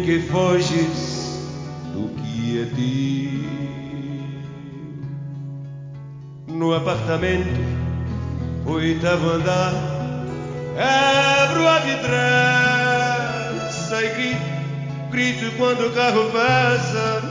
que 0.09 0.21
foges 0.21 1.39
do 1.93 2.09
que 2.17 2.63
é 2.63 2.65
ti 2.75 3.45
No 6.49 6.73
apartamento, 6.73 7.61
oitavo 8.65 9.29
andar, 9.29 9.75
abro 10.79 11.69
a 11.69 11.79
vidreira 11.81 13.19
grito, 14.17 14.41
grito 15.11 15.57
quando 15.59 15.89
o 15.89 15.91
carro 15.93 16.31
passa. 16.31 17.28